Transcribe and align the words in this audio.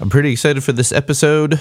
I'm 0.00 0.10
pretty 0.10 0.30
excited 0.30 0.62
for 0.62 0.70
this 0.70 0.92
episode. 0.92 1.60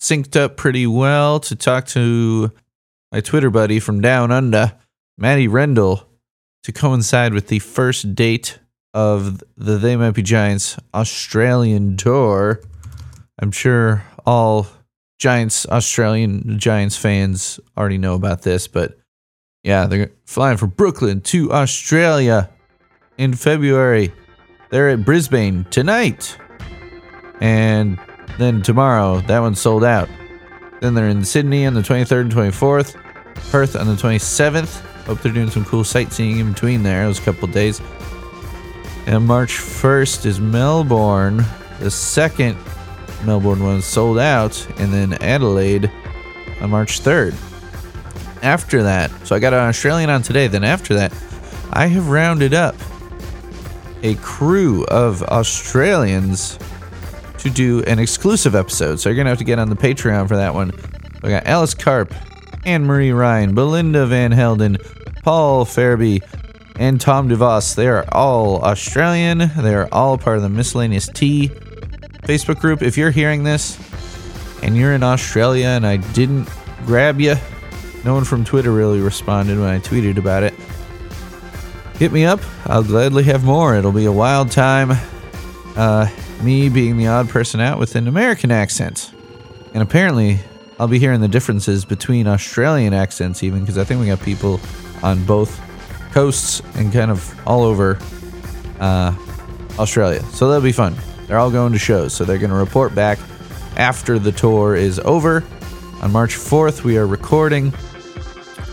Synced 0.00 0.34
up 0.34 0.56
pretty 0.56 0.88
well 0.88 1.38
to 1.40 1.54
talk 1.54 1.86
to 1.88 2.50
my 3.12 3.20
Twitter 3.20 3.48
buddy 3.48 3.78
from 3.78 4.00
down 4.00 4.32
under, 4.32 4.72
Matty 5.16 5.46
Rendell, 5.46 6.08
to 6.64 6.72
coincide 6.72 7.32
with 7.32 7.46
the 7.46 7.60
first 7.60 8.16
date 8.16 8.58
of 8.92 9.40
the 9.56 9.78
They 9.78 9.94
Might 9.94 10.12
Be 10.12 10.22
Giants 10.22 10.78
Australian 10.92 11.96
tour. 11.96 12.60
I'm 13.38 13.52
sure 13.52 14.04
all 14.26 14.66
Giants, 15.20 15.64
Australian 15.66 16.58
Giants 16.58 16.96
fans 16.96 17.60
already 17.76 17.98
know 17.98 18.16
about 18.16 18.42
this, 18.42 18.66
but 18.66 18.98
yeah, 19.62 19.86
they're 19.86 20.10
flying 20.24 20.56
from 20.56 20.70
Brooklyn 20.70 21.20
to 21.20 21.52
Australia 21.52 22.50
in 23.16 23.34
February. 23.34 24.12
They're 24.70 24.90
at 24.90 25.04
Brisbane 25.04 25.66
tonight. 25.70 26.36
And 27.40 27.98
then 28.38 28.62
tomorrow, 28.62 29.20
that 29.22 29.40
one's 29.40 29.60
sold 29.60 29.84
out. 29.84 30.08
Then 30.80 30.94
they're 30.94 31.08
in 31.08 31.24
Sydney 31.24 31.66
on 31.66 31.74
the 31.74 31.80
23rd 31.80 32.20
and 32.20 32.32
24th, 32.32 32.94
Perth 33.50 33.76
on 33.76 33.86
the 33.86 33.94
27th. 33.94 34.80
Hope 35.06 35.20
they're 35.22 35.32
doing 35.32 35.50
some 35.50 35.64
cool 35.64 35.84
sightseeing 35.84 36.38
in 36.38 36.52
between 36.52 36.82
there. 36.82 37.04
It 37.04 37.08
was 37.08 37.18
a 37.18 37.22
couple 37.22 37.48
days. 37.48 37.80
And 39.06 39.26
March 39.26 39.52
1st 39.52 40.26
is 40.26 40.38
Melbourne. 40.38 41.44
The 41.80 41.90
second 41.90 42.58
Melbourne 43.24 43.62
one 43.62 43.80
sold 43.80 44.18
out. 44.18 44.66
And 44.78 44.92
then 44.92 45.14
Adelaide 45.22 45.90
on 46.60 46.70
March 46.70 47.00
3rd. 47.00 47.34
After 48.42 48.82
that, 48.84 49.10
so 49.26 49.34
I 49.34 49.38
got 49.38 49.52
an 49.52 49.60
Australian 49.60 50.10
on 50.10 50.22
today. 50.22 50.46
Then 50.46 50.62
after 50.62 50.94
that, 50.94 51.12
I 51.72 51.86
have 51.86 52.08
rounded 52.08 52.54
up 52.54 52.76
a 54.02 54.14
crew 54.16 54.84
of 54.86 55.22
Australians 55.24 56.58
to 57.38 57.50
do 57.50 57.82
an 57.84 57.98
exclusive 57.98 58.54
episode. 58.54 59.00
So 59.00 59.08
you're 59.08 59.16
going 59.16 59.26
to 59.26 59.30
have 59.30 59.38
to 59.38 59.44
get 59.44 59.58
on 59.58 59.70
the 59.70 59.76
Patreon 59.76 60.28
for 60.28 60.36
that 60.36 60.54
one. 60.54 60.72
We 61.22 61.30
got 61.30 61.46
Alice 61.46 61.74
Karp, 61.74 62.14
Anne 62.64 62.84
Marie 62.84 63.12
Ryan, 63.12 63.54
Belinda 63.54 64.06
Van 64.06 64.32
Helden, 64.32 64.78
Paul 65.22 65.64
Farabee, 65.64 66.22
and 66.78 67.00
Tom 67.00 67.28
DeVos. 67.28 67.74
They 67.74 67.88
are 67.88 68.04
all 68.12 68.62
Australian. 68.62 69.50
They 69.56 69.74
are 69.74 69.88
all 69.90 70.16
part 70.18 70.36
of 70.36 70.42
the 70.42 70.48
Miscellaneous 70.48 71.08
T 71.08 71.48
Facebook 72.22 72.60
group. 72.60 72.82
If 72.82 72.96
you're 72.96 73.10
hearing 73.10 73.42
this 73.42 73.78
and 74.62 74.76
you're 74.76 74.92
in 74.92 75.02
Australia 75.02 75.66
and 75.66 75.86
I 75.86 75.96
didn't 75.96 76.48
grab 76.86 77.20
you, 77.20 77.34
no 78.04 78.14
one 78.14 78.24
from 78.24 78.44
Twitter 78.44 78.70
really 78.70 79.00
responded 79.00 79.58
when 79.58 79.68
I 79.68 79.80
tweeted 79.80 80.18
about 80.18 80.44
it. 80.44 80.54
Hit 81.98 82.12
me 82.12 82.24
up. 82.24 82.40
I'll 82.66 82.84
gladly 82.84 83.24
have 83.24 83.42
more. 83.42 83.74
It'll 83.74 83.90
be 83.90 84.04
a 84.04 84.12
wild 84.12 84.52
time. 84.52 84.92
Uh, 85.76 86.08
me 86.42 86.68
being 86.68 86.96
the 86.96 87.06
odd 87.06 87.28
person 87.28 87.60
out 87.60 87.78
with 87.78 87.94
an 87.96 88.08
American 88.08 88.50
accent. 88.50 89.12
And 89.74 89.82
apparently, 89.82 90.40
I'll 90.78 90.88
be 90.88 90.98
hearing 90.98 91.20
the 91.20 91.28
differences 91.28 91.84
between 91.84 92.26
Australian 92.26 92.94
accents, 92.94 93.42
even 93.42 93.60
because 93.60 93.78
I 93.78 93.84
think 93.84 94.00
we 94.00 94.06
got 94.06 94.20
people 94.22 94.60
on 95.02 95.24
both 95.24 95.60
coasts 96.12 96.62
and 96.74 96.92
kind 96.92 97.10
of 97.10 97.34
all 97.46 97.62
over 97.62 97.98
uh, 98.80 99.14
Australia. 99.78 100.22
So 100.32 100.48
that'll 100.48 100.62
be 100.62 100.72
fun. 100.72 100.96
They're 101.26 101.38
all 101.38 101.50
going 101.50 101.72
to 101.72 101.78
shows, 101.78 102.14
so 102.14 102.24
they're 102.24 102.38
going 102.38 102.50
to 102.50 102.56
report 102.56 102.94
back 102.94 103.18
after 103.76 104.18
the 104.18 104.32
tour 104.32 104.74
is 104.76 104.98
over. 105.00 105.44
On 106.00 106.12
March 106.12 106.36
4th, 106.36 106.84
we 106.84 106.96
are 106.96 107.06
recording 107.06 107.72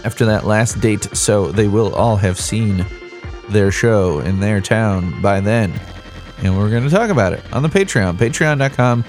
after 0.03 0.25
that 0.25 0.45
last 0.45 0.79
date, 0.79 1.03
so 1.15 1.51
they 1.51 1.67
will 1.67 1.93
all 1.95 2.15
have 2.17 2.39
seen 2.39 2.85
their 3.49 3.71
show 3.71 4.19
in 4.19 4.39
their 4.39 4.61
town 4.61 5.21
by 5.21 5.39
then. 5.39 5.73
And 6.39 6.57
we're 6.57 6.69
going 6.69 6.83
to 6.83 6.89
talk 6.89 7.09
about 7.09 7.33
it 7.33 7.43
on 7.53 7.63
the 7.63 7.69
Patreon, 7.69 8.17
patreon.com 8.17 9.05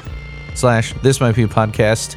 slash 0.55 0.93
this 1.03 1.21
might 1.21 1.35
be 1.35 1.43
a 1.43 1.49
podcast. 1.49 2.17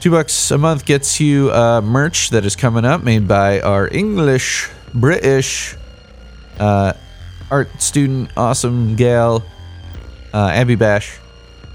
Two 0.00 0.10
bucks 0.10 0.50
a 0.50 0.58
month 0.58 0.84
gets 0.84 1.20
you 1.20 1.50
uh, 1.52 1.80
merch 1.80 2.30
that 2.30 2.44
is 2.44 2.56
coming 2.56 2.84
up 2.84 3.04
made 3.04 3.28
by 3.28 3.60
our 3.60 3.88
English, 3.88 4.68
British 4.92 5.76
uh, 6.58 6.92
art 7.50 7.80
student, 7.80 8.30
awesome 8.36 8.96
gal, 8.96 9.44
uh, 10.34 10.50
Abby 10.52 10.74
Bash. 10.74 11.18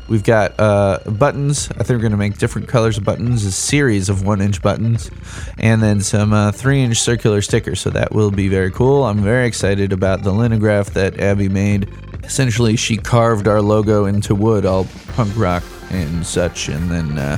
We've 0.08 0.24
got 0.24 0.58
uh, 0.58 1.00
buttons. 1.06 1.70
I 1.72 1.84
think 1.84 1.90
we're 1.90 2.00
going 2.00 2.12
to 2.12 2.18
make 2.18 2.38
different 2.38 2.68
colors 2.70 2.98
of 2.98 3.04
buttons, 3.04 3.44
a 3.44 3.52
series 3.52 4.08
of 4.08 4.26
one 4.26 4.40
inch 4.40 4.62
buttons, 4.62 5.12
and 5.58 5.84
then 5.84 6.00
some 6.00 6.32
uh, 6.32 6.52
three 6.52 6.82
inch 6.82 7.00
circular 7.00 7.42
stickers. 7.42 7.82
So 7.82 7.90
that 7.90 8.14
will 8.14 8.32
be 8.32 8.48
very 8.48 8.72
cool. 8.72 9.04
I'm 9.04 9.22
very 9.22 9.48
excited 9.48 9.92
about 9.92 10.24
the 10.24 10.32
linograph 10.32 10.94
that 10.94 11.20
Abby 11.20 11.50
made. 11.50 11.92
Essentially, 12.24 12.76
she 12.78 12.98
carved 12.98 13.48
our 13.48 13.62
logo 13.62 14.06
into 14.06 14.34
wood, 14.34 14.66
all 14.66 14.86
punk 15.16 15.36
rock 15.38 15.64
and 15.90 16.26
such, 16.26 16.70
and 16.70 16.90
then 16.90 17.18
uh, 17.18 17.38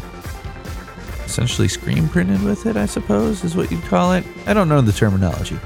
essentially 1.26 1.68
screen 1.68 2.08
printed 2.10 2.42
with 2.44 2.66
it, 2.66 2.76
I 2.76 2.86
suppose, 2.86 3.44
is 3.44 3.56
what 3.56 3.72
you'd 3.72 3.84
call 3.84 4.14
it. 4.14 4.24
I 4.46 4.54
don't 4.54 4.70
know 4.70 4.82
the 4.82 4.92
terminology. 4.92 5.60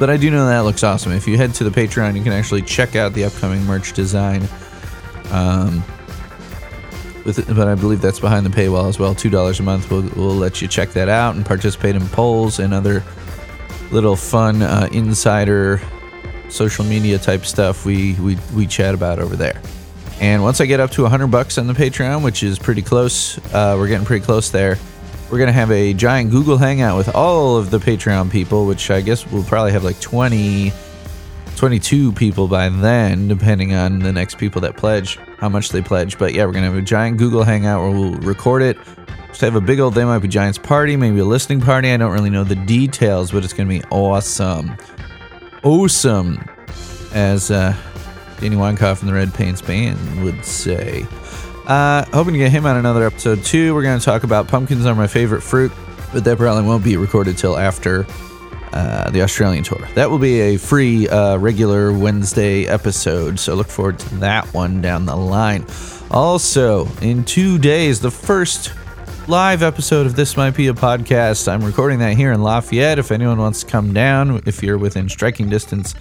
But 0.00 0.08
I 0.08 0.16
do 0.16 0.30
know 0.30 0.46
that 0.46 0.60
looks 0.60 0.82
awesome. 0.82 1.12
If 1.12 1.28
you 1.28 1.36
head 1.36 1.52
to 1.56 1.64
the 1.64 1.70
Patreon, 1.70 2.16
you 2.16 2.24
can 2.24 2.32
actually 2.32 2.62
check 2.62 2.96
out 2.96 3.12
the 3.12 3.24
upcoming 3.24 3.62
merch 3.66 3.92
design. 3.92 4.48
Um, 5.30 5.84
with, 7.26 7.54
but 7.54 7.68
I 7.68 7.74
believe 7.74 8.00
that's 8.00 8.18
behind 8.18 8.46
the 8.46 8.50
paywall 8.50 8.88
as 8.88 8.98
well. 8.98 9.14
Two 9.14 9.28
dollars 9.28 9.60
a 9.60 9.62
month 9.62 9.90
will 9.90 10.02
will 10.16 10.34
let 10.34 10.62
you 10.62 10.68
check 10.68 10.88
that 10.92 11.10
out 11.10 11.36
and 11.36 11.44
participate 11.44 11.96
in 11.96 12.08
polls 12.08 12.58
and 12.60 12.72
other 12.72 13.04
little 13.92 14.16
fun 14.16 14.62
uh, 14.62 14.88
insider 14.90 15.82
social 16.48 16.84
media 16.84 17.18
type 17.18 17.44
stuff 17.44 17.84
we, 17.84 18.14
we 18.14 18.38
we 18.56 18.66
chat 18.66 18.94
about 18.94 19.18
over 19.18 19.36
there. 19.36 19.60
And 20.18 20.42
once 20.42 20.62
I 20.62 20.66
get 20.66 20.80
up 20.80 20.90
to 20.92 21.02
100 21.02 21.26
bucks 21.28 21.58
on 21.58 21.66
the 21.66 21.72
Patreon, 21.74 22.22
which 22.22 22.42
is 22.42 22.58
pretty 22.58 22.82
close, 22.82 23.38
uh, 23.54 23.76
we're 23.78 23.88
getting 23.88 24.06
pretty 24.06 24.24
close 24.24 24.50
there. 24.50 24.78
We're 25.30 25.38
going 25.38 25.46
to 25.46 25.52
have 25.52 25.70
a 25.70 25.94
giant 25.94 26.32
Google 26.32 26.58
Hangout 26.58 26.96
with 26.96 27.14
all 27.14 27.56
of 27.56 27.70
the 27.70 27.78
Patreon 27.78 28.32
people, 28.32 28.66
which 28.66 28.90
I 28.90 29.00
guess 29.00 29.24
we'll 29.28 29.44
probably 29.44 29.70
have 29.70 29.84
like 29.84 30.00
20, 30.00 30.72
22 31.54 32.12
people 32.14 32.48
by 32.48 32.68
then, 32.68 33.28
depending 33.28 33.72
on 33.72 34.00
the 34.00 34.12
next 34.12 34.38
people 34.38 34.60
that 34.62 34.76
pledge, 34.76 35.20
how 35.38 35.48
much 35.48 35.68
they 35.68 35.82
pledge. 35.82 36.18
But 36.18 36.34
yeah, 36.34 36.46
we're 36.46 36.52
going 36.52 36.64
to 36.64 36.70
have 36.70 36.78
a 36.78 36.82
giant 36.82 37.18
Google 37.18 37.44
Hangout 37.44 37.80
where 37.80 37.90
we'll 37.92 38.14
record 38.16 38.62
it. 38.62 38.76
Just 39.28 39.40
have 39.42 39.54
a 39.54 39.60
big 39.60 39.78
old 39.78 39.94
They 39.94 40.04
Might 40.04 40.18
Be 40.18 40.26
Giants 40.26 40.58
party, 40.58 40.96
maybe 40.96 41.20
a 41.20 41.24
listening 41.24 41.60
party. 41.60 41.92
I 41.92 41.96
don't 41.96 42.10
really 42.10 42.30
know 42.30 42.42
the 42.42 42.56
details, 42.56 43.30
but 43.30 43.44
it's 43.44 43.52
going 43.52 43.68
to 43.68 43.78
be 43.78 43.84
awesome. 43.92 44.76
Awesome, 45.62 46.44
as 47.12 47.52
uh, 47.52 47.76
Danny 48.40 48.56
Weinkauf 48.56 48.98
from 48.98 49.06
the 49.06 49.14
Red 49.14 49.32
Pants 49.32 49.62
Band 49.62 50.24
would 50.24 50.44
say. 50.44 51.06
Uh, 51.70 52.04
hoping 52.12 52.32
to 52.32 52.38
get 52.38 52.50
him 52.50 52.66
on 52.66 52.76
another 52.76 53.06
episode 53.06 53.44
too. 53.44 53.72
We're 53.76 53.84
going 53.84 53.96
to 53.96 54.04
talk 54.04 54.24
about 54.24 54.48
pumpkins 54.48 54.86
are 54.86 54.94
my 54.96 55.06
favorite 55.06 55.40
fruit, 55.40 55.70
but 56.12 56.24
that 56.24 56.36
probably 56.36 56.64
won't 56.64 56.82
be 56.82 56.96
recorded 56.96 57.38
till 57.38 57.56
after 57.56 58.08
uh, 58.72 59.08
the 59.10 59.22
Australian 59.22 59.62
tour. 59.62 59.78
That 59.94 60.10
will 60.10 60.18
be 60.18 60.40
a 60.40 60.56
free, 60.56 61.08
uh, 61.08 61.36
regular 61.36 61.92
Wednesday 61.92 62.66
episode, 62.66 63.38
so 63.38 63.54
look 63.54 63.68
forward 63.68 64.00
to 64.00 64.14
that 64.16 64.52
one 64.52 64.82
down 64.82 65.06
the 65.06 65.14
line. 65.14 65.64
Also, 66.10 66.88
in 67.02 67.24
two 67.24 67.56
days, 67.56 68.00
the 68.00 68.10
first 68.10 68.72
live 69.28 69.62
episode 69.62 70.06
of 70.06 70.16
This 70.16 70.36
Might 70.36 70.56
Be 70.56 70.66
a 70.66 70.72
Podcast. 70.72 71.46
I'm 71.46 71.62
recording 71.62 72.00
that 72.00 72.16
here 72.16 72.32
in 72.32 72.42
Lafayette. 72.42 72.98
If 72.98 73.12
anyone 73.12 73.38
wants 73.38 73.62
to 73.62 73.70
come 73.70 73.92
down, 73.92 74.42
if 74.44 74.60
you're 74.60 74.76
within 74.76 75.08
striking 75.08 75.48
distance, 75.48 75.94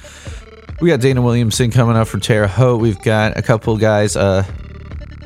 we 0.81 0.89
got 0.89 0.99
Dana 0.99 1.21
Williamson 1.21 1.69
coming 1.69 1.95
up 1.95 2.07
for 2.07 2.17
Terre 2.17 2.47
Haute. 2.47 2.81
We've 2.81 2.99
got 3.03 3.37
a 3.37 3.43
couple 3.43 3.77
guys, 3.77 4.15
uh, 4.15 4.43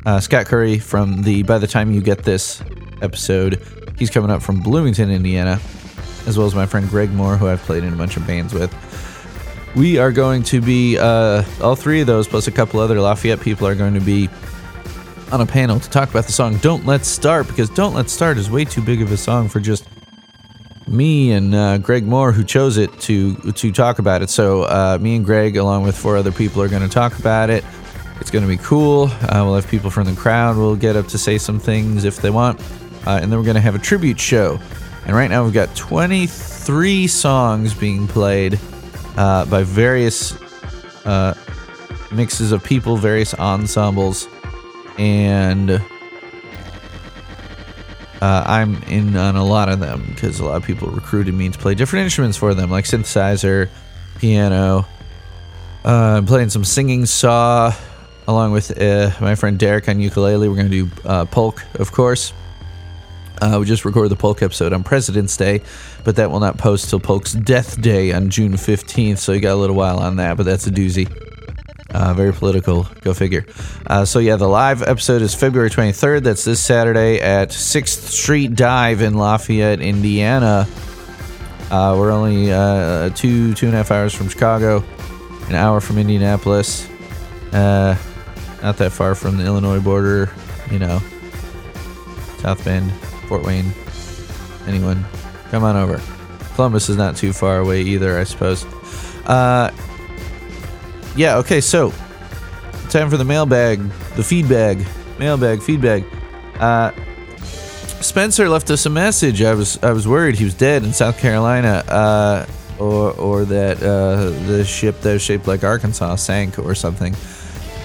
uh, 0.06 0.20
Scott 0.20 0.46
Curry 0.46 0.80
from 0.80 1.22
the 1.24 1.44
By 1.44 1.58
the 1.58 1.68
Time 1.68 1.92
You 1.92 2.02
Get 2.02 2.24
This 2.24 2.62
episode. 3.02 3.62
He's 3.98 4.10
coming 4.10 4.32
up 4.32 4.42
from 4.42 4.62
Bloomington, 4.62 5.12
Indiana, 5.12 5.60
as 6.28 6.38
well 6.38 6.48
as 6.48 6.56
my 6.56 6.66
friend 6.66 6.90
Greg 6.90 7.12
Moore, 7.12 7.38
who 7.38 7.48
I've 7.48 7.62
played 7.62 7.84
in 7.84 7.94
a 7.94 7.96
bunch 7.96 8.18
of 8.18 8.26
bands 8.26 8.54
with. 8.54 8.74
We 9.76 9.98
are 9.98 10.12
going 10.12 10.44
to 10.44 10.62
be, 10.62 10.98
uh, 11.00 11.44
all 11.62 11.76
three 11.76 12.02
of 12.02 12.08
those, 12.08 12.28
plus 12.28 12.48
a 12.48 12.52
couple 12.52 12.80
other 12.80 13.00
Lafayette 13.00 13.42
people, 13.42 13.68
are 13.68 13.76
going 13.76 13.94
to 13.94 14.00
be 14.02 14.30
on 15.32 15.42
a 15.42 15.46
panel 15.46 15.80
to 15.80 15.90
talk 15.90 16.10
about 16.10 16.26
the 16.26 16.32
song 16.32 16.58
Don't 16.58 16.86
Let's 16.86 17.08
Start, 17.08 17.48
because 17.48 17.70
Don't 17.70 17.96
Let's 17.96 18.14
Start 18.14 18.38
is 18.38 18.52
way 18.52 18.66
too 18.66 18.82
big 18.82 19.02
of 19.02 19.12
a 19.12 19.18
song 19.18 19.50
for 19.50 19.60
just 19.60 19.88
me 20.88 21.32
and 21.32 21.56
uh, 21.56 21.78
Greg 21.80 22.06
Moore, 22.06 22.32
who 22.32 22.44
chose 22.44 22.78
it 22.78 22.92
to 23.00 23.36
to 23.54 23.72
talk 23.72 24.00
about 24.00 24.22
it. 24.22 24.30
So 24.30 24.64
uh, 24.64 25.00
me 25.02 25.16
and 25.16 25.26
Greg, 25.26 25.58
along 25.58 25.84
with 25.84 25.98
four 25.98 26.18
other 26.18 26.32
people, 26.32 26.62
are 26.62 26.68
going 26.68 26.84
to 26.84 26.94
talk 26.94 27.18
about 27.18 27.50
it. 27.50 27.64
It's 28.24 28.32
going 28.32 28.44
to 28.44 28.48
be 28.48 28.56
cool. 28.56 29.10
Uh, 29.22 29.42
we'll 29.44 29.56
have 29.56 29.68
people 29.68 29.90
from 29.92 30.06
the 30.06 30.16
crowd. 30.16 30.56
We'll 30.56 30.78
get 30.78 30.96
up 30.96 31.08
to 31.10 31.18
say 31.18 31.38
some 31.38 31.60
things 31.60 32.06
if 32.06 32.22
they 32.22 32.30
want, 32.30 32.58
uh, 33.06 33.20
and 33.22 33.30
then 33.30 33.38
we're 33.38 33.44
going 33.44 33.56
to 33.56 33.62
have 33.62 33.76
a 33.76 33.80
tribute 33.80 34.18
show. 34.18 34.62
And 35.06 35.14
right 35.14 35.30
now 35.30 35.44
we've 35.44 35.54
got 35.54 35.76
23 35.76 37.08
songs 37.08 37.74
being 37.74 38.08
played 38.08 38.58
uh, 39.18 39.46
by 39.48 39.64
various 39.64 40.42
uh, 41.06 41.34
mixes 42.14 42.54
of 42.54 42.64
people, 42.64 42.96
various 42.96 43.34
ensembles, 43.34 44.30
and 44.98 45.70
uh, 45.70 45.82
I'm 48.22 48.82
in 48.84 49.18
on 49.18 49.36
a 49.36 49.44
lot 49.44 49.68
of 49.68 49.82
them 49.82 50.06
because 50.16 50.40
a 50.40 50.46
lot 50.46 50.56
of 50.56 50.64
people 50.64 50.88
recruited 50.88 51.34
me 51.34 51.50
to 51.50 51.60
play 51.60 51.76
different 51.76 52.06
instruments 52.06 52.38
for 52.38 52.54
them, 52.54 52.72
like 52.72 52.86
synthesizer, 52.86 53.70
piano, 54.18 54.86
Uh, 55.84 56.16
I'm 56.20 56.26
playing 56.26 56.48
some 56.50 56.64
singing 56.64 57.06
saw 57.06 57.76
along 58.28 58.52
with 58.52 58.80
uh, 58.82 59.12
my 59.20 59.36
friend 59.36 59.58
Derek 59.60 59.90
on 59.90 60.00
ukulele. 60.00 60.48
We're 60.48 60.56
going 60.56 60.72
to 60.72 60.86
do 60.86 60.92
uh, 61.06 61.26
polk, 61.26 61.64
of 61.76 61.92
course. 61.92 62.34
Uh, 63.42 63.58
we 63.60 63.66
just 63.66 63.84
recorded 63.84 64.10
the 64.10 64.16
polk 64.16 64.42
episode 64.42 64.72
on 64.72 64.84
President's 64.84 65.36
Day, 65.36 65.62
but 66.04 66.16
that 66.16 66.32
will 66.32 66.40
not 66.40 66.58
post 66.58 66.90
till 66.90 67.00
Polk's 67.00 67.34
Death 67.34 67.82
Day 67.82 68.14
on 68.14 68.30
June 68.30 68.54
15th, 68.54 69.18
so 69.18 69.34
you 69.34 69.42
got 69.42 69.54
a 69.54 69.56
little 69.56 69.76
while 69.76 70.00
on 70.00 70.16
that, 70.18 70.38
but 70.38 70.46
that's 70.46 70.66
a 70.68 70.72
doozy. 70.72 71.12
Uh, 71.94 72.14
very 72.14 72.32
political, 72.32 72.88
go 73.02 73.14
figure. 73.14 73.46
Uh, 73.86 74.06
so, 74.06 74.20
yeah, 74.20 74.36
the 74.36 74.48
live 74.48 74.82
episode 74.82 75.22
is 75.22 75.36
February 75.36 75.70
23rd. 75.70 76.24
That's 76.24 76.46
this 76.46 76.60
Saturday 76.60 77.20
at 77.20 77.50
6th 77.50 78.08
Street 78.08 78.56
Dive 78.56 79.02
in 79.02 79.16
Lafayette, 79.16 79.82
Indiana. 79.82 80.68
Uh, 81.70 81.96
we're 82.00 82.12
only 82.12 82.52
uh, 82.52 83.10
two, 83.10 83.54
two 83.56 83.66
and 83.66 83.76
a 83.76 83.78
half 83.78 83.92
hours 83.92 84.14
from 84.14 84.30
Chicago, 84.30 84.84
an 85.50 85.56
hour 85.56 85.82
from 85.82 85.98
Indianapolis. 85.98 86.88
Not 88.64 88.78
that 88.78 88.94
far 88.94 89.14
from 89.14 89.36
the 89.36 89.46
Illinois 89.46 89.82
border, 89.82 90.32
you 90.72 90.80
know. 90.80 91.00
South 92.38 92.64
Bend, 92.64 92.90
Fort 93.28 93.44
Wayne. 93.44 93.74
Anyone, 94.66 95.04
come 95.52 95.66
on 95.66 95.76
over. 95.76 96.02
Columbus 96.56 96.88
is 96.88 96.96
not 96.96 97.18
too 97.18 97.34
far 97.34 97.60
away 97.60 97.82
either, 97.82 98.18
I 98.18 98.24
suppose. 98.24 98.64
Uh, 99.26 99.70
yeah, 101.18 101.36
okay, 101.40 101.60
so 101.60 101.92
time 102.90 103.10
for 103.10 103.18
the 103.18 103.26
mailbag, 103.26 103.80
the 104.16 104.22
feedbag, 104.22 104.86
mailbag, 105.20 105.60
feedbag. 105.60 106.06
Uh, 106.58 106.92
Spencer 108.02 108.48
left 108.48 108.72
us 108.72 108.86
a 108.86 108.90
message. 108.90 109.42
I 109.42 109.56
was 109.56 109.82
I 109.84 109.92
was 109.92 110.08
worried 110.08 110.36
he 110.36 110.46
was 110.46 110.54
dead 110.54 110.84
in 110.84 110.94
South 110.94 111.18
Carolina, 111.20 111.84
uh, 111.88 112.46
or 112.80 113.12
or 113.14 113.46
that 113.46 113.84
uh, 113.84 114.30
the 114.48 114.64
ship 114.64 115.02
that 115.02 115.14
was 115.14 115.22
shaped 115.22 115.48
like 115.48 115.66
Arkansas 115.66 116.16
sank 116.16 116.60
or 116.60 116.76
something 116.76 117.14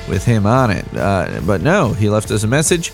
with 0.09 0.25
him 0.25 0.47
on 0.47 0.71
it. 0.71 0.85
Uh, 0.97 1.41
but 1.47 1.61
no, 1.61 1.93
he 1.93 2.09
left 2.09 2.31
us 2.31 2.43
a 2.43 2.47
message 2.47 2.93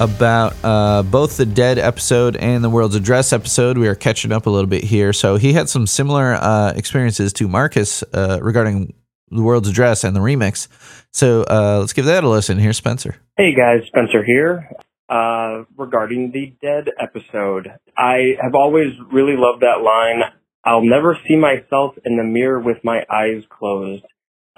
about 0.00 0.54
uh, 0.64 1.02
both 1.02 1.36
the 1.36 1.46
Dead 1.46 1.78
episode 1.78 2.36
and 2.36 2.64
the 2.64 2.70
World's 2.70 2.94
Address 2.94 3.32
episode. 3.32 3.76
We 3.76 3.86
are 3.86 3.94
catching 3.94 4.32
up 4.32 4.46
a 4.46 4.50
little 4.50 4.68
bit 4.68 4.84
here. 4.84 5.12
So 5.12 5.36
he 5.36 5.52
had 5.52 5.68
some 5.68 5.86
similar 5.86 6.34
uh, 6.34 6.72
experiences 6.74 7.32
to 7.34 7.48
Marcus 7.48 8.02
uh, 8.14 8.38
regarding 8.40 8.94
the 9.28 9.42
World's 9.42 9.68
Address 9.68 10.02
and 10.04 10.16
the 10.16 10.20
remix. 10.20 10.68
So 11.12 11.42
uh, 11.42 11.78
let's 11.80 11.92
give 11.92 12.06
that 12.06 12.24
a 12.24 12.28
listen. 12.28 12.58
Here's 12.58 12.78
Spencer. 12.78 13.16
Hey 13.36 13.54
guys, 13.54 13.86
Spencer 13.86 14.24
here. 14.24 14.70
Uh, 15.08 15.64
regarding 15.76 16.30
the 16.30 16.54
Dead 16.62 16.88
episode, 16.98 17.68
I 17.96 18.36
have 18.40 18.54
always 18.54 18.94
really 19.12 19.34
loved 19.36 19.62
that 19.62 19.82
line. 19.82 20.22
I'll 20.64 20.84
never 20.84 21.18
see 21.26 21.36
myself 21.36 21.96
in 22.04 22.16
the 22.16 22.22
mirror 22.22 22.60
with 22.60 22.78
my 22.84 23.04
eyes 23.10 23.42
closed. 23.50 24.04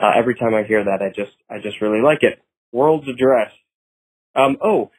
Uh, 0.03 0.11
every 0.19 0.35
time 0.35 0.53
I 0.53 0.65
hear 0.65 0.83
that, 0.83 1.01
I 1.01 1.11
just, 1.15 1.31
I 1.49 1.59
just 1.63 1.81
really 1.81 2.03
like 2.03 2.23
it. 2.23 2.43
World's 2.73 3.07
Address. 3.09 3.53
Um, 4.35 4.57
oh, 4.61 4.91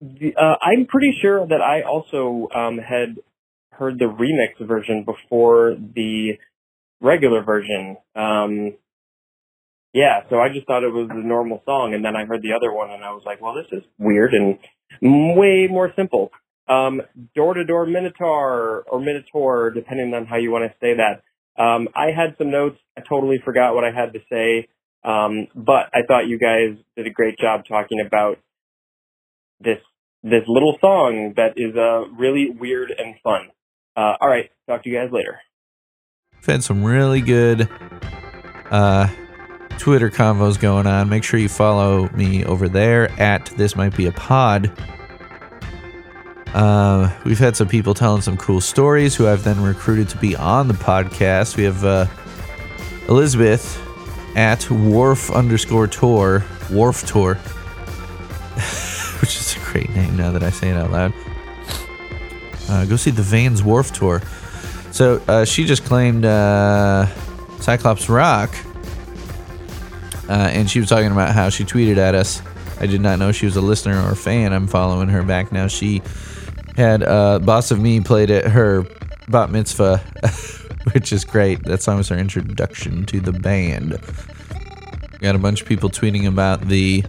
the, 0.00 0.34
uh, 0.34 0.56
I'm 0.60 0.86
pretty 0.86 1.16
sure 1.22 1.46
that 1.46 1.60
I 1.60 1.82
also 1.82 2.48
um, 2.52 2.78
had 2.78 3.16
heard 3.70 3.98
the 3.98 4.06
remix 4.06 4.66
version 4.66 5.04
before 5.04 5.76
the 5.76 6.32
regular 7.00 7.44
version. 7.44 7.96
Um, 8.16 8.74
yeah, 9.92 10.22
so 10.30 10.36
I 10.36 10.48
just 10.52 10.66
thought 10.66 10.82
it 10.82 10.92
was 10.92 11.08
a 11.10 11.26
normal 11.26 11.62
song, 11.64 11.94
and 11.94 12.04
then 12.04 12.16
I 12.16 12.24
heard 12.24 12.42
the 12.42 12.54
other 12.56 12.72
one, 12.72 12.90
and 12.90 13.04
I 13.04 13.10
was 13.10 13.22
like, 13.24 13.40
well, 13.40 13.54
this 13.54 13.66
is 13.70 13.84
weird 13.98 14.32
and 14.34 14.58
way 15.02 15.68
more 15.70 15.92
simple. 15.96 16.30
Door 16.68 17.54
to 17.54 17.64
door 17.64 17.86
Minotaur 17.86 18.84
or 18.90 19.00
Minotaur, 19.00 19.70
depending 19.70 20.14
on 20.14 20.26
how 20.26 20.36
you 20.36 20.50
want 20.50 20.70
to 20.70 20.76
say 20.80 20.94
that. 20.96 21.22
Um, 21.60 21.88
I 21.94 22.06
had 22.06 22.36
some 22.38 22.50
notes. 22.50 22.78
I 22.96 23.02
totally 23.06 23.38
forgot 23.44 23.74
what 23.74 23.84
I 23.84 23.90
had 23.92 24.14
to 24.14 24.20
say. 24.32 24.68
Um, 25.04 25.46
but 25.54 25.90
I 25.92 26.00
thought 26.08 26.26
you 26.26 26.38
guys 26.38 26.76
did 26.96 27.06
a 27.06 27.10
great 27.10 27.38
job 27.38 27.64
talking 27.68 28.00
about 28.00 28.38
this 29.60 29.78
this 30.22 30.42
little 30.46 30.76
song 30.80 31.34
that 31.36 31.54
is 31.56 31.74
uh, 31.76 32.08
really 32.18 32.50
weird 32.50 32.90
and 32.90 33.14
fun. 33.22 33.48
Uh, 33.96 34.14
all 34.20 34.28
right, 34.28 34.50
talk 34.68 34.82
to 34.84 34.90
you 34.90 34.96
guys 34.98 35.10
later. 35.12 35.40
We've 36.36 36.46
had 36.46 36.64
some 36.64 36.84
really 36.84 37.20
good 37.20 37.68
uh, 38.70 39.08
Twitter 39.78 40.10
convos 40.10 40.60
going 40.60 40.86
on. 40.86 41.08
Make 41.08 41.24
sure 41.24 41.40
you 41.40 41.48
follow 41.48 42.08
me 42.10 42.44
over 42.44 42.68
there 42.68 43.10
at 43.20 43.46
This 43.56 43.76
Might 43.76 43.96
Be 43.96 44.06
a 44.06 44.12
Pod. 44.12 44.70
Uh, 46.54 47.08
we've 47.24 47.38
had 47.38 47.56
some 47.56 47.68
people 47.68 47.94
telling 47.94 48.22
some 48.22 48.36
cool 48.36 48.60
stories 48.60 49.14
who 49.14 49.28
I've 49.28 49.44
then 49.44 49.62
recruited 49.62 50.08
to 50.10 50.16
be 50.18 50.34
on 50.34 50.66
the 50.66 50.74
podcast. 50.74 51.56
We 51.56 51.62
have 51.64 51.84
uh, 51.84 52.06
Elizabeth 53.08 53.80
at 54.36 54.68
Wharf 54.70 55.30
underscore 55.30 55.86
tour, 55.86 56.44
Wharf 56.70 57.06
tour, 57.06 57.34
which 59.20 59.36
is 59.36 59.56
a 59.56 59.60
great 59.60 59.90
name 59.90 60.16
now 60.16 60.32
that 60.32 60.42
I 60.42 60.50
say 60.50 60.70
it 60.70 60.76
out 60.76 60.90
loud. 60.90 61.14
Uh, 62.68 62.84
go 62.86 62.96
see 62.96 63.10
the 63.12 63.22
Vans 63.22 63.62
Wharf 63.62 63.92
tour. 63.92 64.20
So 64.90 65.22
uh, 65.28 65.44
she 65.44 65.64
just 65.64 65.84
claimed 65.84 66.24
uh, 66.24 67.06
Cyclops 67.60 68.08
Rock, 68.08 68.52
uh, 70.28 70.32
and 70.32 70.68
she 70.68 70.80
was 70.80 70.88
talking 70.88 71.12
about 71.12 71.32
how 71.32 71.48
she 71.48 71.64
tweeted 71.64 71.96
at 71.96 72.16
us. 72.16 72.42
I 72.80 72.86
did 72.86 73.00
not 73.00 73.20
know 73.20 73.30
she 73.30 73.46
was 73.46 73.56
a 73.56 73.60
listener 73.60 74.02
or 74.02 74.12
a 74.12 74.16
fan. 74.16 74.52
I'm 74.52 74.66
following 74.66 75.08
her 75.10 75.22
back 75.22 75.52
now. 75.52 75.68
She 75.68 76.02
had 76.80 77.02
uh, 77.02 77.38
Boss 77.38 77.70
of 77.70 77.78
Me 77.78 78.00
played 78.00 78.30
at 78.30 78.46
her 78.46 78.86
bat 79.28 79.50
mitzvah, 79.50 79.98
which 80.92 81.12
is 81.12 81.24
great. 81.24 81.62
That 81.64 81.82
song 81.82 81.98
was 81.98 82.08
her 82.08 82.16
introduction 82.16 83.06
to 83.06 83.20
the 83.20 83.32
band. 83.32 83.98
We 85.12 85.18
got 85.18 85.34
a 85.34 85.38
bunch 85.38 85.60
of 85.60 85.68
people 85.68 85.90
tweeting 85.90 86.26
about 86.26 86.62
the 86.62 87.04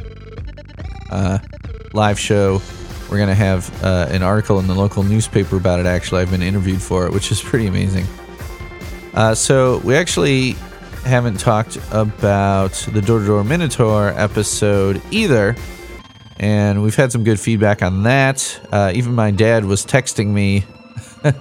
uh, 1.09 1.39
live 1.93 2.19
show. 2.19 2.61
We're 3.09 3.17
going 3.17 3.29
to 3.29 3.35
have 3.35 3.83
uh, 3.83 4.07
an 4.09 4.23
article 4.23 4.59
in 4.59 4.67
the 4.67 4.75
local 4.75 5.03
newspaper 5.03 5.57
about 5.57 5.79
it, 5.79 5.85
actually. 5.85 6.21
I've 6.21 6.31
been 6.31 6.43
interviewed 6.43 6.81
for 6.81 7.07
it, 7.07 7.13
which 7.13 7.31
is 7.31 7.41
pretty 7.41 7.67
amazing. 7.67 8.05
Uh, 9.13 9.35
so, 9.35 9.77
we 9.79 9.95
actually 9.95 10.51
haven't 11.03 11.39
talked 11.39 11.77
about 11.91 12.73
the 12.93 13.01
Door 13.01 13.21
to 13.21 13.25
Door 13.25 13.43
Minotaur 13.45 14.09
episode 14.09 15.01
either 15.11 15.55
and 16.41 16.81
we've 16.81 16.95
had 16.95 17.11
some 17.11 17.23
good 17.23 17.39
feedback 17.39 17.83
on 17.83 18.01
that. 18.03 18.59
Uh, 18.71 18.91
even 18.95 19.13
my 19.13 19.29
dad 19.29 19.63
was 19.63 19.85
texting 19.85 20.27
me 20.29 20.65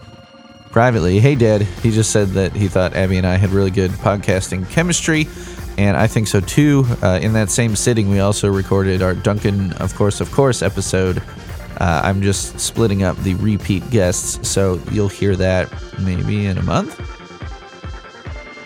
privately. 0.70 1.18
Hey, 1.18 1.34
Dad. 1.34 1.62
He 1.62 1.90
just 1.90 2.10
said 2.10 2.28
that 2.30 2.52
he 2.52 2.68
thought 2.68 2.94
Abby 2.94 3.16
and 3.16 3.26
I 3.26 3.36
had 3.36 3.50
really 3.50 3.70
good 3.70 3.90
podcasting 3.92 4.68
chemistry, 4.68 5.26
and 5.78 5.96
I 5.96 6.06
think 6.06 6.28
so 6.28 6.40
too. 6.40 6.84
Uh, 7.02 7.18
in 7.22 7.32
that 7.32 7.50
same 7.50 7.74
sitting, 7.76 8.10
we 8.10 8.20
also 8.20 8.50
recorded 8.50 9.00
our 9.00 9.14
Duncan, 9.14 9.72
of 9.74 9.94
course, 9.94 10.20
of 10.20 10.30
course 10.30 10.60
episode. 10.60 11.22
Uh, 11.80 12.02
I'm 12.04 12.20
just 12.20 12.60
splitting 12.60 13.02
up 13.02 13.16
the 13.18 13.34
repeat 13.36 13.88
guests, 13.88 14.46
so 14.46 14.82
you'll 14.92 15.08
hear 15.08 15.34
that 15.36 15.72
maybe 15.98 16.44
in 16.44 16.58
a 16.58 16.62
month. 16.62 17.00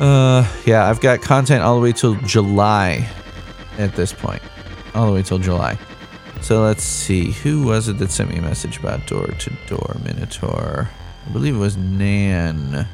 Uh, 0.00 0.44
yeah, 0.66 0.90
I've 0.90 1.00
got 1.00 1.22
content 1.22 1.62
all 1.62 1.76
the 1.76 1.80
way 1.80 1.92
till 1.92 2.16
July 2.22 3.08
at 3.78 3.94
this 3.94 4.12
point. 4.12 4.42
All 4.96 5.06
the 5.06 5.12
way 5.12 5.22
till 5.22 5.38
July. 5.38 5.78
So 6.44 6.60
let's 6.60 6.84
see. 6.84 7.30
Who 7.30 7.62
was 7.62 7.88
it 7.88 7.96
that 7.96 8.10
sent 8.10 8.28
me 8.28 8.36
a 8.36 8.42
message 8.42 8.76
about 8.76 9.06
door 9.06 9.26
to 9.28 9.50
door 9.66 9.96
Minotaur? 10.04 10.90
I 11.26 11.32
believe 11.32 11.54
it 11.54 11.58
was 11.58 11.78
Nan. 11.78 12.86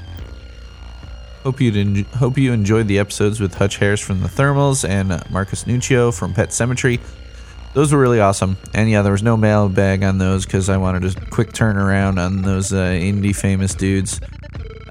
Hope 1.42 1.60
you 1.60 1.72
en- 1.72 2.04
hope 2.14 2.38
you 2.38 2.52
enjoyed 2.52 2.86
the 2.86 3.00
episodes 3.00 3.40
with 3.40 3.54
Hutch 3.54 3.78
Harris 3.78 3.98
from 3.98 4.20
the 4.20 4.28
Thermals 4.28 4.88
and 4.88 5.08
Marcus 5.32 5.64
Nuccio 5.64 6.16
from 6.16 6.32
Pet 6.32 6.52
Cemetery. 6.52 7.00
Those 7.74 7.92
were 7.92 7.98
really 7.98 8.20
awesome. 8.20 8.56
And 8.72 8.88
yeah, 8.88 9.02
there 9.02 9.10
was 9.10 9.24
no 9.24 9.36
mailbag 9.36 10.04
on 10.04 10.18
those 10.18 10.46
because 10.46 10.68
I 10.68 10.76
wanted 10.76 11.04
a 11.04 11.26
quick 11.26 11.50
turnaround 11.50 12.24
on 12.24 12.42
those 12.42 12.72
uh, 12.72 12.76
indie 12.76 13.34
famous 13.34 13.74
dudes. 13.74 14.20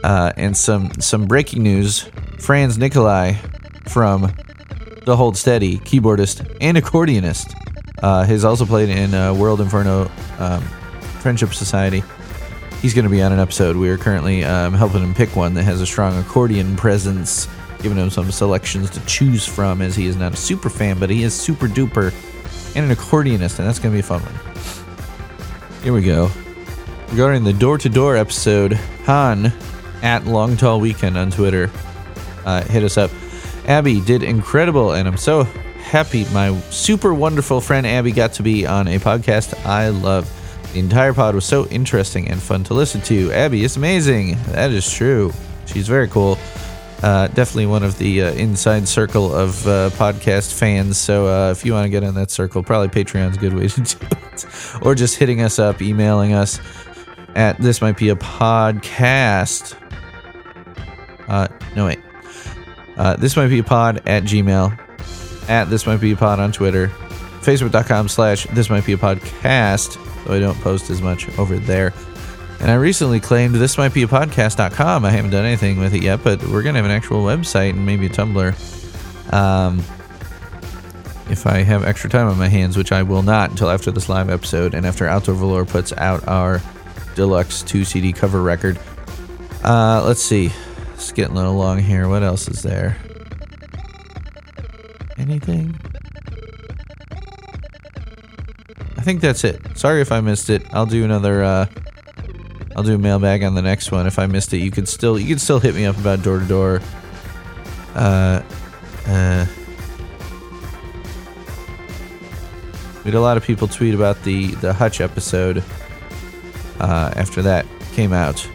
Uh, 0.03 0.33
and 0.35 0.57
some 0.57 0.91
some 0.99 1.27
breaking 1.27 1.63
news: 1.63 2.09
Franz 2.39 2.77
Nicolay 2.77 3.37
from 3.87 4.33
the 5.05 5.15
Hold 5.15 5.37
Steady, 5.37 5.77
keyboardist 5.77 6.57
and 6.59 6.77
accordionist 6.77 7.55
uh, 8.01 8.23
he's 8.25 8.43
also 8.43 8.65
played 8.65 8.89
in 8.89 9.13
uh, 9.13 9.33
World 9.33 9.61
Inferno 9.61 10.11
um, 10.37 10.61
Friendship 11.21 11.53
Society. 11.53 12.03
He's 12.81 12.93
going 12.93 13.03
to 13.03 13.09
be 13.09 13.21
on 13.21 13.33
an 13.33 13.39
episode. 13.39 13.75
We 13.75 13.89
are 13.89 13.97
currently 13.97 14.43
um, 14.45 14.73
helping 14.73 15.03
him 15.03 15.13
pick 15.13 15.35
one 15.35 15.53
that 15.55 15.63
has 15.63 15.81
a 15.81 15.85
strong 15.85 16.17
accordion 16.17 16.75
presence, 16.77 17.47
giving 17.81 17.97
him 17.97 18.09
some 18.09 18.31
selections 18.31 18.89
to 18.91 19.05
choose 19.05 19.45
from, 19.45 19.81
as 19.81 19.95
he 19.95 20.05
is 20.05 20.15
not 20.15 20.33
a 20.33 20.37
super 20.37 20.69
fan, 20.69 20.97
but 20.97 21.09
he 21.09 21.23
is 21.23 21.33
super 21.33 21.67
duper 21.67 22.13
and 22.75 22.89
an 22.89 22.95
accordionist, 22.95 23.59
and 23.59 23.67
that's 23.67 23.79
going 23.79 23.91
to 23.91 23.95
be 23.95 23.99
a 23.99 24.03
fun 24.03 24.21
one. 24.21 25.83
Here 25.83 25.93
we 25.93 26.01
go. 26.01 26.31
Regarding 27.09 27.43
the 27.43 27.53
door 27.53 27.77
to 27.79 27.89
door 27.89 28.15
episode, 28.15 28.73
Han 29.05 29.51
at 30.01 30.25
Long 30.25 30.55
Tall 30.55 30.79
Weekend 30.79 31.17
on 31.17 31.31
Twitter 31.31 31.69
uh, 32.45 32.63
hit 32.63 32.83
us 32.83 32.97
up. 32.97 33.11
Abby 33.67 33.99
did 34.01 34.23
incredible, 34.23 34.93
and 34.93 35.07
I'm 35.07 35.17
so 35.17 35.47
happy 35.89 36.23
my 36.25 36.55
super 36.69 37.15
wonderful 37.15 37.59
friend 37.59 37.87
Abby 37.87 38.11
got 38.11 38.33
to 38.33 38.43
be 38.43 38.67
on 38.67 38.87
a 38.87 38.99
podcast 38.99 39.59
I 39.65 39.89
love. 39.89 40.31
The 40.71 40.77
entire 40.77 41.15
pod 41.15 41.33
was 41.33 41.45
so 41.45 41.65
interesting 41.67 42.27
and 42.27 42.39
fun 42.39 42.63
to 42.65 42.75
listen 42.75 43.01
to. 43.01 43.31
Abby 43.31 43.63
is 43.63 43.75
amazing. 43.75 44.37
That 44.49 44.69
is 44.69 44.87
true. 44.87 45.33
She's 45.65 45.87
very 45.87 46.07
cool. 46.07 46.37
Uh, 47.01 47.25
definitely 47.29 47.65
one 47.65 47.81
of 47.81 47.97
the 47.97 48.21
uh, 48.21 48.31
inside 48.33 48.87
circle 48.87 49.33
of 49.33 49.65
uh, 49.65 49.89
podcast 49.93 50.53
fans. 50.53 50.99
So 50.99 51.25
uh, 51.25 51.49
if 51.49 51.65
you 51.65 51.73
want 51.73 51.85
to 51.85 51.89
get 51.89 52.03
in 52.03 52.13
that 52.13 52.29
circle, 52.29 52.61
probably 52.61 52.89
Patreon's 52.89 53.37
a 53.37 53.39
good 53.39 53.55
way 53.55 53.67
to 53.67 53.81
do 53.81 53.97
it. 54.11 54.45
Or 54.83 54.93
just 54.93 55.17
hitting 55.17 55.41
us 55.41 55.57
up, 55.57 55.81
emailing 55.81 56.33
us 56.33 56.59
at 57.33 57.59
this 57.59 57.81
might 57.81 57.97
be 57.97 58.09
a 58.09 58.15
podcast. 58.15 59.75
Uh, 61.27 61.47
no, 61.75 61.85
wait. 61.85 61.99
Uh, 62.95 63.15
this 63.15 63.35
might 63.35 63.47
be 63.47 63.57
a 63.57 63.63
pod 63.63 64.03
at 64.05 64.21
Gmail, 64.21 64.77
at 65.49 65.69
this 65.69 65.85
might 65.85 65.99
be 65.99 66.11
a 66.11 66.15
pod 66.15 66.39
on 66.39 66.51
Twitter, 66.51 66.87
facebook.com 67.41 68.07
slash 68.07 68.45
this 68.47 68.69
might 68.69 68.85
be 68.85 68.93
a 68.93 68.97
podcast, 68.97 69.97
though 70.25 70.35
I 70.35 70.39
don't 70.39 70.59
post 70.61 70.89
as 70.89 71.01
much 71.01 71.27
over 71.37 71.57
there. 71.57 71.93
And 72.59 72.69
I 72.69 72.75
recently 72.75 73.19
claimed 73.19 73.55
this 73.55 73.77
might 73.77 73.93
be 73.93 74.03
a 74.03 74.07
podcast.com. 74.07 75.05
I 75.05 75.11
haven't 75.11 75.31
done 75.31 75.45
anything 75.45 75.79
with 75.79 75.93
it 75.93 76.03
yet, 76.03 76.23
but 76.23 76.41
we're 76.43 76.61
going 76.61 76.75
to 76.75 76.81
have 76.81 76.85
an 76.85 76.91
actual 76.91 77.23
website 77.23 77.71
and 77.71 77.85
maybe 77.85 78.07
a 78.07 78.09
Tumblr. 78.09 79.33
Um, 79.33 79.79
if 81.31 81.45
I 81.45 81.59
have 81.59 81.85
extra 81.85 82.09
time 82.09 82.27
on 82.27 82.37
my 82.37 82.47
hands, 82.47 82.75
which 82.75 82.91
I 82.91 83.03
will 83.03 83.21
not 83.21 83.51
until 83.51 83.69
after 83.69 83.91
this 83.91 84.09
live 84.09 84.29
episode 84.29 84.73
and 84.73 84.85
after 84.85 85.07
Alto 85.07 85.33
Valor 85.33 85.63
puts 85.63 85.93
out 85.93 86.27
our 86.27 86.61
deluxe 87.15 87.61
2 87.63 87.85
CD 87.85 88.11
cover 88.11 88.41
record. 88.41 88.77
Uh, 89.63 90.03
let's 90.05 90.21
see. 90.21 90.51
It's 90.95 91.11
getting 91.13 91.35
a 91.35 91.37
little 91.37 91.55
long 91.55 91.79
here. 91.79 92.09
What 92.09 92.23
else 92.23 92.47
is 92.49 92.61
there? 92.61 92.97
Anything? 95.19 95.77
I 98.97 99.01
think 99.01 99.21
that's 99.21 99.43
it. 99.43 99.77
Sorry 99.77 100.01
if 100.01 100.11
I 100.11 100.21
missed 100.21 100.49
it. 100.49 100.65
I'll 100.73 100.85
do 100.85 101.03
another 101.03 101.43
uh 101.43 101.65
I'll 102.75 102.83
do 102.83 102.95
a 102.95 102.97
mailbag 102.97 103.43
on 103.43 103.55
the 103.55 103.61
next 103.61 103.91
one. 103.91 104.07
If 104.07 104.17
I 104.17 104.25
missed 104.25 104.53
it, 104.53 104.57
you 104.57 104.71
could 104.71 104.87
still 104.87 105.19
you 105.19 105.27
could 105.27 105.41
still 105.41 105.59
hit 105.59 105.75
me 105.75 105.85
up 105.85 105.97
about 105.97 106.23
door 106.23 106.39
to 106.39 106.45
door. 106.45 106.81
Uh 107.95 108.41
uh 109.05 109.45
We 113.03 113.11
had 113.11 113.17
a 113.17 113.21
lot 113.21 113.37
of 113.37 113.43
people 113.43 113.67
tweet 113.67 113.93
about 113.93 114.21
the 114.23 114.47
the 114.55 114.73
Hutch 114.73 114.99
episode 114.99 115.63
uh, 116.79 117.11
after 117.15 117.41
that 117.41 117.65
came 117.93 118.11
out. 118.13 118.47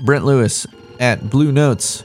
Brent 0.00 0.24
Lewis 0.24 0.66
at 0.98 1.28
Blue 1.28 1.52
Notes 1.52 2.04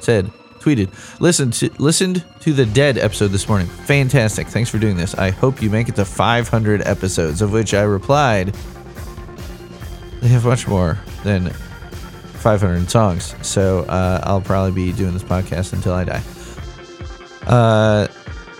said, 0.00 0.30
tweeted, 0.60 0.90
listened 1.20 1.54
to 1.54 1.70
listened 1.78 2.24
to 2.40 2.52
the 2.52 2.66
Dead 2.66 2.98
episode 2.98 3.28
this 3.28 3.48
morning. 3.48 3.66
Fantastic. 3.66 4.46
Thanks 4.46 4.70
for 4.70 4.78
doing 4.78 4.96
this. 4.96 5.14
I 5.14 5.30
hope 5.30 5.60
you 5.62 5.70
make 5.70 5.88
it 5.88 5.96
to 5.96 6.04
500 6.04 6.82
episodes, 6.82 7.42
of 7.42 7.52
which 7.52 7.74
I 7.74 7.82
replied, 7.82 8.54
they 10.20 10.28
have 10.28 10.44
much 10.44 10.68
more 10.68 10.98
than 11.24 11.50
500 11.50 12.90
songs. 12.90 13.34
So 13.42 13.80
uh, 13.80 14.20
I'll 14.22 14.40
probably 14.40 14.72
be 14.72 14.92
doing 14.92 15.12
this 15.12 15.22
podcast 15.22 15.72
until 15.72 15.92
I 15.94 16.04
die. 16.04 16.22
Uh, 17.46 18.06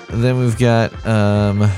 then 0.08 0.38
we've 0.38 0.58
got 0.58 1.06
um, 1.06 1.70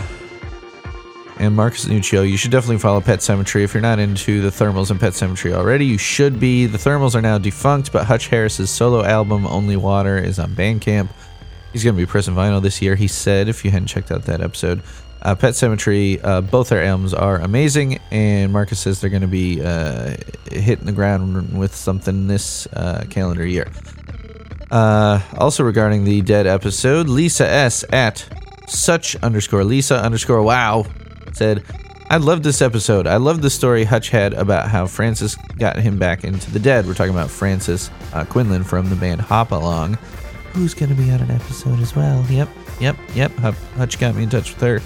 and 1.38 1.56
Marcus 1.56 1.86
Nuccio. 1.86 2.28
You 2.28 2.36
should 2.36 2.50
definitely 2.50 2.78
follow 2.78 3.00
Pet 3.00 3.22
Cemetery 3.22 3.64
if 3.64 3.74
you're 3.74 3.80
not 3.80 3.98
into 3.98 4.40
the 4.40 4.50
Thermals 4.50 4.90
and 4.90 5.00
Pet 5.00 5.14
Cemetery 5.14 5.54
already. 5.54 5.86
You 5.86 5.98
should 5.98 6.38
be. 6.38 6.66
The 6.66 6.78
Thermals 6.78 7.14
are 7.14 7.22
now 7.22 7.38
defunct, 7.38 7.92
but 7.92 8.06
Hutch 8.06 8.28
Harris's 8.28 8.70
solo 8.70 9.02
album 9.04 9.46
Only 9.46 9.76
Water 9.76 10.18
is 10.18 10.38
on 10.38 10.50
Bandcamp. 10.50 11.08
He's 11.72 11.84
going 11.84 11.96
to 11.96 12.02
be 12.02 12.06
pressing 12.06 12.34
vinyl 12.34 12.60
this 12.60 12.82
year. 12.82 12.94
He 12.94 13.08
said, 13.08 13.48
if 13.48 13.64
you 13.64 13.70
hadn't 13.70 13.88
checked 13.88 14.10
out 14.10 14.24
that 14.24 14.40
episode, 14.40 14.82
uh, 15.22 15.34
Pet 15.34 15.54
Cemetery, 15.54 16.20
uh, 16.20 16.42
both 16.42 16.68
their 16.68 16.82
albums 16.82 17.14
are 17.14 17.38
amazing, 17.38 17.98
and 18.10 18.52
Marcus 18.52 18.80
says 18.80 19.00
they're 19.00 19.10
going 19.10 19.22
to 19.22 19.28
be 19.28 19.62
uh, 19.62 20.16
hitting 20.50 20.84
the 20.84 20.92
ground 20.92 21.56
with 21.58 21.74
something 21.74 22.26
this 22.26 22.66
uh, 22.74 23.04
calendar 23.08 23.46
year. 23.46 23.70
Uh, 24.70 25.20
also 25.36 25.64
regarding 25.64 26.04
the 26.04 26.20
dead 26.22 26.46
episode, 26.46 27.08
Lisa 27.08 27.48
S 27.48 27.84
at 27.92 28.26
such 28.66 29.16
underscore 29.16 29.64
Lisa 29.64 30.02
underscore 30.02 30.42
wow 30.42 30.86
said, 31.32 31.64
I 32.10 32.18
love 32.18 32.42
this 32.42 32.60
episode. 32.60 33.06
I 33.06 33.16
love 33.16 33.40
the 33.40 33.50
story 33.50 33.84
Hutch 33.84 34.10
had 34.10 34.34
about 34.34 34.68
how 34.68 34.86
Frances 34.86 35.34
got 35.58 35.78
him 35.78 35.98
back 35.98 36.24
into 36.24 36.50
the 36.50 36.58
dead. 36.58 36.86
We're 36.86 36.94
talking 36.94 37.14
about 37.14 37.30
Frances 37.30 37.90
uh, 38.12 38.24
Quinlan 38.24 38.64
from 38.64 38.90
the 38.90 38.96
band 38.96 39.20
Hop 39.22 39.50
Along, 39.50 39.94
who's 40.52 40.74
going 40.74 40.90
to 40.90 40.94
be 40.94 41.10
on 41.10 41.20
an 41.20 41.30
episode 41.30 41.80
as 41.80 41.96
well. 41.96 42.24
Yep, 42.28 42.48
yep, 42.80 42.96
yep. 43.14 43.32
Hutch 43.32 43.98
got 43.98 44.14
me 44.14 44.24
in 44.24 44.30
touch 44.30 44.54
with 44.54 44.60
her. 44.60 44.80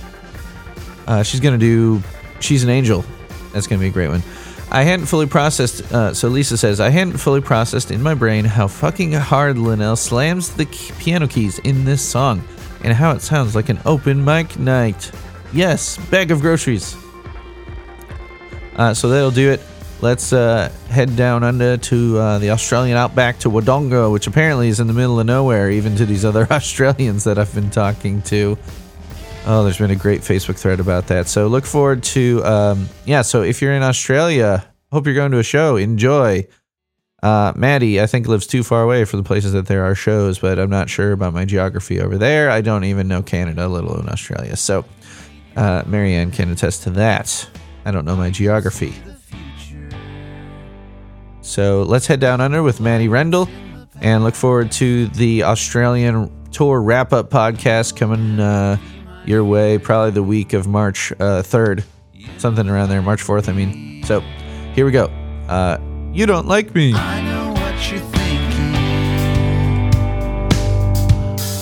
Uh, 1.06 1.22
she's 1.22 1.40
going 1.40 1.58
to 1.58 1.64
do 1.64 2.02
She's 2.40 2.62
an 2.62 2.70
Angel. 2.70 3.04
That's 3.52 3.66
going 3.66 3.80
to 3.80 3.84
be 3.84 3.88
a 3.88 3.92
great 3.92 4.08
one. 4.08 4.22
I 4.70 4.82
hadn't 4.82 5.06
fully 5.06 5.26
processed, 5.26 5.92
uh, 5.92 6.12
so 6.12 6.28
Lisa 6.28 6.56
says, 6.56 6.80
I 6.80 6.90
hadn't 6.90 7.18
fully 7.18 7.40
processed 7.40 7.90
in 7.90 8.02
my 8.02 8.14
brain 8.14 8.44
how 8.44 8.66
fucking 8.66 9.12
hard 9.12 9.58
Linnell 9.58 9.96
slams 9.96 10.54
the 10.54 10.66
piano 10.98 11.28
keys 11.28 11.60
in 11.60 11.84
this 11.84 12.02
song 12.02 12.42
and 12.82 12.92
how 12.92 13.12
it 13.12 13.22
sounds 13.22 13.54
like 13.54 13.68
an 13.68 13.78
open 13.86 14.24
mic 14.24 14.58
night. 14.58 15.12
Yes, 15.56 15.96
bag 16.10 16.30
of 16.30 16.42
groceries. 16.42 16.94
Uh, 18.76 18.92
so 18.92 19.08
that'll 19.08 19.30
do 19.30 19.50
it. 19.50 19.62
Let's 20.02 20.34
uh, 20.34 20.70
head 20.90 21.16
down 21.16 21.42
under 21.42 21.78
to 21.78 22.18
uh, 22.18 22.38
the 22.38 22.50
Australian 22.50 22.98
outback 22.98 23.38
to 23.38 23.48
Wodonga, 23.48 24.12
which 24.12 24.26
apparently 24.26 24.68
is 24.68 24.80
in 24.80 24.86
the 24.86 24.92
middle 24.92 25.18
of 25.18 25.24
nowhere, 25.24 25.70
even 25.70 25.96
to 25.96 26.04
these 26.04 26.26
other 26.26 26.46
Australians 26.50 27.24
that 27.24 27.38
I've 27.38 27.54
been 27.54 27.70
talking 27.70 28.20
to. 28.22 28.58
Oh, 29.46 29.64
there's 29.64 29.78
been 29.78 29.90
a 29.90 29.96
great 29.96 30.20
Facebook 30.20 30.58
thread 30.58 30.78
about 30.78 31.06
that. 31.06 31.26
So 31.26 31.46
look 31.46 31.64
forward 31.64 32.02
to, 32.02 32.44
um, 32.44 32.90
yeah. 33.06 33.22
So 33.22 33.40
if 33.40 33.62
you're 33.62 33.72
in 33.72 33.82
Australia, 33.82 34.62
hope 34.92 35.06
you're 35.06 35.14
going 35.14 35.32
to 35.32 35.38
a 35.38 35.42
show. 35.42 35.76
Enjoy. 35.76 36.46
Uh, 37.22 37.54
Maddie, 37.56 37.98
I 37.98 38.06
think 38.06 38.28
lives 38.28 38.46
too 38.46 38.62
far 38.62 38.82
away 38.82 39.06
for 39.06 39.16
the 39.16 39.22
places 39.22 39.54
that 39.54 39.68
there 39.68 39.84
are 39.86 39.94
shows, 39.94 40.38
but 40.38 40.58
I'm 40.58 40.68
not 40.68 40.90
sure 40.90 41.12
about 41.12 41.32
my 41.32 41.46
geography 41.46 41.98
over 41.98 42.18
there. 42.18 42.50
I 42.50 42.60
don't 42.60 42.84
even 42.84 43.08
know 43.08 43.22
Canada, 43.22 43.68
let 43.68 43.84
alone 43.84 44.10
Australia. 44.10 44.54
So 44.54 44.84
uh, 45.56 45.82
Marianne 45.86 46.30
can 46.30 46.50
attest 46.50 46.84
to 46.84 46.90
that. 46.90 47.48
I 47.84 47.90
don't 47.90 48.04
know 48.04 48.16
my 48.16 48.30
geography. 48.30 48.94
So 51.40 51.82
let's 51.84 52.06
head 52.06 52.20
down 52.20 52.40
under 52.40 52.62
with 52.62 52.80
Manny 52.80 53.08
Rendell 53.08 53.48
and 54.00 54.24
look 54.24 54.34
forward 54.34 54.72
to 54.72 55.06
the 55.08 55.44
Australian 55.44 56.30
tour 56.50 56.80
wrap 56.80 57.12
up 57.12 57.30
podcast 57.30 57.96
coming 57.96 58.40
uh, 58.40 58.76
your 59.24 59.44
way 59.44 59.78
probably 59.78 60.10
the 60.10 60.22
week 60.22 60.52
of 60.52 60.66
March 60.66 61.12
uh, 61.12 61.42
3rd, 61.42 61.84
something 62.38 62.68
around 62.68 62.88
there, 62.88 63.02
March 63.02 63.22
4th, 63.22 63.48
I 63.48 63.52
mean. 63.52 64.02
So 64.04 64.20
here 64.74 64.84
we 64.84 64.92
go. 64.92 65.06
Uh, 65.48 65.78
you 66.12 66.26
don't 66.26 66.46
like 66.46 66.74
me. 66.74 66.92
I 66.94 67.22
know 67.22 67.52
what 67.52 67.90
you're 67.90 68.00
thinking. 68.00 68.74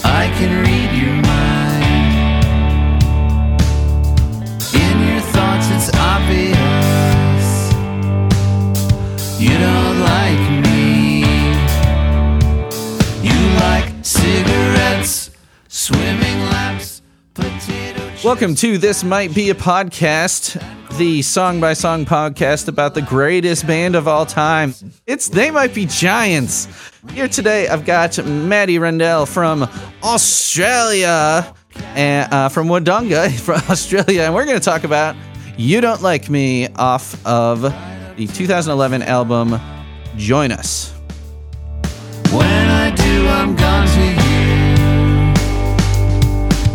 I 0.04 0.32
can 0.38 0.64
read 0.64 0.83
You 9.44 9.58
don't 9.58 10.00
like 10.00 10.64
me. 10.64 11.20
You 13.20 13.38
like 13.60 13.92
cigarettes, 14.02 15.32
swimming. 15.68 16.24
Welcome 18.24 18.54
to 18.54 18.78
This 18.78 19.04
Might 19.04 19.34
Be 19.34 19.50
a 19.50 19.54
Podcast, 19.54 20.58
the 20.96 21.20
song 21.20 21.60
by 21.60 21.74
song 21.74 22.06
podcast 22.06 22.68
about 22.68 22.94
the 22.94 23.02
greatest 23.02 23.66
band 23.66 23.94
of 23.96 24.08
all 24.08 24.24
time. 24.24 24.72
It's 25.06 25.28
They 25.28 25.50
Might 25.50 25.74
Be 25.74 25.84
Giants. 25.84 26.66
Here 27.12 27.28
today, 27.28 27.68
I've 27.68 27.84
got 27.84 28.24
Maddie 28.24 28.78
Rendell 28.78 29.26
from 29.26 29.68
Australia, 30.02 31.54
and 31.94 32.32
uh, 32.32 32.48
from 32.48 32.68
Wodonga, 32.68 33.30
from 33.40 33.60
Australia, 33.68 34.22
and 34.22 34.34
we're 34.34 34.46
going 34.46 34.58
to 34.58 34.64
talk 34.64 34.84
about 34.84 35.14
You 35.58 35.82
Don't 35.82 36.00
Like 36.00 36.30
Me 36.30 36.68
off 36.76 37.26
of 37.26 37.62
the 38.16 38.26
2011 38.26 39.02
album 39.02 39.60
Join 40.16 40.52
Us. 40.52 40.92
When 42.30 42.46
I 42.46 42.94
do, 42.94 43.26
I'm 43.28 43.56
gone 43.56 43.86
to 43.86 44.00
you. 44.00 44.14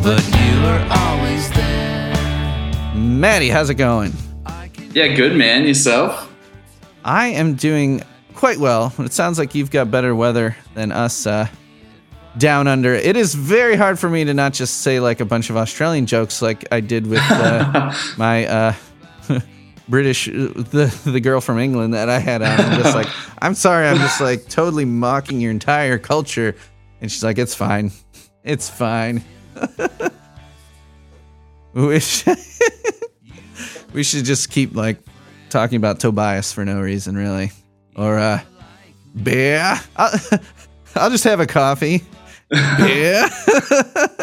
But 0.03 0.25
you 0.27 0.65
are 0.65 0.87
always 0.91 1.49
there. 1.51 2.93
Maddie, 2.95 3.49
how's 3.49 3.69
it 3.69 3.75
going? 3.75 4.13
Yeah, 4.91 5.15
good 5.15 5.35
man. 5.35 5.65
Yourself? 5.65 6.31
I 7.05 7.27
am 7.27 7.55
doing 7.55 8.01
quite 8.35 8.57
well. 8.57 8.93
It 8.99 9.13
sounds 9.13 9.37
like 9.37 9.55
you've 9.55 9.71
got 9.71 9.91
better 9.91 10.15
weather 10.15 10.57
than 10.73 10.91
us 10.91 11.27
uh, 11.27 11.47
down 12.37 12.67
under. 12.67 12.93
It 12.93 13.15
is 13.15 13.35
very 13.35 13.75
hard 13.75 13.99
for 13.99 14.09
me 14.09 14.25
to 14.25 14.33
not 14.33 14.53
just 14.53 14.81
say 14.81 14.99
like 14.99 15.19
a 15.19 15.25
bunch 15.25 15.49
of 15.49 15.57
Australian 15.57 16.05
jokes 16.05 16.41
like 16.41 16.65
I 16.71 16.79
did 16.79 17.07
with 17.07 17.21
uh, 17.29 17.93
my 18.17 18.45
uh, 18.47 18.73
British, 19.89 20.25
the 20.25 21.01
the 21.05 21.19
girl 21.19 21.41
from 21.41 21.57
England 21.57 21.95
that 21.95 22.09
I 22.09 22.19
had 22.19 22.41
on. 22.41 22.59
I'm 22.59 22.81
just 22.81 22.95
like, 22.95 23.07
I'm 23.41 23.55
sorry, 23.55 23.87
I'm 23.87 23.97
just 23.97 24.21
like 24.21 24.47
totally 24.47 24.85
mocking 24.85 25.41
your 25.41 25.51
entire 25.51 25.97
culture, 25.97 26.55
and 27.01 27.11
she's 27.11 27.23
like, 27.23 27.39
it's 27.39 27.55
fine, 27.55 27.91
it's 28.43 28.69
fine. 28.69 29.23
we 31.73 31.99
should, 31.99 32.37
we 33.93 34.03
should 34.03 34.25
just 34.25 34.51
keep 34.51 34.75
like 34.75 34.99
talking 35.49 35.77
about 35.77 35.99
Tobias 35.99 36.53
for 36.53 36.63
no 36.63 36.81
reason, 36.81 37.17
really, 37.17 37.51
or 37.95 38.19
uh, 38.19 38.41
beer. 39.23 39.79
I'll, 39.97 40.19
I'll 40.95 41.09
just 41.09 41.23
have 41.23 41.39
a 41.39 41.47
coffee. 41.47 42.03
Beer. 42.49 43.27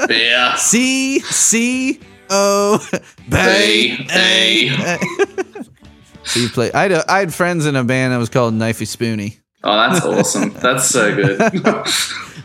Yeah. 0.08 0.54
C 0.56 1.20
C 1.20 2.00
O 2.30 2.86
B 3.28 3.96
B, 3.98 4.06
A. 4.10 4.70
So 6.24 6.40
you 6.40 6.48
play. 6.48 6.72
I 6.72 6.82
had, 6.82 6.92
a, 6.92 7.10
I 7.10 7.20
had 7.20 7.32
friends 7.32 7.66
in 7.66 7.76
a 7.76 7.84
band 7.84 8.12
that 8.12 8.16
was 8.18 8.28
called 8.28 8.52
Knifey 8.54 8.86
Spoony. 8.86 9.38
Oh, 9.62 9.76
that's 9.76 10.04
awesome. 10.04 10.50
That's 10.54 10.86
so 10.88 11.14
good. 11.14 11.86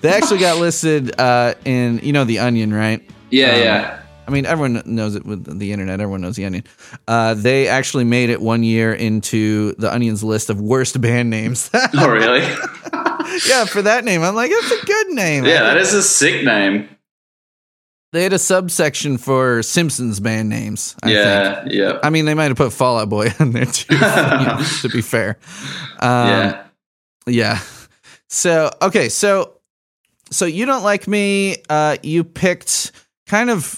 They 0.02 0.10
actually 0.10 0.40
got 0.40 0.58
listed 0.58 1.20
uh, 1.22 1.54
in 1.64 2.00
you 2.02 2.12
know 2.12 2.24
the 2.24 2.40
Onion, 2.40 2.74
right? 2.74 3.08
yeah, 3.30 3.52
Um, 3.52 3.60
yeah. 3.62 4.02
I 4.28 4.32
mean, 4.32 4.48
everyone 4.48 4.82
knows 4.86 5.14
it 5.16 5.24
with 5.26 5.60
the 5.60 5.72
internet. 5.72 6.00
Everyone 6.00 6.22
knows 6.22 6.36
the 6.38 6.46
Onion. 6.46 6.64
Uh, 7.08 7.36
they 7.36 7.68
actually 7.68 8.06
made 8.06 8.32
it 8.32 8.42
one 8.42 8.64
year 8.64 8.94
into 8.94 9.74
the 9.74 9.94
Onion's 9.94 10.24
list 10.24 10.50
of 10.50 10.60
worst 10.60 11.00
band 11.02 11.30
names. 11.30 11.70
Oh, 11.94 12.10
really? 12.10 12.40
yeah, 13.48 13.66
for 13.66 13.84
that 13.84 14.04
name, 14.06 14.24
I'm 14.24 14.34
like, 14.34 14.50
it's 14.52 14.72
a 14.84 14.86
good 14.88 15.10
name. 15.10 15.46
Yeah, 15.46 15.64
that 15.66 15.78
is 15.78 15.94
a 15.94 16.02
sick 16.02 16.44
name. 16.44 16.90
They 18.13 18.24
had 18.24 18.34
a 18.34 18.39
subsection 18.39 19.18
for 19.18 19.63
Simpsons 19.63 20.20
band 20.20 20.50
names. 20.50 20.96
I 21.01 21.06
think. 21.08 21.15
yeah, 21.18 21.63
yeah. 21.68 22.00
I 22.03 22.10
mean, 22.10 22.25
they 22.25 22.34
might 22.34 22.50
have 22.50 22.58
put 22.58 22.74
Fallout 22.74 23.10
Boy 23.10 23.30
on 23.39 23.51
there 23.51 23.65
too. 23.65 23.98
know, 23.98 24.62
to 24.82 24.89
be 24.89 25.01
fair. 25.01 25.38
Um, 26.00 26.27
yeah. 26.27 26.63
Yeah. 27.27 27.60
So 28.27 28.70
okay, 28.82 29.10
so 29.10 29.53
so 30.30 30.46
you 30.46 30.65
don't 30.65 30.84
like 30.84 31.08
me. 31.08 31.58
Uh, 31.70 31.98
you 32.03 32.24
picked 32.24 32.91
kind 33.27 33.50
of. 33.50 33.77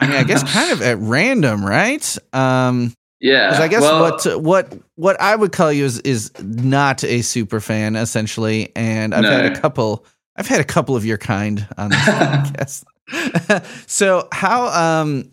I 0.00 0.06
mean, 0.06 0.16
I 0.16 0.22
guess 0.22 0.42
kind 0.52 0.70
of 0.70 0.80
at 0.82 0.98
random, 0.98 1.64
right? 1.64 2.16
Um, 2.32 2.92
Yeah. 3.20 3.58
I 3.60 3.66
guess 3.66 3.82
well, 3.82 4.00
what 4.02 4.40
what 4.40 4.72
what 4.94 5.20
I 5.20 5.34
would 5.34 5.50
call 5.50 5.72
you 5.72 5.84
is 5.84 5.98
is 6.00 6.30
not 6.40 7.02
a 7.02 7.22
super 7.22 7.60
fan, 7.60 7.96
essentially. 7.96 8.70
And 8.76 9.12
I've 9.14 9.24
had 9.24 9.46
a 9.46 9.60
couple. 9.60 10.04
I've 10.36 10.46
had 10.46 10.60
a 10.60 10.64
couple 10.64 10.94
of 10.94 11.04
your 11.04 11.18
kind 11.18 11.66
on 11.76 11.90
this 11.90 11.98
podcast. 11.98 12.84
so 13.86 14.28
how 14.32 14.66
um 14.68 15.32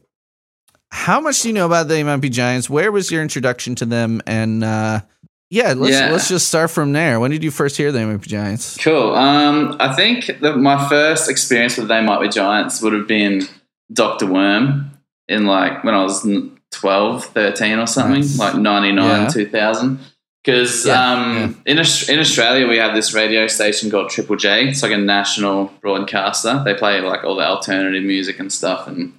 how 0.92 1.20
much 1.20 1.42
do 1.42 1.50
you 1.50 1.54
know 1.54 1.66
about 1.66 1.88
They 1.88 2.04
Might 2.04 2.18
Be 2.18 2.30
Giants? 2.30 2.70
Where 2.70 2.92
was 2.92 3.12
your 3.12 3.22
introduction 3.22 3.76
to 3.76 3.86
them? 3.86 4.22
And 4.26 4.64
uh, 4.64 5.02
yeah, 5.50 5.74
let's 5.74 5.92
Yeah. 5.94 6.12
let's 6.12 6.30
just 6.30 6.48
start 6.48 6.72
from 6.72 6.94
there. 6.94 7.20
When 7.20 7.32
did 7.32 7.44
you 7.44 7.52
first 7.52 7.76
hear 7.76 7.92
They 7.92 8.06
Might 8.06 8.22
Be 8.22 8.28
Giants? 8.30 8.78
Cool. 8.78 9.14
Um, 9.14 9.76
I 9.80 9.94
think 9.94 10.28
that 10.42 10.58
my 10.58 10.88
first 10.88 11.30
experience 11.30 11.78
with 11.78 11.88
They 11.90 12.02
Might 12.02 12.22
Be 12.22 12.30
Giants 12.30 12.82
would 12.82 12.94
have 12.94 13.08
been 13.08 13.44
Doctor 13.92 14.26
Worm 14.26 14.92
in 15.28 15.46
like 15.46 15.84
when 15.84 15.94
I 15.94 16.04
was 16.04 16.26
n- 16.26 16.58
12, 16.72 17.26
13 17.26 17.80
or 17.80 17.88
something, 17.88 18.22
Nice. 18.22 18.38
like 18.40 18.56
99, 18.56 19.22
Yeah. 19.24 19.28
2000. 19.30 20.00
Because 20.46 20.86
Yeah, 20.86 21.14
um, 21.14 21.62
in, 21.66 21.78
in 21.78 22.20
Australia, 22.20 22.68
we 22.68 22.78
have 22.78 22.94
this 22.94 23.14
radio 23.14 23.48
station 23.48 23.90
called 23.90 24.10
Triple 24.12 24.36
J. 24.36 24.68
It's 24.68 24.84
like 24.84 24.92
a 24.92 24.98
national 24.98 25.74
broadcaster. 25.82 26.62
They 26.64 26.76
play 26.76 27.02
like 27.02 27.24
all 27.24 27.36
the 27.36 27.46
alternative 27.48 28.04
music 28.04 28.40
and 28.40 28.52
stuff, 28.54 28.88
and 28.88 29.14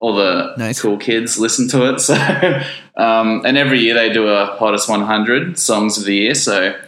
all 0.00 0.14
the 0.14 0.54
Nice. 0.56 0.80
cool 0.82 0.98
kids 0.98 1.38
listen 1.38 1.68
to 1.68 1.94
it. 1.94 2.00
So, 2.00 2.62
um, 2.96 3.46
and 3.46 3.56
every 3.56 3.78
year 3.80 3.94
they 3.94 4.12
do 4.12 4.26
a 4.28 4.46
hottest 4.46 4.88
100 4.88 5.58
songs 5.58 5.96
of 5.96 6.04
the 6.04 6.14
year. 6.16 6.34
So, 6.34 6.78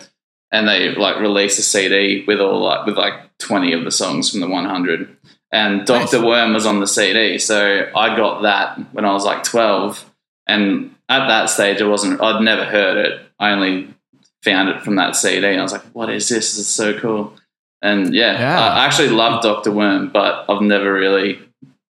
and 0.50 0.68
they 0.68 0.94
like 0.94 1.20
release 1.20 1.58
a 1.58 1.62
CD 1.62 2.24
with 2.26 2.40
all 2.40 2.60
like 2.62 2.84
with 2.86 2.96
like 2.98 3.14
20 3.38 3.72
of 3.72 3.84
the 3.84 3.90
songs 3.92 4.30
from 4.30 4.40
the 4.40 4.48
100. 4.48 5.16
And 5.52 5.86
Doctor 5.86 6.18
Nice. 6.18 6.26
Worm 6.26 6.52
was 6.52 6.66
on 6.66 6.80
the 6.80 6.86
CD, 6.88 7.38
so 7.38 7.88
I 7.94 8.16
got 8.16 8.42
that 8.42 8.76
when 8.92 9.04
I 9.04 9.12
was 9.12 9.24
like 9.24 9.44
12. 9.44 10.10
And 10.48 10.94
at 11.08 11.28
that 11.28 11.46
stage, 11.48 11.80
I 11.80 11.86
wasn't. 11.86 12.20
I'd 12.20 12.42
never 12.42 12.64
heard 12.64 12.96
it. 13.06 13.23
I 13.44 13.52
only 13.52 13.88
found 14.42 14.68
it 14.68 14.82
from 14.82 14.96
that 14.96 15.16
CD, 15.16 15.46
and 15.46 15.58
I 15.60 15.62
was 15.62 15.72
like, 15.72 15.82
"What 15.92 16.10
is 16.10 16.28
this? 16.28 16.50
This 16.56 16.58
is 16.58 16.66
so 16.68 16.98
cool!" 16.98 17.34
And 17.82 18.14
yeah, 18.14 18.38
Yeah. 18.38 18.60
I 18.60 18.84
actually 18.86 19.08
love 19.10 19.42
Doctor 19.42 19.70
Worm, 19.70 20.10
but 20.12 20.46
I've 20.48 20.62
never 20.62 20.92
really 20.92 21.38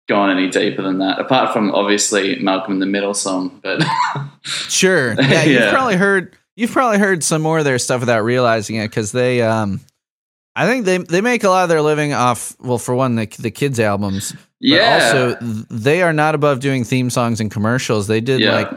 gone 0.10 0.30
any 0.32 0.50
deeper 0.50 0.82
than 0.82 0.98
that. 1.00 1.20
Apart 1.20 1.54
from 1.54 1.72
obviously 1.74 2.38
Malcolm 2.40 2.74
in 2.74 2.80
the 2.80 2.86
Middle 2.86 3.14
song, 3.14 3.60
but 3.64 3.82
Sure. 4.44 5.14
Yeah, 5.22 5.44
you've 5.44 5.62
Yeah. 5.62 5.72
probably 5.72 5.96
heard 5.96 6.36
you've 6.56 6.72
probably 6.72 7.00
heard 7.00 7.24
some 7.24 7.42
more 7.42 7.60
of 7.60 7.66
their 7.66 7.80
stuff 7.80 8.00
without 8.02 8.24
realizing 8.24 8.76
it 8.78 8.90
because 8.90 9.12
they 9.12 9.42
um 9.42 9.80
I 10.56 10.68
think 10.68 10.86
they 10.86 10.98
they 10.98 11.22
make 11.22 11.44
a 11.44 11.50
lot 11.50 11.64
of 11.64 11.70
their 11.70 11.82
living 11.82 12.14
off 12.14 12.56
well 12.60 12.78
for 12.78 12.94
one 12.96 13.16
the 13.16 13.26
the 13.40 13.50
kids 13.52 13.80
albums. 13.80 14.32
But 14.34 14.40
yeah, 14.60 14.94
also 14.96 15.38
they 15.72 16.02
are 16.02 16.14
not 16.14 16.36
above 16.36 16.60
doing 16.60 16.84
theme 16.84 17.10
songs 17.10 17.40
and 17.40 17.50
commercials. 17.52 18.08
They 18.08 18.22
did 18.22 18.42
yeah. 18.42 18.56
like 18.56 18.72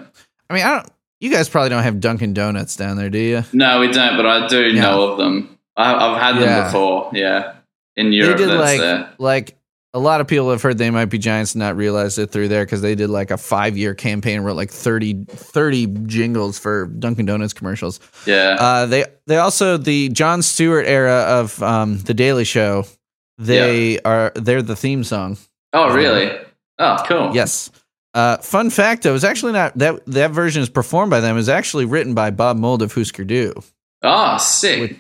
I 0.51 0.55
mean 0.55 0.65
I 0.65 0.77
don't 0.77 0.91
you 1.21 1.31
guys 1.31 1.49
probably 1.49 1.71
don't 1.71 1.83
have 1.83 2.01
Dunkin' 2.01 2.35
Donuts 2.35 2.77
down 2.77 2.97
there, 2.97 3.11
do 3.11 3.19
you? 3.19 3.43
no, 3.53 3.81
we 3.81 3.91
don't, 3.91 4.17
but 4.17 4.27
I 4.27 4.47
do 4.49 4.63
Yeah. 4.69 4.83
know 4.83 5.03
of 5.13 5.19
them. 5.19 5.59
I, 5.77 5.95
I've 5.95 6.21
had 6.21 6.35
them 6.37 6.43
Yeah. 6.45 6.65
before. 6.65 7.11
Yeah, 7.13 7.53
in 7.97 8.13
Europe, 8.13 8.39
they 8.39 8.47
did 8.47 8.55
like 8.59 8.81
there. 8.81 9.09
like 9.19 9.57
a 9.95 9.99
lot 9.99 10.21
of 10.21 10.27
people 10.27 10.51
have 10.51 10.61
heard 10.61 10.77
they 10.77 10.91
might 10.91 11.07
be 11.07 11.17
giants 11.19 11.55
and 11.55 11.61
not 11.61 11.75
realized 11.77 12.19
it 12.19 12.31
through 12.31 12.49
there 12.49 12.65
because 12.67 12.83
they 12.83 12.95
did 12.95 13.09
like 13.09 13.31
a 13.31 13.39
five 13.39 13.79
year 13.79 13.95
campaign 13.95 14.41
wrote 14.43 14.57
like 14.57 14.71
30, 14.71 15.25
30 15.29 15.87
jingles 16.07 16.59
for 16.59 16.87
Dunkin' 16.87 17.25
Donuts 17.25 17.55
commercials. 17.55 17.99
Yeah, 18.27 18.57
Uh, 18.61 18.87
they 18.87 19.05
they 19.27 19.37
also 19.39 19.77
the 19.79 20.11
Jon 20.11 20.43
Stewart 20.43 20.87
era 20.87 21.25
of 21.41 21.63
um, 21.63 21.99
the 22.01 22.13
Daily 22.15 22.45
Show. 22.45 22.85
They 23.39 23.99
are 24.01 24.33
they're 24.35 24.63
the 24.63 24.77
theme 24.77 25.05
song. 25.05 25.37
oh, 25.73 25.95
really? 25.95 26.31
Oh, 26.79 26.97
cool. 27.07 27.31
Yes. 27.35 27.71
Uh, 28.17 28.39
fun 28.39 28.71
fact 28.71 29.03
though, 29.03 29.15
it's 29.15 29.25
actually 29.25 29.53
not 29.53 29.77
that 29.79 30.05
that 30.07 30.31
version 30.31 30.63
is 30.63 30.69
performed 30.71 31.11
by 31.11 31.21
them. 31.21 31.37
Is 31.37 31.49
actually 31.49 31.85
written 31.85 32.15
by 32.15 32.31
Bob 32.31 32.57
Mould 32.57 32.81
of 32.83 32.93
Husker 32.95 33.25
Du. 33.25 33.53
Oh, 34.03 34.39
sick. 34.39 34.81
With- 34.81 34.97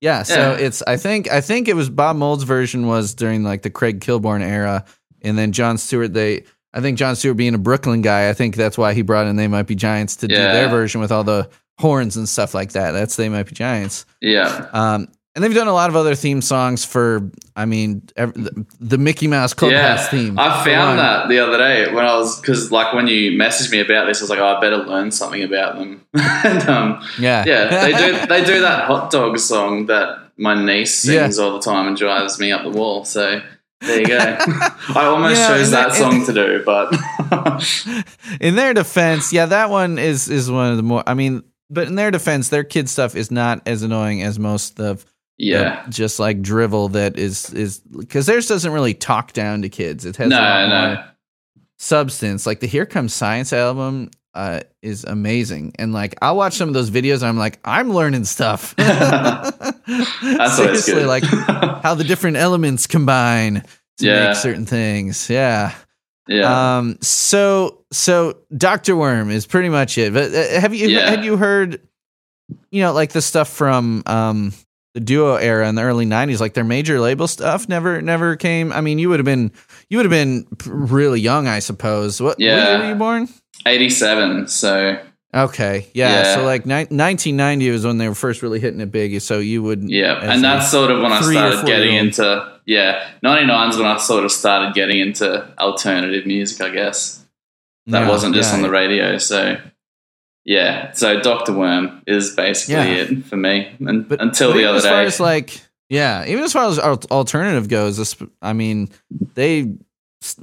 Yeah, 0.00 0.22
so 0.22 0.52
Yeah. 0.52 0.66
it's 0.66 0.82
I 0.86 0.96
think 0.96 1.30
I 1.30 1.40
think 1.40 1.68
it 1.68 1.74
was 1.76 1.90
Bob 1.90 2.16
Mould's 2.16 2.44
version 2.44 2.86
was 2.86 3.14
during 3.14 3.42
like 3.44 3.62
the 3.62 3.70
Craig 3.70 4.00
Kilborn 4.00 4.40
era, 4.42 4.84
and 5.22 5.36
then 5.36 5.52
Jon 5.52 5.76
Stewart. 5.76 6.14
They 6.14 6.44
I 6.72 6.80
think 6.80 6.98
Jon 6.98 7.16
Stewart 7.16 7.36
being 7.36 7.54
a 7.54 7.58
Brooklyn 7.58 8.00
guy, 8.02 8.28
I 8.28 8.32
think 8.32 8.54
that's 8.56 8.78
why 8.78 8.94
he 8.94 9.02
brought 9.02 9.26
in 9.26 9.36
They 9.36 9.48
Might 9.48 9.66
Be 9.66 9.74
Giants 9.74 10.16
to 10.16 10.28
do 10.28 10.34
their 10.36 10.68
version 10.68 11.00
with 11.00 11.10
all 11.12 11.24
the 11.24 11.48
horns 11.78 12.16
and 12.16 12.28
stuff 12.28 12.54
like 12.54 12.72
that. 12.72 12.92
That's 12.92 13.16
They 13.16 13.28
Might 13.28 13.46
Be 13.46 13.54
Giants. 13.54 14.06
yeah. 14.20 14.66
Um, 14.72 15.08
and 15.38 15.44
they've 15.44 15.54
done 15.54 15.68
a 15.68 15.72
lot 15.72 15.88
of 15.88 15.94
other 15.94 16.16
theme 16.16 16.42
songs 16.42 16.84
for, 16.84 17.30
I 17.54 17.64
mean, 17.64 18.02
ev- 18.16 18.34
the, 18.34 18.66
the 18.80 18.98
Mickey 18.98 19.28
Mouse 19.28 19.54
Clubhouse 19.54 20.00
Yeah, 20.04 20.08
theme. 20.08 20.38
I 20.38 20.64
found 20.64 20.98
that 20.98 21.28
the 21.28 21.38
other 21.38 21.56
day 21.58 21.94
when 21.94 22.04
I 22.04 22.16
was 22.16 22.40
because 22.40 22.72
like 22.72 22.92
when 22.92 23.06
you 23.06 23.32
messaged 23.38 23.70
me 23.70 23.78
about 23.80 24.06
this, 24.06 24.20
I 24.20 24.24
was 24.24 24.30
like, 24.30 24.40
oh, 24.40 24.46
I 24.56 24.60
better 24.60 24.78
learn 24.78 25.12
something 25.12 25.42
about 25.44 25.76
them. 25.78 26.04
and 26.14 26.68
um, 26.68 27.00
Yeah, 27.20 27.44
yeah, 27.46 27.86
they 27.86 27.92
do 27.92 28.26
they 28.28 28.44
do 28.44 28.60
that 28.62 28.84
hot 28.84 29.10
dog 29.12 29.38
song 29.38 29.86
that 29.86 30.18
my 30.36 30.54
niece 30.60 31.04
Yeah. 31.04 31.22
sings 31.22 31.38
all 31.38 31.52
the 31.54 31.60
time 31.60 31.86
and 31.86 31.96
drives 31.96 32.40
me 32.40 32.50
up 32.50 32.62
the 32.64 32.70
wall. 32.70 33.04
So 33.04 33.40
there 33.82 34.00
you 34.00 34.06
go. 34.06 34.18
I 34.18 35.04
almost 35.04 35.38
Yeah, 35.40 35.48
chose 35.56 35.70
that 35.70 35.90
that- 35.90 35.94
song 35.94 36.26
to 36.26 36.32
do, 36.32 36.62
but 36.66 36.92
in 38.40 38.56
their 38.56 38.74
defense, 38.74 39.32
yeah, 39.32 39.46
that 39.46 39.70
one 39.70 39.98
is 39.98 40.28
is 40.28 40.50
one 40.50 40.70
of 40.70 40.76
the 40.76 40.82
more. 40.82 41.02
I 41.06 41.14
mean, 41.14 41.42
but 41.70 41.86
in 41.86 41.94
their 41.94 42.10
defense, 42.10 42.48
their 42.48 42.64
kid 42.64 42.88
stuff 42.88 43.14
is 43.14 43.30
not 43.30 43.62
as 43.66 43.82
annoying 43.82 44.22
as 44.22 44.38
most 44.38 44.80
of 44.80 45.04
yeah, 45.38 45.86
just 45.88 46.18
like 46.18 46.42
drivel 46.42 46.88
that 46.90 47.16
is 47.18 47.52
is 47.54 47.78
because 47.78 48.26
theirs 48.26 48.46
doesn't 48.48 48.72
really 48.72 48.94
talk 48.94 49.32
down 49.32 49.62
to 49.62 49.68
kids. 49.68 50.04
It 50.04 50.16
has 50.16 50.26
a 50.26 50.30
no, 50.30 50.68
no, 50.68 51.04
substance. 51.78 52.44
Like 52.46 52.60
the 52.60 52.66
Here 52.66 52.86
Comes 52.86 53.14
Science 53.14 53.52
album 53.52 54.10
uh, 54.34 54.60
is 54.82 55.04
amazing, 55.04 55.74
and 55.78 55.92
like 55.92 56.16
I'll 56.20 56.36
watch 56.36 56.54
some 56.54 56.68
of 56.68 56.74
those 56.74 56.90
videos. 56.90 57.16
and 57.22 57.26
I'm 57.26 57.38
like, 57.38 57.58
I'm 57.64 57.90
learning 57.90 58.24
stuff. 58.24 58.74
Seriously, 60.56 61.04
like 61.04 61.24
how 61.24 61.94
the 61.94 62.04
different 62.04 62.36
elements 62.36 62.86
combine 62.86 63.62
to 63.98 64.06
Yeah. 64.06 64.28
make 64.28 64.36
certain 64.36 64.66
things. 64.66 65.28
Yeah. 65.30 65.74
yeah, 66.26 66.76
Um. 66.78 66.98
So 67.00 67.84
so 67.90 68.38
Doctor 68.56 68.96
Worm 68.96 69.30
is 69.30 69.46
pretty 69.46 69.68
much 69.68 69.96
it. 69.98 70.12
But 70.12 70.34
uh, 70.34 70.60
have 70.60 70.74
you 70.74 70.88
Yeah. 70.88 71.08
had 71.10 71.24
you 71.24 71.36
heard, 71.36 71.80
you 72.70 72.82
know, 72.82 72.92
like 72.92 73.12
the 73.12 73.22
stuff 73.22 73.48
from 73.48 74.02
um 74.06 74.52
the 74.94 75.00
duo 75.00 75.36
era 75.36 75.68
in 75.68 75.74
the 75.74 75.82
early 75.82 76.06
'90s, 76.06 76.40
like 76.40 76.54
their 76.54 76.64
major 76.64 77.00
label 77.00 77.28
stuff 77.28 77.68
never 77.68 78.00
never 78.02 78.36
came. 78.36 78.72
I 78.72 78.80
mean, 78.80 78.98
you 78.98 79.08
would 79.08 79.18
have 79.18 79.26
been 79.26 79.52
you 79.88 79.98
would 79.98 80.06
have 80.06 80.10
been 80.10 80.46
really 80.66 81.20
young, 81.20 81.46
I 81.46 81.58
suppose. 81.58 82.20
What, 82.20 82.40
Yeah. 82.40 82.78
were 82.78 82.88
you 82.88 82.94
born? 82.94 83.28
eighty-seven. 83.66 84.48
So 84.48 84.98
Okay, 85.34 85.86
yeah. 85.92 86.22
Yeah. 86.22 86.34
So 86.36 86.44
like 86.44 86.64
ni- 86.64 86.86
1990 86.88 87.70
was 87.70 87.84
when 87.84 87.98
they 87.98 88.08
were 88.08 88.14
first 88.14 88.40
really 88.42 88.60
hitting 88.60 88.80
it 88.80 88.90
big. 88.90 89.20
So 89.20 89.38
you 89.40 89.62
would 89.62 89.88
Yeah, 89.88 90.20
and 90.22 90.42
that's 90.42 90.70
sort 90.70 90.90
of 90.90 91.02
when 91.02 91.12
I 91.12 91.20
started 91.20 91.66
getting 91.66 91.94
into 91.94 92.50
yeah, 92.64 93.08
99's 93.24 93.76
when 93.76 93.86
I 93.86 93.96
sort 93.98 94.24
of 94.24 94.32
started 94.32 94.74
getting 94.74 95.00
into 95.00 95.46
alternative 95.58 96.26
music, 96.26 96.60
I 96.60 96.70
guess. 96.70 97.24
That 97.86 98.06
wasn't 98.08 98.34
just 98.34 98.50
yeah. 98.50 98.56
on 98.56 98.62
the 98.62 98.70
radio, 98.70 99.16
so 99.16 99.56
yeah. 100.48 100.90
So 100.92 101.20
Doctor 101.20 101.52
Worm 101.52 102.02
is 102.06 102.34
basically 102.34 102.74
Yeah. 102.74 103.02
it 103.04 103.24
for 103.26 103.36
me, 103.36 103.68
and 103.86 104.08
But, 104.08 104.20
until 104.22 104.52
the 104.54 104.64
other 104.64 104.78
as 104.78 104.84
far 104.84 105.02
day. 105.02 105.06
as 105.06 105.20
like, 105.20 105.60
yeah, 105.90 106.24
even 106.26 106.42
as 106.42 106.52
far 106.54 106.68
as 106.68 106.78
alternative 106.78 107.68
goes, 107.68 108.16
I 108.40 108.54
mean, 108.54 108.88
they, 109.34 109.72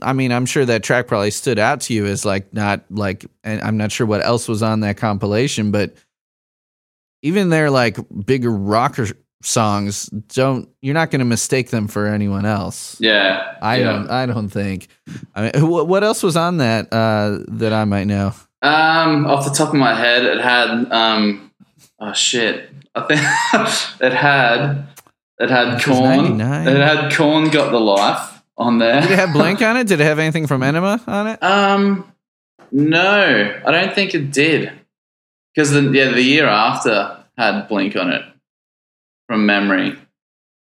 I 0.02 0.14
mean, 0.14 0.32
I'm 0.32 0.46
sure 0.46 0.64
that 0.66 0.84
track 0.84 1.08
probably 1.08 1.32
stood 1.32 1.58
out 1.60 1.82
to 1.82 1.94
you 1.94 2.06
as 2.06 2.24
like 2.24 2.54
not 2.54 2.86
like, 2.92 3.26
and 3.44 3.60
I'm 3.62 3.78
not 3.78 3.92
sure 3.92 4.06
what 4.08 4.24
else 4.24 4.48
was 4.48 4.62
on 4.64 4.82
that 4.82 4.98
compilation, 4.98 5.72
but 5.72 5.96
even 7.24 7.50
their 7.50 7.72
like 7.72 7.98
bigger 8.26 8.52
rocker 8.52 9.08
songs 9.44 10.06
don't 10.34 10.70
you're 10.82 10.94
not 10.96 11.12
going 11.12 11.20
to 11.20 11.26
mistake 11.26 11.70
them 11.70 11.88
for 11.88 12.08
anyone 12.08 12.46
else. 12.46 12.98
Yeah, 13.00 13.58
I 13.62 13.78
yeah. 13.78 13.84
don't 13.84 14.10
I 14.10 14.26
don't 14.26 14.50
think. 14.50 14.88
I 15.36 15.52
mean 15.52 15.70
what, 15.70 15.88
what 15.88 16.04
else 16.04 16.24
was 16.24 16.36
on 16.38 16.58
that 16.58 16.92
uh 16.92 17.40
that 17.50 17.74
I 17.74 17.86
might 17.86 18.06
know? 18.06 18.34
Um, 18.66 19.26
off 19.28 19.46
the 19.46 19.52
top 19.52 19.70
of 19.70 19.76
my 19.76 19.94
head, 19.94 20.24
it 20.24 20.42
had 20.42 20.92
um, 20.92 21.52
oh 22.00 22.14
shit, 22.14 22.70
I 22.96 23.02
think 23.02 23.20
it 24.02 24.14
had 24.14 24.88
it 25.40 25.50
had 25.50 25.82
Korn. 25.84 26.40
It 26.42 26.78
had 26.78 27.14
Korn 27.14 27.50
got 27.50 27.72
the 27.72 27.80
life 27.80 28.42
on 28.58 28.78
there. 28.80 29.02
Did 29.02 29.12
it 29.12 29.20
have 29.20 29.34
Blink 29.34 29.62
on 29.62 29.78
it? 29.78 29.88
Did 29.88 30.00
it 30.02 30.06
have 30.06 30.20
anything 30.20 30.48
from 30.48 30.64
Enema 30.64 31.02
on 31.08 31.28
it? 31.28 31.44
Um, 31.44 32.12
no, 32.72 33.62
I 33.66 33.72
don't 33.72 33.94
think 33.94 34.16
it 34.16 34.32
did. 34.32 34.72
Because 35.54 35.72
the 35.72 35.82
yeah, 35.82 36.12
the 36.12 36.22
year 36.22 36.48
after 36.48 37.24
had 37.38 37.68
Blink 37.68 37.96
on 37.96 38.12
it 38.12 38.24
from 39.28 39.46
memory. 39.46 39.98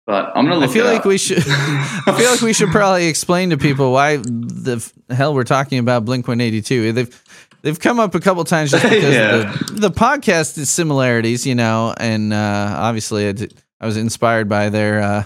But 0.04 0.32
I'm 0.36 0.46
gonna 0.46 0.56
look. 0.56 0.70
I 0.70 0.72
feel 0.72 0.86
it 0.86 0.92
like 0.92 1.00
up. 1.00 1.06
we 1.06 1.18
should. 1.18 1.38
I 1.46 2.14
feel 2.18 2.30
like 2.30 2.40
we 2.40 2.52
should 2.52 2.70
probably 2.70 3.06
explain 3.06 3.50
to 3.50 3.56
people 3.56 3.92
why 3.92 4.16
the 4.16 4.76
f- 4.76 4.92
hell 5.16 5.32
we're 5.32 5.44
talking 5.44 5.78
about 5.78 6.04
Blink 6.04 6.26
One 6.26 6.40
Eighty 6.40 6.60
Two. 6.60 6.92
They've 6.92 7.22
they've 7.62 7.78
come 7.78 7.98
up 8.00 8.14
a 8.14 8.20
couple 8.20 8.44
times 8.44 8.70
just 8.70 8.82
because 8.88 9.14
Yeah. 9.14 9.52
of 9.52 9.66
the 9.74 9.88
the 9.88 9.90
podcast 9.90 10.58
is 10.58 10.70
similarities, 10.70 11.46
you 11.46 11.54
know, 11.54 11.94
and 11.96 12.32
uh, 12.32 12.74
obviously 12.78 13.28
I, 13.28 13.32
did- 13.32 13.54
I 13.80 13.86
was 13.86 13.96
inspired 13.96 14.48
by 14.48 14.68
their 14.68 15.00
uh, 15.00 15.24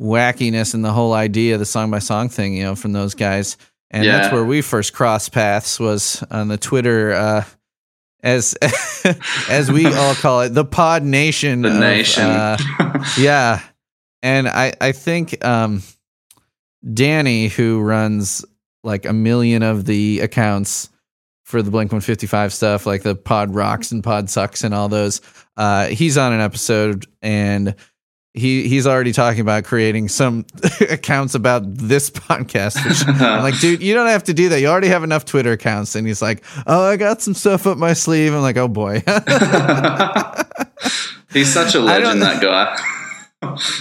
wackiness 0.00 0.74
and 0.74 0.84
the 0.84 0.92
whole 0.92 1.12
idea 1.12 1.54
of 1.54 1.60
the 1.60 1.66
song 1.66 1.90
by 1.90 1.98
song 1.98 2.28
thing, 2.28 2.54
you 2.56 2.62
know, 2.64 2.74
from 2.74 2.92
those 2.92 3.14
guys, 3.14 3.56
and 3.90 4.06
that's 4.06 4.32
where 4.32 4.44
we 4.44 4.60
first 4.60 4.92
crossed 4.92 5.32
paths 5.32 5.78
was 5.80 6.22
on 6.30 6.48
the 6.48 6.56
Twitter. 6.58 7.12
Uh, 7.12 7.44
as 8.22 8.54
as 9.50 9.70
we 9.70 9.84
all 9.86 10.14
call 10.14 10.40
it, 10.42 10.48
the 10.50 10.64
Pod 10.64 11.02
Nation. 11.02 11.60
the 11.62 11.68
of, 11.68 11.78
nation. 11.78 12.24
uh, 12.24 12.56
yeah. 13.18 13.60
And 14.22 14.48
I, 14.48 14.72
I 14.80 14.92
think 14.92 15.44
um, 15.44 15.82
Danny, 16.92 17.48
who 17.48 17.80
runs 17.80 18.42
like 18.82 19.04
a 19.04 19.12
million 19.12 19.62
of 19.62 19.84
the 19.84 20.20
accounts 20.20 20.88
for 21.44 21.62
the 21.62 21.70
Blink 21.70 21.92
155 21.92 22.52
stuff, 22.52 22.86
like 22.86 23.02
the 23.02 23.14
Pod 23.14 23.54
Rocks 23.54 23.92
and 23.92 24.02
Pod 24.02 24.28
Sucks 24.28 24.64
and 24.64 24.74
all 24.74 24.88
those, 24.88 25.20
uh, 25.56 25.86
he's 25.86 26.18
on 26.18 26.32
an 26.32 26.40
episode 26.40 27.06
and 27.22 27.76
he 28.32 28.66
he's 28.66 28.84
already 28.86 29.12
talking 29.12 29.40
about 29.40 29.62
creating 29.62 30.08
some 30.08 30.44
accounts 30.90 31.34
about 31.36 31.62
this 31.76 32.10
podcast. 32.28 32.84
Which 32.86 33.06
I'm 33.06 33.42
like, 33.42 33.58
dude, 33.60 33.80
you 33.82 33.94
don't 33.94 34.08
have 34.08 34.24
to 34.24 34.34
do 34.34 34.48
that. 34.48 34.60
You 34.60 34.66
already 34.66 34.88
have 34.88 35.04
enough 35.04 35.24
Twitter 35.24 35.52
accounts. 35.52 35.94
And 35.94 36.06
he's 36.06 36.20
like, 36.20 36.42
oh, 36.66 36.82
I 36.82 36.96
got 36.96 37.22
some 37.22 37.34
stuff 37.34 37.66
up 37.66 37.78
my 37.78 37.92
sleeve. 37.92 38.34
I'm 38.34 38.42
like, 38.42 38.56
oh 38.56 38.68
boy. 38.68 39.02
He's 41.32 41.52
such 41.52 41.74
a 41.74 41.80
legend, 41.80 42.22
that 42.22 42.40
guy. 42.42 42.76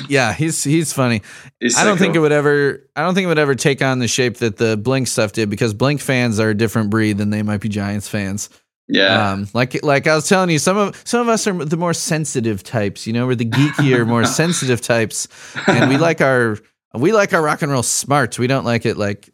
Yeah, 0.10 0.34
he's 0.34 0.63
he's 0.63 0.93
funny. 0.93 1.21
He's 1.60 1.78
I 1.78 1.84
don't 1.84 1.97
think 1.97 2.15
it 2.15 2.19
would 2.19 2.32
ever. 2.32 2.88
I 2.95 3.02
don't 3.02 3.13
think 3.13 3.26
it 3.26 3.28
would 3.28 3.39
ever 3.39 3.56
take 3.56 3.82
on 3.82 3.99
the 3.99 4.08
shape 4.08 4.38
that 4.38 4.58
the 4.58 4.78
Blink 4.78 5.08
stuff 5.08 5.32
did 5.32 5.49
because 5.49 5.73
Blink 5.73 6.02
fans 6.02 6.39
are 6.39 6.49
a 6.49 6.56
different 6.56 6.89
breed 6.89 7.17
than 7.17 7.30
they 7.30 7.43
might 7.43 7.62
be 7.62 7.69
Giants 7.69 8.08
fans. 8.08 8.49
Yeah, 8.89 9.32
Um, 9.32 9.47
like 9.54 9.82
like 9.82 10.08
I 10.08 10.15
was 10.15 10.28
telling 10.28 10.49
you, 10.49 10.60
some 10.60 10.78
of 10.78 11.02
some 11.06 11.21
of 11.21 11.30
us 11.30 11.47
are 11.47 11.54
the 11.54 11.78
more 11.78 11.93
sensitive 11.93 12.63
types. 12.63 13.08
You 13.08 13.13
know, 13.13 13.26
we're 13.26 13.36
the 13.36 13.49
geekier, 13.49 14.06
more 14.06 14.26
sensitive 14.41 14.82
types, 14.82 15.28
and 15.67 15.89
we 15.89 15.97
like 15.97 16.19
our 16.19 16.58
we 16.93 17.13
like 17.13 17.34
our 17.34 17.41
rock 17.41 17.62
and 17.62 17.71
roll 17.71 17.82
smart. 17.84 18.38
We 18.38 18.47
don't 18.47 18.65
like 18.65 18.86
it 18.86 18.97
like 18.97 19.30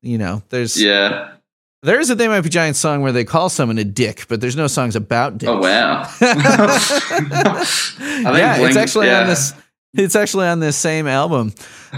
you 0.00 0.16
know. 0.16 0.42
There's 0.48 0.80
yeah. 0.82 1.32
there 1.82 2.00
is 2.00 2.08
a 2.08 2.14
They 2.14 2.26
Might 2.26 2.40
Be 2.40 2.48
Giants 2.48 2.78
song 2.78 3.02
where 3.02 3.12
they 3.12 3.24
call 3.24 3.50
someone 3.50 3.76
a 3.76 3.84
dick, 3.84 4.24
but 4.28 4.40
there's 4.40 4.56
no 4.56 4.66
songs 4.66 4.96
about 4.96 5.36
dicks. 5.38 5.50
Oh 5.50 5.58
wow. 5.58 6.02
I 6.20 7.64
think 7.64 8.00
yeah, 8.00 8.56
Blink- 8.56 8.70
it's 8.70 8.76
actually 8.78 9.08
yeah. 9.08 9.20
on 9.20 9.26
this. 9.26 9.52
It's 9.96 10.16
actually 10.16 10.46
on 10.46 10.60
this 10.60 10.76
same 10.76 11.06
album. 11.06 11.52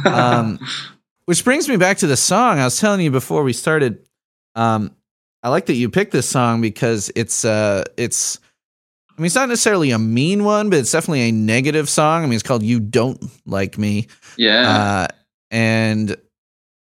Um, 0.04 0.58
which 1.24 1.44
brings 1.44 1.68
me 1.68 1.76
back 1.76 1.98
to 1.98 2.06
the 2.06 2.16
song 2.16 2.58
I 2.58 2.64
was 2.64 2.78
telling 2.78 3.00
you 3.00 3.10
before 3.10 3.42
we 3.42 3.52
started. 3.52 4.06
Um, 4.54 4.94
I 5.42 5.50
like 5.50 5.66
that 5.66 5.74
you 5.74 5.90
picked 5.90 6.12
this 6.12 6.28
song 6.28 6.60
because 6.60 7.10
it's 7.14 7.44
uh, 7.44 7.84
it's. 7.96 8.38
I 9.10 9.20
mean, 9.20 9.26
it's 9.26 9.34
not 9.34 9.48
necessarily 9.48 9.90
a 9.90 9.98
mean 9.98 10.44
one, 10.44 10.70
but 10.70 10.78
it's 10.78 10.92
definitely 10.92 11.28
a 11.28 11.32
negative 11.32 11.88
song. 11.88 12.22
I 12.22 12.26
mean, 12.26 12.34
it's 12.34 12.42
called 12.42 12.62
"You 12.62 12.80
Don't 12.80 13.22
Like 13.46 13.76
Me," 13.76 14.06
yeah. 14.36 15.08
uh, 15.10 15.14
and 15.50 16.16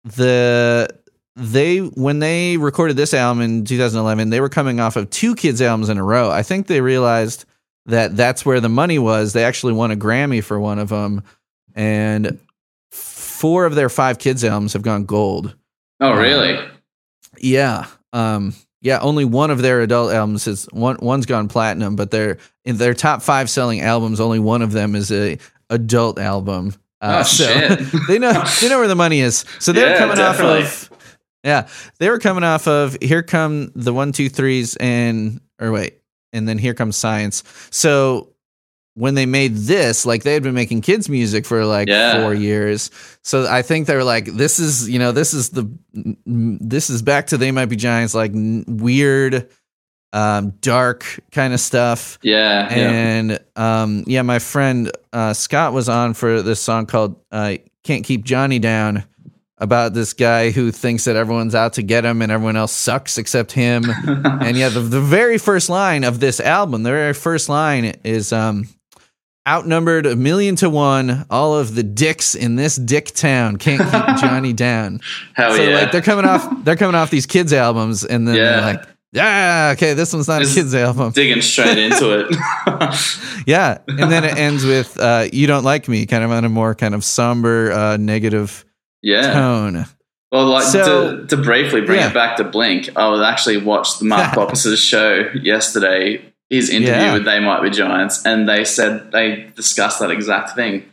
the 0.05 0.89
they 1.37 1.79
when 1.79 2.19
they 2.19 2.57
recorded 2.57 2.97
this 2.97 3.15
album 3.15 3.43
in 3.43 3.65
2011 3.65 4.31
they 4.31 4.41
were 4.41 4.49
coming 4.49 4.81
off 4.81 4.97
of 4.97 5.09
two 5.09 5.35
kids 5.35 5.63
albums 5.63 5.89
in 5.89 5.97
a 5.97 6.05
row 6.05 6.31
i 6.31 6.43
think 6.43 6.67
they 6.67 6.81
realized 6.81 7.47
that 7.87 8.17
that's 8.17 8.45
where 8.47 8.61
the 8.61 8.69
money 8.69 8.99
was 8.99 9.33
they 9.33 9.45
actually 9.45 9.73
won 9.73 9.91
a 9.91 9.97
grammy 9.97 10.43
for 10.43 10.59
one 10.61 10.79
of 10.79 10.89
them 10.91 11.23
and 11.75 12.39
four 12.91 13.65
of 13.67 13.75
their 13.75 13.89
five 13.89 14.19
kids 14.19 14.45
albums 14.45 14.73
have 14.75 14.83
gone 14.83 15.05
gold 15.05 15.57
oh 16.01 16.15
really? 16.17 16.59
yeah 17.39 17.87
um 18.13 18.55
yeah 18.83 18.99
only 19.01 19.25
one 19.25 19.51
of 19.51 19.63
their 19.63 19.81
adult 19.81 20.13
albums 20.13 20.47
is 20.47 20.67
one 20.73 20.97
one's 21.01 21.27
gone 21.27 21.49
platinum 21.49 21.97
but 21.97 22.11
they're 22.11 22.39
in 22.65 22.77
their 22.77 22.95
top 22.95 23.23
five 23.23 23.49
selling 23.51 23.81
albums 23.81 24.21
only 24.21 24.39
one 24.39 24.63
of 24.63 24.73
them 24.73 24.95
is 24.95 25.11
a 25.11 25.39
adult 25.71 26.19
album 26.19 26.75
uh, 27.01 27.19
Oh, 27.21 27.23
so 27.25 27.45
shit. 27.45 27.81
they 28.09 28.19
know 28.19 28.45
they 28.61 28.69
know 28.69 28.79
where 28.79 28.87
the 28.89 28.95
money 28.95 29.21
is 29.21 29.45
so 29.59 29.73
they're 29.73 29.93
Yeah, 29.93 29.99
coming 29.99 30.17
definitely. 30.17 30.63
off 30.63 30.93
of 30.93 31.09
yeah 31.43 31.69
they 31.99 32.11
were 32.11 32.19
coming 32.21 32.45
off 32.45 32.69
of 32.69 32.97
here 33.03 33.23
come 33.25 33.73
the 33.75 33.93
one 33.93 34.13
two 34.13 34.29
threes 34.29 34.77
and 34.77 35.41
or 35.59 35.73
wait 35.73 35.99
and 36.33 36.49
then 36.49 36.59
here 36.59 36.75
comes 36.75 36.97
science 36.97 37.43
so 37.71 38.29
when 38.95 39.15
they 39.15 39.25
made 39.25 39.55
this 39.57 40.05
like 40.05 40.23
they 40.23 40.35
had 40.35 40.43
been 40.43 40.55
making 40.55 40.81
kids 40.83 41.09
music 41.09 41.47
for 41.47 41.65
like 41.65 41.89
Yeah. 41.89 42.21
four 42.23 42.35
years 42.35 42.91
so 43.23 43.47
i 43.49 43.63
think 43.63 43.87
they 43.87 43.95
were 43.97 44.05
like 44.05 44.27
this 44.27 44.59
is 44.59 44.89
you 44.89 44.99
know 44.99 45.13
this 45.13 45.33
is 45.33 45.51
the 45.51 45.67
this 46.27 46.91
is 46.91 47.01
back 47.03 47.29
to 47.29 47.37
they 47.39 47.51
might 47.53 47.67
be 47.67 47.77
giants 47.77 48.15
like 48.15 48.33
n- 48.33 48.65
weird 48.69 49.49
um 50.13 50.51
dark 50.61 51.07
kind 51.31 51.55
of 51.55 51.61
stuff 51.61 52.19
Yeah. 52.23 52.69
yeah. 52.75 52.91
and 52.91 53.39
um 53.57 54.05
yeah 54.07 54.21
my 54.23 54.39
friend 54.41 54.91
uh 55.15 55.33
scott 55.33 55.73
was 55.73 55.89
on 55.89 56.13
for 56.13 56.43
this 56.43 56.61
song 56.61 56.85
called 56.85 57.17
uh 57.33 57.55
can't 57.85 58.05
keep 58.05 58.23
johnny 58.25 58.59
down 58.59 59.05
about 59.63 59.95
this 59.95 60.13
guy 60.13 60.51
who 60.51 60.71
thinks 60.73 61.05
that 61.05 61.15
everyone's 61.17 61.55
out 61.55 61.73
to 61.75 61.83
get 61.83 62.05
him 62.05 62.21
and 62.21 62.33
everyone 62.33 62.57
else 62.57 62.73
sucks 62.73 63.17
except 63.17 63.53
him 63.53 63.85
and 64.07 64.57
yeah 64.57 64.69
the, 64.69 64.81
the 64.81 65.01
very 65.01 65.39
first 65.39 65.71
line 65.71 66.03
of 66.05 66.19
this 66.21 66.41
album 66.41 66.83
the 66.83 66.91
very 66.91 67.15
first 67.15 67.49
line 67.49 67.85
is 68.05 68.33
um 68.33 68.67
outnumbered 69.49 70.07
a 70.07 70.15
million 70.15 70.55
to 70.57 70.71
one 70.71 71.27
all 71.31 71.55
of 71.59 71.75
the 71.75 71.83
dicks 71.83 72.35
in 72.35 72.55
this 72.57 72.77
dick 72.77 73.07
town 73.07 73.57
can't 73.57 73.81
keep 73.83 74.17
johnny 74.21 74.53
down 74.53 75.01
Hell 75.35 75.57
so 75.57 75.63
yeah. 75.63 75.77
like 75.81 75.93
they're 75.93 76.01
coming 76.03 76.25
off 76.25 76.49
they're 76.65 76.77
coming 76.77 76.95
off 76.95 77.11
these 77.11 77.27
kids 77.27 77.53
albums 77.53 78.05
and 78.05 78.27
then 78.29 78.37
Yeah. 78.37 78.43
they're 78.61 78.75
like 78.75 78.89
yeah 79.13 79.71
okay 79.77 79.95
this 79.95 80.13
one's 80.13 80.29
not 80.29 80.41
This- 80.41 80.53
a 80.53 80.61
kids 80.61 80.75
album 80.75 81.11
Digging 81.13 81.43
straight 81.43 81.77
into 81.79 82.21
it. 82.21 82.37
yeah, 83.47 83.79
and 83.89 84.11
then 84.11 84.25
it 84.25 84.37
ends 84.39 84.65
with 84.65 84.99
uh, 84.99 85.27
"You 85.33 85.47
don't 85.47 85.65
like 85.65 85.87
me," 85.89 86.07
kind 86.07 86.25
of 86.25 86.31
on 86.31 86.45
a 86.45 86.49
more 86.49 86.75
kind 86.75 86.95
of 86.95 87.05
somber, 87.05 87.73
uh, 87.73 87.97
negative 87.99 88.65
yeah. 89.03 89.33
tone. 89.33 89.87
Well, 90.31 90.47
like 90.47 90.65
So- 90.65 91.17
to, 91.19 91.27
to 91.27 91.37
briefly 91.37 91.83
bring 91.83 92.01
Yeah. 92.01 92.09
it 92.09 92.15
back 92.15 92.37
to 92.39 92.45
Blink, 92.45 92.89
I 92.97 93.09
was 93.09 93.21
actually 93.21 93.59
watched 93.59 93.99
the 93.99 94.07
Mark 94.07 94.35
Hoppus's 94.35 94.81
show 94.81 95.29
yesterday. 95.35 96.23
His 96.49 96.69
interview 96.71 96.95
Yeah. 96.95 97.13
with 97.15 97.25
They 97.25 97.39
Might 97.41 97.63
Be 97.63 97.71
Giants, 97.71 98.25
and 98.27 98.47
they 98.49 98.65
said 98.65 99.11
they 99.13 99.51
discussed 99.57 100.01
that 100.01 100.11
exact 100.11 100.51
thing. 100.55 100.85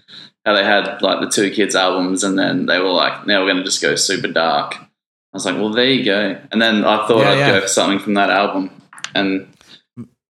How 0.46 0.54
they 0.54 0.64
had 0.64 1.02
like 1.02 1.20
the 1.20 1.30
two 1.30 1.52
kids 1.52 1.76
albums, 1.76 2.24
and 2.24 2.40
then 2.40 2.66
they 2.66 2.80
were 2.80 2.92
like, 2.92 3.28
"Now 3.28 3.42
we're 3.42 3.48
going 3.52 3.58
to 3.58 3.64
just 3.64 3.82
go 3.82 3.96
super 3.96 4.30
dark." 4.30 4.76
I 4.76 4.88
was 5.34 5.46
like, 5.46 5.56
"Well, 5.56 5.70
there 5.72 5.86
you 5.92 6.06
go." 6.06 6.38
And 6.52 6.62
then 6.62 6.86
I 6.86 7.06
thought 7.08 7.20
Yeah, 7.26 7.32
I'd 7.48 7.52
go 7.52 7.62
for 7.62 7.68
something 7.68 8.00
from 8.00 8.14
that 8.14 8.30
album, 8.30 8.72
and 9.14 9.48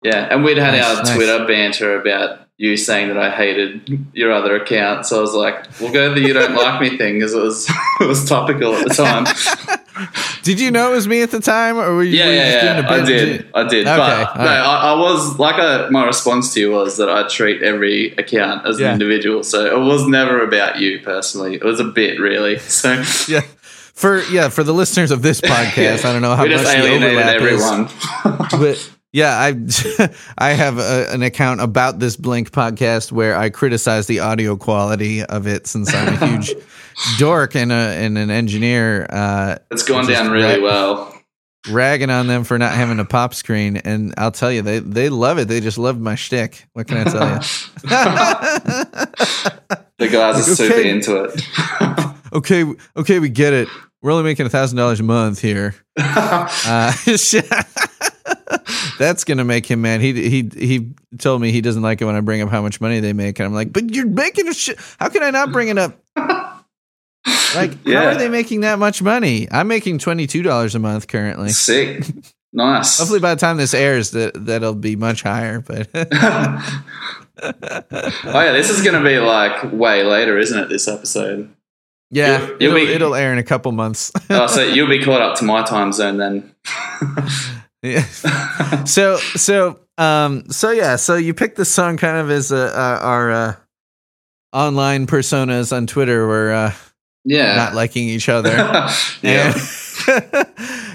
yeah, 0.05 0.29
and 0.31 0.45
we'd 0.45 0.59
had 0.59 0.75
Nice, 0.75 0.85
our 0.85 1.03
nice. 1.03 1.15
Twitter 1.17 1.45
banter 1.45 2.01
about 2.01 2.46
you 2.59 2.77
saying 2.77 3.09
that 3.09 3.19
I 3.19 3.31
hated 3.31 4.07
your 4.15 4.33
other 4.33 4.57
account. 4.57 5.05
So 5.07 5.19
I 5.19 5.21
was 5.21 5.35
like, 5.35 5.67
"We'll 5.81 5.93
go 5.93 6.15
the 6.15 6.21
you 6.21 6.33
don't 6.33 6.55
like 6.57 6.81
me 6.81 6.97
thing," 6.97 7.15
because 7.15 7.35
it 7.35 7.43
was 7.43 7.69
it 8.01 8.07
was 8.07 8.29
topical 8.29 8.75
at 8.75 8.87
the 8.89 8.95
time. 8.95 9.27
Did 10.43 10.61
you 10.61 10.71
know 10.71 10.93
it 10.93 10.95
was 10.95 11.09
me 11.09 11.23
at 11.23 11.31
the 11.31 11.41
time, 11.41 11.77
or 11.79 11.95
were 11.97 12.05
you, 12.05 12.19
Yeah, 12.19 12.27
were 12.27 12.33
you 12.33 12.37
yeah, 12.39 12.53
just 12.53 12.65
yeah. 12.65 12.73
doing 12.75 12.85
a 12.85 12.89
I 12.89 12.97
bit? 12.97 13.03
I 13.03 13.07
did, 13.07 13.51
I 13.55 13.69
did. 13.69 13.87
Okay, 13.87 14.25
but 14.35 14.37
no, 14.37 14.45
right. 14.45 14.59
I, 14.59 14.93
I 14.93 15.01
was 15.01 15.39
like, 15.39 15.59
a, 15.59 15.89
my 15.91 16.05
response 16.07 16.53
to 16.55 16.61
you 16.61 16.71
was 16.71 16.99
that 16.99 17.09
I 17.09 17.27
treat 17.29 17.63
every 17.63 18.13
account 18.13 18.67
as 18.67 18.79
Yeah. 18.79 18.89
an 18.89 18.93
individual. 18.93 19.43
So 19.43 19.65
it 19.75 19.81
was 19.85 20.07
never 20.07 20.45
about 20.45 20.79
you 20.79 21.01
personally. 21.01 21.55
It 21.57 21.65
was 21.65 21.81
a 21.81 21.85
bit, 21.85 22.21
really. 22.21 22.59
So 22.59 23.03
Yeah, 23.27 23.41
for 23.95 24.23
yeah, 24.25 24.51
for 24.51 24.63
the 24.63 24.75
listeners 24.75 25.11
of 25.11 25.23
this 25.23 25.41
podcast, 25.41 26.05
I 26.05 26.13
don't 26.13 26.23
know 26.23 26.37
how 26.37 26.43
we 26.45 26.51
much 26.51 26.61
just 26.61 26.77
the 26.77 26.83
overlap 26.95 27.41
everyone. 27.41 27.87
is, 27.87 28.61
but 28.61 28.96
yeah, 29.17 29.35
I 29.39 30.09
I 30.39 30.51
have 30.51 30.79
a, 30.79 31.11
an 31.11 31.23
account 31.23 31.63
about 31.63 31.99
this 31.99 32.17
Blink 32.17 32.51
podcast 32.51 33.11
where 33.13 33.35
I 33.37 33.49
criticize 33.49 34.07
the 34.07 34.21
audio 34.21 34.57
quality 34.57 35.23
of 35.25 35.47
it 35.47 35.67
since 35.67 35.95
I'm 35.95 36.09
a 36.23 36.27
huge 36.27 36.55
dork 37.19 37.57
and 37.57 37.73
a 37.73 37.75
and 37.75 38.19
an 38.19 38.31
engineer. 38.31 39.07
Uh, 39.09 39.57
it's 39.71 39.85
Just 39.87 40.09
down 40.09 40.31
really 40.31 40.61
wreck- 40.61 40.63
well. 40.63 41.13
ragging 41.71 42.11
on 42.11 42.27
them 42.27 42.45
for 42.45 42.59
not 42.59 42.73
having 42.75 43.01
a 43.01 43.07
pop 43.07 43.33
screen, 43.33 43.79
and 43.79 44.13
I'll 44.19 44.31
tell 44.33 44.53
you, 44.53 44.61
they 44.61 44.81
they 44.81 45.09
love 45.09 45.39
it. 45.39 45.49
They 45.49 45.61
just 45.61 45.79
love 45.79 45.99
my 45.99 46.15
shtick. 46.15 46.67
What 46.75 46.87
can 46.87 46.99
I 46.99 47.05
tell 47.05 47.27
you? 47.35 47.41
The 49.99 50.09
guys 50.09 50.47
are 50.47 50.55
super 50.55 50.75
Okay. 50.75 50.91
into 50.91 51.25
it. 51.25 51.41
okay, 52.35 52.65
okay, 52.99 53.19
we 53.19 53.31
get 53.31 53.55
it. 53.55 53.67
We're 54.03 54.13
only 54.13 54.25
making 54.25 54.45
a 54.45 54.51
thousand 54.51 54.77
dollars 54.77 55.01
a 55.01 55.03
month 55.03 55.41
here. 55.41 55.75
Uh, 55.97 56.93
that's 58.99 59.25
gonna 59.25 59.45
make 59.45 59.67
him 59.67 59.83
mad. 59.83 60.01
He 60.01 60.13
he 60.29 60.49
he 60.57 60.91
told 61.19 61.41
me 61.43 61.51
he 61.53 61.61
doesn't 61.61 61.83
like 61.83 62.01
it 62.01 62.05
when 62.05 62.15
I 62.17 62.21
bring 62.21 62.41
up 62.43 62.49
how 62.51 62.63
much 62.63 62.81
money 62.81 63.01
they 63.01 63.13
make, 63.13 63.39
and 63.39 63.47
I'm 63.47 63.55
like, 63.55 63.73
but 63.73 63.95
you're 63.95 64.07
making 64.07 64.49
a 64.49 64.55
shit. 64.55 64.79
How 64.99 65.09
can 65.09 65.23
I 65.23 65.31
not 65.31 65.53
bring 65.53 65.69
it 65.69 65.79
up? 65.79 65.99
Like, 67.57 67.85
how 67.87 68.05
are 68.09 68.15
they 68.15 68.29
making 68.29 68.61
that 68.61 68.79
much 68.79 69.03
money? 69.03 69.49
I'm 69.51 69.67
making 69.67 69.99
twenty 69.99 70.27
two 70.29 70.43
dollars 70.43 70.75
a 70.75 70.79
month 70.79 71.09
currently. 71.09 71.49
Sick. 71.49 72.05
Nice. 72.53 72.99
Hopefully, 72.99 73.19
by 73.19 73.35
the 73.35 73.41
time 73.41 73.57
this 73.57 73.75
airs, 73.75 74.11
that 74.13 74.33
that'll 74.47 74.75
be 74.75 74.95
much 74.95 75.23
higher. 75.23 75.61
But 75.61 75.89
oh 75.95 76.61
yeah, 77.43 78.53
this 78.53 78.71
is 78.71 78.83
gonna 78.85 79.03
be 79.03 79.19
like 79.19 79.73
way 79.73 80.05
later, 80.05 80.39
isn't 80.39 80.59
it? 80.59 80.69
This 80.69 80.87
episode. 80.87 81.51
yeah, 82.11 82.39
You'll- 82.39 82.49
you'll 82.49 82.63
it'll, 82.63 82.75
be- 82.87 82.93
it'll 82.93 83.15
air 83.15 83.33
in 83.33 83.39
a 83.39 83.43
couple 83.45 83.73
months. 83.73 84.13
Oh, 84.31 84.47
so 84.47 84.63
you'll 84.63 84.89
be 84.89 85.03
caught 85.03 85.21
up 85.23 85.37
to 85.39 85.45
my 85.45 85.63
time 85.65 85.93
zone 85.93 86.19
then. 86.19 86.55
So 88.87 89.17
so 89.17 89.81
um 89.99 90.51
so 90.51 90.71
yeah 90.71 90.97
so 90.97 91.17
you 91.17 91.35
picked 91.35 91.57
this 91.57 91.73
song 91.73 91.97
kind 91.97 92.19
of 92.19 92.31
as 92.31 92.53
uh, 92.53 92.57
uh, 92.57 93.05
our 93.05 93.31
uh, 93.33 93.55
online 94.53 95.07
personas 95.07 95.75
on 95.77 95.87
Twitter 95.87 96.27
were 96.27 96.53
uh, 96.53 96.75
yeah. 97.25 97.57
not 97.57 97.75
liking 97.75 98.09
each 98.09 98.29
other. 98.29 98.51
yeah. 99.23 99.53
And, 99.53 100.47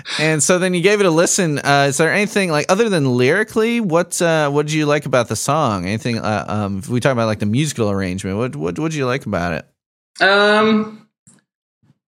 and 0.19 0.43
so 0.43 0.57
then 0.57 0.73
you 0.73 0.81
gave 0.81 0.99
it 0.99 1.05
a 1.05 1.11
listen. 1.11 1.59
Uh, 1.59 1.87
is 1.89 1.97
there 1.97 2.11
anything 2.11 2.49
like 2.49 2.65
other 2.69 2.89
than 2.89 3.15
lyrically? 3.15 3.79
What 3.79 4.21
uh, 4.21 4.49
what 4.49 4.65
did 4.65 4.73
you 4.73 4.85
like 4.85 5.05
about 5.05 5.27
the 5.27 5.35
song? 5.35 5.85
Anything? 5.85 6.17
Uh, 6.17 6.45
um, 6.47 6.79
if 6.79 6.89
we 6.89 6.99
talk 6.99 7.11
about 7.11 7.25
like 7.25 7.39
the 7.39 7.45
musical 7.45 7.91
arrangement, 7.91 8.37
what 8.37 8.55
what 8.55 8.79
what 8.79 8.91
did 8.91 8.97
you 8.97 9.05
like 9.05 9.25
about 9.25 9.53
it? 9.53 10.23
Um, 10.23 11.07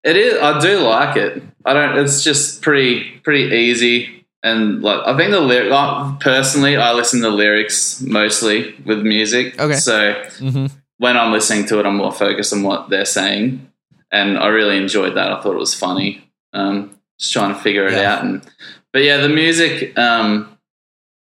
it 0.03 0.17
is. 0.17 0.41
I 0.41 0.59
do 0.59 0.79
like 0.79 1.17
it. 1.17 1.43
I 1.65 1.73
don't. 1.73 1.97
It's 1.97 2.23
just 2.23 2.61
pretty 2.61 3.19
pretty 3.23 3.55
easy, 3.55 4.22
and 4.43 4.81
like 4.83 4.99
I 5.07 5.15
think 5.17 5.31
the 5.31 5.39
lyric. 5.41 5.71
Like, 5.71 6.19
personally, 6.19 6.75
I 6.77 6.91
listen 6.93 7.21
to 7.21 7.29
lyrics 7.29 8.01
mostly 8.01 8.75
with 8.85 9.01
music. 9.01 9.59
Okay. 9.59 9.75
So 9.75 10.13
Mm-hmm. 10.39 10.65
when 10.97 11.17
I'm 11.17 11.31
listening 11.31 11.65
to 11.67 11.79
it, 11.79 11.85
I'm 11.85 11.95
more 11.97 12.11
focused 12.11 12.53
on 12.53 12.63
what 12.63 12.89
they're 12.89 13.05
saying, 13.05 13.71
and 14.11 14.37
I 14.37 14.47
really 14.47 14.77
enjoyed 14.77 15.15
that. 15.15 15.31
I 15.31 15.41
thought 15.41 15.53
it 15.55 15.59
was 15.59 15.73
funny. 15.73 16.29
Um, 16.53 16.97
just 17.19 17.33
trying 17.33 17.53
to 17.55 17.59
figure 17.59 17.87
it 17.87 17.93
Yeah. 17.93 18.13
out, 18.15 18.23
and 18.23 18.41
but 18.91 19.03
yeah, 19.03 19.17
the 19.17 19.29
music. 19.29 19.97
Um, 19.97 20.49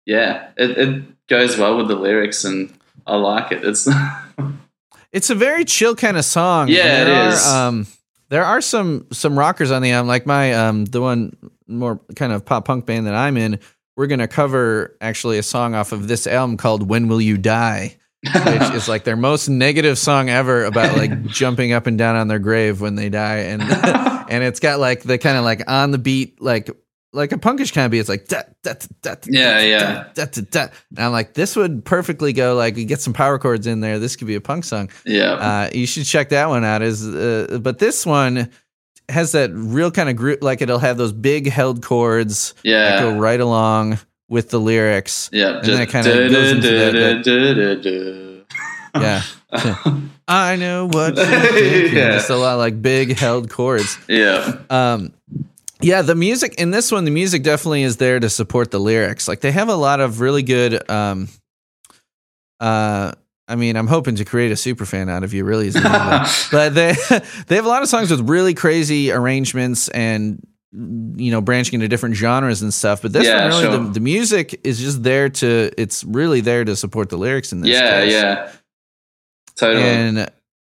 yeah, 0.06 0.50
it, 0.58 0.72
it 0.78 1.28
goes 1.28 1.58
well 1.58 1.78
with 1.78 1.88
the 1.88 1.96
lyrics, 1.96 2.44
and 2.46 2.74
I 3.06 3.16
like 3.18 3.52
it. 3.52 3.64
It's 3.64 3.88
It's 5.12 5.30
a 5.30 5.36
very 5.36 5.66
chill 5.66 5.94
kind 5.96 6.16
of 6.18 6.24
song. 6.24 6.70
Yeah, 6.70 7.02
it 7.02 7.06
there 7.06 7.30
is. 7.30 7.46
Are, 7.46 7.68
um, 7.68 7.88
there 8.30 8.46
are 8.46 8.62
some 8.62 9.08
some 9.12 9.38
rockers 9.38 9.70
on 9.70 9.82
the 9.82 9.92
album, 9.92 10.08
like 10.08 10.26
my 10.26 10.54
um 10.54 10.86
the 10.86 11.02
one 11.02 11.36
more 11.72 12.00
kind 12.16 12.32
of 12.32 12.46
pop 12.46 12.66
punk 12.66 12.86
band 12.86 13.08
that 13.08 13.16
I'm 13.16 13.38
in. 13.38 13.60
We're 13.98 14.08
gonna 14.08 14.28
cover 14.28 14.98
actually 15.02 15.38
a 15.38 15.44
song 15.44 15.76
off 15.76 15.92
of 15.92 16.08
this 16.08 16.28
album 16.28 16.58
called 16.58 16.88
"When 16.88 17.08
Will 17.08 17.22
You 17.22 17.38
Die," 17.38 17.98
which 18.24 18.36
is 18.74 18.88
like 18.88 19.04
their 19.04 19.18
most 19.18 19.50
negative 19.50 19.98
song 19.98 20.30
ever 20.30 20.64
about 20.66 20.98
like 20.98 21.26
jumping 21.28 21.74
up 21.74 21.88
and 21.88 21.98
down 21.98 22.16
on 22.16 22.28
their 22.28 22.40
grave 22.40 22.82
when 22.82 22.96
they 22.96 23.10
die, 23.10 23.38
and 23.38 23.62
and 24.30 24.44
it's 24.44 24.60
got 24.60 24.80
like 24.80 25.04
the 25.04 25.18
kind 25.18 25.38
of 25.38 25.44
like 25.44 25.70
on 25.70 25.92
the 25.92 25.98
beat 25.98 26.42
like 26.42 26.70
like 27.14 27.34
a 27.34 27.38
punkish 27.38 27.74
kind 27.74 27.86
of 27.86 27.92
beat. 27.92 28.00
It's 28.00 28.10
like 28.10 28.28
da, 28.28 28.44
da, 28.64 28.76
da, 29.02 29.16
Yeah, 29.26 29.60
yeah. 29.60 30.06
Da, 30.14 30.26
da, 30.26 30.42
da. 30.50 30.68
And 30.92 31.00
I'm 31.00 31.12
like, 31.12 31.34
this 31.34 31.58
would 31.58 31.84
perfectly 31.84 32.32
go 32.32 32.56
like 32.56 32.78
you 32.78 32.86
get 32.86 33.02
some 33.02 33.12
power 33.12 33.38
chords 33.38 33.68
in 33.68 33.82
there. 33.82 34.00
This 34.00 34.16
could 34.16 34.28
be 34.28 34.36
a 34.36 34.42
punk 34.42 34.64
song. 34.64 34.90
yeah. 35.06 35.34
Uh, 35.34 35.70
you 35.74 35.86
should 35.86 36.06
check 36.06 36.30
that 36.30 36.48
one 36.48 36.64
out. 36.64 36.82
Is 36.82 37.06
uh, 37.06 37.60
but 37.62 37.80
this 37.80 38.06
one 38.06 38.50
has 39.12 39.34
that 39.34 39.52
real 39.54 39.92
kind 39.92 40.10
of 40.10 40.16
group. 40.16 40.42
Like 40.44 40.62
it'll 40.62 40.80
have 40.80 40.98
those 40.98 41.12
big 41.14 41.50
held 41.50 41.84
chords 41.84 42.54
that 42.64 42.70
Yeah. 42.70 43.00
go 43.02 43.18
right 43.18 43.40
along 43.40 44.00
with 44.30 44.50
the 44.50 44.60
lyrics. 44.60 45.30
Yeah. 45.34 45.58
And 45.58 45.66
then 45.66 45.82
it 45.82 45.90
kinda 45.90 46.30
goes 46.30 46.52
into 46.52 46.68
that- 46.70 48.42
Yeah, 48.96 49.22
I 50.28 50.56
know 50.58 50.88
what 50.88 51.16
you're 51.16 51.26
thinking. 51.26 51.96
Yeah. 51.98 52.12
Just 52.14 52.30
a 52.30 52.36
lot 52.36 52.56
like 52.58 52.82
big 52.82 53.18
held 53.18 53.50
chords. 53.50 53.98
yeah. 54.08 54.58
Um, 54.70 55.14
yeah, 55.82 56.02
the 56.04 56.14
music 56.16 56.56
in 56.60 56.72
this 56.72 56.92
one, 56.92 57.06
the 57.06 57.12
music 57.12 57.42
definitely 57.44 57.84
is 57.84 57.98
there 57.98 58.20
to 58.20 58.30
support 58.30 58.70
the 58.72 58.80
lyrics. 58.80 59.28
Like 59.28 59.40
they 59.42 59.52
have 59.52 59.68
a 59.70 59.76
lot 59.76 60.00
of 60.00 60.20
really 60.20 60.44
good. 60.44 60.90
Um, 60.90 61.28
uh, 62.60 63.14
I 63.52 63.56
mean, 63.56 63.76
I'm 63.76 63.88
hoping 63.88 64.16
to 64.16 64.26
create 64.26 64.52
a 64.52 64.56
super 64.56 64.86
fan 64.86 65.10
out 65.10 65.24
of 65.24 65.34
you, 65.34 65.44
really. 65.44 65.68
is 65.68 65.74
the 65.76 66.48
but 66.52 66.74
they 66.74 66.94
they 67.48 67.56
have 67.56 67.66
a 67.66 67.70
lot 67.70 67.84
of 67.84 67.90
songs 67.90 68.10
with 68.10 68.28
really 68.30 68.54
crazy 68.54 69.12
arrangements 69.12 69.90
and 69.90 70.46
you 70.74 71.32
know 71.32 71.42
branching 71.42 71.76
into 71.76 71.88
different 71.90 72.16
genres 72.16 72.62
and 72.62 72.74
stuff. 72.74 73.02
But 73.02 73.14
this 73.14 73.26
Yeah, 73.26 73.42
one 73.42 73.50
really, 73.50 73.64
sure. 73.64 73.84
the, 73.86 73.92
the 73.94 74.00
music 74.00 74.62
is 74.64 74.80
just 74.80 75.04
there 75.04 75.30
to. 75.30 75.72
It's 75.78 76.04
really 76.04 76.42
there 76.42 76.64
to 76.66 76.76
support 76.76 77.10
the 77.10 77.18
lyrics 77.18 77.52
in 77.52 77.62
this. 77.62 77.72
Yeah. 77.72 78.02
case. 78.02 78.12
Yeah. 78.14 78.52
Totally. 79.56 79.84
And 79.84 80.32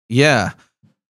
yeah. 0.10 0.52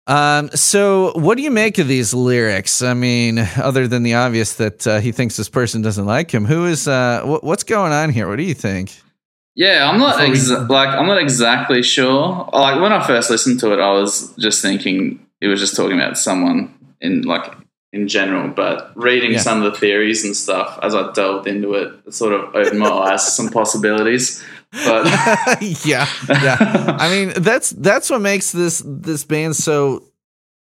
Um, 0.07 0.49
so 0.55 1.13
what 1.17 1.37
do 1.37 1.43
you 1.43 1.51
make 1.51 1.77
of 1.79 1.87
these 1.87 2.15
lyrics? 2.15 2.81
I 2.81 2.95
mean, 2.95 3.39
other 3.39 3.87
than 3.87 4.05
the 4.05 4.15
obvious 4.15 4.55
that 4.55 4.87
uh, 4.87 5.01
he 5.01 5.13
thinks 5.13 5.37
this 5.37 5.51
person 5.51 5.83
doesn't 5.83 6.07
like 6.07 6.31
him, 6.31 6.47
who 6.47 6.65
is 6.65 6.89
uh, 6.89 7.21
wh- 7.23 7.45
what's 7.45 7.63
going 7.65 7.93
on 7.93 8.09
here? 8.11 8.27
What 8.27 8.37
do 8.37 8.43
you 8.45 8.55
think? 8.55 8.93
Yeah, 9.59 9.91
I'm 9.91 9.99
not 9.99 10.19
exa- 10.21 10.69
like 10.69 10.89
I'm 10.89 11.07
not 11.07 11.19
exactly 11.21 11.83
sure. 11.83 12.49
Like 12.53 12.81
when 12.81 12.93
I 12.93 13.05
first 13.05 13.29
listened 13.29 13.59
to 13.61 13.73
it, 13.73 13.81
I 13.81 13.91
was 13.93 14.33
just 14.39 14.63
thinking 14.63 15.19
it 15.41 15.49
was 15.49 15.59
just 15.59 15.75
talking 15.75 15.99
about 16.01 16.17
someone 16.17 16.73
in 17.01 17.23
like 17.23 17.53
in 17.93 18.07
general. 18.07 18.49
But 18.51 18.93
reading 18.95 19.33
Yeah. 19.33 19.41
some 19.41 19.61
of 19.61 19.73
the 19.73 19.77
theories 19.77 20.25
and 20.25 20.37
stuff 20.37 20.79
as 20.81 20.95
I 20.95 21.11
delved 21.13 21.49
into 21.49 21.75
it, 21.75 21.93
it 22.07 22.15
sort 22.15 22.35
of 22.35 22.55
opened 22.55 22.79
my 22.79 22.89
eyes 23.11 23.25
to 23.25 23.31
some 23.33 23.49
possibilities. 23.49 24.45
But 24.71 25.07
yeah, 25.85 26.07
yeah. 26.29 26.97
I 27.01 27.11
mean, 27.11 27.33
that's 27.43 27.71
that's 27.71 28.11
what 28.11 28.21
makes 28.21 28.53
this 28.53 28.81
this 28.87 29.25
band 29.25 29.57
so 29.57 30.05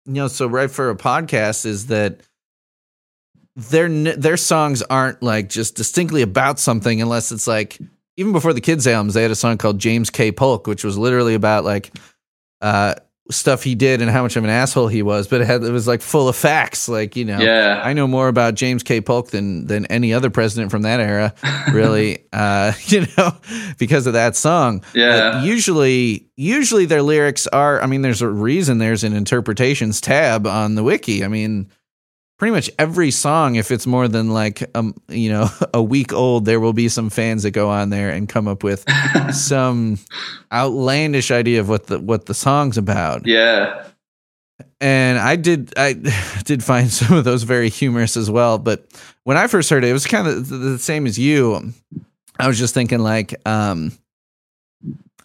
you 0.06 0.14
know 0.14 0.26
so 0.26 0.48
right 0.48 0.70
for 0.70 0.90
a 0.90 0.96
podcast 0.96 1.66
is 1.66 1.86
that 1.86 2.18
their 3.54 3.88
their 4.16 4.36
songs 4.36 4.82
aren't 4.82 5.22
like 5.22 5.48
just 5.48 5.76
distinctly 5.76 6.22
about 6.22 6.58
something 6.58 7.00
unless 7.02 7.30
it's 7.30 7.46
like 7.46 7.78
even 8.18 8.32
before 8.32 8.52
the 8.52 8.60
kids 8.60 8.86
albums 8.86 9.14
they 9.14 9.22
had 9.22 9.30
a 9.30 9.36
song 9.36 9.56
called 9.56 9.78
James 9.78 10.10
K 10.10 10.30
Polk 10.30 10.66
which 10.66 10.84
was 10.84 10.98
literally 10.98 11.34
about 11.34 11.64
like 11.64 11.92
uh 12.60 12.94
stuff 13.30 13.62
he 13.62 13.74
did 13.74 14.00
and 14.00 14.10
how 14.10 14.22
much 14.22 14.36
of 14.36 14.44
an 14.44 14.48
asshole 14.48 14.88
he 14.88 15.02
was 15.02 15.28
but 15.28 15.42
it 15.42 15.46
had 15.46 15.62
it 15.62 15.70
was 15.70 15.86
like 15.86 16.00
full 16.00 16.28
of 16.28 16.36
facts 16.36 16.88
like 16.88 17.14
you 17.14 17.26
know 17.26 17.38
yeah, 17.38 17.80
I 17.84 17.92
know 17.92 18.06
more 18.06 18.28
about 18.28 18.54
James 18.54 18.82
K. 18.82 19.00
Polk 19.00 19.30
than 19.30 19.66
than 19.66 19.86
any 19.86 20.12
other 20.12 20.30
president 20.30 20.70
from 20.70 20.82
that 20.82 21.00
era, 21.00 21.34
really. 21.72 22.24
uh, 22.32 22.72
you 22.86 23.06
know, 23.16 23.36
because 23.78 24.06
of 24.06 24.14
that 24.14 24.36
song. 24.36 24.82
Yeah. 24.94 25.32
But 25.32 25.44
usually, 25.44 26.28
usually 26.36 26.86
their 26.86 27.02
lyrics 27.02 27.46
are. 27.46 27.80
I 27.82 27.86
mean, 27.86 28.02
there's 28.02 28.22
a 28.22 28.28
reason 28.28 28.78
there's 28.78 29.04
an 29.04 29.12
interpretations 29.12 30.00
tab 30.00 30.46
on 30.46 30.74
the 30.74 30.82
wiki. 30.82 31.24
I 31.24 31.28
mean, 31.28 31.70
pretty 32.38 32.52
much 32.52 32.70
every 32.78 33.10
song, 33.10 33.56
if 33.56 33.70
it's 33.70 33.86
more 33.86 34.08
than 34.08 34.30
like 34.30 34.64
um, 34.74 34.94
you 35.08 35.30
know, 35.30 35.48
a 35.74 35.82
week 35.82 36.12
old, 36.12 36.44
there 36.44 36.60
will 36.60 36.72
be 36.72 36.88
some 36.88 37.10
fans 37.10 37.42
that 37.42 37.50
go 37.50 37.68
on 37.68 37.90
there 37.90 38.10
and 38.10 38.28
come 38.28 38.48
up 38.48 38.62
with 38.62 38.84
some 39.32 39.98
outlandish 40.52 41.30
idea 41.30 41.60
of 41.60 41.68
what 41.68 41.86
the 41.86 41.98
what 41.98 42.26
the 42.26 42.34
song's 42.34 42.78
about 42.78 43.26
yeah, 43.26 43.84
and 44.80 45.18
I 45.18 45.36
did 45.36 45.72
I 45.76 45.92
did 46.44 46.62
find 46.62 46.90
some 46.90 47.16
of 47.16 47.24
those 47.24 47.42
very 47.42 47.68
humorous 47.68 48.16
as 48.16 48.30
well. 48.30 48.58
But 48.58 48.86
when 49.24 49.36
I 49.36 49.46
first 49.46 49.70
heard 49.70 49.84
it, 49.84 49.90
it 49.90 49.92
was 49.92 50.06
kind 50.06 50.26
of 50.26 50.48
the 50.48 50.78
same 50.78 51.06
as 51.06 51.18
you. 51.18 51.72
I 52.38 52.46
was 52.46 52.58
just 52.58 52.72
thinking 52.72 53.00
like, 53.00 53.34
um, 53.48 53.92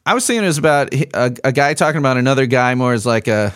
I 0.06 0.16
was 0.16 0.26
thinking 0.26 0.44
it 0.44 0.48
was 0.48 0.58
about 0.58 0.94
a, 0.94 1.36
a 1.44 1.52
guy 1.52 1.76
talking 1.76 2.00
about 2.00 2.18
another 2.18 2.48
guy 2.48 2.74
more 2.74 2.94
as 2.94 3.06
like 3.06 3.28
a 3.28 3.54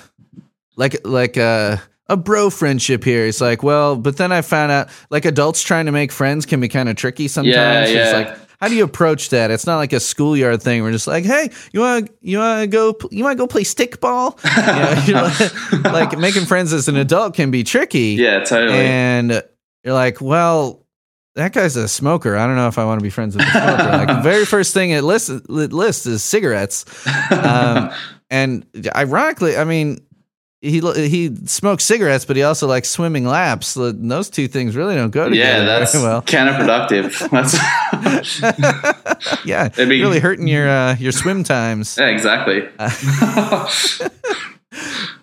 like 0.75 1.05
like 1.05 1.37
a 1.37 1.81
a 2.09 2.17
bro 2.17 2.49
friendship 2.49 3.03
here. 3.03 3.25
It's 3.25 3.41
like, 3.41 3.63
well, 3.63 3.95
but 3.95 4.17
then 4.17 4.31
I 4.31 4.41
found 4.41 4.71
out 4.71 4.89
like 5.09 5.25
adults 5.25 5.61
trying 5.63 5.87
to 5.87 5.91
make 5.91 6.11
friends 6.11 6.45
can 6.45 6.59
be 6.59 6.67
kind 6.69 6.89
of 6.89 6.95
tricky 6.95 7.27
sometimes. 7.27 7.55
Yeah, 7.55 7.81
It's 7.83 7.91
yeah. 7.93 8.11
like 8.17 8.39
how 8.59 8.67
do 8.67 8.75
you 8.75 8.83
approach 8.83 9.29
that? 9.29 9.51
It's 9.51 9.67
not 9.67 9.77
like 9.77 9.93
a 9.93 9.99
schoolyard 9.99 10.63
thing. 10.63 10.81
We're 10.81 10.91
just 10.91 11.05
like, 11.05 11.25
hey, 11.25 11.51
you 11.73 11.79
want 11.79 12.07
to 12.07 12.13
you 12.21 12.39
want 12.39 12.61
to 12.61 12.67
go 12.67 12.95
you 13.11 13.23
want 13.23 13.37
to 13.37 13.43
go 13.43 13.45
play 13.47 13.63
stickball? 13.63 14.37
you 15.07 15.13
know, 15.13 15.83
like, 15.83 16.11
like 16.11 16.19
making 16.19 16.45
friends 16.45 16.73
as 16.73 16.87
an 16.87 16.95
adult 16.95 17.35
can 17.35 17.51
be 17.51 17.63
tricky. 17.63 18.15
yeah, 18.17 18.39
totally. 18.43 18.77
and 18.79 19.43
you're 19.83 19.93
like, 19.93 20.21
well. 20.21 20.83
That 21.35 21.53
guy's 21.53 21.75
a 21.75 21.87
smoker. 21.87 22.35
I 22.35 22.47
don't 22.47 22.55
know 22.55 22.67
if 22.67 22.79
I 22.79 22.85
want 22.85 22.99
to 22.99 23.03
be 23.03 23.11
friends 23.11 23.35
with 23.35 23.45
a 23.45 23.51
smoker. 23.51 23.91
like 23.95 24.07
the 24.07 24.21
very 24.23 24.43
first 24.43 24.73
thing 24.73 24.89
it 24.89 25.03
lists, 25.03 25.29
it 25.29 25.47
lists 25.47 26.07
is 26.07 26.23
cigarettes. 26.23 26.83
Um, 27.31 27.91
and 28.31 28.65
ironically, 28.95 29.55
I 29.55 29.63
mean, 29.63 29.99
he 30.61 30.79
he 30.81 31.35
smokes 31.45 31.83
cigarettes, 31.83 32.25
but 32.25 32.35
he 32.35 32.43
also 32.43 32.67
likes 32.67 32.89
swimming 32.89 33.25
laps. 33.25 33.75
Those 33.75 34.29
two 34.29 34.47
things 34.47 34.75
really 34.75 34.95
don't 34.95 35.11
go 35.11 35.29
together. 35.29 35.59
Yeah, 35.59 35.65
that's 35.65 35.93
well. 35.93 36.21
counterproductive. 36.23 37.29
That's 37.31 38.39
yeah, 39.45 39.65
It'd 39.67 39.89
be- 39.89 40.01
really 40.01 40.19
hurting 40.19 40.47
your 40.47 40.67
uh, 40.67 40.95
your 40.97 41.11
swim 41.11 41.43
times. 41.43 41.95
yeah, 41.99 42.07
exactly. 42.07 42.67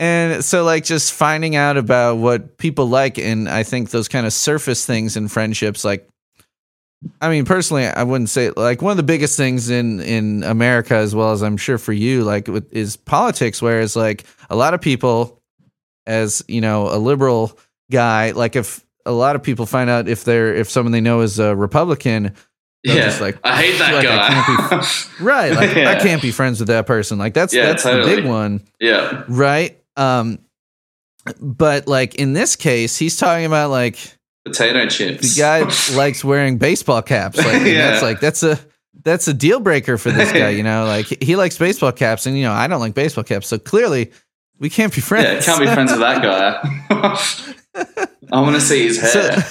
And 0.01 0.45
so, 0.45 0.65
like, 0.65 0.85
just 0.85 1.13
finding 1.13 1.55
out 1.55 1.77
about 1.77 2.17
what 2.17 2.59
people 2.59 2.87
like, 2.89 3.19
and 3.19 3.49
I 3.49 3.63
think 3.63 3.91
those 3.91 4.09
kind 4.09 4.27
of 4.27 4.33
surface 4.33 4.85
things 4.85 5.17
in 5.17 5.29
friendships, 5.29 5.85
like, 5.85 6.09
I 7.21 7.29
mean, 7.29 7.45
personally, 7.45 7.87
I 7.87 8.03
wouldn't 8.03 8.31
say 8.31 8.51
like 8.51 8.83
one 8.83 8.91
of 8.93 8.97
the 8.97 9.03
biggest 9.03 9.37
things 9.37 9.71
in 9.71 10.01
in 10.01 10.43
America, 10.45 10.95
as 10.95 11.15
well 11.15 11.33
as 11.33 11.43
I'm 11.43 11.57
sure 11.57 11.79
for 11.79 11.93
you, 11.93 12.25
like, 12.25 12.49
with- 12.49 12.73
is 12.73 12.97
politics. 12.97 13.61
Whereas, 13.61 13.97
like, 13.97 14.25
a 14.51 14.57
lot 14.57 14.75
of 14.75 14.81
people, 14.81 15.41
as 16.07 16.45
you 16.49 16.61
know, 16.61 16.89
a 16.89 16.99
liberal 16.99 17.59
guy, 17.91 18.31
like, 18.33 18.57
if 18.57 18.85
a 19.07 19.13
lot 19.13 19.37
of 19.37 19.43
people 19.43 19.67
find 19.67 19.91
out 19.91 20.09
if 20.09 20.25
they're 20.25 20.55
if 20.55 20.71
someone 20.71 20.93
they 20.93 21.01
know 21.01 21.21
is 21.21 21.39
a 21.39 21.55
Republican, 21.55 22.35
they're 22.85 22.97
yeah, 22.97 23.05
just 23.05 23.21
like, 23.21 23.39
I 23.45 23.63
hate 23.63 23.79
that 23.79 23.95
like, 23.95 24.05
guy. 24.05 24.87
right, 25.25 25.53
like, 25.53 25.77
I 25.77 25.99
can't 26.01 26.21
be 26.23 26.31
friends 26.31 26.59
with 26.59 26.69
that 26.69 26.87
person. 26.87 27.19
Like, 27.19 27.35
that's 27.35 27.53
Yeah, 27.55 27.67
that's 27.67 27.83
the 27.85 28.03
big 28.05 28.25
one 28.27 28.63
yeah, 28.81 29.25
right 29.29 29.81
um 29.97 30.39
but 31.41 31.87
like 31.87 32.17
in 32.17 32.33
this 32.33 32.57
case 32.57 32.97
he's 32.99 33.17
talking 33.17 33.47
about 33.47 33.71
like 33.71 33.97
potato 34.45 34.87
chips. 34.89 35.35
the 35.35 35.41
guy 35.41 35.61
likes 35.97 36.23
wearing 36.25 36.59
baseball 36.59 37.03
caps 37.03 37.39
like 37.39 37.63
Yeah. 37.63 37.91
that's 37.91 38.03
like 38.03 38.21
that's 38.21 38.43
a 38.43 38.59
that's 39.03 39.27
a 39.29 39.35
deal 39.35 39.59
breaker 39.61 39.97
for 39.99 40.11
this 40.11 40.31
guy 40.33 40.51
you 40.59 40.63
know 40.63 40.85
like 40.87 41.07
he 41.23 41.35
likes 41.37 41.59
baseball 41.59 41.93
caps 41.93 42.27
and 42.27 42.37
you 42.37 42.45
know 42.45 42.53
i 42.53 42.67
don't 42.67 42.81
like 42.81 42.95
baseball 42.95 43.25
caps 43.25 43.49
so 43.49 43.59
clearly 43.59 44.13
we 44.59 44.71
can't 44.71 44.95
be 44.95 45.01
friends 45.01 45.47
Yeah, 45.47 45.55
can't 45.55 45.61
be 45.67 45.73
friends 45.75 45.91
with 45.91 46.01
that 46.01 46.23
guy. 46.23 46.61
I 48.33 48.41
want 48.41 48.55
to 48.55 48.61
see 48.61 48.85
his 48.85 49.01
hair. 49.01 49.43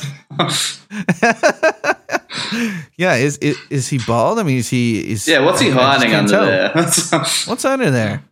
yeah 2.98 3.16
is, 3.16 3.38
is 3.40 3.58
is 3.70 3.88
he 3.90 3.98
bald 4.08 4.40
i 4.40 4.44
mean 4.44 4.58
is 4.58 4.70
he 4.70 5.12
is 5.12 5.28
yeah, 5.28 5.40
what's 5.40 5.60
he 5.60 5.70
hiding 5.70 6.14
under 6.14 6.32
tell. 6.32 6.46
there? 6.46 6.72
What's 6.74 7.66
under 7.66 7.92
there? 7.92 8.24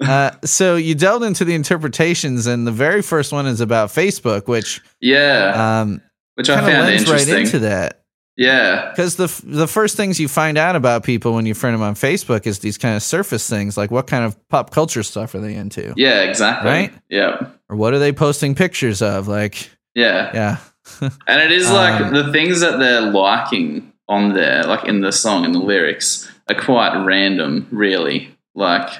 Uh, 0.00 0.32
so 0.44 0.76
you 0.76 0.94
delved 0.94 1.24
into 1.24 1.44
the 1.44 1.54
interpretations, 1.54 2.46
and 2.46 2.66
the 2.66 2.72
very 2.72 3.00
first 3.00 3.32
one 3.32 3.46
is 3.46 3.60
about 3.60 3.88
Facebook, 3.90 4.48
which 4.48 4.82
yeah, 5.00 5.80
um, 5.80 6.02
which 6.34 6.50
I 6.50 6.56
kind 6.56 6.66
of 6.66 6.72
found 6.72 6.86
lends 6.86 7.10
right 7.10 7.28
into 7.28 7.60
that. 7.60 8.02
yeah, 8.36 8.90
Because 8.90 9.14
the 9.16 9.28
the 9.44 9.68
first 9.68 9.96
things 9.96 10.18
you 10.18 10.26
find 10.26 10.58
out 10.58 10.74
about 10.74 11.04
people 11.04 11.32
when 11.34 11.46
you 11.46 11.54
friend 11.54 11.74
them 11.74 11.82
on 11.82 11.94
Facebook 11.94 12.46
is 12.46 12.58
these 12.58 12.76
kind 12.76 12.96
of 12.96 13.02
surface 13.02 13.48
things, 13.48 13.76
like 13.76 13.92
what 13.92 14.08
kind 14.08 14.24
of 14.24 14.36
pop 14.48 14.70
culture 14.70 15.04
stuff 15.04 15.34
are 15.34 15.40
they 15.40 15.54
into, 15.54 15.94
yeah, 15.96 16.22
exactly. 16.22 16.70
Right? 16.70 16.92
Yeah, 17.08 17.46
or 17.68 17.76
what 17.76 17.94
are 17.94 18.00
they 18.00 18.12
posting 18.12 18.56
pictures 18.56 19.00
of? 19.00 19.28
Like, 19.28 19.70
yeah. 19.94 20.30
yeah, 20.34 21.08
And 21.28 21.40
it 21.40 21.52
is 21.52 21.70
like 21.70 22.00
Um, 22.00 22.12
the 22.12 22.32
things 22.32 22.60
that 22.60 22.78
they're 22.80 23.12
liking 23.12 23.92
on 24.08 24.34
there, 24.34 24.64
like 24.64 24.86
in 24.88 25.00
the 25.02 25.12
song, 25.12 25.44
and 25.44 25.54
the 25.54 25.60
lyrics, 25.60 26.28
are 26.50 26.60
quite 26.60 26.96
random, 27.04 27.68
really. 27.70 28.36
Like, 28.56 28.90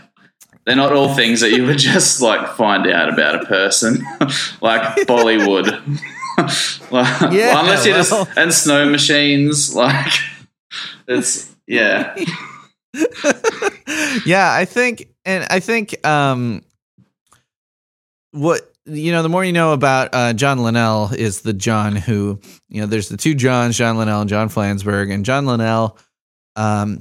they're 0.67 0.77
not 0.77 0.93
all 0.93 1.15
things 1.15 1.41
that 1.41 1.51
you 1.51 1.65
would 1.67 1.79
just 1.93 2.21
like 2.23 2.57
find 2.57 2.87
out 2.87 3.09
about 3.13 3.43
a 3.43 3.47
person, 3.47 3.97
like 4.61 4.83
Bollywood. 5.07 5.71
like, 6.91 7.33
Yeah, 7.33 7.55
well, 7.55 7.61
unless 7.65 7.87
you 7.87 7.93
well- 7.93 8.25
just 8.25 8.39
and 8.39 8.53
snow 8.53 8.89
machines, 8.89 9.75
like 9.75 10.13
it's 11.07 11.55
yeah, 11.67 12.15
yeah. 14.27 14.53
I 14.53 14.65
think, 14.65 15.09
and 15.25 15.47
I 15.51 15.61
think, 15.61 16.05
um, 16.07 16.63
what 18.33 18.71
you 18.87 19.13
know, 19.13 19.23
the 19.23 19.29
more 19.29 19.45
you 19.45 19.53
know 19.53 19.73
about 19.73 20.11
uh, 20.13 20.33
John 20.35 20.63
Linnell 20.63 21.11
is 21.17 21.41
the 21.41 21.53
John 21.53 21.97
who 21.97 22.41
you 22.69 22.81
know. 22.81 22.87
There's 22.87 23.09
the 23.09 23.17
two 23.17 23.35
Johns, 23.35 23.77
John 23.79 23.97
Linnell 23.97 24.21
and 24.21 24.29
John 24.31 24.49
Flansburgh, 24.49 25.13
and 25.13 25.25
John 25.25 25.47
Linnell, 25.47 25.97
um, 26.57 27.01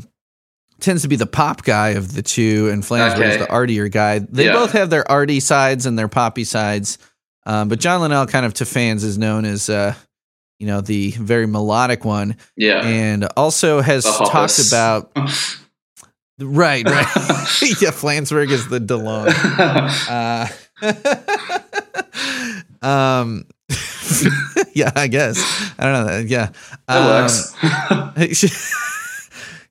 tends 0.84 1.02
to 1.02 1.08
be 1.08 1.16
the 1.16 1.26
pop 1.26 1.64
guy 1.64 1.90
of 1.90 2.14
the 2.14 2.22
two, 2.22 2.70
and 2.72 2.84
Flansburgh 2.84 3.32
is 3.32 3.38
the 3.40 3.50
artier 3.52 3.88
guy. 3.88 4.20
They 4.20 4.46
Yeah. 4.46 4.54
both 4.54 4.72
have 4.74 4.90
their 4.90 5.10
arty 5.10 5.40
sides 5.40 5.86
and 5.86 5.98
their 5.98 6.08
poppy 6.08 6.44
sides, 6.44 6.98
um, 7.46 7.70
but 7.70 7.80
John 7.80 8.02
Linnell, 8.02 8.26
kind 8.28 8.46
of 8.46 8.54
to 8.56 8.66
fans, 8.66 9.04
is 9.04 9.18
known 9.18 9.46
as 9.46 9.70
uh, 9.70 9.96
you 10.60 10.68
know 10.68 10.82
the 10.82 11.12
very 11.12 11.48
melodic 11.48 12.06
one, 12.06 12.36
yeah. 12.56 12.86
and 12.86 13.26
also 13.38 13.82
has 13.82 14.04
talked 14.04 14.60
about 14.68 15.12
right, 16.40 16.86
right. 16.86 17.08
yeah, 17.82 17.92
Flansburgh 17.92 18.52
is 18.52 18.68
the 18.68 18.80
DeLong. 18.80 19.30
Uh, 20.10 20.48
um, 22.82 23.46
yeah, 24.74 24.92
I 24.96 25.08
guess 25.08 25.38
I 25.80 25.84
don't 25.92 26.08
know. 26.08 26.18
Yeah, 26.20 26.50
That 26.88 26.98
Um, 26.98 28.14
works. 28.16 28.74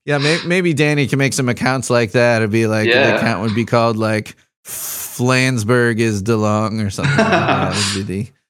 Yeah, 0.04 0.18
may, 0.18 0.38
maybe 0.44 0.74
Danny 0.74 1.06
can 1.06 1.18
make 1.18 1.32
some 1.32 1.48
accounts 1.48 1.88
like 1.90 2.12
that. 2.12 2.42
It'd 2.42 2.50
be 2.50 2.66
like 2.66 2.90
the 2.90 3.16
account 3.16 3.42
would 3.42 3.54
be 3.54 3.64
called 3.64 3.96
like 3.96 4.36
Flansburgh 4.64 5.98
is 5.98 6.22
DeLong 6.22 6.84
or 6.84 6.90
something. 6.90 7.16
like 7.16 7.28
that 7.28 7.94
would 7.96 8.06
be 8.06 8.32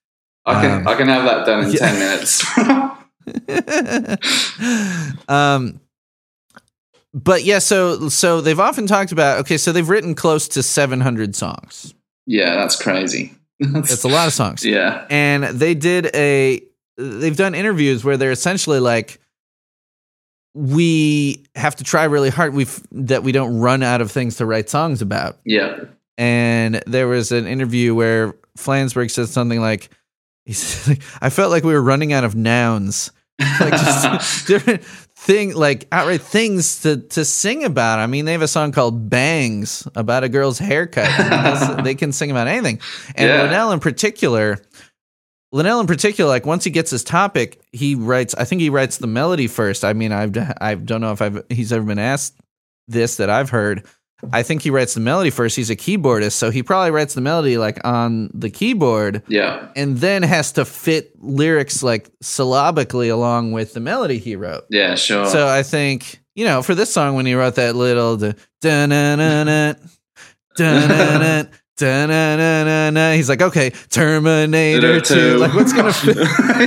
I 0.45 0.61
can 0.61 0.81
um, 0.81 0.89
I 0.89 0.95
can 0.97 1.09
have 1.09 1.25
that 1.25 1.47
done 1.47 1.65
in 1.65 1.73
yeah. 1.73 1.79
ten 1.79 1.99
minutes. 1.99 2.45
um, 5.29 5.81
but 7.15 7.45
yeah, 7.45 7.61
so 7.61 8.09
so 8.09 8.41
they've 8.41 8.59
often 8.59 8.87
talked 8.87 9.13
about 9.13 9.39
okay, 9.41 9.57
so 9.57 9.71
they've 9.71 9.89
written 9.89 10.15
close 10.15 10.49
to 10.49 10.63
seven 10.63 11.01
hundred 11.01 11.37
songs. 11.37 11.95
yeah, 12.27 12.57
that's 12.57 12.81
crazy. 12.81 13.35
That's 13.61 14.03
a 14.03 14.09
lot 14.09 14.27
of 14.27 14.33
songs. 14.33 14.65
yeah, 14.65 15.07
and 15.09 15.45
they 15.45 15.75
did 15.75 16.07
a 16.15 16.63
they've 16.97 17.37
done 17.37 17.55
interviews 17.55 18.03
where 18.03 18.17
they're 18.17 18.33
essentially 18.33 18.81
like 18.81 19.21
we 20.55 21.45
have 21.55 21.77
to 21.77 21.85
try 21.85 22.05
really 22.05 22.31
hard. 22.31 22.55
We 22.55 22.67
that 22.93 23.23
we 23.23 23.33
don't 23.33 23.59
run 23.59 23.83
out 23.83 24.01
of 24.01 24.11
things 24.11 24.37
to 24.37 24.47
write 24.47 24.69
songs 24.69 25.03
about. 25.03 25.39
Yeah, 25.45 25.85
and 26.19 26.83
there 26.87 27.09
was 27.09 27.33
an 27.33 27.47
interview 27.47 27.95
where 27.95 28.35
Flansburgh 28.59 29.11
said 29.11 29.29
something 29.29 29.61
like 29.61 29.91
he 30.45 30.53
said 30.53 30.99
I 31.21 31.31
felt 31.31 31.51
like 31.51 31.65
we 31.65 31.73
were 31.73 31.83
running 31.83 32.13
out 32.13 32.25
of 32.25 32.35
nouns. 32.35 33.13
Like 33.39 33.73
just 33.73 34.47
different 34.47 34.85
thing 34.85 35.55
like 35.55 35.89
outright 35.91 36.21
things 36.21 36.83
to 36.83 36.99
to 36.99 37.25
sing 37.25 37.65
about. 37.65 37.99
I 37.99 38.07
mean 38.07 38.25
they 38.25 38.33
have 38.33 38.43
a 38.43 38.49
song 38.49 38.73
called 38.73 39.09
Bangs 39.09 39.89
about 39.95 40.23
a 40.23 40.29
girl's 40.29 40.59
haircut. 40.59 41.83
They 41.83 41.95
can 41.95 42.13
sing 42.13 42.31
about 42.31 42.47
anything. 42.47 42.81
And 43.17 43.29
Yeah. 43.29 43.73
In 43.73 43.81
particular 43.81 44.59
Linnell 45.53 45.81
in 45.81 45.87
particular, 45.87 46.29
like 46.29 46.47
once 46.47 46.65
he 46.65 46.71
gets 46.71 46.91
his 46.91 47.05
topic, 47.05 47.61
he 47.73 47.95
writes. 47.95 48.35
I 48.35 48.45
think 48.45 48.61
he 48.61 48.71
writes 48.71 48.99
the 48.99 49.07
melody 49.07 49.47
first. 49.47 49.85
I 49.85 49.93
mean, 49.93 50.11
I've 50.11 50.37
I 50.61 50.75
don't 50.75 51.01
know 51.01 51.13
if 51.13 51.21
I've 51.21 51.45
he's 51.51 51.73
ever 51.73 51.85
been 51.85 51.99
asked 51.99 52.35
this 52.89 53.17
that 53.17 53.29
I've 53.31 53.51
heard. 53.51 53.85
I 54.33 54.45
think 54.45 54.63
he 54.63 54.71
writes 54.71 54.95
the 54.95 55.01
melody 55.01 55.31
first. 55.31 55.57
He's 55.57 55.69
a 55.69 55.75
keyboardist, 55.77 56.33
so 56.35 56.51
he 56.51 56.63
probably 56.63 56.93
writes 56.93 57.15
the 57.15 57.21
melody 57.21 57.59
like 57.59 57.85
on 57.85 58.31
the 58.33 58.51
keyboard, 58.51 59.23
yeah, 59.27 59.69
and 59.75 59.99
then 59.99 60.23
has 60.23 60.53
to 60.53 60.65
fit 60.65 61.13
lyrics 61.21 61.83
like 61.83 62.09
syllabically 62.23 63.09
along 63.09 63.51
with 63.51 63.75
the 63.75 63.81
melody 63.81 64.19
he 64.19 64.37
wrote. 64.37 64.65
yeah. 64.71 64.95
Sure. 64.95 65.27
So 65.27 65.49
I 65.49 65.65
think 65.65 66.21
you 66.37 66.45
know 66.45 66.63
for 66.63 66.75
this 66.75 66.93
song 66.93 67.17
when 67.17 67.27
he 67.27 67.35
wrote 67.35 67.57
that 67.57 67.75
little 67.75 68.17
da 68.17 68.33
na 68.87 69.17
na 69.17 69.45
na 69.45 69.75
da 71.79 72.07
na 72.07 72.91
na 72.91 73.13
he's 73.13 73.29
like 73.29 73.41
okay 73.43 73.71
Terminator 73.91 75.01
two 75.01 75.39
like 75.39 75.55
what's 75.55 75.73
gonna 75.73 75.93
fit 75.93 76.17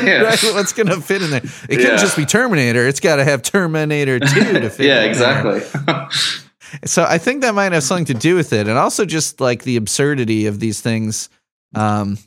yeah. 0.04 0.22
right, 0.22 0.44
what's 0.54 0.74
gonna 0.74 1.00
fit 1.00 1.22
in 1.22 1.30
there 1.30 1.42
it 1.70 1.80
Yeah. 1.80 1.86
can't 1.88 2.00
just 2.00 2.18
be 2.18 2.26
Terminator 2.26 2.88
it's 2.88 3.00
got 3.00 3.18
to 3.18 3.24
have 3.24 3.42
Terminator 3.44 4.20
two 4.20 4.60
to 4.60 4.70
fit 4.72 4.86
yeah, 4.86 5.04
exactly. 5.04 5.62
so 6.86 7.04
I 7.04 7.18
think 7.20 7.42
that 7.42 7.54
might 7.54 7.72
have 7.72 7.84
something 7.84 8.06
to 8.06 8.14
do 8.16 8.36
with 8.36 8.52
it 8.52 8.68
and 8.68 8.78
also 8.78 9.06
just 9.06 9.40
like 9.40 9.64
the 9.64 9.76
absurdity 9.78 10.48
of 10.48 10.60
these 10.60 10.82
things 10.82 11.30
um 11.76 12.18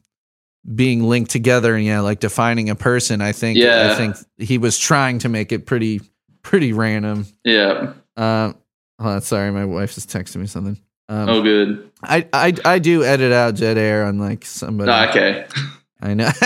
being 0.74 1.02
linked 1.02 1.30
together 1.30 1.74
and 1.74 1.84
yeah 1.84 2.00
like 2.00 2.20
defining 2.20 2.70
a 2.70 2.74
person 2.76 3.20
I 3.20 3.32
think 3.32 3.58
Yeah. 3.58 3.90
I 3.92 3.94
think 3.96 4.16
he 4.38 4.58
was 4.58 4.78
trying 4.78 5.18
to 5.20 5.28
make 5.28 5.50
it 5.52 5.66
pretty 5.66 6.00
pretty 6.42 6.72
random 6.72 7.26
yeah. 7.44 7.92
hold 8.16 8.54
on, 9.00 9.20
sorry, 9.22 9.50
my 9.50 9.64
wife 9.64 9.94
just 9.94 10.08
texted 10.10 10.36
me 10.36 10.46
something. 10.46 10.78
Um, 11.08 11.28
Oh, 11.28 11.42
good. 11.42 11.90
I, 12.02 12.28
I 12.32 12.54
I 12.64 12.78
do 12.78 13.02
edit 13.02 13.32
out 13.32 13.56
dead 13.56 13.76
air 13.78 14.04
on 14.04 14.18
like 14.18 14.44
somebody. 14.44 14.90
No, 14.90 15.08
okay. 15.08 15.46
I 16.00 16.14
know. 16.14 16.30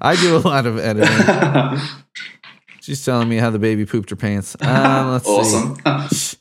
I 0.00 0.16
do 0.20 0.36
a 0.36 0.38
lot 0.38 0.64
of 0.64 0.78
editing. 0.78 1.80
She's 2.80 3.04
telling 3.04 3.28
me 3.28 3.36
how 3.36 3.50
the 3.50 3.58
baby 3.58 3.84
pooped 3.84 4.08
her 4.10 4.16
pants. 4.16 4.56
Um, 4.60 5.10
let's 5.12 5.26
awesome. 5.28 5.76
see. 6.10 6.38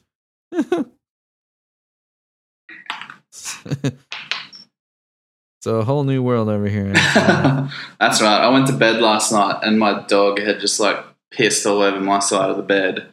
so 5.62 5.76
a 5.76 5.84
whole 5.84 6.06
new 6.06 6.24
world 6.24 6.48
over 6.48 6.68
here. 6.68 6.94
That's 6.94 8.22
right. 8.22 8.40
I 8.42 8.48
went 8.50 8.68
to 8.68 8.74
bed 8.74 9.02
last 9.02 9.34
night 9.34 9.60
and 9.64 9.78
my 9.78 10.04
dog 10.08 10.40
had 10.40 10.62
just 10.62 10.80
like 10.80 11.04
pissed 11.32 11.66
all 11.66 11.82
over 11.82 12.00
my 12.00 12.20
side 12.20 12.50
of 12.50 12.56
the 12.56 12.64
bed. 12.64 13.12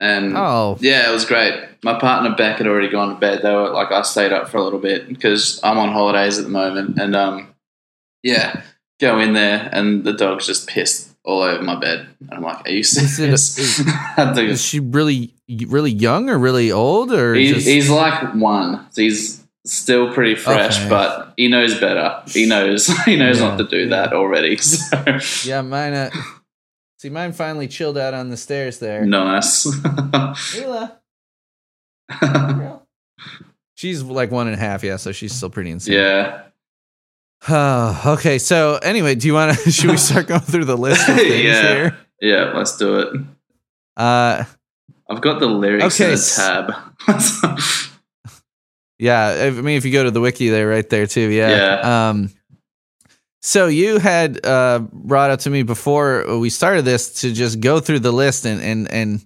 And 0.00 0.36
Oh, 0.36 0.76
yeah, 0.80 1.08
it 1.08 1.12
was 1.12 1.24
great. 1.24 1.54
My 1.82 1.98
partner 1.98 2.34
Beck 2.36 2.58
had 2.58 2.66
already 2.66 2.88
gone 2.88 3.14
to 3.14 3.20
bed. 3.20 3.40
They 3.42 3.52
were 3.52 3.70
like, 3.70 3.90
I 3.92 4.02
stayed 4.02 4.32
up 4.32 4.48
for 4.48 4.58
a 4.58 4.62
little 4.62 4.78
bit 4.80 5.08
because 5.08 5.60
I'm 5.62 5.78
on 5.78 5.92
holidays 5.92 6.38
at 6.38 6.44
the 6.44 6.50
moment, 6.50 6.98
and 6.98 7.14
um, 7.16 7.54
yeah, 8.22 8.62
go 9.00 9.18
in 9.18 9.32
there, 9.32 9.68
and 9.72 10.04
the 10.04 10.12
dog's 10.12 10.46
just 10.46 10.68
pissed 10.68 11.08
all 11.24 11.42
over 11.42 11.62
my 11.62 11.76
bed, 11.78 12.08
and 12.20 12.32
I'm 12.32 12.42
like, 12.42 12.66
Are 12.66 12.70
you 12.70 12.80
it- 12.80 12.84
serious? 12.86 13.58
is- 13.58 13.84
is 14.38 14.62
she 14.62 14.80
really, 14.80 15.34
really 15.68 15.90
young 15.92 16.28
or 16.30 16.38
really 16.38 16.72
old 16.72 17.12
or 17.12 17.34
He, 17.34 17.52
just, 17.52 17.66
he's 17.66 17.90
like 17.90 18.34
one. 18.34 18.86
So 18.90 19.02
he's 19.02 19.42
still 19.66 20.12
pretty 20.14 20.34
fresh, 20.34 20.78
Okay. 20.80 20.88
but 20.88 21.34
he 21.36 21.48
knows 21.48 21.78
better. 21.78 22.22
He 22.26 22.46
knows 22.46 22.86
he 23.04 23.16
knows 23.16 23.38
Yeah, 23.40 23.48
not 23.48 23.58
to 23.58 23.64
do 23.64 23.80
yeah. 23.84 23.88
that 23.88 24.12
already. 24.14 24.56
So 24.60 25.18
yeah, 25.48 25.60
mine. 25.62 25.92
Uh, 25.92 26.10
see, 27.00 27.08
mine 27.08 27.32
finally 27.32 27.66
chilled 27.66 27.96
out 27.96 28.12
on 28.12 28.28
the 28.28 28.36
stairs 28.36 28.78
there. 28.78 29.04
nice. 29.06 29.66
Mila. 30.54 30.98
She's 33.74 34.02
like 34.02 34.30
one 34.30 34.46
and 34.46 34.56
a 34.56 34.58
half, 34.58 34.84
yeah, 34.84 34.96
so 34.96 35.10
she's 35.12 35.32
still 35.32 35.48
pretty 35.48 35.70
insane. 35.70 35.94
yeah. 35.94 36.42
Oh, 37.48 38.02
okay. 38.18 38.38
So 38.38 38.76
anyway, 38.82 39.14
do 39.14 39.26
you 39.26 39.32
want 39.34 39.56
to? 39.58 39.70
Should 39.72 39.90
we 39.90 39.96
start 39.96 40.26
going 40.26 40.40
through 40.42 40.66
the 40.66 40.76
list 40.76 41.08
of 41.08 41.16
things 41.16 41.44
Yeah. 41.44 41.62
here? 41.74 41.98
Yeah, 42.20 42.52
let's 42.54 42.76
do 42.76 42.98
it. 42.98 43.20
Uh, 43.96 44.44
I've 45.08 45.22
got 45.22 45.40
the 45.40 45.46
lyrics 45.46 45.98
Okay, 45.98 46.04
in 46.04 46.10
a 46.10 46.14
s- 46.14 46.36
tab. 46.36 46.72
yeah. 48.98 49.44
I 49.46 49.50
mean, 49.50 49.78
if 49.78 49.86
you 49.86 49.92
go 49.92 50.04
to 50.04 50.10
the 50.10 50.20
wiki, 50.20 50.50
they're 50.50 50.68
right 50.68 50.88
there 50.88 51.06
too. 51.06 51.28
Yeah. 51.30 51.48
Yeah. 51.48 52.08
Um. 52.10 52.30
So 53.42 53.68
you 53.68 53.98
had 53.98 54.44
uh, 54.44 54.80
brought 54.92 55.30
up 55.30 55.40
to 55.40 55.50
me 55.50 55.62
before 55.62 56.38
we 56.38 56.50
started 56.50 56.84
this 56.84 57.22
to 57.22 57.32
just 57.32 57.60
go 57.60 57.80
through 57.80 58.00
the 58.00 58.12
list 58.12 58.44
and 58.44 58.60
and 58.60 58.90
and 58.90 59.24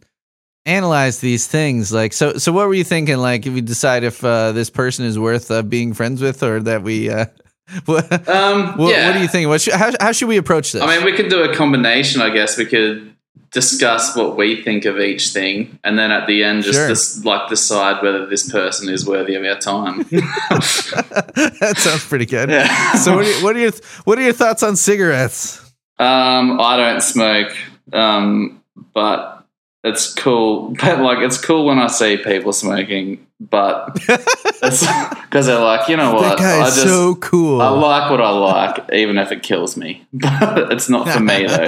analyze 0.66 1.18
these 1.18 1.46
things. 1.46 1.92
Like, 1.92 2.12
so 2.12 2.34
so 2.34 2.52
what 2.52 2.68
were 2.68 2.74
you 2.74 2.84
thinking? 2.84 3.18
Like, 3.18 3.46
if 3.46 3.52
we 3.52 3.60
decide 3.60 4.04
if 4.04 4.24
uh, 4.24 4.52
this 4.52 4.70
person 4.70 5.04
is 5.04 5.18
worth 5.18 5.50
uh, 5.50 5.62
being 5.62 5.94
friends 5.94 6.22
with, 6.22 6.42
or 6.42 6.60
that 6.60 6.82
we. 6.82 7.10
Uh, 7.10 7.26
what, 7.86 8.28
um, 8.28 8.76
what, 8.76 8.92
yeah. 8.92 9.06
what 9.06 9.14
do 9.14 9.20
you 9.20 9.28
think? 9.28 9.48
What 9.48 9.62
should, 9.62 9.72
how 9.72 9.90
how 9.98 10.12
should 10.12 10.28
we 10.28 10.36
approach 10.36 10.72
this? 10.72 10.82
I 10.82 10.96
mean, 10.96 11.04
we 11.04 11.12
could 11.12 11.30
do 11.30 11.42
a 11.42 11.54
combination. 11.54 12.20
I 12.20 12.28
guess 12.28 12.58
we 12.58 12.66
could 12.66 13.13
discuss 13.50 14.16
what 14.16 14.36
we 14.36 14.62
think 14.62 14.84
of 14.84 14.98
each 14.98 15.28
thing, 15.28 15.78
and 15.84 15.96
then 15.98 16.10
at 16.10 16.26
the 16.26 16.42
end, 16.42 16.64
just 16.64 17.22
Sure. 17.22 17.32
like 17.32 17.48
decide 17.48 18.02
whether 18.02 18.26
this 18.26 18.50
person 18.50 18.88
is 18.88 19.06
worthy 19.06 19.34
of 19.36 19.44
our 19.44 19.58
time. 19.58 19.98
that 20.08 21.74
sounds 21.78 22.04
pretty 22.06 22.26
good. 22.26 22.50
yeah. 22.50 22.92
So 22.94 23.14
what 23.14 23.24
are, 23.24 23.30
your, 23.30 23.42
what 23.44 23.56
are 23.56 23.60
your 23.60 23.72
what 24.04 24.18
are 24.18 24.22
your 24.22 24.32
thoughts 24.32 24.62
on 24.62 24.76
cigarettes? 24.76 25.60
Um, 25.98 26.60
I 26.60 26.76
don't 26.76 27.00
smoke, 27.00 27.56
um, 27.92 28.62
but 28.92 29.44
it's 29.84 30.12
cool. 30.14 30.74
But 30.80 31.00
like, 31.00 31.18
it's 31.18 31.38
cool 31.38 31.66
when 31.66 31.78
I 31.78 31.86
see 31.86 32.16
people 32.16 32.52
smoking. 32.52 33.26
But 33.40 33.94
because 33.94 35.46
they're 35.46 35.58
like, 35.60 35.88
you 35.88 35.96
know 35.96 36.12
that 36.20 36.30
what? 36.30 36.38
guy 36.38 36.58
I 36.58 36.68
is 36.68 36.74
just 36.76 36.86
so 36.88 37.14
cool. 37.16 37.60
I 37.60 37.68
like 37.68 38.10
what 38.10 38.20
I 38.20 38.30
like, 38.30 38.92
even 38.92 39.18
if 39.18 39.30
it 39.32 39.42
kills 39.42 39.76
me. 39.76 40.06
But 40.12 40.72
it's 40.72 40.88
not 40.88 41.08
for 41.08 41.20
me 41.20 41.46
though. 41.46 41.66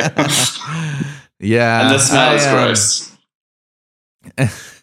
Yeah, 1.41 1.83
and 1.83 1.95
the 1.95 1.99
smell 1.99 2.35
is 2.35 2.45
I, 2.47 2.51
um, 2.51 2.57
gross. 2.67 3.13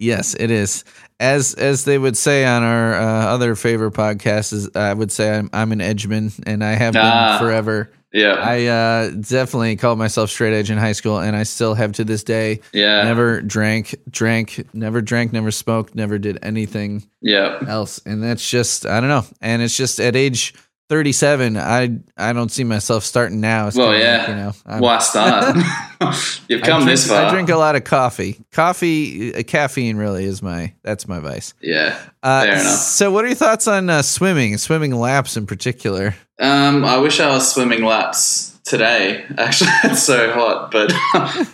Yes, 0.00 0.34
it 0.38 0.50
is. 0.52 0.84
As 1.18 1.54
as 1.54 1.84
they 1.84 1.98
would 1.98 2.16
say 2.16 2.44
on 2.46 2.62
our 2.62 2.94
uh, 2.94 3.26
other 3.34 3.56
favorite 3.56 3.94
podcasts, 3.94 4.52
is 4.52 4.70
I 4.76 4.94
would 4.94 5.10
say 5.10 5.36
I'm 5.36 5.50
I'm 5.52 5.72
an 5.72 5.80
edgeman, 5.80 6.40
and 6.46 6.62
I 6.62 6.72
have 6.72 6.94
Ah. 6.96 7.38
been 7.38 7.46
forever. 7.46 7.90
Yeah, 8.12 8.34
I 8.34 8.66
uh, 8.66 9.10
definitely 9.10 9.74
called 9.76 9.98
myself 9.98 10.30
straight 10.30 10.54
edge 10.54 10.70
in 10.70 10.78
high 10.78 10.92
school, 10.92 11.18
and 11.18 11.34
I 11.36 11.42
still 11.42 11.74
have 11.74 11.92
to 11.94 12.04
this 12.04 12.22
day. 12.22 12.60
yeah, 12.72 13.02
Never 13.02 13.42
drank, 13.42 13.96
drank, 14.08 14.64
never 14.72 15.02
drank, 15.02 15.32
never 15.32 15.50
smoked, 15.50 15.94
never 15.96 16.16
did 16.16 16.38
anything 16.42 17.02
yeah. 17.20 17.58
else 17.66 18.00
and 18.06 18.22
that's 18.22 18.48
just 18.48 18.86
i 18.86 19.00
don't 19.00 19.08
know 19.08 19.24
and 19.40 19.60
it's 19.60 19.76
just 19.76 19.98
at 19.98 20.14
age 20.14 20.54
37 20.88 21.56
i 21.56 21.90
i 22.16 22.32
don't 22.32 22.50
see 22.50 22.64
myself 22.64 23.04
starting 23.04 23.40
now 23.40 23.70
Well, 23.74 23.96
yeah. 23.96 24.18
like, 24.18 24.28
you 24.28 24.34
know 24.34 24.52
I'm- 24.66 24.80
Why 24.80 24.98
start? 24.98 25.56
You've 26.48 26.62
come 26.62 26.82
drink, 26.82 26.90
this 26.90 27.08
far. 27.08 27.26
i 27.26 27.30
drink 27.30 27.48
a 27.48 27.56
lot 27.56 27.74
of 27.76 27.84
coffee 27.84 28.38
coffee 28.52 29.34
uh, 29.34 29.42
caffeine 29.42 29.96
really 29.96 30.24
is 30.24 30.42
my 30.42 30.72
that's 30.82 31.06
my 31.08 31.18
vice 31.18 31.54
yeah. 31.60 31.98
uh, 32.22 32.44
Fair 32.44 32.52
enough. 32.54 32.64
so 32.78 33.10
what 33.10 33.24
are 33.24 33.28
your 33.28 33.36
thoughts 33.36 33.66
on 33.68 33.90
uh, 33.90 34.02
swimming 34.02 34.56
swimming 34.58 34.92
laps 34.94 35.36
in 35.36 35.46
particular 35.46 36.14
Um, 36.40 36.84
I 36.84 36.98
wish 36.98 37.18
I 37.20 37.30
was 37.30 37.52
swimming 37.52 37.82
laps 37.84 38.58
today. 38.64 39.24
Actually, 39.38 39.70
it's 39.84 40.04
so 40.04 40.30
hot, 40.32 40.70
but 40.70 40.92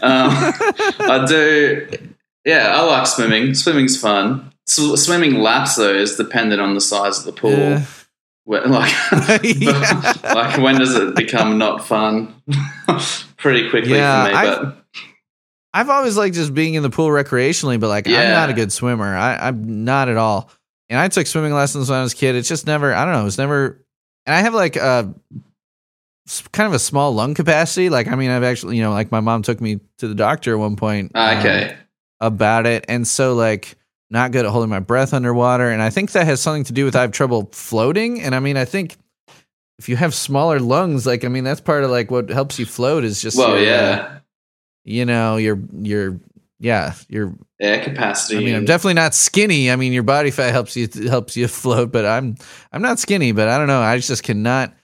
um, 0.02 0.52
I 1.10 1.24
do. 1.26 1.88
Yeah, 2.44 2.68
I 2.76 2.82
like 2.82 3.06
swimming. 3.06 3.54
Swimming's 3.54 3.98
fun. 3.98 4.52
Sw- 4.66 5.00
swimming 5.02 5.36
laps 5.40 5.76
though 5.76 5.94
is 5.94 6.16
dependent 6.16 6.60
on 6.60 6.74
the 6.74 6.82
size 6.82 7.18
of 7.18 7.24
the 7.24 7.32
pool. 7.32 7.52
Yeah. 7.52 7.84
Where- 8.44 8.66
like, 8.66 8.92
Yeah. 9.42 10.12
like 10.22 10.58
when 10.60 10.78
does 10.78 10.94
it 10.94 11.14
become 11.16 11.58
not 11.58 11.84
fun? 11.86 12.34
Pretty 13.36 13.68
quickly 13.70 13.92
Yeah, 13.92 14.24
for 14.24 14.30
me, 14.30 14.36
I- 14.36 14.56
but 14.62 14.84
I've 15.76 15.90
always 15.90 16.16
liked 16.16 16.36
just 16.36 16.54
being 16.54 16.74
in 16.74 16.82
the 16.84 16.90
pool 16.90 17.08
recreationally, 17.08 17.80
but 17.80 17.88
like 17.88 18.06
I'm 18.06 18.12
not 18.30 18.48
a 18.48 18.52
good 18.52 18.72
swimmer. 18.72 19.16
I, 19.16 19.48
I'm 19.48 19.84
not 19.84 20.08
at 20.08 20.16
all. 20.16 20.50
And 20.88 21.00
I 21.00 21.08
took 21.08 21.26
swimming 21.26 21.52
lessons 21.52 21.90
when 21.90 21.98
I 21.98 22.02
was 22.02 22.12
a 22.12 22.16
kid. 22.16 22.36
It's 22.36 22.48
just 22.48 22.64
never. 22.66 22.94
I 22.94 23.04
don't 23.04 23.12
know. 23.14 23.22
It 23.22 23.24
was 23.24 23.38
never. 23.38 23.84
And 24.24 24.34
I 24.36 24.40
have 24.42 24.54
like 24.54 24.76
a 24.76 25.12
kind 26.52 26.66
of 26.68 26.72
a 26.74 26.78
small 26.78 27.12
lung 27.12 27.34
capacity. 27.34 27.88
Like 27.90 28.06
I 28.06 28.14
mean, 28.14 28.30
I've 28.30 28.44
actually 28.44 28.76
you 28.76 28.82
know 28.82 28.90
like 28.92 29.10
my 29.10 29.20
mom 29.20 29.42
took 29.42 29.60
me 29.60 29.80
to 29.98 30.06
the 30.06 30.14
doctor 30.14 30.52
at 30.52 30.58
one 30.60 30.76
point. 30.76 31.10
um, 31.14 31.38
okay. 31.38 31.76
about 32.20 32.66
it, 32.66 32.84
and 32.88 33.04
so 33.06 33.34
like 33.34 33.76
not 34.10 34.32
good 34.32 34.44
at 34.44 34.50
holding 34.50 34.70
my 34.70 34.80
breath 34.80 35.12
underwater. 35.12 35.70
And 35.70 35.82
I 35.82 35.90
think 35.90 36.12
that 36.12 36.26
has 36.26 36.40
something 36.40 36.64
to 36.64 36.72
do 36.72 36.84
with 36.84 36.96
I 36.96 37.02
have 37.02 37.12
trouble 37.12 37.48
floating. 37.52 38.20
And 38.20 38.34
I 38.34 38.40
mean, 38.40 38.56
I 38.56 38.64
think. 38.64 38.96
If 39.76 39.88
you 39.88 39.96
have 39.96 40.14
smaller 40.14 40.60
lungs, 40.60 41.04
like 41.04 41.24
I 41.24 41.28
mean, 41.28 41.42
that's 41.42 41.60
part 41.60 41.82
of 41.82 41.90
like 41.90 42.08
what 42.08 42.30
helps 42.30 42.60
you 42.60 42.64
float 42.64 43.02
is 43.02 43.20
just 43.20 43.36
Well, 43.36 43.58
your, 43.58 43.58
uh, 43.58 43.62
yeah, 43.64 44.18
you 44.84 45.04
know, 45.04 45.36
your 45.36 45.58
your 45.72 46.20
yeah, 46.60 46.94
your 47.08 47.34
air 47.60 47.82
capacity. 47.82 48.38
I 48.38 48.40
mean, 48.44 48.54
I'm 48.54 48.64
definitely 48.64 48.94
not 48.94 49.14
skinny. 49.14 49.70
I 49.70 49.76
mean, 49.76 49.92
your 49.92 50.02
body 50.02 50.30
fat 50.30 50.52
helps 50.52 50.76
you 50.76 50.88
helps 51.08 51.36
you 51.36 51.48
float, 51.48 51.92
but 51.92 52.04
I'm 52.04 52.36
I'm 52.72 52.82
not 52.82 52.98
skinny, 52.98 53.32
but 53.32 53.48
I 53.48 53.58
don't 53.58 53.66
know. 53.66 53.80
I 53.80 53.98
just 53.98 54.22
cannot 54.22 54.74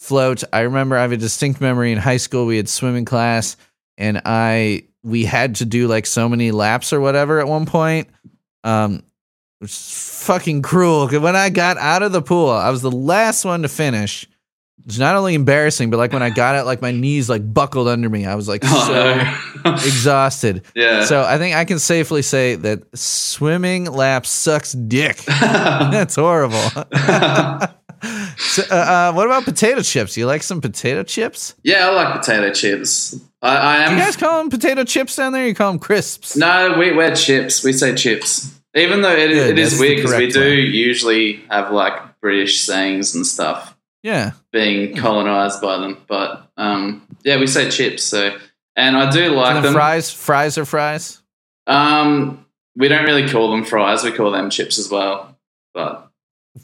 float. 0.00 0.42
I 0.52 0.60
remember 0.60 0.96
I 0.96 1.02
have 1.02 1.12
a 1.12 1.16
distinct 1.16 1.60
memory 1.60 1.92
in 1.92 1.98
high 1.98 2.16
school. 2.16 2.46
We 2.46 2.56
had 2.56 2.68
swimming 2.68 3.04
class, 3.04 3.56
and 3.96 4.20
I 4.24 4.84
we 5.02 5.24
had 5.24 5.56
to 5.56 5.64
do 5.64 5.86
like 5.88 6.06
so 6.06 6.28
many 6.28 6.50
laps 6.50 6.92
or 6.92 7.00
whatever 7.00 7.40
at 7.40 7.48
one 7.48 7.66
point. 7.66 8.08
Um, 8.64 9.02
is 9.60 10.22
fucking 10.24 10.62
cruel. 10.62 11.08
when 11.08 11.36
I 11.36 11.50
got 11.50 11.76
out 11.78 12.02
of 12.02 12.12
the 12.12 12.22
pool, 12.22 12.50
I 12.50 12.70
was 12.70 12.82
the 12.82 12.90
last 12.90 13.44
one 13.44 13.62
to 13.62 13.68
finish. 13.68 14.26
It's 14.86 14.98
not 14.98 15.14
only 15.14 15.34
embarrassing, 15.34 15.90
but 15.90 15.98
like 15.98 16.12
when 16.14 16.22
I 16.22 16.30
got 16.30 16.54
out, 16.54 16.64
like 16.64 16.80
my 16.80 16.90
knees 16.90 17.28
like 17.28 17.52
buckled 17.52 17.86
under 17.86 18.08
me. 18.08 18.24
I 18.24 18.34
was 18.34 18.48
like 18.48 18.64
so 18.64 18.70
Oh, 18.72 19.60
no. 19.64 19.72
exhausted. 19.74 20.62
yeah. 20.74 21.04
So 21.04 21.22
I 21.22 21.36
think 21.36 21.54
I 21.54 21.66
can 21.66 21.78
safely 21.78 22.22
say 22.22 22.54
that 22.54 22.82
swimming 22.96 23.84
lap 23.84 24.24
sucks 24.24 24.72
dick. 24.72 25.16
That's 25.26 26.14
horrible. 26.16 26.62
So, 28.40 28.62
uh, 28.70 28.74
uh, 28.74 29.12
what 29.12 29.26
about 29.26 29.44
potato 29.44 29.82
chips? 29.82 30.16
You 30.16 30.26
like 30.26 30.42
some 30.42 30.60
potato 30.60 31.02
chips? 31.02 31.54
yeah, 31.62 31.88
I 31.88 31.90
like 31.94 32.20
potato 32.20 32.52
chips. 32.52 33.14
I, 33.42 33.56
I 33.56 33.84
Do 33.86 33.92
am. 33.92 33.98
you 33.98 34.04
guys 34.04 34.16
call 34.16 34.38
them 34.38 34.50
potato 34.50 34.84
chips 34.84 35.16
down 35.16 35.32
there? 35.32 35.44
Or 35.44 35.46
you 35.46 35.54
call 35.54 35.70
them 35.72 35.78
crisps? 35.78 36.36
No, 36.36 36.74
we 36.78 36.92
we're 36.92 37.14
chips. 37.14 37.62
We 37.64 37.72
say 37.72 37.94
chips. 37.94 38.50
Even 38.74 39.02
though 39.02 39.12
it, 39.14 39.30
it 39.30 39.58
is 39.58 39.78
weird 39.80 39.96
because 39.96 40.16
we 40.16 40.30
do 40.30 40.40
way. 40.40 40.54
usually 40.60 41.42
have 41.50 41.72
like 41.72 42.20
British 42.20 42.60
sayings 42.60 43.14
and 43.14 43.26
stuff 43.26 43.76
Yeah. 44.02 44.32
being 44.52 44.94
colonized 44.96 45.60
by 45.60 45.78
them, 45.78 45.96
but 46.06 46.48
um, 46.56 47.06
yeah, 47.24 47.38
we 47.38 47.46
say 47.46 47.68
chips. 47.70 48.04
So, 48.04 48.36
and 48.76 48.96
I 48.96 49.10
do 49.10 49.30
like 49.34 49.54
then 49.54 49.62
them. 49.64 49.72
fries, 49.74 50.12
fries 50.12 50.56
are 50.58 50.64
fries. 50.64 51.20
Um, 51.66 52.46
we 52.76 52.88
don't 52.88 53.04
really 53.04 53.28
call 53.28 53.50
them 53.50 53.64
fries. 53.64 54.04
We 54.04 54.12
call 54.12 54.30
them 54.30 54.50
chips 54.50 54.78
as 54.78 54.88
well. 54.90 55.36
But 55.74 56.09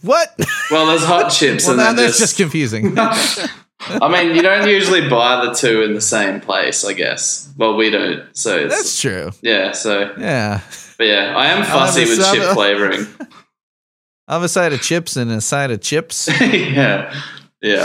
What? 0.03 0.35
well, 0.71 0.87
there's 0.87 1.05
hot 1.05 1.29
chips 1.33 1.65
well, 1.65 1.73
and 1.73 1.81
then 1.81 1.97
that's 1.97 2.19
just. 2.19 2.21
just 2.21 2.37
confusing. 2.37 2.95
I 2.99 4.09
mean, 4.11 4.35
you 4.35 4.43
don't 4.43 4.67
usually 4.69 5.09
buy 5.09 5.45
the 5.45 5.53
two 5.53 5.83
in 5.83 5.95
the 5.95 6.01
same 6.01 6.41
place, 6.41 6.85
I 6.85 6.93
guess. 6.95 7.53
Well, 7.57 7.77
we 7.77 7.91
don't. 7.91 8.25
So 8.37 8.57
it's, 8.57 8.75
that's 8.75 9.01
true. 9.01 9.31
yeah. 9.43 9.73
So, 9.73 10.13
Yeah. 10.19 10.61
but 10.99 11.07
yeah, 11.07 11.35
I 11.37 11.47
am 11.49 11.65
fussy 11.65 12.05
with 12.05 12.19
chip 12.33 12.53
flavoring. 12.55 13.07
I'll 14.29 14.39
have 14.41 14.43
a 14.43 14.49
side 14.49 14.73
of 14.73 14.83
chips 14.83 15.17
and 15.17 15.31
a 15.31 15.41
side 15.41 15.71
of 15.71 15.81
chips. 15.83 16.27
yeah, 16.41 17.15
yeah. 17.63 17.85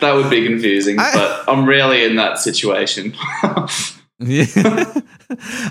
That 0.00 0.12
would 0.16 0.28
be 0.30 0.44
confusing, 0.46 0.98
I- 0.98 1.12
but 1.14 1.44
I'm 1.48 1.68
rarely 1.68 2.02
in 2.04 2.16
that 2.16 2.38
situation. 2.38 3.14
Yeah. 4.20 4.46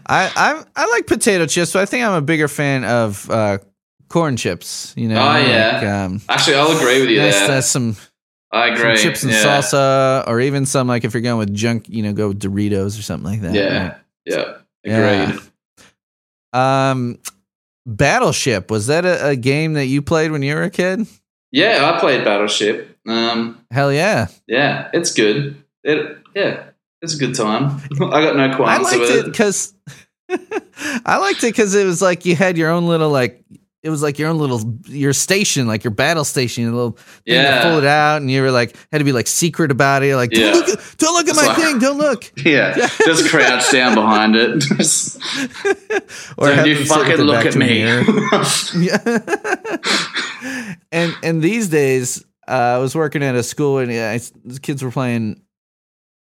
I 0.05 0.31
I'm 0.35 0.63
I 0.75 0.85
like 0.91 1.07
potato 1.07 1.45
chips, 1.47 1.73
but 1.73 1.81
I 1.81 1.85
think 1.85 2.05
I'm 2.05 2.13
a 2.13 2.21
bigger 2.21 2.47
fan 2.47 2.85
of 2.85 3.29
uh, 3.29 3.57
corn 4.09 4.37
chips. 4.37 4.93
You 4.97 5.07
know, 5.09 5.15
Oh, 5.21 5.37
yeah. 5.37 5.71
like, 5.79 5.85
um, 5.87 6.21
Actually, 6.29 6.55
I'll 6.57 6.75
agree 6.77 7.01
with 7.01 7.09
you 7.09 7.19
nice, 7.19 7.47
there. 7.47 7.61
some, 7.61 7.95
I 8.51 8.69
some 8.75 8.85
agree. 8.85 8.97
chips 8.97 9.23
and 9.23 9.31
yeah. 9.31 9.43
salsa, 9.43 10.27
or 10.27 10.39
even 10.39 10.65
some 10.65 10.87
like 10.87 11.03
if 11.03 11.13
you're 11.13 11.21
going 11.21 11.37
with 11.39 11.53
junk, 11.53 11.87
you 11.89 12.03
know, 12.03 12.13
go 12.13 12.29
with 12.29 12.39
Doritos 12.41 12.97
or 12.99 13.01
something 13.01 13.29
like 13.31 13.41
that. 13.41 13.53
Yeah, 13.53 13.87
right? 13.87 13.97
yeah, 14.83 15.27
Agreed. 15.29 15.41
Um, 16.53 17.19
Battleship 17.85 18.69
was 18.71 18.87
that 18.87 19.05
a, 19.05 19.29
a 19.29 19.35
game 19.35 19.73
that 19.73 19.85
you 19.85 20.01
played 20.01 20.31
when 20.31 20.41
you 20.43 20.55
were 20.55 20.63
a 20.63 20.69
kid? 20.69 21.07
Yeah, 21.51 21.91
I 21.93 21.99
played 21.99 22.23
Battleship. 22.23 22.97
Um, 23.07 23.63
Hell 23.71 23.93
yeah! 23.93 24.27
yeah, 24.47 24.89
it's 24.93 25.13
good. 25.13 25.63
It 25.83 26.17
yeah, 26.35 26.63
it's 27.01 27.15
a 27.15 27.17
good 27.17 27.35
time. 27.35 27.81
I 28.01 28.21
got 28.21 28.35
no 28.35 28.49
I 28.51 28.55
qualms 28.55 28.83
liked 28.83 28.99
with 28.99 29.09
it 29.11 29.17
it. 29.19 29.25
because 29.25 29.73
I 31.05 31.17
liked 31.17 31.39
it 31.43 31.53
because 31.53 31.73
it 31.75 31.85
was 31.85 32.01
like 32.01 32.25
you 32.25 32.35
had 32.35 32.57
your 32.57 32.69
own 32.69 32.87
little 32.87 33.09
like 33.09 33.41
it 33.83 33.89
was 33.89 34.01
like 34.01 34.17
your 34.19 34.29
own 34.29 34.37
little 34.39 34.79
your 34.87 35.13
station, 35.13 35.67
like 35.67 35.83
your 35.83 35.91
battle 35.91 36.23
station, 36.25 36.63
your 36.63 36.73
little 36.73 36.91
thing 36.91 37.35
Yeah. 37.35 37.61
to 37.63 37.69
pull 37.69 37.77
it 37.77 37.85
out, 37.85 38.17
and 38.21 38.29
you 38.29 38.41
were 38.41 38.51
like 38.51 38.75
had 38.91 38.97
to 38.97 39.03
be 39.03 39.11
like 39.11 39.27
secret 39.27 39.71
about 39.71 40.03
it, 40.03 40.15
like 40.15 40.31
don't 40.31 40.53
look, 40.55 40.69
at, 40.69 40.95
don't 40.97 41.13
look 41.13 41.27
at 41.29 41.35
my 41.35 41.45
like- 41.47 41.57
thing, 41.57 41.79
don't 41.85 41.97
look, 41.97 42.31
Yeah, 42.43 42.75
just 43.05 43.29
crouch 43.29 43.71
down 43.71 43.95
behind 43.95 44.35
it. 44.35 44.63
or 46.37 46.47
Don't 46.49 46.67
you 46.67 46.75
them 46.75 46.85
sit 46.85 46.97
with 46.97 47.07
fucking 47.07 47.17
look 47.25 47.45
at 47.45 47.55
me. 47.55 47.83
Yeah. 48.77 50.67
and 50.91 51.15
and 51.23 51.41
these 51.41 51.67
days, 51.69 52.23
uh, 52.47 52.51
I 52.51 52.77
was 52.77 52.95
working 52.95 53.23
at 53.23 53.35
a 53.35 53.43
school 53.43 53.77
and 53.79 53.91
yeah, 53.91 54.11
I, 54.11 54.19
the 54.45 54.59
kids 54.59 54.83
were 54.83 54.91
playing 54.91 55.41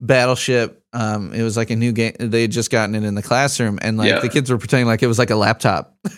Battleship. 0.00 0.82
Um, 0.98 1.32
it 1.34 1.42
was 1.42 1.58
like 1.58 1.68
a 1.70 1.76
new 1.76 1.92
game. 1.92 2.14
They 2.18 2.40
had 2.42 2.50
just 2.52 2.70
gotten 2.70 2.94
it 2.94 3.04
in 3.04 3.14
the 3.14 3.22
classroom, 3.22 3.78
and 3.82 3.98
like 3.98 4.08
Yeah. 4.08 4.20
the 4.20 4.30
kids 4.30 4.50
were 4.50 4.56
pretending 4.56 4.86
like 4.86 5.02
it 5.02 5.06
was 5.08 5.18
like 5.18 5.28
a 5.30 5.36
laptop. 5.36 5.94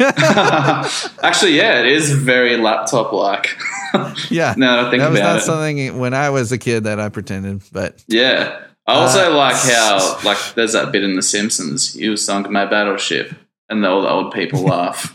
Actually, 1.22 1.57
yeah, 1.57 1.81
it 1.81 1.87
is 1.87 2.12
very 2.12 2.57
laptop 2.57 3.12
like. 3.12 3.57
yeah, 4.31 4.55
No, 4.57 4.76
that 4.76 4.87
I 4.87 4.91
think 4.91 5.01
that 5.03 5.11
was 5.11 5.18
about 5.20 5.33
not 5.33 5.39
it. 5.39 5.43
something 5.43 5.99
when 5.99 6.14
I 6.14 6.31
was 6.31 6.53
a 6.53 6.59
kid 6.59 6.85
that 6.85 7.01
I 7.01 7.09
pretended. 7.09 7.62
But 7.72 8.03
Yeah. 8.07 8.61
I 8.87 8.95
also 8.95 9.33
Uh, 9.33 9.37
like 9.37 9.57
how 9.57 10.20
like 10.24 10.39
there's 10.55 10.72
that 10.72 10.93
bit 10.93 11.03
in 11.03 11.14
The 11.16 11.22
Simpsons. 11.22 11.97
You 11.97 12.16
sunk 12.16 12.49
my 12.51 12.64
battleship, 12.64 13.35
and 13.68 13.85
all 13.85 14.03
the 14.03 14.09
old 14.09 14.33
people 14.33 14.62
laugh. 14.62 15.12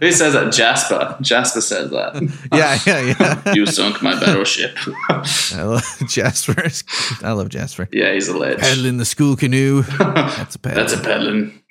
Who 0.00 0.10
says 0.12 0.32
that? 0.32 0.50
Jasper. 0.52 1.16
Jasper 1.20 1.60
says 1.60 1.90
that. 1.90 2.14
yeah, 2.52 2.78
yeah, 2.86 3.14
yeah. 3.46 3.54
you 3.54 3.66
sunk 3.66 4.02
my 4.02 4.18
battleship. 4.18 4.76
I 5.08 5.62
love 5.62 5.84
Jasper. 6.08 6.64
I 7.24 7.32
love 7.32 7.48
Jasper. 7.48 7.88
yeah, 7.92 8.12
he's 8.12 8.28
a 8.28 8.36
ledge. 8.36 8.58
Paddling 8.58 8.96
the 8.98 9.04
school 9.04 9.36
canoe. 9.36 9.82
That's 9.82 10.56
a 10.56 10.58
paddle. 10.58 10.80
That's 10.82 10.92
a 10.94 11.00
peddling. 11.00 11.62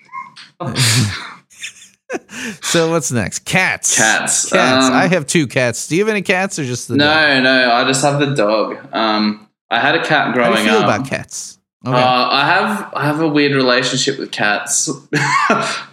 So 2.61 2.89
what's 2.91 3.11
next? 3.11 3.39
Cats. 3.45 3.95
Cats. 3.97 4.49
Cats. 4.49 4.85
Um, 4.87 4.93
I 4.93 5.07
have 5.07 5.25
two 5.25 5.47
cats. 5.47 5.87
Do 5.87 5.95
you 5.95 6.01
have 6.03 6.09
any 6.09 6.21
cats 6.21 6.59
or 6.59 6.65
just 6.65 6.87
the 6.89 6.97
No, 6.97 7.05
dog? 7.05 7.43
no, 7.43 7.71
I 7.71 7.83
just 7.85 8.01
have 8.03 8.19
the 8.19 8.33
dog. 8.35 8.77
Um, 8.93 9.47
I 9.69 9.79
had 9.79 9.95
a 9.95 10.03
cat 10.03 10.27
How 10.27 10.33
growing 10.33 10.55
do 10.57 10.63
you 10.63 10.69
feel 10.69 10.77
up. 10.79 10.83
about 10.95 11.07
cats? 11.07 11.57
Okay. 11.85 11.95
Uh, 11.97 11.99
I 12.31 12.45
have 12.45 12.93
I 12.93 13.05
have 13.05 13.21
a 13.21 13.27
weird 13.27 13.55
relationship 13.55 14.19
with 14.19 14.31
cats. 14.31 14.87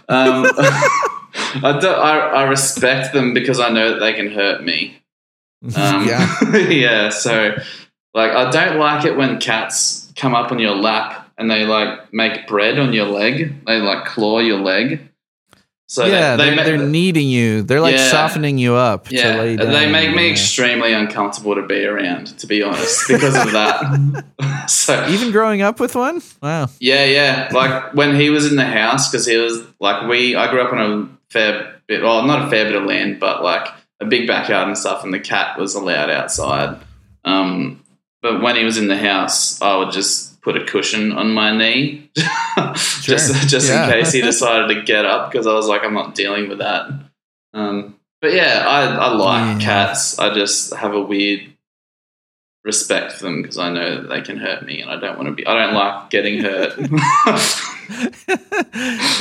um, 0.09 0.45
I, 1.55 1.71
I 1.71 2.17
I 2.17 2.43
respect 2.43 3.13
them 3.13 3.33
because 3.33 3.59
I 3.59 3.69
know 3.69 3.93
that 3.93 3.99
they 3.99 4.13
can 4.13 4.31
hurt 4.31 4.63
me. 4.63 4.95
Um, 5.75 6.07
yeah. 6.07 6.55
yeah. 6.69 7.09
So, 7.09 7.53
like, 8.13 8.31
I 8.31 8.49
don't 8.49 8.79
like 8.79 9.03
it 9.03 9.17
when 9.17 9.39
cats 9.41 10.09
come 10.15 10.33
up 10.33 10.53
on 10.53 10.59
your 10.59 10.73
lap 10.73 11.29
and 11.37 11.51
they 11.51 11.65
like 11.65 12.13
make 12.13 12.47
bread 12.47 12.79
on 12.79 12.93
your 12.93 13.07
leg. 13.07 13.65
They 13.65 13.81
like 13.81 14.05
claw 14.05 14.39
your 14.39 14.59
leg. 14.59 15.01
So 15.89 16.05
yeah, 16.05 16.35
they, 16.35 16.51
they, 16.51 16.55
they, 16.55 16.61
are 16.61 16.65
they're 16.65 16.77
ma- 16.77 16.85
kneading 16.85 17.27
you. 17.27 17.63
They're 17.63 17.81
like 17.81 17.95
Yeah. 17.95 18.11
softening 18.11 18.59
you 18.59 18.75
up 18.75 19.11
yeah, 19.11 19.31
to 19.33 19.37
lay 19.39 19.55
down. 19.55 19.71
they 19.71 19.91
make 19.91 20.15
me 20.15 20.29
extremely 20.29 20.93
uncomfortable 20.93 21.55
to 21.55 21.63
be 21.65 21.83
around. 21.83 22.37
To 22.37 22.45
be 22.45 22.61
honest, 22.61 23.07
because 23.07 23.35
of 23.35 23.51
that. 23.53 24.23
so 24.69 25.07
Even 25.09 25.31
growing 25.31 25.63
up 25.63 25.79
with 25.79 25.95
one? 25.95 26.21
Wow. 26.43 26.69
Yeah, 26.79 27.05
yeah. 27.05 27.49
Like 27.51 27.95
when 27.95 28.15
he 28.15 28.29
was 28.29 28.45
in 28.49 28.55
the 28.55 28.65
house, 28.65 29.09
because 29.09 29.25
he 29.25 29.37
was 29.37 29.63
like 29.79 30.07
we. 30.07 30.35
I 30.35 30.51
grew 30.51 30.61
up 30.61 30.71
on 30.71 30.79
a 30.79 31.18
fair 31.31 31.81
bit, 31.87 32.01
well, 32.03 32.23
not 32.23 32.47
a 32.47 32.49
fair 32.49 32.65
bit 32.65 32.75
of 32.75 32.83
land, 32.85 33.19
but 33.19 33.43
like 33.43 33.67
a 33.99 34.05
big 34.05 34.27
backyard 34.27 34.67
and 34.67 34.77
stuff, 34.77 35.03
and 35.03 35.13
the 35.13 35.19
cat 35.19 35.57
was 35.59 35.75
allowed 35.75 36.09
outside. 36.09 36.79
Um, 37.25 37.83
but 38.21 38.41
when 38.41 38.55
he 38.55 38.63
was 38.63 38.77
in 38.77 38.87
the 38.87 38.97
house, 38.97 39.61
I 39.61 39.75
would 39.77 39.91
just 39.91 40.41
put 40.41 40.55
a 40.57 40.65
cushion 40.65 41.11
on 41.11 41.31
my 41.33 41.55
knee, 41.55 42.09
just 43.01 43.47
just 43.49 43.67
Yeah. 43.69 43.85
in 43.85 43.91
case 43.91 44.11
he 44.13 44.21
decided 44.33 44.73
to 44.73 44.81
get 44.83 45.05
up, 45.05 45.31
because 45.31 45.47
I 45.47 45.53
was 45.53 45.67
like, 45.67 45.83
I'm 45.83 45.93
not 45.93 46.15
dealing 46.15 46.49
with 46.49 46.59
that. 46.59 46.89
Um, 47.53 47.95
but 48.21 48.33
yeah, 48.33 48.63
I, 48.67 48.85
I 48.85 49.07
like 49.13 49.59
Yeah. 49.61 49.65
cats. 49.65 50.17
I 50.19 50.33
just 50.33 50.73
have 50.73 50.93
a 50.93 51.01
weird 51.01 51.41
respect 52.65 53.13
for 53.13 53.23
them 53.23 53.41
because 53.41 53.57
I 53.57 53.69
know 53.71 54.01
that 54.01 54.07
they 54.09 54.21
can 54.21 54.37
hurt 54.37 54.65
me, 54.65 54.81
and 54.81 54.89
I 54.91 54.99
don't 54.99 55.17
want 55.17 55.27
to 55.29 55.33
be. 55.35 55.45
I 55.47 55.53
don't 55.65 55.73
like 55.73 56.09
getting 56.09 56.41
hurt. 56.41 56.77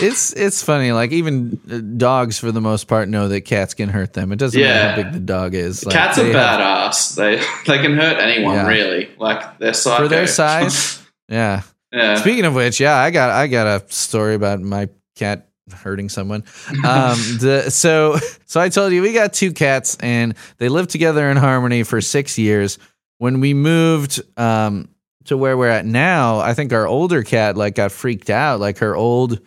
it's 0.00 0.32
it's 0.32 0.62
funny. 0.62 0.92
Like 0.92 1.12
even 1.12 1.60
uh, 1.70 1.78
dogs, 1.96 2.38
for 2.38 2.52
the 2.52 2.60
most 2.60 2.84
part, 2.88 3.08
know 3.08 3.28
that 3.28 3.42
cats 3.42 3.74
can 3.74 3.88
hurt 3.88 4.12
them. 4.12 4.32
It 4.32 4.36
doesn't 4.38 4.60
matter 4.60 5.02
how 5.02 5.02
big 5.10 5.12
the 5.12 5.20
dog 5.20 5.54
is. 5.54 5.84
Like, 5.84 5.94
Cats 5.94 6.18
are 6.18 6.24
they 6.24 6.32
have- 6.32 7.16
They 7.16 7.36
they 7.66 7.82
can 7.82 7.94
hurt 7.96 8.18
anyone 8.18 8.54
Yeah. 8.54 8.66
really. 8.68 9.10
Like 9.18 9.58
they're 9.58 9.74
psycho. 9.74 10.02
for 10.04 10.08
their 10.08 10.26
size. 10.26 11.02
Yeah. 11.30 11.60
yeah. 11.92 12.14
Speaking 12.16 12.46
of 12.46 12.54
which, 12.54 12.80
yeah, 12.80 12.94
I 12.96 13.10
got 13.10 13.28
I 13.30 13.48
got 13.48 13.66
a 13.66 13.92
story 13.92 14.34
about 14.34 14.62
my 14.62 14.88
cat 15.14 15.48
hurting 15.70 16.08
someone. 16.08 16.42
Um, 16.70 17.18
the, 17.38 17.66
so 17.68 18.16
so 18.46 18.58
I 18.60 18.70
told 18.70 18.94
you 18.94 19.02
we 19.02 19.12
got 19.12 19.34
two 19.34 19.52
cats 19.52 19.98
and 20.00 20.34
they 20.56 20.70
lived 20.70 20.88
together 20.88 21.30
in 21.30 21.36
harmony 21.36 21.82
for 21.82 22.00
six 22.00 22.38
years. 22.38 22.78
When 23.18 23.40
we 23.40 23.52
moved 23.52 24.22
um, 24.38 24.88
to 25.28 25.36
where 25.36 25.56
we're 25.56 25.68
at 25.68 25.86
now, 25.86 26.38
I 26.40 26.54
think 26.54 26.72
our 26.72 26.86
older 26.86 27.22
cat 27.22 27.56
like 27.56 27.74
got 27.76 27.92
freaked 27.92 28.28
out. 28.30 28.60
Like 28.60 28.78
her 28.78 28.94
old 28.94 29.40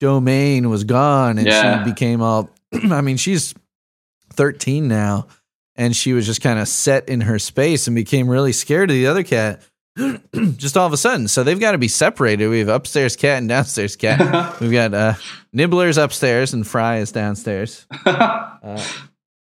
domain 0.00 0.70
was 0.70 0.84
gone 0.84 1.38
and 1.38 1.46
Yeah. 1.46 1.84
she 1.84 1.90
became 1.90 2.22
all. 2.22 2.48
I 2.72 3.00
mean, 3.02 3.16
she's 3.18 3.54
thirteen 4.32 4.88
now, 4.88 5.26
and 5.76 5.94
she 5.94 6.12
was 6.12 6.26
just 6.26 6.40
kind 6.42 6.58
of 6.58 6.68
set 6.68 7.08
in 7.08 7.22
her 7.22 7.38
space 7.38 7.86
and 7.86 7.94
became 7.94 8.28
really 8.28 8.52
scared 8.52 8.90
of 8.90 8.94
the 8.94 9.06
other 9.08 9.22
cat. 9.22 9.62
just 10.56 10.76
all 10.78 10.86
of 10.86 10.92
a 10.94 10.96
sudden. 10.96 11.28
So 11.28 11.44
they've 11.44 11.60
got 11.60 11.72
to 11.72 11.78
be 11.78 11.88
separated. 11.88 12.48
We 12.48 12.60
have 12.60 12.68
upstairs 12.68 13.14
cat 13.14 13.38
and 13.38 13.48
downstairs 13.48 13.94
cat. 13.94 14.58
We've 14.60 14.72
got 14.72 14.94
uh, 14.94 15.14
Nibbler's 15.54 15.98
upstairs 15.98 16.54
and 16.54 16.66
Fry 16.66 16.98
is 16.98 17.12
downstairs. 17.12 17.86
Uh, 18.06 18.80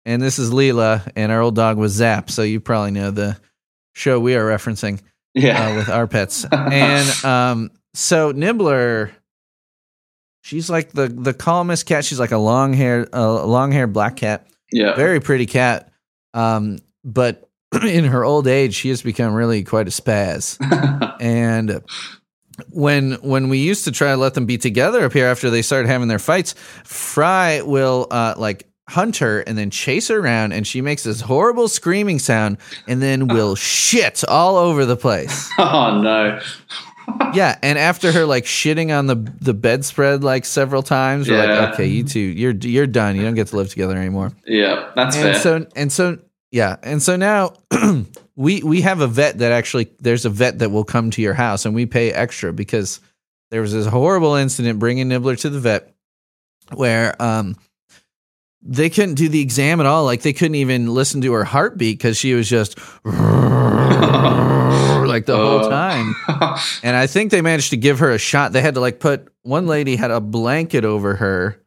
and 0.04 0.20
this 0.20 0.40
is 0.40 0.50
Leela, 0.50 1.08
and 1.16 1.32
our 1.32 1.42
old 1.42 1.56
dog 1.56 1.78
was 1.78 1.92
Zap. 1.92 2.32
So 2.32 2.42
you 2.42 2.60
probably 2.60 2.90
know 2.90 3.12
the 3.12 3.38
show 3.94 4.20
we 4.20 4.34
are 4.36 4.44
referencing 4.44 5.00
yeah. 5.34 5.70
uh, 5.70 5.76
with 5.76 5.90
our 5.90 6.08
pets. 6.08 6.46
and 6.52 7.26
um, 7.26 7.72
so 7.94 8.32
Nibbler, 8.32 9.12
she's 10.42 10.70
like 10.70 10.92
the 10.92 11.08
the 11.08 11.34
calmest 11.34 11.86
cat. 11.86 12.06
She's 12.06 12.20
like 12.20 12.32
a 12.32 12.38
long 12.38 12.74
hair, 12.74 13.08
uh, 13.14 13.46
long 13.46 13.72
haired 13.72 13.94
black 13.94 14.18
cat 14.18 14.48
yeah. 14.72 14.96
very 14.96 15.20
pretty 15.20 15.46
cat. 15.46 15.92
Um, 16.34 16.80
but 17.04 17.50
in 17.84 18.06
her 18.06 18.24
old 18.24 18.48
age, 18.48 18.76
she 18.76 18.90
has 18.90 19.02
become 19.02 19.34
really 19.34 19.64
quite 19.64 19.88
a 19.88 19.92
spaz. 19.92 20.58
and 21.22 21.84
when 22.70 23.14
when 23.14 23.50
we 23.50 23.60
used 23.60 23.86
to 23.86 23.92
try 23.92 24.12
to 24.12 24.18
let 24.18 24.34
them 24.34 24.46
be 24.46 24.58
together 24.58 25.04
up 25.06 25.14
here 25.14 25.26
after 25.26 25.50
they 25.50 25.62
started 25.62 25.88
having 25.88 26.08
their 26.08 26.20
fights, 26.20 26.56
Fry 26.84 27.62
will 27.62 28.08
uh, 28.12 28.36
like 28.38 28.68
hunt 28.92 29.18
her 29.18 29.40
and 29.42 29.58
then 29.58 29.70
chase 29.70 30.08
her 30.10 30.20
around, 30.20 30.52
and 30.54 30.66
she 30.66 30.82
makes 30.82 31.04
this 31.04 31.22
horrible 31.22 31.68
screaming 31.68 32.20
sound, 32.20 32.58
and 32.88 33.02
then 33.02 33.28
will 33.28 33.56
shit 33.82 34.24
all 34.28 34.58
over 34.58 34.86
the 34.86 34.96
place. 34.98 35.50
oh 35.58 36.00
no. 36.02 36.40
yeah, 37.34 37.58
and 37.64 37.78
after 37.78 38.12
her 38.12 38.26
like 38.26 38.46
shitting 38.46 38.98
on 38.98 39.08
the 39.08 39.16
the 39.42 39.54
bedspread 39.54 40.24
like 40.24 40.46
several 40.46 40.84
times, 40.84 41.30
we're 41.30 41.38
like, 41.46 41.74
okay, 41.74 41.86
you 41.88 42.04
two, 42.04 42.20
you're 42.20 42.52
you're 42.54 42.88
done. 42.88 43.16
You 43.16 43.24
don't 43.24 43.36
get 43.36 43.48
to 43.48 43.56
live 43.58 43.70
together 43.70 43.98
anymore 43.98 44.32
Yeah, 44.46 44.92
that's 44.96 45.16
and 45.16 45.24
fair. 45.26 45.36
so 45.36 45.66
and 45.76 45.92
so 45.92 46.20
yeah 46.52 46.76
and 46.84 47.02
so 47.02 47.16
now 47.16 47.54
we 48.36 48.62
we 48.64 48.82
have 48.82 49.00
a 49.02 49.08
vet 49.08 49.38
that 49.40 49.52
actually 49.52 49.90
there's 50.00 50.26
a 50.26 50.30
vet 50.30 50.60
that 50.60 50.70
will 50.70 50.84
come 50.84 51.10
to 51.12 51.22
your 51.22 51.34
house 51.34 51.66
and 51.66 51.74
we 51.74 51.86
pay 51.86 52.12
extra 52.12 52.52
because 52.54 53.00
there 53.52 53.62
was 53.62 53.72
this 53.74 53.86
horrible 53.86 54.36
incident 54.36 54.78
bringing 54.78 55.08
nibbler 55.08 55.36
to 55.38 55.50
the 55.50 55.60
vet 55.62 55.94
where 56.74 57.20
um 57.22 57.56
they 58.64 58.90
couldn't 58.90 59.16
do 59.16 59.28
the 59.30 59.42
exam 59.42 59.80
at 59.80 59.86
all 59.86 60.06
like 60.06 60.22
they 60.22 60.34
couldn't 60.34 60.56
even 60.56 60.88
listen 60.94 61.22
to 61.22 61.34
her 61.34 61.44
heartbeat 61.44 61.98
because 61.98 62.18
she 62.18 62.34
was 62.34 62.50
just 62.50 62.78
like 63.06 63.16
the 65.26 65.36
whole 65.36 65.66
Oh. 65.66 65.70
time 65.70 66.16
and 66.84 66.96
I 66.96 67.08
think 67.08 67.32
they 67.32 67.42
managed 67.42 67.72
to 67.72 67.78
give 67.78 68.00
her 68.00 68.12
a 68.12 68.18
shot. 68.18 68.52
They 68.54 68.62
had 68.62 68.76
to 68.76 68.80
like 68.80 69.00
put 69.00 69.28
one 69.44 69.68
lady 69.68 69.96
had 69.96 70.12
a 70.12 70.22
blanket 70.22 70.86
over 70.86 71.16
her 71.16 71.58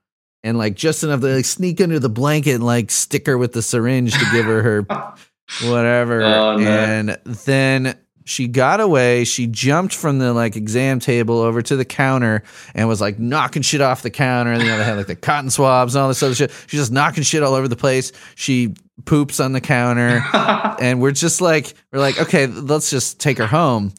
and 0.42 0.58
like 0.58 0.74
just 0.74 1.04
enough 1.04 1.20
to 1.20 1.36
like 1.36 1.44
sneak 1.44 1.80
under 1.80 1.98
the 1.98 2.08
blanket 2.08 2.54
and 2.56 2.64
like 2.64 2.90
stick 2.90 3.26
her 3.26 3.38
with 3.38 3.52
the 3.52 3.62
syringe 3.62 4.12
to 4.12 4.24
give 4.32 4.46
her 4.46 4.62
her 4.62 4.82
whatever. 5.70 6.22
Oh, 6.22 6.56
no. 6.56 6.66
And 6.68 7.08
then 7.24 7.96
she 8.24 8.48
got 8.48 8.80
away. 8.80 9.24
She 9.24 9.46
jumped 9.46 9.94
from 9.94 10.18
the 10.18 10.32
like 10.32 10.56
exam 10.56 11.00
table 11.00 11.38
over 11.40 11.62
to 11.62 11.76
the 11.76 11.84
counter 11.84 12.42
and 12.74 12.88
was 12.88 13.00
like 13.00 13.18
knocking 13.18 13.62
shit 13.62 13.80
off 13.80 14.02
the 14.02 14.10
counter. 14.10 14.52
And 14.52 14.62
you 14.62 14.68
know, 14.68 14.78
they 14.78 14.84
had 14.84 14.96
like 14.96 15.06
the 15.06 15.16
cotton 15.16 15.50
swabs 15.50 15.94
and 15.94 16.02
all 16.02 16.08
this 16.08 16.22
other 16.22 16.34
shit. 16.34 16.50
She's 16.66 16.80
just 16.80 16.92
knocking 16.92 17.22
shit 17.22 17.42
all 17.42 17.54
over 17.54 17.68
the 17.68 17.76
place. 17.76 18.12
She 18.34 18.74
poops 19.04 19.40
on 19.40 19.52
the 19.52 19.60
counter 19.60 20.22
and 20.80 21.00
we're 21.02 21.10
just 21.10 21.40
like 21.40 21.74
we're 21.92 21.98
like 21.98 22.16
okay 22.20 22.46
let's 22.46 22.90
just 22.90 23.18
take 23.18 23.38
her 23.38 23.46
home 23.46 23.92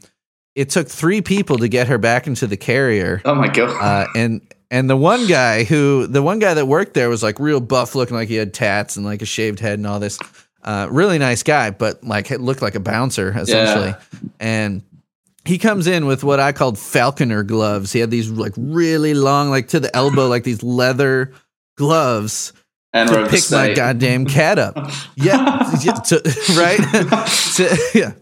it 0.55 0.69
took 0.69 0.87
three 0.87 1.21
people 1.21 1.57
to 1.57 1.67
get 1.67 1.87
her 1.89 1.97
back 1.97 2.27
into 2.27 2.47
the 2.47 2.57
carrier. 2.57 3.21
Oh 3.25 3.35
my 3.35 3.49
god. 3.49 3.69
Uh, 3.81 4.07
and 4.15 4.41
and 4.71 4.89
the 4.89 4.97
one 4.97 5.27
guy 5.27 5.65
who 5.65 6.07
the 6.07 6.23
one 6.23 6.39
guy 6.39 6.53
that 6.53 6.65
worked 6.65 6.93
there 6.93 7.09
was 7.09 7.21
like 7.21 7.39
real 7.39 7.59
buff, 7.59 7.93
looking 7.93 8.15
like 8.15 8.29
he 8.29 8.35
had 8.35 8.53
tats 8.53 8.95
and 8.95 9.05
like 9.05 9.21
a 9.21 9.25
shaved 9.25 9.59
head 9.59 9.77
and 9.79 9.85
all 9.85 9.99
this. 9.99 10.17
Uh, 10.65 10.87
really 10.89 11.19
nice 11.19 11.43
guy, 11.43 11.69
but 11.69 12.03
like 12.03 12.31
it 12.31 12.41
looked 12.41 12.61
like 12.61 12.73
a 12.75 12.79
bouncer 12.79 13.31
essentially. 13.37 13.93
And 14.39 14.81
he 15.45 15.59
comes 15.59 15.85
in 15.85 16.07
with 16.07 16.23
what 16.23 16.39
I 16.39 16.53
called 16.53 16.79
falconer 16.79 17.43
gloves. 17.43 17.93
He 17.93 17.99
had 17.99 18.09
these 18.09 18.31
like 18.31 18.53
really 18.57 19.13
long, 19.13 19.51
like 19.51 19.67
to 19.69 19.79
the 19.79 19.95
elbow, 19.95 20.27
like 20.27 20.43
these 20.43 20.63
leather 20.63 21.31
gloves 21.77 22.51
and 22.93 23.07
to 23.09 23.27
pick 23.29 23.43
my 23.51 23.73
goddamn 23.75 24.25
cat 24.25 24.57
up. 24.57 24.75
Yeah, 25.15 25.71
yeah, 25.83 25.93
to, 25.93 26.15
right? 26.57 26.79
to, 27.55 27.77
yeah. 27.93 28.13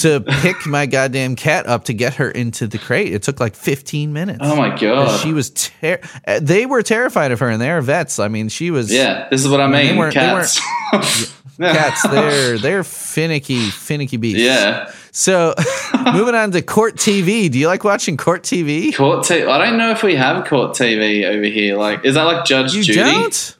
To 0.00 0.20
pick 0.20 0.66
my 0.66 0.84
goddamn 0.84 1.34
cat 1.36 1.66
up 1.66 1.84
to 1.86 1.94
get 1.94 2.14
her 2.16 2.30
into 2.30 2.66
the 2.66 2.76
crate. 2.78 3.12
It 3.14 3.22
took 3.22 3.40
like 3.40 3.54
15 3.56 4.12
minutes. 4.12 4.40
Oh 4.42 4.54
my 4.54 4.78
god. 4.78 5.18
She 5.20 5.32
was 5.32 5.48
ter- 5.50 6.00
they 6.40 6.66
were 6.66 6.82
terrified 6.82 7.32
of 7.32 7.40
her 7.40 7.48
and 7.48 7.60
they're 7.60 7.80
vets. 7.80 8.18
I 8.18 8.28
mean, 8.28 8.50
she 8.50 8.70
was 8.70 8.92
yeah, 8.92 9.26
this 9.30 9.42
is 9.42 9.48
what 9.50 9.60
I 9.62 9.70
They 9.70 9.88
mean. 9.88 9.96
weren't- 9.96 10.14
they 10.14 10.20
Cats. 10.20 10.60
cats. 11.60 12.02
They're 12.08 12.58
they're 12.58 12.84
finicky, 12.84 13.70
finicky 13.70 14.16
beasts. 14.16 14.42
yeah. 14.42 14.92
So, 15.12 15.54
moving 16.12 16.34
on 16.34 16.50
to 16.50 16.60
court 16.62 16.96
TV. 16.96 17.50
Do 17.50 17.58
you 17.58 17.68
like 17.68 17.84
watching 17.84 18.16
court 18.16 18.42
TV? 18.42 18.94
Court 18.94 19.20
TV. 19.20 19.48
I 19.48 19.64
don't 19.64 19.78
know 19.78 19.90
if 19.90 20.02
we 20.02 20.14
have 20.14 20.46
court 20.46 20.72
TV 20.72 21.24
over 21.24 21.44
here. 21.44 21.76
Like, 21.76 22.04
is 22.04 22.14
that 22.16 22.24
like 22.24 22.44
Judge 22.44 22.74
You 22.74 22.82
Judy? 22.82 23.00
don't? 23.00 23.58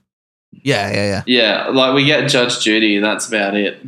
Yeah, 0.52 0.90
yeah, 0.92 1.04
yeah. 1.06 1.22
Yeah, 1.26 1.68
like 1.68 1.94
we 1.94 2.04
get 2.04 2.28
Judge 2.28 2.60
Judy. 2.60 2.98
That's 2.98 3.28
about 3.28 3.56
it. 3.56 3.80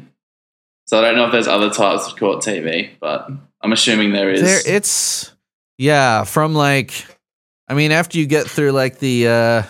So 0.87 0.99
I 0.99 1.03
don't 1.03 1.17
know 1.17 1.27
if 1.27 1.33
there's 1.33 1.49
other 1.49 1.69
types 1.71 2.07
of 2.07 2.17
court 2.17 2.43
TV, 2.43 2.91
but 3.01 3.29
I'm 3.61 3.73
assuming 3.73 4.13
there 4.13 4.31
is. 4.31 4.41
There, 4.41 4.61
it's 4.77 5.33
yeah. 5.77 6.25
From 6.25 6.55
like, 6.55 7.05
I 7.69 7.75
mean, 7.75 7.93
after 7.93 8.19
you 8.19 8.27
get 8.27 8.47
through 8.47 8.73
like 8.73 8.99
the 8.99 9.29
uh 9.29 9.63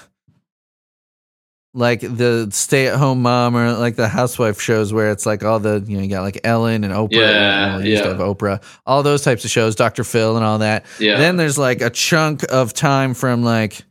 like 1.79 2.01
the 2.01 2.49
stay-at-home 2.51 3.23
mom 3.23 3.57
or 3.57 3.73
like 3.73 3.97
the 3.97 4.09
housewife 4.09 4.61
shows 4.61 4.93
where 4.93 5.11
it's 5.11 5.25
like 5.25 5.45
all 5.45 5.61
the 5.61 5.83
you 5.87 5.97
know 5.97 6.03
you 6.03 6.09
got 6.11 6.23
like 6.23 6.41
Ellen 6.45 6.83
and 6.85 6.93
Oprah. 6.93 7.13
Yeah, 7.13 7.79
you 7.79 7.91
used 7.91 8.03
yeah. 8.05 8.09
have 8.11 8.19
Oprah. 8.19 8.63
All 8.85 9.03
those 9.03 9.23
types 9.23 9.45
of 9.45 9.51
shows, 9.51 9.77
Dr. 9.77 10.05
Phil 10.05 10.37
and 10.37 10.45
all 10.45 10.59
that. 10.59 10.85
yeah. 10.99 11.17
Then 11.19 11.37
there's 11.37 11.57
like 11.57 11.81
a 11.81 11.91
chunk 11.91 12.43
of 12.51 12.75
time 12.75 13.15
from 13.15 13.43
like 13.45 13.85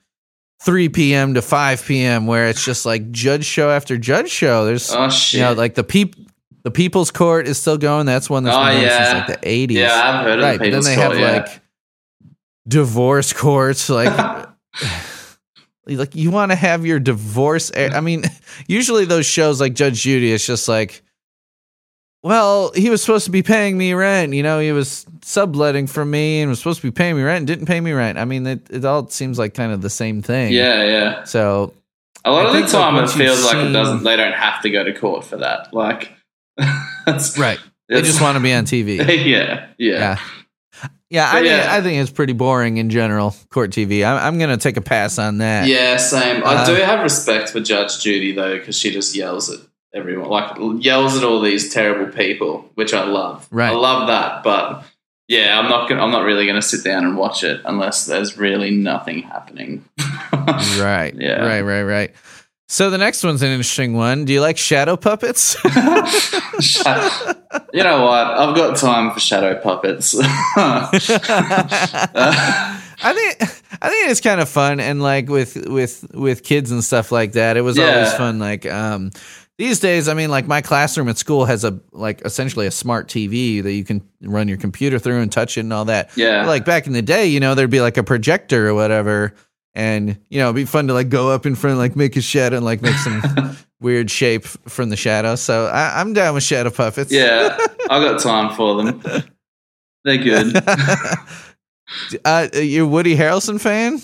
3 0.63 0.89
p.m. 0.89 1.33
to 1.35 1.41
5 1.41 1.85
p.m. 1.85 2.27
where 2.27 2.47
it's 2.47 2.63
just 2.65 2.85
like 2.85 3.09
judge 3.11 3.45
show 3.45 3.69
after 3.71 3.97
judge 3.97 4.29
show. 4.29 4.65
There's 4.65 4.91
oh 4.91 5.09
shit. 5.09 5.39
you 5.39 5.45
know 5.45 5.53
like 5.53 5.75
the 5.75 5.83
peep 5.83 6.15
the 6.63 6.71
People's 6.71 7.11
Court 7.11 7.47
is 7.47 7.57
still 7.57 7.77
going. 7.77 8.05
That's 8.05 8.29
one 8.29 8.43
that's 8.43 8.57
Oh, 8.57 8.65
been 8.65 8.73
going 8.73 8.83
yeah. 8.85 9.13
since 9.25 9.29
like 9.29 9.41
the 9.41 9.67
80s. 9.67 9.71
yeah, 9.71 9.93
I've 10.19 10.25
heard 10.25 10.39
of 10.39 10.43
right. 10.43 10.59
the 10.59 10.65
But 10.65 10.71
then 10.71 10.81
they 10.83 10.95
Court, 10.95 11.11
have 11.11 11.19
yeah. 11.19 11.31
like 11.43 11.61
divorce 12.67 13.31
courts. 13.31 13.89
Like 13.89 14.11
like 15.87 16.15
you 16.15 16.31
want 16.31 16.51
to 16.51 16.55
have 16.55 16.85
your 16.85 16.99
divorce. 16.99 17.71
air- 17.73 17.91
I 17.93 18.01
mean, 18.01 18.23
usually 18.67 19.05
those 19.05 19.25
shows 19.25 19.59
like 19.61 19.73
Judge 19.73 20.01
Judy, 20.01 20.31
it's 20.33 20.45
just 20.45 20.67
like. 20.67 21.03
Well, 22.23 22.71
he 22.75 22.89
was 22.89 23.01
supposed 23.01 23.25
to 23.25 23.31
be 23.31 23.43
paying 23.43 23.77
me 23.77 23.93
rent. 23.93 24.33
You 24.33 24.43
know, 24.43 24.59
he 24.59 24.71
was 24.71 25.05
subletting 25.21 25.87
from 25.87 26.11
me 26.11 26.41
and 26.41 26.49
was 26.49 26.57
supposed 26.59 26.81
to 26.81 26.87
be 26.87 26.91
paying 26.91 27.15
me 27.15 27.21
rent 27.21 27.37
and 27.37 27.47
didn't 27.47 27.67
pay 27.67 27.79
me 27.79 27.91
rent. 27.93 28.17
I 28.17 28.25
mean, 28.25 28.45
it, 28.45 28.67
it 28.69 28.83
all 28.83 29.07
seems 29.07 29.37
like 29.39 29.53
kind 29.53 29.71
of 29.71 29.81
the 29.81 29.89
same 29.89 30.21
thing. 30.21 30.51
yeah, 30.51 30.83
yeah. 30.83 31.23
So 31.23 31.73
A 32.25 32.31
lot 32.31 32.41
I 32.41 32.47
of 32.47 32.53
the 32.53 32.59
think, 32.61 32.73
like, 32.73 32.81
time, 32.81 33.03
it 33.03 33.09
feels 33.11 33.45
like 33.45 33.57
it 33.57 33.71
doesn't. 33.71 34.03
They 34.03 34.17
don't 34.17 34.33
have 34.33 34.61
to 34.63 34.69
go 34.69 34.83
to 34.83 34.93
court 34.93 35.23
for 35.25 35.37
that. 35.37 35.73
Like, 35.73 36.11
that's, 37.05 37.37
right, 37.37 37.59
they 37.87 38.01
just 38.01 38.19
want 38.19 38.35
to 38.35 38.43
be 38.43 38.51
on 38.51 38.65
TV. 38.65 38.97
yeah, 39.25 39.67
yeah, 39.77 39.77
Yeah. 39.77 40.19
Yeah, 41.09 41.27
I 41.29 41.33
But 41.35 41.43
mean, 41.43 41.51
yeah. 41.51 41.67
I 41.73 41.81
think 41.81 42.01
it's 42.01 42.11
pretty 42.11 42.33
boring 42.33 42.77
in 42.77 42.89
general. 42.89 43.33
Court 43.49 43.71
TV. 43.71 44.05
I'm, 44.05 44.17
I'm 44.17 44.37
going 44.37 44.49
to 44.49 44.57
take 44.57 44.75
a 44.77 44.81
pass 44.81 45.17
on 45.19 45.37
that. 45.37 45.67
Yeah, 45.67 45.97
same. 45.97 46.43
I 46.43 46.55
Uh, 46.55 46.65
do 46.65 46.73
have 46.75 47.01
respect 47.01 47.49
for 47.49 47.59
Judge 47.61 48.01
Judy 48.01 48.33
though, 48.33 48.57
because 48.57 48.77
she 48.77 48.91
just 48.91 49.15
yells 49.15 49.49
at 49.49 49.59
everyone, 49.93 50.29
like 50.29 50.57
yells 50.83 51.17
at 51.17 51.23
all 51.23 51.41
these 51.41 51.73
terrible 51.73 52.11
people, 52.11 52.69
which 52.75 52.93
I 52.93 53.05
love. 53.05 53.47
Right. 53.51 53.71
I 53.71 53.75
love 53.75 54.07
that, 54.07 54.43
but 54.43 54.83
yeah, 55.29 55.57
I'm 55.59 55.69
not. 55.69 55.87
Gonna, 55.89 56.01
I'm 56.03 56.11
not 56.11 56.23
really 56.23 56.45
going 56.45 56.55
to 56.55 56.61
sit 56.61 56.83
down 56.83 57.03
and 57.05 57.17
watch 57.17 57.43
it 57.43 57.61
unless 57.65 58.05
there's 58.05 58.37
really 58.37 58.71
nothing 58.71 59.23
happening. 59.23 59.85
Right. 60.79 61.13
Yeah. 61.13 61.45
Right. 61.45 61.61
Right. 61.61 61.81
Right. 61.83 62.11
So 62.69 62.89
the 62.89 62.97
next 62.97 63.23
one's 63.23 63.41
an 63.41 63.49
interesting 63.49 63.93
one. 63.93 64.25
Do 64.25 64.33
you 64.33 64.41
like 64.41 64.57
shadow 64.57 64.97
puppets? 64.97 65.55
You 67.73 67.83
know 67.83 68.03
what? 68.03 68.27
I've 68.27 68.55
got 68.55 68.75
time 68.77 69.11
for 69.13 69.19
shadow 69.19 69.59
puppets. 69.61 70.15
I 72.99 73.13
think 73.13 73.41
I 73.81 73.89
think 73.89 74.09
it's 74.09 74.21
kind 74.21 74.41
of 74.41 74.49
fun 74.49 74.79
and 74.79 75.01
like 75.01 75.29
with 75.29 75.55
with 75.69 76.05
with 76.13 76.43
kids 76.43 76.71
and 76.71 76.83
stuff 76.83 77.11
like 77.11 77.33
that. 77.33 77.57
It 77.57 77.61
was 77.61 77.77
always 77.79 78.13
fun. 78.13 78.39
Like 78.39 78.65
um, 78.65 79.11
these 79.57 79.79
days, 79.79 80.07
I 80.07 80.13
mean, 80.13 80.29
like 80.29 80.47
my 80.47 80.61
classroom 80.61 81.07
at 81.09 81.17
school 81.17 81.45
has 81.45 81.63
a 81.63 81.79
like 81.91 82.21
essentially 82.25 82.65
a 82.67 82.71
smart 82.71 83.07
TV 83.07 83.61
that 83.63 83.71
you 83.73 83.83
can 83.83 84.01
run 84.21 84.47
your 84.47 84.57
computer 84.57 84.97
through 84.99 85.21
and 85.21 85.31
touch 85.31 85.57
it 85.57 85.61
and 85.61 85.73
all 85.73 85.85
that. 85.85 86.09
yeah, 86.17 86.45
Like 86.45 86.65
back 86.65 86.87
in 86.87 86.93
the 86.93 87.01
day, 87.03 87.27
you 87.27 87.39
know, 87.39 87.53
there'd 87.55 87.69
be 87.69 87.81
like 87.81 87.97
a 87.97 88.03
projector 88.03 88.67
or 88.67 88.73
whatever, 88.73 89.33
and 89.77 90.17
you 90.29 90.39
know, 90.39 90.45
it'd 90.45 90.55
be 90.55 90.65
fun 90.65 90.87
to 90.87 90.93
like 90.93 91.09
go 91.09 91.29
up 91.29 91.45
in 91.45 91.53
front, 91.53 91.77
like 91.77 91.95
make 91.95 92.15
a 92.15 92.21
shadow 92.21 92.57
and 92.57 92.65
like 92.65 92.81
make 92.81 92.95
some 92.95 93.55
weird 93.79 94.09
shape 94.09 94.43
from 94.43 94.89
the 94.89 94.95
shadow. 94.95 95.35
So 95.35 95.67
I, 95.67 96.01
I'm 96.01 96.13
down 96.13 96.33
with 96.33 96.43
shadow 96.43 96.71
puppets. 96.71 97.11
yeah. 97.11 97.55
I 97.89 98.03
got 98.03 98.19
time 98.19 98.55
for 98.55 98.75
them. 98.75 99.01
They're 100.03 100.17
good. 100.17 100.57
uh, 102.25 102.47
you 102.53 102.85
a 102.85 102.87
Woody 102.87 103.15
Harrelson 103.15 103.61
fan? 103.61 104.01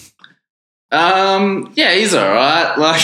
Um, 0.92 1.74
yeah, 1.76 1.96
he's 1.96 2.14
all 2.14 2.24
right. 2.24 2.76
Like, 2.78 3.02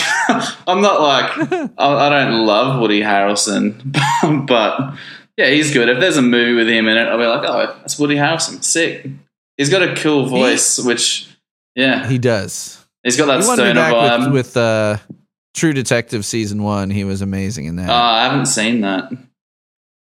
I'm 0.68 0.80
not 0.80 1.00
like 1.00 1.72
I, 1.76 2.06
I 2.06 2.08
don't 2.08 2.46
love 2.46 2.80
Woody 2.80 3.00
Harrelson, 3.00 4.46
but 4.46 4.94
yeah, 5.36 5.50
he's 5.50 5.72
good. 5.72 5.88
If 5.88 5.98
there's 5.98 6.16
a 6.16 6.22
movie 6.22 6.54
with 6.54 6.68
him 6.68 6.86
in 6.86 6.96
it, 6.96 7.08
I'll 7.08 7.18
be 7.18 7.26
like, 7.26 7.48
oh, 7.48 7.74
that's 7.80 7.98
Woody 7.98 8.14
Harrelson. 8.14 8.62
Sick. 8.62 9.08
He's 9.56 9.70
got 9.70 9.82
a 9.82 9.96
cool 9.96 10.26
voice, 10.26 10.78
which 10.78 11.29
yeah, 11.74 12.06
He 12.08 12.18
does. 12.18 12.84
he's 13.02 13.16
got 13.16 13.26
that 13.26 13.36
he 13.38 13.42
stoner 13.42 13.74
vibe. 13.80 14.24
with, 14.26 14.32
with 14.32 14.56
uh, 14.56 14.96
True 15.54 15.72
Detective 15.72 16.24
season 16.24 16.62
one. 16.62 16.90
He 16.90 17.04
was 17.04 17.22
amazing 17.22 17.66
in 17.66 17.76
that. 17.76 17.88
oh, 17.90 17.92
I 17.92 18.24
haven't 18.24 18.46
seen 18.46 18.80
that. 18.82 19.10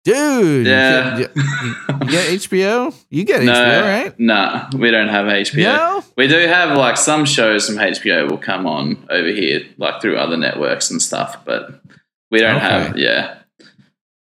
Dude, 0.03 0.67
Yeah. 0.67 1.17
you, 1.17 1.27
you- 1.35 1.75
you 2.01 2.11
get 2.11 2.29
HBO? 2.39 2.93
You 3.09 3.23
get 3.23 3.41
no, 3.43 3.51
HBO, 3.53 3.81
right? 3.81 4.19
Nah, 4.19 4.69
we 4.77 4.91
don't 4.91 5.07
have 5.07 5.25
HBO. 5.25 5.63
No. 5.63 6.03
We 6.15 6.27
do 6.27 6.37
have 6.47 6.77
like 6.77 6.97
some 6.97 7.25
shows 7.25 7.67
from 7.67 7.77
HBO 7.77 8.29
will 8.29 8.37
come 8.37 8.67
on 8.67 9.03
over 9.09 9.29
here, 9.29 9.61
like 9.77 10.01
through 10.01 10.17
other 10.17 10.37
networks 10.37 10.91
and 10.91 11.01
stuff, 11.01 11.43
but 11.43 11.81
we 12.29 12.39
don't 12.39 12.57
Okay. 12.57 12.65
have. 12.65 12.97
Yeah, 12.99 13.37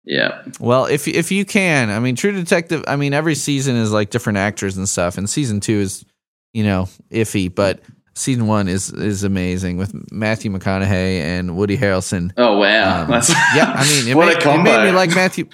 yeah, 0.03 0.43
Well, 0.59 0.86
if 0.86 1.07
if 1.07 1.32
you 1.32 1.45
can, 1.45 1.89
I 1.89 1.97
mean, 1.97 2.16
True 2.16 2.32
Detective. 2.32 2.84
I 2.88 2.95
mean, 2.95 3.13
every 3.13 3.34
season 3.34 3.76
is 3.76 3.91
like 3.91 4.11
different 4.11 4.38
actors 4.38 4.78
and 4.78 4.88
stuff, 4.88 5.18
and 5.18 5.28
season 5.28 5.59
two 5.61 5.80
is, 5.80 6.05
you 6.55 6.63
know, 6.63 6.87
iffy, 7.11 7.53
but 7.53 7.81
season 8.13 8.47
one 8.47 8.69
is 8.69 8.89
is 8.89 9.25
amazing 9.25 9.75
with 9.75 9.93
Matthew 10.09 10.49
McConaughey 10.49 11.19
and 11.19 11.57
Woody 11.57 11.77
Harrelson. 11.77 12.31
Oh 12.37 12.57
wow, 12.57 13.01
Um, 13.03 13.07
that's 13.11 13.29
yeah, 13.29 13.73
I 13.75 13.83
mean, 13.83 14.07
it, 14.07 14.15
what 14.15 14.27
made, 14.27 14.41
it 14.41 14.63
made 14.63 14.85
me 14.85 14.91
like 14.91 15.09
Matthew. 15.13 15.49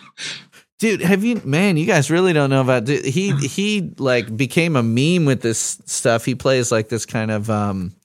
Dude, 0.78 1.02
have 1.02 1.24
you? 1.24 1.42
Man, 1.44 1.76
you 1.76 1.88
guys 1.88 2.12
really 2.12 2.34
don't 2.34 2.52
know 2.52 2.62
about. 2.62 2.86
dude, 2.86 3.04
He 3.04 3.36
he 3.36 3.94
like 3.98 4.38
became 4.38 4.76
a 4.76 4.84
meme 4.84 5.26
with 5.26 5.42
this 5.42 5.82
stuff. 5.88 6.24
He 6.24 6.36
plays 6.36 6.72
like 6.72 6.88
this 6.88 7.08
kind 7.08 7.32
of 7.32 7.50
um, 7.50 7.96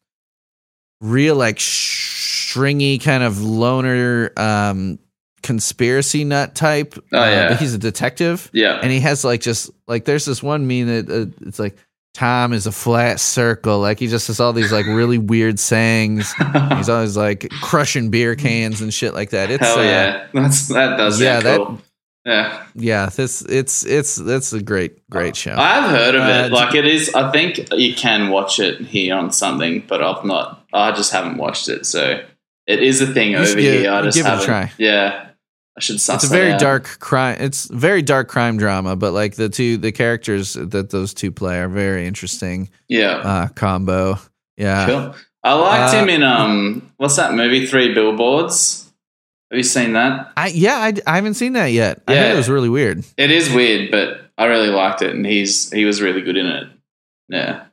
real 1.03 1.36
like 1.36 1.61
stringy 1.61 2.99
kind 2.99 3.22
of 3.22 3.42
loner 3.42 4.32
um 4.38 4.99
conspiracy 5.42 6.24
nut 6.24 6.55
type. 6.55 6.94
Oh, 7.12 7.18
uh, 7.18 7.26
yeah. 7.26 7.49
but 7.49 7.61
he's 7.61 7.74
a 7.74 7.78
detective, 7.78 8.51
yeah, 8.55 8.80
and 8.82 8.90
he 8.90 9.01
has 9.01 9.22
like 9.22 9.42
just 9.42 9.70
like 9.86 10.07
there's 10.07 10.24
this 10.24 10.42
one 10.42 10.66
meme 10.66 10.86
that 10.86 11.11
uh, 11.11 11.47
it's 11.47 11.59
like 11.59 11.76
time 12.17 12.53
is 12.53 12.67
a 12.67 12.73
flat 12.73 13.21
circle. 13.21 13.79
Like 13.79 13.99
he 14.01 14.09
just 14.09 14.27
has 14.27 14.41
all 14.41 14.53
these 14.53 14.73
like 14.73 14.87
really 14.87 15.19
weird 15.19 15.59
sayings. 15.61 16.33
He's 16.77 16.89
always 16.89 17.17
like 17.17 17.49
crushing 17.62 18.11
beer 18.11 18.35
cans 18.35 18.81
and 18.81 18.93
shit 18.93 19.14
like 19.14 19.31
that. 19.31 19.51
It's 19.51 19.62
hell 19.64 19.79
uh, 19.79 19.83
yeah, 19.83 20.27
that's 20.35 20.69
that 20.69 20.97
does 20.97 21.21
yeah, 21.21 21.41
that- 21.41 21.57
cool. 21.59 21.81
yeah. 22.25 22.67
yeah. 22.75 23.07
This 23.14 23.43
it's 23.43 23.85
it's 23.87 24.17
that's 24.17 24.53
a 24.53 24.62
great 24.62 25.09
great 25.09 25.37
show. 25.37 25.55
I've 25.57 25.91
heard 25.91 26.14
of 26.17 26.23
Uh, 26.23 26.47
it. 26.47 26.53
Like 26.53 26.75
it 26.75 26.87
is. 26.87 27.14
I 27.14 27.31
think 27.31 27.61
you 27.73 27.95
can 27.95 28.31
watch 28.31 28.59
it 28.59 28.81
here 28.81 29.14
on 29.14 29.31
something, 29.33 29.85
but 29.87 30.03
I've 30.03 30.25
not. 30.25 30.64
I 30.73 30.93
just 30.93 31.12
haven't 31.12 31.37
watched 31.39 31.69
it. 31.69 31.87
So 31.87 32.23
it 32.67 32.83
is 32.83 33.01
a 33.01 33.07
thing 33.07 33.35
over 33.37 33.55
give- 33.55 33.81
here. 33.83 33.93
I 33.93 34.03
just 34.03 34.17
give 34.17 34.27
it 34.27 34.29
a 34.29 34.33
haven't. 34.33 34.47
try. 34.47 34.73
Yeah, 34.79 35.29
I 35.77 35.81
should. 35.81 36.01
Suss 36.01 36.24
it's 36.24 36.33
a 36.33 36.35
very 36.35 36.57
dark 36.59 36.99
crime. 37.01 37.37
It's 37.39 37.66
very 37.66 38.01
dark 38.03 38.29
crime 38.29 38.57
drama, 38.57 38.97
but 38.97 39.12
like 39.12 39.35
the 39.35 39.49
two 39.49 39.77
the 39.77 39.93
characters 39.93 40.55
that 40.55 40.91
those 40.91 41.12
two 41.12 41.31
play 41.31 41.59
are 41.61 41.68
very 41.68 42.07
interesting 42.07 42.70
Yeah. 42.89 43.16
uh, 43.16 43.49
combo. 43.49 44.18
Yeah, 44.57 44.87
Cool. 44.87 45.14
I 45.45 45.53
liked 45.53 45.95
Uh, 45.95 46.01
him 46.03 46.09
in 46.09 46.22
um. 46.22 46.91
What's 46.97 47.16
that 47.16 47.35
movie? 47.35 47.66
Three 47.66 47.93
Billboards. 47.93 48.91
Have 49.51 49.59
you 49.59 49.62
seen 49.64 49.93
that? 49.93 50.33
I 50.37 50.49
yeah 50.49 50.77
I, 50.77 50.95
I 51.07 51.16
haven't 51.16 51.35
seen 51.35 51.53
that 51.53 51.66
yet. 51.72 52.03
I 52.09 52.14
Yeah. 52.14 52.22
heard 52.22 52.33
it 52.33 52.37
was 52.37 52.49
really 52.49 52.68
weird. 52.70 53.05
It 53.18 53.31
is 53.31 53.53
weird, 53.53 53.91
but 53.91 54.31
I 54.39 54.47
really 54.47 54.68
liked 54.70 55.03
it, 55.03 55.14
and 55.14 55.24
he's 55.27 55.70
he 55.70 55.85
was 55.85 56.01
really 56.01 56.22
good 56.22 56.37
in 56.39 56.47
it. 56.47 56.68
Yeah, 57.29 57.64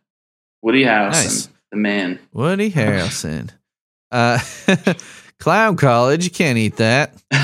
Woody 0.62 0.84
Harrelson, 0.84 1.12
Nice. 1.24 1.50
the 1.72 1.78
man. 1.78 2.20
Woody 2.34 2.70
Harrelson. 2.70 3.50
uh, 4.12 4.40
clown 5.44 5.76
college. 5.76 6.24
You 6.24 6.32
can't 6.32 6.58
eat 6.58 6.78
that. 6.78 7.14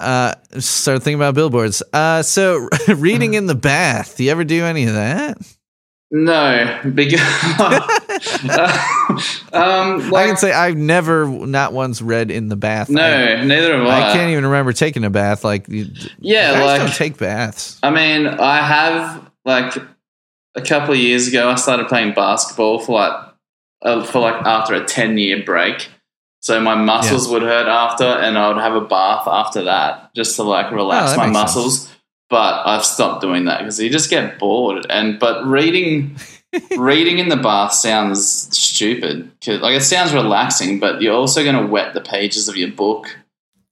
Uh, 0.00 0.34
start 0.58 1.02
thinking 1.02 1.16
about 1.20 1.34
billboards. 1.34 1.82
Uh, 1.92 2.22
so 2.22 2.68
reading 2.88 3.34
in 3.34 3.46
the 3.46 3.54
bath. 3.54 4.16
Do 4.16 4.24
you 4.24 4.30
ever 4.30 4.44
do 4.44 4.64
any 4.64 4.86
of 4.86 4.94
that? 4.94 5.36
no, 6.10 6.80
because 6.94 7.20
um, 9.52 10.00
I 10.00 10.08
like 10.10 10.26
can 10.28 10.36
say 10.38 10.52
I've 10.52 10.78
never, 10.78 11.26
not 11.28 11.74
once, 11.74 12.00
read 12.00 12.30
in 12.30 12.48
the 12.48 12.56
bath. 12.56 12.88
I, 12.88 12.94
no, 12.94 13.44
neither 13.44 13.76
have 13.76 13.86
I. 13.86 14.08
I 14.08 14.12
can't 14.14 14.30
even 14.30 14.46
remember 14.46 14.72
taking 14.72 15.04
a 15.04 15.10
bath. 15.10 15.44
Like, 15.44 15.66
Yeah, 15.68 16.62
like 16.64 16.80
don't 16.80 16.94
take 16.94 17.18
baths. 17.18 17.78
I 17.82 17.90
mean, 17.90 18.26
I 18.26 18.66
have 18.66 19.30
like 19.44 19.76
a 20.54 20.62
couple 20.62 20.94
of 20.94 20.98
years 20.98 21.28
ago. 21.28 21.50
I 21.50 21.56
started 21.56 21.88
playing 21.88 22.14
basketball 22.14 22.78
for 22.78 22.92
like 22.92 23.34
uh, 23.82 24.02
for 24.04 24.20
like 24.20 24.46
after 24.46 24.74
a 24.74 24.84
ten 24.84 25.18
year 25.18 25.44
break. 25.44 25.90
So 26.42 26.58
my 26.60 26.74
muscles 26.74 27.28
would 27.28 27.42
hurt 27.42 27.66
after, 27.68 28.04
and 28.04 28.38
I 28.38 28.48
would 28.48 28.56
have 28.56 28.74
a 28.74 28.80
bath 28.80 29.28
after 29.28 29.64
that 29.64 30.14
just 30.14 30.36
to 30.36 30.42
like 30.42 30.70
relax 30.72 31.12
Oh, 31.12 31.16
my 31.18 31.26
muscles. 31.28 31.94
But 32.30 32.66
I've 32.66 32.84
stopped 32.84 33.20
doing 33.22 33.44
that 33.46 33.58
because 33.58 33.78
you 33.80 33.90
just 33.90 34.08
get 34.08 34.38
bored. 34.38 34.86
And 34.88 35.18
but 35.18 35.44
reading 35.44 36.16
reading 36.78 37.18
in 37.18 37.28
the 37.28 37.36
bath 37.36 37.72
sounds 37.74 38.26
stupid. 38.56 39.30
'Cause, 39.44 39.60
Like 39.60 39.76
it 39.76 39.82
sounds 39.82 40.12
relaxing, 40.14 40.78
but 40.80 41.02
you're 41.02 41.14
also 41.14 41.42
going 41.42 41.56
to 41.56 41.66
wet 41.66 41.92
the 41.94 42.00
pages 42.00 42.48
of 42.48 42.56
your 42.56 42.70
book 42.70 43.06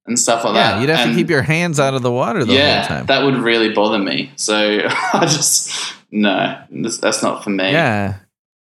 and 0.06 0.18
stuff 0.18 0.44
like 0.44 0.54
that. 0.54 0.74
Yeah, 0.74 0.80
you'd 0.80 0.90
have 0.90 1.00
And- 1.06 1.10
to 1.12 1.16
keep 1.16 1.30
your 1.30 1.42
hands 1.42 1.78
out 1.80 1.94
of 1.94 2.02
the 2.02 2.10
water 2.12 2.44
the 2.44 2.52
yeah, 2.54 2.80
whole 2.80 2.96
time. 2.98 3.06
that 3.06 3.24
would 3.24 3.36
really 3.36 3.72
bother 3.72 3.98
me. 3.98 4.30
So 4.36 4.80
I 5.14 5.20
just 5.22 5.94
no, 6.10 6.58
that's 6.70 7.22
not 7.22 7.44
for 7.44 7.50
me. 7.50 7.70
yeah. 7.72 8.16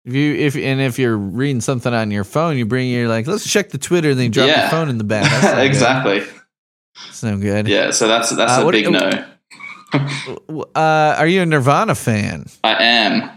If 0.04 0.14
you 0.14 0.34
if 0.34 0.54
and 0.56 0.80
if 0.82 0.98
you're 0.98 1.16
reading 1.16 1.60
something 1.62 1.92
on 1.94 2.10
your 2.10 2.24
phone, 2.24 2.58
you 2.58 2.66
bring 2.66 2.90
your 2.90 3.08
like, 3.08 3.26
let's 3.26 3.50
check 3.50 3.70
the 3.70 3.78
Twitter, 3.78 4.10
and 4.10 4.18
then 4.18 4.24
you 4.26 4.30
drop 4.30 4.48
Yeah. 4.48 4.62
your 4.62 4.70
phone 4.70 4.88
in 4.90 4.98
the 4.98 5.04
good. 5.04 5.58
exactly. 5.64 6.22
That's 7.06 7.22
no 7.22 7.38
good. 7.38 7.66
Yeah, 7.68 7.90
so 7.90 8.06
that's 8.06 8.30
that's 8.30 8.52
Uh, 8.62 8.68
a 8.68 8.70
big 8.70 8.90
no. 8.90 9.24
Uh, 10.74 11.14
are 11.18 11.26
you 11.26 11.42
a 11.42 11.46
Nirvana 11.46 11.94
fan? 11.94 12.46
I 12.62 12.74
am. 12.82 13.30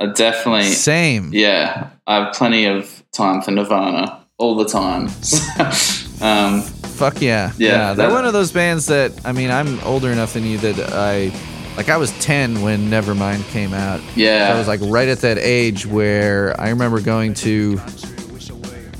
I 0.00 0.06
definitely. 0.06 0.62
Same. 0.64 1.30
Yeah, 1.32 1.90
I 2.06 2.16
have 2.24 2.34
plenty 2.34 2.64
of 2.66 3.02
time 3.12 3.42
for 3.42 3.50
Nirvana 3.50 4.24
all 4.38 4.54
the 4.56 4.64
time. 4.64 5.08
um, 6.22 6.62
Fuck 6.62 7.20
yeah. 7.20 7.52
Yeah, 7.58 7.94
They're 7.94 8.10
one 8.10 8.24
of 8.24 8.32
those 8.32 8.52
bands 8.52 8.86
that 8.86 9.12
I 9.24 9.32
mean, 9.32 9.50
I'm 9.50 9.78
older 9.80 10.10
enough 10.10 10.32
than 10.34 10.44
you 10.44 10.58
that 10.58 10.92
I 10.92 11.30
like 11.76 11.88
I 11.88 11.96
was 11.96 12.10
10 12.20 12.60
when 12.62 12.90
Nevermind 12.90 13.48
came 13.50 13.72
out. 13.72 14.00
yeah, 14.14 14.50
I 14.54 14.58
was 14.58 14.68
like 14.68 14.80
right 14.84 15.08
at 15.08 15.18
that 15.20 15.38
age 15.38 15.86
where 15.86 16.58
I 16.60 16.68
remember 16.70 17.00
going 17.00 17.34
to 17.34 17.80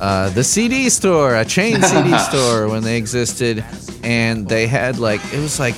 uh, 0.01 0.31
the 0.31 0.43
CD 0.43 0.89
store, 0.91 1.37
a 1.37 1.45
chain 1.45 1.81
CD 1.81 2.19
store 2.31 2.69
when 2.69 2.83
they 2.83 2.97
existed, 2.97 3.65
and 4.03 4.49
they 4.49 4.67
had 4.67 4.99
like 4.99 5.21
it 5.33 5.39
was 5.39 5.61
like 5.61 5.77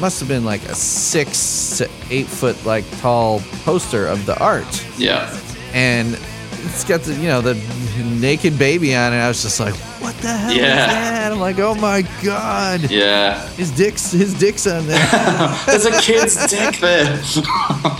must 0.00 0.18
have 0.18 0.28
been 0.28 0.44
like 0.44 0.64
a 0.64 0.74
six 0.74 1.78
to 1.78 1.88
eight 2.10 2.26
foot 2.26 2.56
like 2.64 2.84
tall 2.98 3.40
poster 3.64 4.06
of 4.06 4.26
the 4.26 4.36
art, 4.40 4.84
yeah, 4.98 5.30
and 5.72 6.18
it's 6.64 6.84
got 6.84 7.00
the 7.02 7.14
you 7.14 7.28
know 7.28 7.40
the 7.40 7.54
naked 8.20 8.58
baby 8.58 8.94
on 8.94 9.12
it. 9.12 9.16
I 9.16 9.28
was 9.28 9.42
just 9.42 9.60
like, 9.60 9.74
what 10.00 10.14
the 10.16 10.28
hell 10.28 10.52
Yeah. 10.52 10.86
is 10.86 10.92
that? 10.92 11.32
I'm 11.32 11.40
like, 11.40 11.58
oh 11.58 11.74
my 11.74 12.02
god, 12.22 12.90
yeah. 12.90 13.46
his 13.50 13.70
dick's 13.70 14.10
his 14.12 14.34
dick's 14.34 14.66
on 14.66 14.86
there. 14.86 15.06
There's 15.66 15.86
a 15.86 16.00
kid's 16.00 16.46
dick 16.50 16.76
there. 16.78 17.20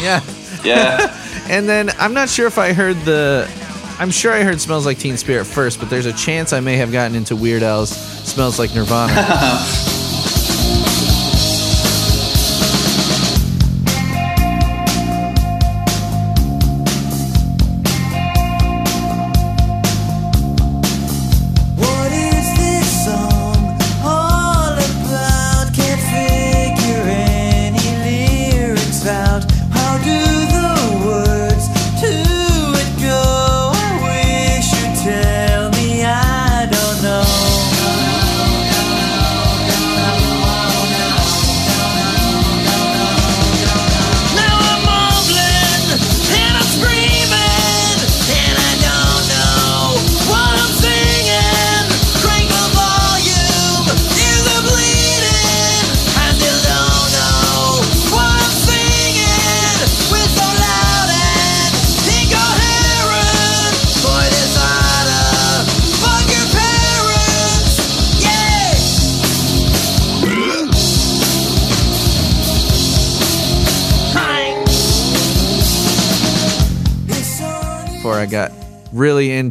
yeah. 0.00 0.20
yeah, 0.64 1.12
And 1.48 1.68
then 1.68 1.90
I'm 1.98 2.14
not 2.14 2.28
sure 2.28 2.46
if 2.46 2.56
I 2.58 2.72
heard 2.72 2.96
the. 3.00 3.50
I'm 3.98 4.10
sure 4.12 4.32
I 4.32 4.42
heard 4.44 4.60
"Smells 4.60 4.86
Like 4.86 4.98
Teen 4.98 5.16
Spirit" 5.16 5.44
first, 5.44 5.80
but 5.80 5.90
there's 5.90 6.06
a 6.06 6.12
chance 6.12 6.52
I 6.52 6.60
may 6.60 6.76
have 6.76 6.92
gotten 6.92 7.16
into 7.16 7.34
Weird 7.36 7.62
Al's 7.64 7.90
"Smells 7.90 8.58
Like 8.60 8.72
Nirvana." 8.74 9.12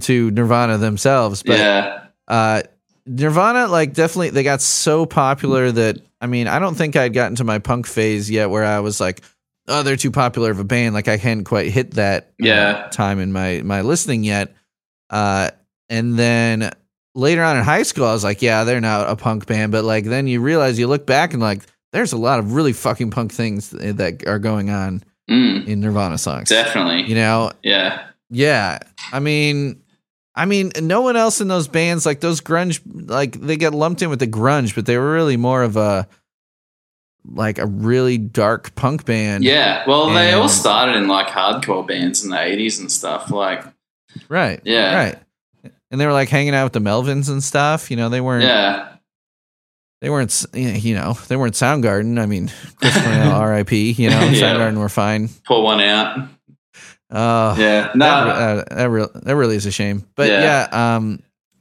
Into 0.01 0.31
Nirvana 0.31 0.77
themselves, 0.77 1.43
but 1.43 1.59
yeah, 1.59 2.05
uh, 2.27 2.61
Nirvana, 3.05 3.67
like, 3.67 3.93
definitely 3.93 4.29
they 4.31 4.43
got 4.43 4.61
so 4.61 5.05
popular 5.05 5.71
that 5.71 5.97
I 6.19 6.27
mean, 6.27 6.47
I 6.47 6.59
don't 6.59 6.75
think 6.75 6.95
I'd 6.95 7.13
gotten 7.13 7.35
to 7.37 7.43
my 7.43 7.59
punk 7.59 7.87
phase 7.87 8.29
yet, 8.29 8.49
where 8.49 8.63
I 8.63 8.79
was 8.79 8.99
like, 8.99 9.21
oh, 9.67 9.81
they're 9.83 9.95
too 9.95 10.11
popular 10.11 10.51
of 10.51 10.59
a 10.59 10.63
band. 10.63 10.93
Like, 10.93 11.07
I 11.07 11.17
hadn't 11.17 11.45
quite 11.45 11.71
hit 11.71 11.91
that 11.95 12.25
uh, 12.41 12.45
Yeah. 12.45 12.87
time 12.91 13.19
in 13.19 13.31
my 13.31 13.61
my 13.63 13.81
listening 13.81 14.23
yet. 14.23 14.53
Uh, 15.09 15.49
and 15.89 16.17
then 16.17 16.71
later 17.15 17.43
on 17.43 17.57
in 17.57 17.63
high 17.63 17.83
school, 17.83 18.05
I 18.05 18.13
was 18.13 18.23
like, 18.23 18.41
yeah, 18.41 18.63
they're 18.65 18.79
not 18.81 19.09
a 19.09 19.15
punk 19.15 19.45
band. 19.47 19.71
But 19.71 19.83
like, 19.83 20.05
then 20.05 20.27
you 20.27 20.41
realize 20.41 20.77
you 20.79 20.87
look 20.87 21.05
back 21.07 21.33
and 21.33 21.41
like, 21.41 21.61
there's 21.91 22.13
a 22.13 22.17
lot 22.17 22.39
of 22.39 22.53
really 22.53 22.73
fucking 22.73 23.09
punk 23.11 23.31
things 23.33 23.71
that 23.71 24.25
are 24.27 24.39
going 24.39 24.69
on 24.69 25.03
mm, 25.29 25.65
in 25.67 25.81
Nirvana 25.81 26.17
songs. 26.17 26.49
definitely. 26.49 27.03
You 27.09 27.15
know, 27.15 27.51
Yeah, 27.63 28.05
yeah. 28.29 28.77
I 29.11 29.19
mean, 29.19 29.81
I 30.33 30.45
mean, 30.45 30.71
no 30.81 31.01
one 31.01 31.15
else 31.17 31.41
in 31.41 31.47
those 31.49 31.67
bands 31.67 32.05
like 32.05 32.21
those 32.21 32.39
grunge, 32.41 32.79
like 32.85 33.33
they 33.39 33.57
get 33.57 33.73
lumped 33.73 34.01
in 34.01 34.09
with 34.09 34.19
the 34.19 34.27
grunge, 34.27 34.73
but 34.75 34.85
they 34.85 34.97
were 34.97 35.11
really 35.11 35.37
more 35.37 35.61
of 35.63 35.75
a 35.77 36.07
like 37.25 37.59
a 37.59 37.65
really 37.67 38.17
dark 38.17 38.73
punk 38.75 39.05
band. 39.05 39.43
yeah. 39.43 39.83
Well, 39.87 40.09
they 40.09 40.31
all 40.33 40.49
started 40.49 40.95
in 40.95 41.07
like 41.07 41.27
hardcore 41.27 41.85
bands 41.87 42.23
in 42.23 42.29
the 42.31 42.37
'80s 42.37 42.79
and 42.79 42.91
stuff. 42.91 43.29
Like, 43.29 43.63
Right. 44.29 44.59
Yeah. 44.63 44.95
Right. 44.95 45.19
And 45.91 45.99
they 45.99 46.05
were 46.05 46.13
like 46.13 46.29
hanging 46.29 46.55
out 46.55 46.63
with 46.65 46.73
the 46.73 46.79
Melvins 46.79 47.29
and 47.29 47.43
stuff. 47.43 47.91
You 47.91 47.97
know, 47.97 48.09
they 48.09 48.21
weren't. 48.21 48.43
yeah, 48.43 48.95
They 50.01 50.09
weren't. 50.09 50.45
You 50.53 50.95
know, 50.95 51.13
they 51.27 51.35
weren't 51.35 51.53
Soundgarden. 51.55 52.19
I 52.19 52.25
mean, 52.25 52.49
Chris 52.77 52.93
Cornell, 53.01 53.31
R.I.P. 53.35 53.91
You 53.91 54.09
know, 54.09 54.19
Yeah. 54.21 54.41
Soundgarden 54.41 54.77
were 54.77 54.89
fine. 54.89 55.29
Pull 55.45 55.63
one 55.63 55.81
out. 55.81 56.27
Uh, 57.11 57.55
Yeah, 57.57 57.91
no, 57.95 58.05
that, 58.05 58.27
uh, 58.69 58.75
that, 58.75 58.89
re- 58.89 59.07
that 59.23 59.35
really 59.35 59.55
is 59.57 59.65
a 59.65 59.71
shame. 59.71 60.05
But 60.15 60.29
Yeah. 60.29 60.67
yeah, 60.71 60.95
um, 60.95 61.19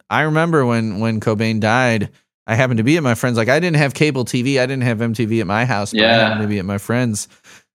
I 0.08 0.22
remember 0.22 0.64
when 0.64 1.00
when 1.00 1.20
Cobain 1.20 1.60
died. 1.60 2.10
I 2.46 2.54
happened 2.56 2.78
to 2.78 2.82
be 2.84 2.96
at 2.96 3.02
my 3.02 3.14
friend's. 3.14 3.36
Like 3.38 3.48
I 3.48 3.60
didn't 3.60 3.76
have 3.76 3.94
cable 3.94 4.24
TV. 4.24 4.58
I 4.60 4.66
didn't 4.66 4.82
have 4.82 4.98
MTV 4.98 5.40
at 5.40 5.46
my 5.46 5.64
house. 5.64 5.92
But 5.92 6.02
I 6.02 6.04
Yeah. 6.10 6.18
happened 6.18 6.40
to 6.42 6.48
be 6.48 6.58
at 6.58 6.64
my 6.64 6.78
friend's, 6.78 7.28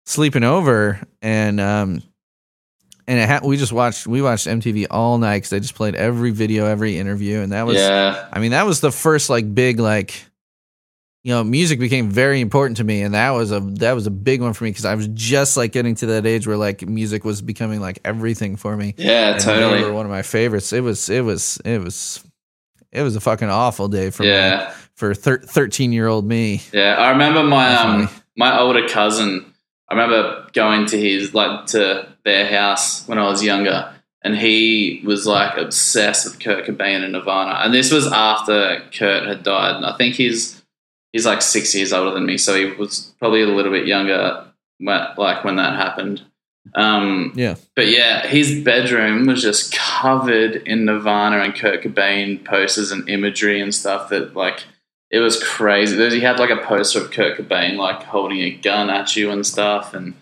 sleeping 0.05 0.43
over, 0.43 0.99
and 1.21 1.61
um, 1.61 2.01
and 3.07 3.19
it 3.19 3.30
ha- 3.30 3.39
we 3.43 3.55
just 3.55 3.71
watched. 3.71 4.05
We 4.07 4.21
watched 4.21 4.47
MTV 4.47 4.88
all 4.91 5.17
night 5.17 5.38
because 5.38 5.49
they 5.51 5.59
just 5.61 5.76
played 5.76 5.95
every 5.95 6.32
video, 6.32 6.65
every 6.65 6.97
interview, 6.97 7.39
and 7.39 7.51
that 7.53 7.65
was. 7.65 7.78
yeah, 7.78 8.28
I 8.34 8.39
mean, 8.39 8.51
that 8.51 8.65
was 8.65 8.82
the 8.82 8.91
first 8.91 9.30
like 9.30 9.53
big 9.53 9.80
like. 9.80 10.26
You 11.26 11.32
know, 11.32 11.43
music 11.43 11.80
became 11.80 12.11
very 12.11 12.39
important 12.39 12.78
to 12.78 12.84
me, 12.84 13.01
and 13.01 13.15
that 13.15 13.32
was 13.32 13.51
a 13.51 13.59
that 13.59 13.93
was 13.93 14.05
a 14.05 14.11
big 14.11 14.41
one 14.43 14.53
for 14.53 14.63
me 14.63 14.69
because 14.69 14.86
I 14.86 14.93
was 14.93 15.07
just 15.07 15.57
like 15.57 15.71
getting 15.71 15.95
to 15.95 16.05
that 16.05 16.28
age 16.28 16.45
where 16.45 16.55
like 16.55 16.88
music 16.88 17.26
was 17.26 17.41
becoming 17.41 17.82
like 17.82 17.97
everything 18.05 18.57
for 18.57 18.78
me. 18.78 18.93
yeah, 18.95 19.32
And 19.32 19.41
totally. 19.41 19.80
They 19.82 19.86
were 19.88 19.91
one 19.93 20.05
of 20.05 20.11
my 20.11 20.21
favorites. 20.21 20.71
It 20.71 20.82
was 20.82 21.09
it 21.09 21.21
was 21.21 21.59
it 21.65 21.82
was 21.82 22.23
it 22.91 23.01
was 23.01 23.15
a 23.15 23.19
fucking 23.19 23.49
awful 23.49 23.88
day 23.88 24.11
for 24.11 24.21
me 24.21 24.30
Yeah, 24.30 24.71
for 24.93 25.15
thir- 25.15 25.39
13 25.41 25.91
year 25.91 26.05
old 26.07 26.28
me. 26.28 26.61
yeah. 26.71 26.93
I 26.95 27.09
remember 27.09 27.41
my 27.43 27.73
um 27.76 28.07
my 28.38 28.59
older 28.59 28.88
cousin 28.88 29.51
I 29.89 29.95
remember 29.95 30.47
going 30.53 30.86
to 30.86 30.97
his 31.01 31.34
like 31.34 31.65
to 31.69 32.07
their 32.23 32.45
house 32.47 33.07
when 33.07 33.17
I 33.17 33.23
was 33.23 33.43
younger, 33.43 33.91
and 34.23 34.38
he 34.38 35.01
was 35.03 35.26
like 35.26 35.57
obsessed 35.57 36.26
with 36.26 36.39
Kurt 36.39 36.65
Cobain 36.67 37.03
and 37.03 37.13
Nirvana. 37.13 37.61
And 37.63 37.73
this 37.73 37.91
was 37.91 38.05
after 38.11 38.84
Kurt 38.95 39.26
had 39.28 39.41
died. 39.41 39.78
And 39.78 39.86
I 39.88 39.97
think 39.97 40.13
he's 40.15 40.61
he's 41.16 41.26
like 41.26 41.41
six 41.41 41.74
years 41.74 41.93
older 41.93 42.11
than 42.13 42.26
me, 42.26 42.38
so 42.38 42.53
he 42.53 42.66
was 42.74 43.13
probably 43.20 43.41
a 43.41 43.47
little 43.47 43.72
bit 43.72 43.88
younger, 43.88 44.45
when, 44.80 45.01
like 45.18 45.45
when 45.45 45.55
that 45.55 45.78
happened. 45.78 46.22
Um, 46.74 47.32
Yeah. 47.36 47.55
but 47.74 47.88
yeah, 47.88 48.28
his 48.28 48.61
bedroom 48.66 49.26
was 49.26 49.41
just 49.41 49.74
covered 49.74 50.57
in 50.68 50.84
Nirvana 50.84 51.38
and 51.39 51.55
Kurt 51.55 51.82
Cobain 51.84 52.43
posters 52.43 52.91
and 52.91 53.07
imagery 53.07 53.61
and 53.61 53.74
stuff 53.74 54.09
that 54.09 54.36
like 54.36 54.66
it 55.09 55.20
was 55.20 55.41
crazy. 55.41 55.95
He 56.09 56.20
had 56.20 56.38
like 56.38 56.49
a 56.49 56.57
poster 56.57 56.99
of 56.99 57.11
Kurt 57.11 57.38
Cobain 57.38 57.78
like 57.78 58.03
holding 58.03 58.39
a 58.39 58.49
gun 58.51 58.89
at 58.89 59.16
you 59.16 59.32
and 59.32 59.45
stuff, 59.45 59.93
and 59.93 60.16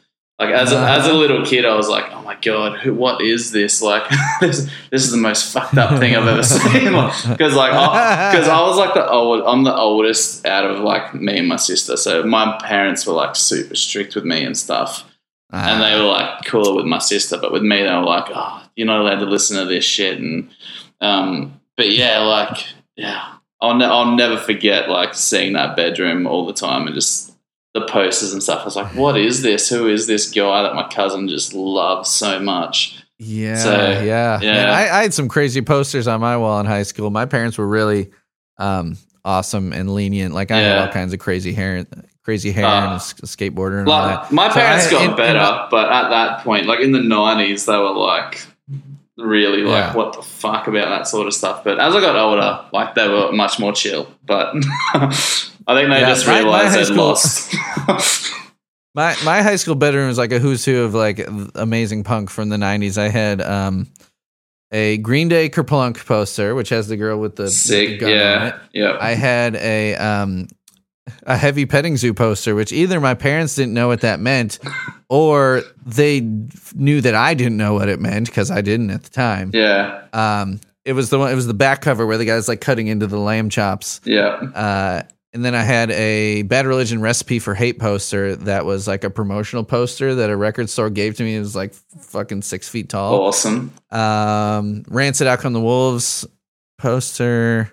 like 0.46 0.54
as 0.54 0.72
a, 0.72 0.80
as 0.80 1.08
a 1.08 1.14
little 1.14 1.46
kid, 1.46 1.66
I 1.66 1.76
was 1.76 1.90
like, 1.90 2.06
oh 2.12 2.22
my 2.22 2.36
god, 2.36 2.80
who, 2.80 2.94
what 2.94 3.22
is 3.22 3.52
this? 3.52 3.82
Like 3.82 4.04
this 4.42 4.70
this 4.92 5.04
is 5.04 5.12
the 5.12 5.18
most 5.18 5.52
fucked 5.52 5.78
up 5.78 6.00
thing 6.00 6.16
I've 6.16 6.28
ever 6.28 6.44
seen. 6.44 6.92
Because 7.30 7.56
like 7.56 7.72
because 7.72 8.48
I 8.48 8.62
was 8.62 8.78
like 8.78 8.94
the 8.94 9.10
old, 9.10 9.44
I'm 9.46 9.64
the 9.64 9.76
oldest 9.76 10.46
out 10.46 10.66
of 10.66 10.80
like 10.80 11.14
me 11.14 11.40
and 11.40 11.48
my 11.48 11.58
sister, 11.58 11.98
so 11.98 12.24
my 12.24 12.60
parents 12.64 13.06
were 13.06 13.14
like 13.14 13.36
super 13.36 13.76
strict 13.76 14.16
with 14.16 14.26
me 14.26 14.44
and 14.44 14.58
stuff 14.58 15.06
and 15.54 15.82
they 15.84 15.96
were 15.96 16.08
like 16.08 16.46
cooler 16.46 16.76
with 16.76 16.86
my 16.86 16.98
sister, 16.98 17.38
but 17.38 17.52
with 17.52 17.62
me 17.62 17.84
they 17.84 17.94
were 17.94 18.04
like, 18.04 18.26
"Oh, 18.34 18.64
you're 18.76 18.88
not 18.88 19.02
allowed 19.02 19.20
to 19.20 19.26
listen 19.26 19.58
to 19.58 19.66
this 19.66 19.86
shit." 19.86 20.18
And 20.20 20.50
um, 21.00 21.62
but 21.78 21.92
yeah, 21.92 22.20
like 22.22 22.66
yeah, 22.96 23.36
I'll 23.62 23.76
ne- 23.76 23.86
I'll 23.86 24.16
never 24.16 24.38
forget 24.38 24.90
like 24.90 25.14
seeing 25.14 25.54
that 25.54 25.76
bedroom 25.76 26.26
all 26.26 26.46
the 26.46 26.54
time 26.54 26.88
and 26.88 26.96
just 26.96 27.33
the 27.74 27.82
posters 27.88 28.34
and 28.34 28.42
stuff. 28.44 28.62
I 28.62 28.66
was 28.66 28.76
like, 28.76 28.96
"What 28.96 29.18
is 29.18 29.42
this? 29.42 29.70
Who 29.70 29.88
is 29.88 30.08
this 30.08 30.30
guy 30.32 30.64
that 30.64 30.76
my 30.76 30.88
cousin 30.90 31.28
just 31.28 31.54
loves 31.54 32.10
so 32.10 32.40
much?" 32.40 33.00
Yeah, 33.20 33.56
So, 33.56 33.72
yeah, 34.04 34.40
yeah. 34.42 34.54
Man, 34.54 34.70
I, 34.70 34.82
I 35.00 35.02
had 35.04 35.14
some 35.14 35.30
crazy 35.30 35.62
posters 35.62 36.08
on 36.08 36.20
my 36.20 36.36
wall 36.38 36.60
in 36.60 36.66
high 36.66 36.84
school. 36.84 37.10
My 37.10 37.26
parents 37.26 37.58
were 37.58 37.68
really 37.68 38.12
um, 38.58 38.98
awesome 39.24 39.72
and 39.72 39.94
lenient. 39.94 40.34
Like 40.34 40.52
I 40.52 40.58
had 40.60 40.78
all 40.80 40.88
kinds 40.94 41.14
of 41.14 41.20
crazy 41.20 41.54
hair, 41.54 41.86
crazy 42.24 42.52
hair, 42.52 42.66
Ah. 42.66 42.84
and 42.84 42.92
a 42.92 42.96
s- 42.96 43.14
skateboarder 43.22 43.80
and 43.80 43.88
all 43.88 43.98
Like 44.08 44.24
that. 44.24 44.32
my 44.34 44.50
parents 44.50 44.88
I- 44.88 44.92
got 44.92 45.02
and 45.08 45.16
better, 45.16 45.40
I- 45.40 45.68
but 45.72 45.90
at 45.92 46.10
that 46.10 46.44
point, 46.44 46.66
like 46.66 46.82
in 46.82 46.92
the 46.92 47.00
'90s, 47.00 47.66
they 47.66 47.78
were 47.78 47.92
like 47.92 48.46
really 49.18 49.62
like, 49.62 49.72
Yeah. 49.72 49.94
"What 49.96 50.14
the 50.14 50.22
fuck 50.22 50.68
about 50.68 50.90
that 50.90 51.08
sort 51.08 51.28
of 51.28 51.34
stuff?" 51.34 51.64
But 51.64 51.80
as 51.80 51.96
I 51.96 52.02
got 52.02 52.16
older, 52.18 52.62
like 52.74 52.94
they 52.96 53.08
were 53.08 53.32
much 53.32 53.58
more 53.60 53.72
chill. 53.72 54.08
But 54.26 54.54
I 55.68 55.76
think 55.76 55.90
they 55.90 56.00
Yeah, 56.02 56.10
just 56.10 56.28
realized 56.28 56.86
school- 56.88 56.98
lost. 57.08 57.54
My 58.96 59.16
my 59.26 59.42
high 59.42 59.56
school 59.56 59.74
bedroom 59.76 60.08
was 60.08 60.20
like 60.20 60.32
a 60.32 60.38
who's 60.38 60.64
who 60.64 60.84
of 60.84 60.94
like 60.94 61.28
amazing 61.56 62.04
punk 62.04 62.30
from 62.30 62.50
the 62.50 62.58
'90s. 62.58 62.96
I 63.00 63.10
had 63.10 63.42
um, 63.42 63.88
a 64.72 64.98
Green 64.98 65.28
Day 65.30 65.50
Kerplunk 65.50 66.06
poster, 66.06 66.54
which 66.54 66.70
has 66.70 66.88
the 66.90 66.96
girl 66.96 67.18
with 67.20 67.36
the, 67.36 67.50
Sick, 67.50 68.00
gun 68.00 68.12
on 68.12 68.16
it. 68.16 68.20
yeah, 68.20 68.60
yeah. 68.72 68.98
I 69.02 69.14
had 69.16 69.56
a 69.56 69.96
um 69.96 70.48
a 71.26 71.36
heavy 71.36 71.66
petting 71.66 71.98
zoo 71.98 72.14
poster, 72.14 72.54
which 72.54 72.72
either 72.72 73.00
my 73.02 73.16
parents 73.16 73.56
didn't 73.56 73.74
know 73.74 73.88
what 73.88 74.02
that 74.02 74.20
meant, 74.20 74.60
or 75.10 75.64
they 75.88 76.22
knew 76.76 77.02
that 77.02 77.16
I 77.16 77.34
didn't 77.34 77.58
know 77.58 77.74
what 77.74 77.90
it 77.90 78.00
meant 78.00 78.28
because 78.28 78.52
I 78.52 78.62
didn't 78.62 78.92
at 78.92 79.02
the 79.04 79.10
time. 79.10 79.50
yeah, 79.56 80.04
Um, 80.14 80.62
it 80.86 80.94
was 80.94 81.10
the 81.10 81.18
one. 81.18 81.32
It 81.32 81.36
was 81.36 81.48
the 81.48 81.56
back 81.56 81.82
cover 81.82 82.06
where 82.06 82.20
the 82.20 82.26
guy's 82.26 82.48
like 82.48 82.62
cutting 82.62 82.86
into 82.88 83.08
the 83.08 83.18
lamb 83.18 83.50
chops. 83.50 84.02
yeah, 84.06 84.36
Uh, 84.54 85.02
and 85.34 85.44
then 85.44 85.56
I 85.56 85.64
had 85.64 85.90
a 85.92 86.44
Bad 86.44 86.66
Religion 86.68 87.02
Recipe 87.02 87.40
for 87.40 87.56
Hate 87.56 87.80
poster 87.80 88.36
that 88.36 88.66
was 88.66 88.88
like 88.88 89.04
a 89.04 89.10
promotional 89.10 89.64
poster 89.64 90.16
that 90.16 90.30
a 90.30 90.38
record 90.38 90.70
store 90.70 90.90
gave 90.90 91.16
to 91.18 91.24
me. 91.24 91.36
It 91.36 91.40
was 91.40 91.56
like 91.56 91.74
fucking 91.74 92.44
six 92.44 92.70
feet 92.70 92.90
tall. 92.90 93.22
awesome. 93.22 93.74
Um, 93.90 94.84
Rancid 94.88 95.28
Out 95.28 95.40
Come 95.40 95.54
the 95.54 95.62
Wolves 95.62 96.26
poster. 96.78 97.72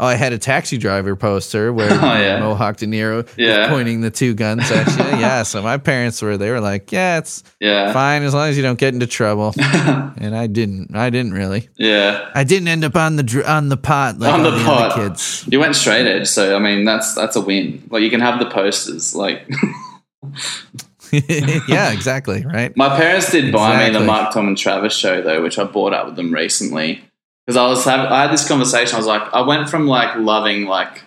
Oh, 0.00 0.06
I 0.06 0.14
had 0.14 0.32
a 0.32 0.38
taxi 0.38 0.78
driver 0.78 1.14
poster 1.14 1.72
where 1.72 1.90
Oh, 1.92 1.94
yeah. 2.16 2.40
Mohawk 2.40 2.78
De 2.78 2.86
Niro 2.86 3.20
is 3.28 3.34
Yeah. 3.36 3.68
pointing 3.68 4.00
the 4.00 4.10
two 4.10 4.32
guns 4.34 4.70
at 4.70 4.88
you. 4.88 5.04
yeah, 5.20 5.42
so 5.42 5.60
my 5.62 5.76
parents 5.76 6.22
were 6.22 6.38
they 6.38 6.50
were 6.50 6.60
like, 6.60 6.90
yeah, 6.90 7.18
it's 7.18 7.44
Yeah, 7.60 7.92
fine 7.92 8.22
as 8.22 8.32
long 8.32 8.48
as 8.48 8.56
you 8.56 8.62
don't 8.62 8.78
get 8.78 8.94
into 8.94 9.06
trouble. 9.06 9.54
and 9.58 10.34
I 10.34 10.46
didn't. 10.46 10.96
I 10.96 11.10
didn't 11.10 11.34
really. 11.34 11.68
yeah. 11.76 12.30
I 12.34 12.44
didn't 12.44 12.68
end 12.68 12.82
up 12.84 12.96
on 12.96 13.16
the 13.16 13.44
on 13.46 13.68
the 13.68 13.76
pot 13.76 14.18
like 14.18 14.32
On 14.32 14.42
the 14.42 14.50
the, 14.52 14.64
pot. 14.64 14.94
kids. 14.96 15.44
You 15.48 15.60
went 15.60 15.76
straight 15.76 16.06
edge, 16.06 16.26
so 16.28 16.56
I 16.56 16.58
mean 16.58 16.84
that's 16.86 17.14
that's 17.14 17.36
a 17.36 17.40
win. 17.42 17.86
Like 17.90 18.02
you 18.02 18.08
can 18.10 18.20
have 18.20 18.38
the 18.38 18.46
posters. 18.46 19.14
Like 19.14 19.46
yeah, 21.12 21.92
exactly. 21.92 22.44
Right. 22.44 22.76
My 22.76 22.96
parents 22.96 23.30
did 23.32 23.52
buy 23.52 23.86
me 23.86 23.92
the 23.98 24.04
Mark 24.04 24.32
Tom 24.32 24.48
and 24.48 24.56
Travis 24.56 24.94
show 24.96 25.22
though, 25.22 25.42
which 25.42 25.58
I 25.58 25.64
bought 25.64 25.92
up 25.92 26.06
with 26.06 26.16
them 26.16 26.32
recently 26.32 27.02
because 27.50 27.56
I 27.56 27.66
was 27.66 27.84
have, 27.84 28.12
I 28.12 28.22
had 28.22 28.32
this 28.32 28.46
conversation. 28.46 28.94
I 28.94 28.98
was 28.98 29.06
like, 29.08 29.22
I 29.34 29.40
went 29.42 29.68
from 29.68 29.88
like 29.88 30.14
loving 30.16 30.66
like 30.66 31.02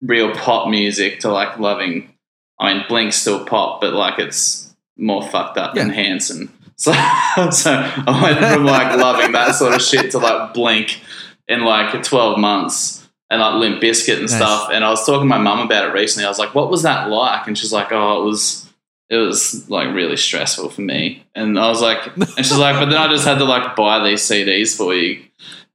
real 0.00 0.32
pop 0.32 0.68
music 0.68 1.20
to 1.20 1.32
like 1.32 1.58
loving. 1.58 2.14
I 2.60 2.72
mean, 2.74 2.84
Blink's 2.88 3.16
still 3.16 3.44
pop, 3.44 3.80
but 3.80 3.92
like 3.92 4.20
it's 4.20 4.72
more 4.96 5.20
fucked 5.28 5.58
up 5.58 5.74
than 5.74 5.88
Yeah. 5.88 5.94
Hanson. 5.94 6.52
So, 6.76 6.90
so 7.50 7.70
I 7.72 8.20
went 8.22 8.38
from 8.52 8.64
like 8.64 8.96
loving 8.98 9.30
that 9.32 9.54
sort 9.54 9.74
of 9.74 9.80
shit 9.82 10.10
to 10.10 10.18
like 10.18 10.54
Blink 10.54 11.00
in 11.48 11.64
like 11.64 12.02
twelve 12.02 12.36
months 12.38 13.08
and 13.30 13.40
like 13.40 13.54
Limp 13.54 13.80
Bizkit 13.80 14.14
and 14.14 14.22
Nice. 14.22 14.34
stuff. 14.34 14.70
And 14.72 14.84
I 14.84 14.90
was 14.90 15.06
talking 15.06 15.20
to 15.22 15.24
my 15.26 15.38
mum 15.38 15.60
about 15.60 15.88
it 15.88 15.92
recently. 15.92 16.26
I 16.26 16.28
was 16.28 16.38
like, 16.40 16.52
"What 16.54 16.70
was 16.70 16.82
that 16.82 17.08
like?" 17.10 17.46
And 17.46 17.56
she's 17.56 17.72
like, 17.72 17.90
"Oh, 17.92 18.22
it 18.22 18.24
was." 18.24 18.60
it 19.10 19.18
was 19.18 19.68
like 19.68 19.94
really 19.94 20.16
stressful 20.16 20.70
for 20.70 20.80
me. 20.80 21.24
And 21.34 21.58
I 21.58 21.68
was 21.68 21.82
like, 21.82 22.16
and 22.16 22.26
she's 22.38 22.56
like, 22.56 22.74
but 22.76 22.86
then 22.86 22.96
I 22.96 23.06
just 23.08 23.26
had 23.26 23.36
to 23.38 23.44
like 23.44 23.76
buy 23.76 24.02
these 24.02 24.22
CDs 24.22 24.74
for 24.76 24.94
you. 24.94 25.22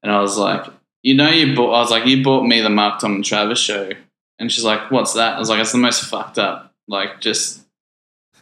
And 0.04 0.12
I 0.12 0.20
was 0.22 0.38
like, 0.38 0.66
you 1.04 1.16
know, 1.16 1.30
you 1.30 1.56
bought, 1.56 1.74
I 1.74 1.80
was 1.80 1.92
like, 1.92 2.06
you 2.06 2.24
bought 2.24 2.44
me 2.46 2.62
the 2.62 2.70
Mark 2.70 3.00
Tom 3.00 3.16
and 3.16 3.26
Travis 3.26 3.60
show. 3.60 3.92
And 4.38 4.52
she's 4.52 4.64
like, 4.64 4.92
what's 4.92 5.14
that? 5.14 5.36
I 5.36 5.40
was 5.40 5.50
like, 5.50 5.60
it's 5.60 5.72
the 5.72 5.78
most 5.78 6.06
fucked 6.06 6.38
up, 6.38 6.74
like 6.88 7.20
just 7.20 7.62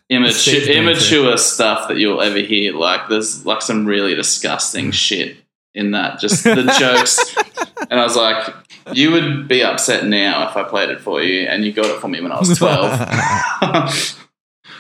immature, 0.10 0.62
immature 0.62 1.38
stuff 1.38 1.88
that 1.88 1.98
you'll 1.98 2.22
ever 2.22 2.40
hear. 2.40 2.74
Like 2.74 3.10
there's 3.10 3.46
like 3.46 3.62
some 3.62 3.86
really 3.86 4.14
disgusting 4.16 4.92
shit 4.92 5.38
in 5.74 5.92
that, 5.92 6.20
just 6.20 6.44
the 6.44 6.76
jokes. 6.80 7.36
And 7.90 8.00
I 8.00 8.04
was 8.04 8.16
like, 8.16 8.54
you 8.94 9.12
would 9.12 9.48
be 9.48 9.64
upset 9.64 10.06
now 10.06 10.50
if 10.50 10.56
I 10.56 10.64
played 10.64 10.90
it 10.90 11.02
for 11.02 11.22
you, 11.22 11.48
and 11.48 11.66
you 11.66 11.74
got 11.74 11.86
it 11.86 12.00
for 12.00 12.08
me 12.08 12.22
when 12.22 12.32
I 12.32 12.40
was 12.40 12.58
12. 12.58 14.18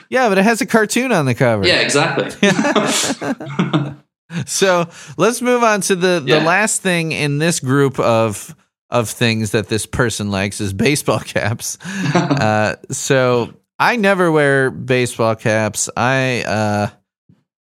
Yeah, 0.09 0.29
but 0.29 0.37
it 0.37 0.43
has 0.43 0.61
a 0.61 0.65
cartoon 0.65 1.11
on 1.11 1.25
the 1.25 1.35
cover. 1.35 1.67
Yeah, 1.67 1.81
exactly. 1.81 2.29
So 4.45 4.87
let's 5.17 5.41
move 5.41 5.63
on 5.63 5.81
to 5.81 5.95
the 5.95 6.21
the 6.25 6.39
last 6.41 6.81
thing 6.81 7.11
in 7.11 7.37
this 7.37 7.59
group 7.59 7.99
of 7.99 8.55
of 8.89 9.09
things 9.09 9.51
that 9.51 9.67
this 9.67 9.85
person 9.85 10.31
likes 10.31 10.61
is 10.61 10.73
baseball 10.73 11.19
caps. 11.25 11.77
uh, 12.15 12.75
so 12.91 13.53
I 13.79 13.95
never 13.95 14.31
wear 14.31 14.69
baseball 14.71 15.35
caps. 15.35 15.89
I 15.95 16.43
uh, 16.43 16.89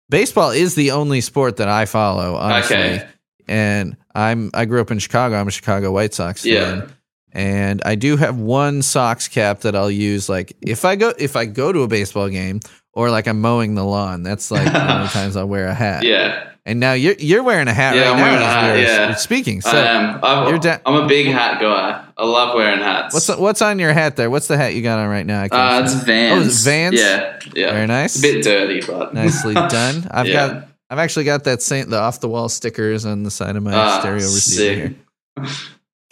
baseball 0.10 0.52
is 0.52 0.76
the 0.76 0.92
only 0.92 1.22
sport 1.22 1.58
that 1.58 1.68
I 1.68 1.86
follow. 1.86 2.36
Honestly, 2.36 2.76
Okay. 2.76 3.08
and 3.48 3.98
I'm 4.16 4.50
I 4.54 4.66
grew 4.66 4.80
up 4.82 4.92
in 4.92 5.00
Chicago. 5.00 5.36
I'm 5.40 5.48
a 5.48 5.52
Chicago 5.52 5.92
White 5.92 6.14
Sox 6.14 6.46
Yeah. 6.46 6.88
And 7.36 7.82
I 7.84 7.96
do 7.96 8.16
have 8.16 8.38
one 8.38 8.84
Sox 8.84 9.28
cap 9.28 9.62
that 9.62 9.76
I'll 9.76 9.90
use 9.90 10.30
like 10.30 10.56
if 10.62 10.86
I 10.86 10.96
go 10.96 11.14
if 11.18 11.36
I 11.36 11.46
go 11.46 11.72
to 11.74 11.82
a 11.82 11.88
baseball 11.88 12.30
game 12.30 12.60
or 12.94 13.10
like 13.10 13.28
I'm 13.28 13.42
mowing 13.42 13.74
the 13.74 13.84
lawn. 13.84 14.22
That's 14.22 14.52
like 14.52 14.72
the 14.72 14.94
only 14.96 15.08
times 15.20 15.36
I'll 15.36 15.48
wear 15.48 15.68
a 15.68 15.74
hat. 15.74 16.04
yeah, 16.04 16.52
And 16.66 16.80
now 16.80 16.94
you're 16.94 17.16
you're 17.20 17.44
wearing 17.44 17.68
a 17.68 17.74
hat 17.74 17.90
right 17.92 17.98
now. 17.98 18.02
Yeah, 18.02 18.10
right 18.12 18.14
I'm 18.14 18.18
now. 18.20 18.24
wearing 18.24 18.84
a 18.86 18.88
hat, 18.88 19.10
yeah. 19.10 19.16
Speaking. 19.16 19.60
So 19.60 19.70
I 19.72 20.50
am. 20.54 20.60
Da- 20.62 20.78
I'm 20.86 21.04
a 21.04 21.08
big 21.08 21.28
hat 21.28 21.60
guy. 21.60 22.06
I 22.16 22.26
love 22.26 22.56
wearing 22.56 22.80
hats. 22.80 23.14
what's 23.14 23.28
what's 23.38 23.62
on 23.62 23.80
your 23.80 23.92
hat 23.92 24.16
there? 24.16 24.30
What's 24.30 24.48
the 24.48 24.56
hat 24.56 24.74
you 24.74 24.82
got 24.82 24.98
on 25.00 25.10
right 25.10 25.26
now? 25.26 25.42
I 25.42 25.48
Uh, 25.80 25.84
it's 25.84 25.94
Vans. 25.94 26.42
Oh, 26.42 26.46
it's 26.48 26.64
Vans? 26.64 26.96
Yeah, 26.98 27.38
yeah. 27.54 27.72
Very 27.74 27.88
nice. 27.88 28.16
It's 28.16 28.24
a 28.24 28.28
bit 28.34 28.44
dirty, 28.46 28.80
but 28.88 29.14
Nicely 29.14 29.56
done. 29.56 30.08
I've 30.10 30.26
Yeah. 30.28 30.48
got 30.48 30.68
I've 30.90 31.00
actually 31.00 31.26
got 31.26 31.44
that 31.46 31.62
Saint 31.62 31.90
the 31.90 32.00
off 32.00 32.22
the 32.22 32.30
wall 32.30 32.48
stickers 32.48 33.06
on 33.06 33.24
the 33.24 33.32
side 33.32 33.58
of 33.58 33.64
my 33.64 33.74
Ah, 33.76 34.00
stereo 34.00 34.20
receiver 34.24 34.74
sick. 34.88 34.96
here. 35.38 35.50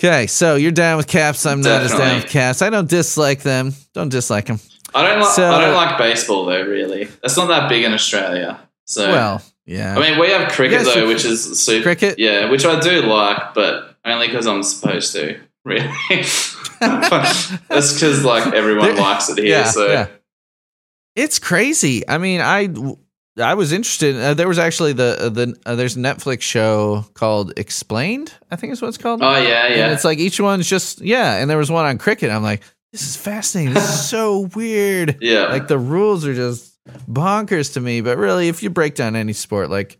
Okay, 0.03 0.27
so 0.27 0.55
you're 0.55 0.71
down 0.71 0.97
with 0.97 1.07
caps. 1.07 1.45
I'm 1.45 1.61
not 1.61 1.83
as 1.83 1.91
down 1.91 2.15
with 2.17 2.27
caps. 2.29 2.61
I 2.61 2.69
don't 2.71 2.89
dislike 2.89 3.41
them. 3.43 3.73
Don't 3.93 4.09
dislike 4.09 4.45
them. 4.47 4.59
I 4.95 5.03
don't 5.07 5.19
like. 5.21 5.29
So- 5.33 5.49
I 5.49 5.61
don't 5.61 5.75
like 5.75 5.97
baseball 5.97 6.45
though. 6.45 6.63
Really, 6.63 7.07
it's 7.23 7.37
not 7.37 7.47
that 7.49 7.69
big 7.69 7.83
in 7.85 7.93
Australia. 7.93 8.59
So 8.85 9.09
Well, 9.11 9.41
yeah. 9.65 9.95
I 9.97 9.99
mean, 9.99 10.19
we 10.19 10.29
have 10.29 10.51
cricket 10.51 10.83
though, 10.83 11.07
which 11.07 11.25
is 11.25 11.59
super. 11.59 11.83
cricket? 11.83 12.19
yeah, 12.19 12.49
which 12.49 12.65
I 12.65 12.79
do 12.79 13.01
like, 13.03 13.53
but 13.53 13.97
only 14.05 14.27
because 14.27 14.47
I'm 14.47 14.63
supposed 14.63 15.13
to. 15.13 15.39
Really, 15.63 15.87
that's 16.79 17.93
because 17.93 18.25
like 18.25 18.51
everyone 18.51 18.95
likes 18.97 19.29
it 19.29 19.37
here. 19.37 19.47
yeah, 19.47 19.65
so 19.65 19.87
yeah. 19.87 20.07
It's 21.15 21.37
crazy. 21.37 22.07
I 22.09 22.17
mean, 22.17 22.41
I 22.41 22.67
I 23.39 23.53
was 23.53 23.71
interested. 23.71 24.15
Uh, 24.15 24.33
there 24.33 24.47
was 24.47 24.57
actually 24.57 24.93
the 24.93 25.17
uh, 25.19 25.29
the 25.29 25.55
uh, 25.65 25.75
there's 25.75 25.95
a 25.97 25.99
Netflix 25.99 26.41
show 26.41 27.05
called 27.13 27.53
Explained. 27.57 28.33
I 28.49 28.55
think 28.55 28.73
is 28.73 28.81
what 28.81 28.87
it's 28.87 28.97
called. 28.97 29.21
oh 29.21 29.37
yeah, 29.37 29.67
And 29.67 29.75
yeah. 29.77 29.93
it's 29.93 30.03
like 30.03 30.17
each 30.17 30.39
one's 30.39 30.67
just 30.67 31.01
yeah. 31.01 31.35
And 31.37 31.47
there 31.47 31.59
was 31.59 31.69
one 31.69 31.85
on 31.85 31.99
cricket. 31.99 32.31
I'm 32.31 32.41
like, 32.41 32.63
this 32.91 33.03
is 33.03 33.15
fascinating. 33.15 33.75
This 33.75 33.87
is 33.87 34.09
so 34.09 34.49
weird. 34.55 35.19
Yeah. 35.21 35.45
Like 35.45 35.67
the 35.67 35.77
rules 35.77 36.25
are 36.25 36.33
just 36.33 36.70
bonkers 37.09 37.73
to 37.73 37.81
me. 37.81 38.01
But 38.01 38.17
really, 38.17 38.47
if 38.47 38.63
you 38.63 38.69
break 38.69 38.95
down 38.95 39.15
any 39.15 39.33
sport, 39.33 39.69
like 39.69 39.97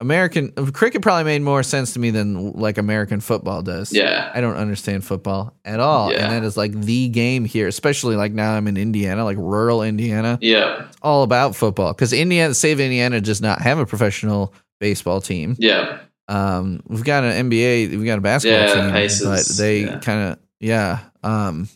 American 0.00 0.52
cricket, 0.72 1.02
probably 1.02 1.24
made 1.24 1.42
more 1.42 1.62
sense 1.62 1.94
to 1.94 1.98
me 1.98 2.10
than 2.10 2.52
like 2.52 2.78
American 2.78 3.20
football 3.20 3.62
does. 3.62 3.92
Yeah. 3.92 4.30
I 4.32 4.40
don't 4.40 4.54
understand 4.56 5.04
football 5.04 5.54
at 5.64 5.80
all, 5.80 6.12
Yeah. 6.12 6.24
and 6.24 6.32
that 6.32 6.44
is 6.46 6.56
like 6.56 6.72
the 6.72 7.08
game 7.08 7.44
here. 7.44 7.66
Especially 7.66 8.14
like 8.14 8.32
now 8.32 8.52
I'm 8.54 8.68
in 8.68 8.76
Indiana, 8.76 9.24
like 9.24 9.36
rural 9.38 9.82
Indiana. 9.82 10.38
Yeah. 10.40 10.84
It's 10.86 10.96
all 11.02 11.24
about 11.24 11.56
football 11.56 11.92
because 11.92 12.12
Indiana, 12.12 12.54
save 12.54 12.78
Indiana, 12.78 13.20
does 13.20 13.40
not 13.40 13.60
have 13.62 13.78
a 13.78 13.86
professional 13.86 14.54
baseball 14.78 15.20
team. 15.20 15.56
Yeah. 15.58 15.98
Um, 16.28 16.80
we've 16.86 17.04
got 17.04 17.24
an 17.24 17.50
NBA, 17.50 17.90
we've 17.90 18.04
got 18.04 18.18
a 18.18 18.20
basketball 18.20 18.60
Yeah, 18.68 18.92
team, 19.08 19.24
but 19.24 19.46
they 19.56 19.80
yeah. 19.80 19.98
kind 19.98 20.32
of 20.32 20.38
yeah. 20.60 20.98
Um, 21.24 21.68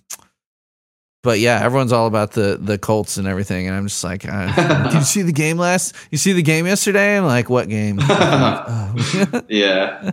but 1.22 1.38
yeah, 1.38 1.60
everyone's 1.62 1.92
all 1.92 2.06
about 2.06 2.32
the 2.32 2.58
the 2.60 2.78
Colts 2.78 3.16
and 3.16 3.26
everything, 3.28 3.66
and 3.68 3.76
I'm 3.76 3.86
just 3.86 4.02
like, 4.04 4.26
uh, 4.28 4.84
did 4.90 4.94
you 4.94 5.02
see 5.02 5.22
the 5.22 5.32
game 5.32 5.56
last? 5.56 5.94
You 6.10 6.18
see 6.18 6.32
the 6.32 6.42
game 6.42 6.66
yesterday? 6.66 7.16
I'm 7.16 7.24
like, 7.24 7.48
what 7.48 7.68
game? 7.68 7.98
Oh. 8.00 9.42
Yeah. 9.48 10.10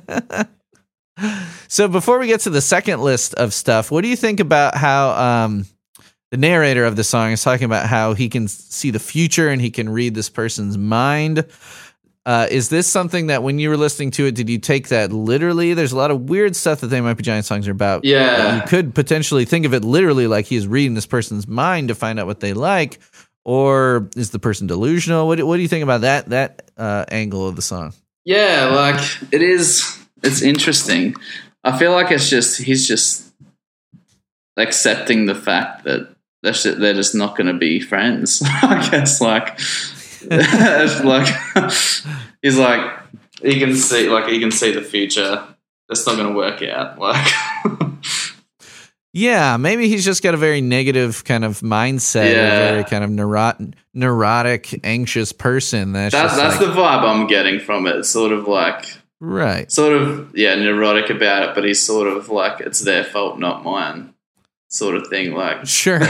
so 1.68 1.88
before 1.88 2.20
we 2.20 2.28
get 2.28 2.41
to 2.41 2.49
the 2.49 2.62
second 2.62 3.01
list 3.01 3.34
of 3.36 3.53
stuff, 3.53 3.91
what 3.91 4.01
do 4.01 4.07
you 4.07 4.16
think 4.16 4.39
about 4.39 4.76
how 4.76 5.10
um, 5.12 5.66
the 6.32 6.38
narrator 6.38 6.86
of 6.86 6.95
the 6.95 7.03
song 7.03 7.32
is 7.32 7.43
talking 7.43 7.66
about 7.66 7.88
how 7.88 8.14
he 8.14 8.30
can 8.30 8.47
see 8.47 8.91
the 8.91 8.99
future 8.99 9.49
and 9.49 9.62
he 9.62 9.72
can 9.72 9.89
read 9.89 10.16
this 10.16 10.30
person's 10.30 10.78
mind? 10.78 11.45
Uh, 12.26 12.47
is 12.51 12.70
this 12.70 12.88
something 12.88 13.28
that 13.28 13.41
when 13.43 13.57
you 13.59 13.70
were 13.70 13.78
listening 13.78 14.11
to 14.11 14.26
it, 14.26 14.36
did 14.36 14.49
you 14.49 14.59
take 14.59 14.89
that 14.89 15.11
literally? 15.11 15.74
There's 15.74 15.93
a 15.93 15.97
lot 15.97 16.11
of 16.11 16.30
weird 16.30 16.55
stuff 16.55 16.82
that 16.82 16.88
They 16.88 17.01
Might 17.01 17.15
Be 17.15 17.24
Giant 17.24 17.45
songs 17.45 17.67
are 17.67 17.72
about. 17.72 18.05
Yeah. 18.05 18.57
You 18.57 18.61
could 18.67 18.93
potentially 18.93 19.45
think 19.45 19.65
of 19.65 19.74
it 19.74 19.84
literally 19.84 20.28
like 20.28 20.45
he 20.45 20.55
is 20.55 20.67
reading 20.67 20.93
this 20.93 21.05
person's 21.07 21.47
mind 21.47 21.88
to 21.88 21.95
find 21.95 22.20
out 22.20 22.28
what 22.28 22.39
they 22.39 22.53
like. 22.53 22.99
Or 23.45 24.09
is 24.15 24.30
the 24.32 24.38
person 24.38 24.67
delusional? 24.67 25.26
What, 25.28 25.38
do- 25.38 25.47
what 25.47 25.55
do 25.55 25.61
you 25.61 25.67
think 25.67 25.84
about 25.84 26.01
that 26.01 26.30
that 26.30 26.72
uh, 26.78 27.05
angle 27.09 27.47
of 27.47 27.55
the 27.55 27.61
song? 27.61 27.93
Yeah, 28.26 28.65
like 28.76 29.01
it 29.32 29.41
is. 29.41 29.97
It's 30.22 30.41
interesting. 30.41 31.15
I 31.63 31.80
feel 31.80 31.91
like 31.93 32.11
it's 32.11 32.30
just 32.30 32.61
he's 32.61 32.88
just 32.88 33.34
accepting 34.57 35.26
the 35.26 35.36
fact 35.36 35.86
that 35.86 36.13
they're 36.43 36.53
just, 36.53 36.80
they're 36.80 36.93
just 36.93 37.15
not 37.15 37.36
going 37.36 37.47
to 37.47 37.53
be 37.57 37.80
friends. 37.80 38.41
I 38.45 38.88
guess 38.91 39.20
like 39.22 39.57
it's 40.32 41.03
like 41.03 41.28
he's 42.41 42.57
like 42.57 42.99
he 43.41 43.59
can 43.59 43.76
see 43.76 44.09
like 44.09 44.28
he 44.28 44.39
can 44.39 44.51
see 44.51 44.72
the 44.72 44.82
future. 44.82 45.45
That's 45.88 46.05
not 46.05 46.17
going 46.17 46.28
to 46.30 46.36
work 46.36 46.61
out. 46.61 46.99
Like 46.99 47.28
Yeah, 49.11 49.57
maybe 49.57 49.89
he's 49.89 50.05
just 50.05 50.22
got 50.22 50.36
a 50.36 50.38
very 50.38 50.61
negative 50.61 51.24
kind 51.24 51.43
of 51.43 51.61
mindset, 51.61 52.32
Yeah. 52.32 52.53
a 52.53 52.72
very 52.72 52.84
kind 52.84 53.03
of 53.03 53.09
neurot- 53.09 53.74
neurotic, 53.93 54.80
anxious 54.84 55.32
person. 55.32 55.93
That's, 55.93 56.13
that's 56.13 56.36
that's 56.36 56.61
like, 56.61 56.67
the 56.67 56.80
vibe 56.80 57.03
I'm 57.03 57.26
getting 57.26 57.59
from 57.59 57.88
it. 57.88 57.95
It's 57.95 58.09
sort 58.09 58.32
of 58.32 58.47
like 58.47 58.86
right. 59.20 59.72
sort 59.72 59.99
of 59.99 60.32
yeah 60.38 60.53
neurotic 60.55 61.09
about 61.09 61.49
it, 61.49 61.55
but 61.55 61.63
he's 61.63 61.82
sort 61.82 62.07
of 62.07 62.30
like 62.30 62.59
it's 62.61 62.82
their 62.82 63.03
fault, 63.03 63.39
not 63.39 63.63
mine, 63.63 64.13
sort 64.67 64.95
of 64.95 65.07
thing. 65.07 65.34
Like 65.34 65.65
Sure. 65.65 66.01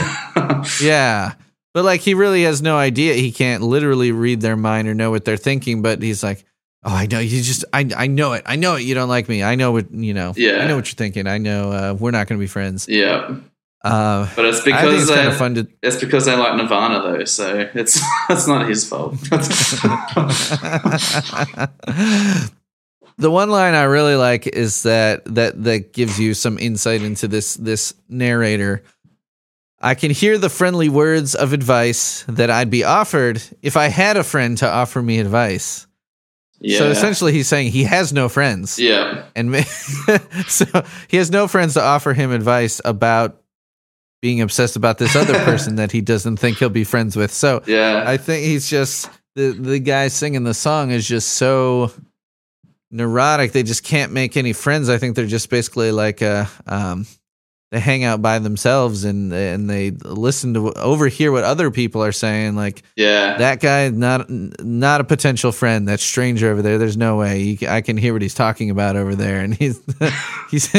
yeah. 0.82 1.34
But 1.72 1.84
like 1.84 2.00
he 2.00 2.14
really 2.14 2.42
has 2.44 2.60
no 2.62 2.76
idea. 2.76 3.14
He 3.14 3.30
can't 3.32 3.62
literally 3.62 4.12
read 4.12 4.40
their 4.40 4.56
mind 4.56 4.88
or 4.88 4.94
know 4.94 5.10
what 5.10 5.24
they're 5.24 5.36
thinking, 5.36 5.82
but 5.82 6.02
he's 6.02 6.22
like, 6.22 6.44
Oh, 6.82 6.94
I 6.94 7.06
know 7.06 7.18
you 7.18 7.42
just 7.42 7.64
I 7.74 7.88
I 7.94 8.06
know 8.06 8.32
it. 8.32 8.42
I 8.46 8.56
know 8.56 8.76
it. 8.76 8.82
You 8.84 8.94
don't 8.94 9.10
like 9.10 9.28
me. 9.28 9.42
I 9.42 9.54
know 9.54 9.70
what 9.70 9.92
you 9.92 10.14
know. 10.14 10.32
Yeah. 10.36 10.62
I 10.62 10.66
know 10.66 10.76
what 10.76 10.86
you're 10.88 10.96
thinking. 10.96 11.26
I 11.26 11.36
know 11.36 11.70
uh, 11.72 11.94
we're 11.98 12.10
not 12.10 12.26
gonna 12.26 12.38
be 12.38 12.46
friends. 12.46 12.88
yeah. 12.88 13.36
Uh 13.84 14.28
But 14.34 14.46
it's 14.46 14.60
I 14.60 14.64
because 14.64 15.02
it's 15.02 15.10
kind 15.10 15.26
they, 15.26 15.32
of 15.32 15.36
fun 15.36 15.54
to 15.56 15.68
it's 15.82 15.96
because 15.96 16.24
they 16.24 16.36
like 16.36 16.56
Nirvana 16.56 17.02
though, 17.02 17.24
so 17.24 17.68
it's 17.74 18.00
it's 18.30 18.46
not 18.46 18.66
his 18.68 18.88
fault. 18.88 19.14
the 23.18 23.30
one 23.30 23.50
line 23.50 23.74
I 23.74 23.82
really 23.84 24.16
like 24.16 24.46
is 24.46 24.82
that 24.84 25.24
that 25.34 25.62
that 25.64 25.92
gives 25.92 26.18
you 26.18 26.34
some 26.34 26.58
insight 26.58 27.02
into 27.02 27.28
this 27.28 27.54
this 27.54 27.94
narrator. 28.08 28.82
I 29.80 29.94
can 29.94 30.10
hear 30.10 30.36
the 30.38 30.50
friendly 30.50 30.88
words 30.88 31.34
of 31.34 31.52
advice 31.52 32.24
that 32.28 32.50
I'd 32.50 32.70
be 32.70 32.84
offered 32.84 33.42
if 33.62 33.76
I 33.76 33.88
had 33.88 34.16
a 34.16 34.24
friend 34.24 34.58
to 34.58 34.68
offer 34.70 35.00
me 35.00 35.18
advice. 35.20 35.86
yeah. 36.60 36.78
So 36.78 36.90
essentially, 36.90 37.32
he's 37.32 37.48
saying 37.48 37.72
he 37.72 37.84
has 37.84 38.12
no 38.12 38.28
friends, 38.28 38.78
yeah. 38.78 39.24
and 39.34 39.54
so 40.48 40.66
he 41.08 41.16
has 41.16 41.30
no 41.30 41.48
friends 41.48 41.74
to 41.74 41.82
offer 41.82 42.12
him 42.12 42.30
advice 42.30 42.80
about 42.84 43.40
being 44.20 44.42
obsessed 44.42 44.76
about 44.76 44.98
this 44.98 45.16
other 45.16 45.32
person 45.44 45.76
that 45.76 45.92
he 45.92 46.02
doesn't 46.02 46.36
think 46.36 46.58
he'll 46.58 46.68
be 46.68 46.84
friends 46.84 47.16
with. 47.16 47.32
So 47.32 47.62
Yeah. 47.66 48.04
I 48.06 48.18
think 48.18 48.44
he's 48.44 48.68
just 48.68 49.08
the 49.34 49.52
the 49.52 49.78
guy 49.78 50.08
singing 50.08 50.44
the 50.44 50.52
song 50.52 50.90
is 50.90 51.08
just 51.08 51.28
so 51.28 51.90
neurotic. 52.90 53.52
They 53.52 53.62
just 53.62 53.82
can't 53.82 54.12
make 54.12 54.36
any 54.36 54.52
friends. 54.52 54.90
I 54.90 54.98
think 54.98 55.16
they're 55.16 55.24
just 55.26 55.48
basically 55.48 55.90
like 55.92 56.20
uh 56.20 56.44
um 56.66 57.06
they 57.70 57.78
hang 57.78 58.02
out 58.02 58.20
by 58.20 58.40
themselves 58.40 59.04
and 59.04 59.32
and 59.32 59.70
they 59.70 59.92
listen 59.92 60.54
to 60.54 60.72
overhear 60.72 61.30
what 61.30 61.44
other 61.44 61.70
people 61.70 62.02
are 62.02 62.10
saying. 62.10 62.56
Like 62.56 62.82
yeah. 62.96 63.36
that 63.36 63.60
guy, 63.60 63.88
not 63.90 64.28
not 64.28 65.00
a 65.00 65.04
potential 65.04 65.52
friend. 65.52 65.86
That 65.86 66.00
stranger 66.00 66.50
over 66.50 66.62
there. 66.62 66.78
There's 66.78 66.96
no 66.96 67.16
way. 67.16 67.54
He, 67.54 67.68
I 67.68 67.80
can 67.80 67.96
hear 67.96 68.12
what 68.12 68.22
he's 68.22 68.34
talking 68.34 68.70
about 68.70 68.96
over 68.96 69.14
there, 69.14 69.40
and 69.40 69.54
he's 69.54 69.80
he's 70.50 70.72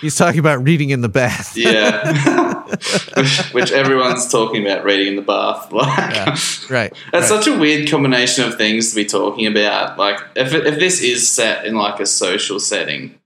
he's 0.00 0.16
talking 0.16 0.40
about 0.40 0.62
reading 0.64 0.88
in 0.90 1.02
the 1.02 1.08
bath. 1.10 1.54
yeah. 1.54 2.64
which, 3.16 3.38
which 3.52 3.72
everyone's 3.72 4.30
talking 4.30 4.66
about 4.66 4.84
reading 4.84 5.08
in 5.08 5.16
the 5.16 5.22
bath. 5.22 5.70
Like 5.78 6.14
Yeah. 6.14 6.24
right. 6.70 6.92
That's 7.12 7.12
right. 7.12 7.24
such 7.24 7.46
a 7.46 7.58
weird 7.58 7.90
combination 7.90 8.44
of 8.44 8.56
things 8.56 8.90
to 8.90 8.96
be 8.96 9.04
talking 9.04 9.46
about. 9.46 9.98
Like, 9.98 10.18
if 10.34 10.52
if 10.54 10.78
this 10.78 11.02
is 11.02 11.28
set 11.28 11.66
in 11.66 11.74
like 11.74 12.00
a 12.00 12.06
social 12.06 12.58
setting, 12.58 13.18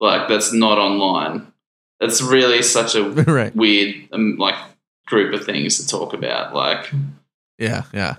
like 0.00 0.28
that's 0.28 0.52
not 0.52 0.78
online, 0.78 1.52
it's 2.00 2.20
really 2.22 2.62
such 2.62 2.94
a 2.94 3.02
right. 3.10 3.54
weird 3.54 3.94
um, 4.12 4.36
like 4.38 4.56
group 5.06 5.34
of 5.34 5.44
things 5.44 5.78
to 5.78 5.86
talk 5.86 6.12
about. 6.14 6.54
Like, 6.54 6.90
Yeah. 7.58 7.82
Yeah. 7.92 8.14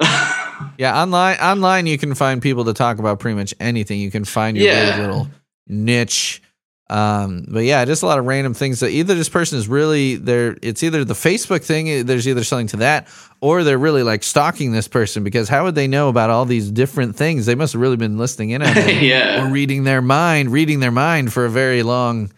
Yeah, 0.77 1.01
online 1.01 1.37
online 1.39 1.85
you 1.87 1.97
can 1.97 2.15
find 2.15 2.41
people 2.41 2.65
to 2.65 2.73
talk 2.73 2.99
about 2.99 3.19
pretty 3.19 3.35
much 3.35 3.53
anything. 3.59 3.99
You 3.99 4.11
can 4.11 4.23
find 4.25 4.55
your 4.55 4.67
Yeah. 4.67 4.97
weird 4.97 4.99
little 5.09 5.27
niche. 5.67 6.41
Um, 6.87 7.47
but 7.49 7.63
yeah, 7.63 7.83
just 7.85 8.03
a 8.03 8.05
lot 8.05 8.19
of 8.19 8.25
random 8.25 8.53
things 8.53 8.79
that 8.81 8.91
either 8.91 9.15
this 9.15 9.27
person 9.27 9.57
is 9.57 9.67
really 9.67 10.17
there. 10.17 10.55
It's 10.61 10.83
either 10.83 11.03
the 11.03 11.15
Facebook 11.15 11.63
thing. 11.63 12.05
There's 12.05 12.27
either 12.27 12.43
something 12.43 12.67
to 12.67 12.77
that, 12.77 13.07
or 13.41 13.63
they're 13.63 13.79
really 13.79 14.03
like 14.03 14.21
stalking 14.21 14.71
this 14.71 14.87
person 14.87 15.23
because 15.23 15.49
how 15.49 15.63
would 15.63 15.73
they 15.73 15.87
know 15.87 16.09
about 16.09 16.29
all 16.29 16.45
these 16.45 16.69
different 16.69 17.15
things? 17.15 17.47
They 17.47 17.55
must 17.55 17.73
have 17.73 17.81
really 17.81 17.97
been 17.97 18.19
listening 18.19 18.51
in 18.51 18.61
on 18.61 18.71
them 18.71 18.87
or 18.87 18.91
yeah, 18.91 19.51
reading 19.51 19.83
their 19.83 20.03
mind, 20.03 20.51
reading 20.51 20.79
their 20.79 20.91
mind 20.91 21.33
for 21.33 21.45
a 21.45 21.49
very 21.49 21.81
long 21.81 22.31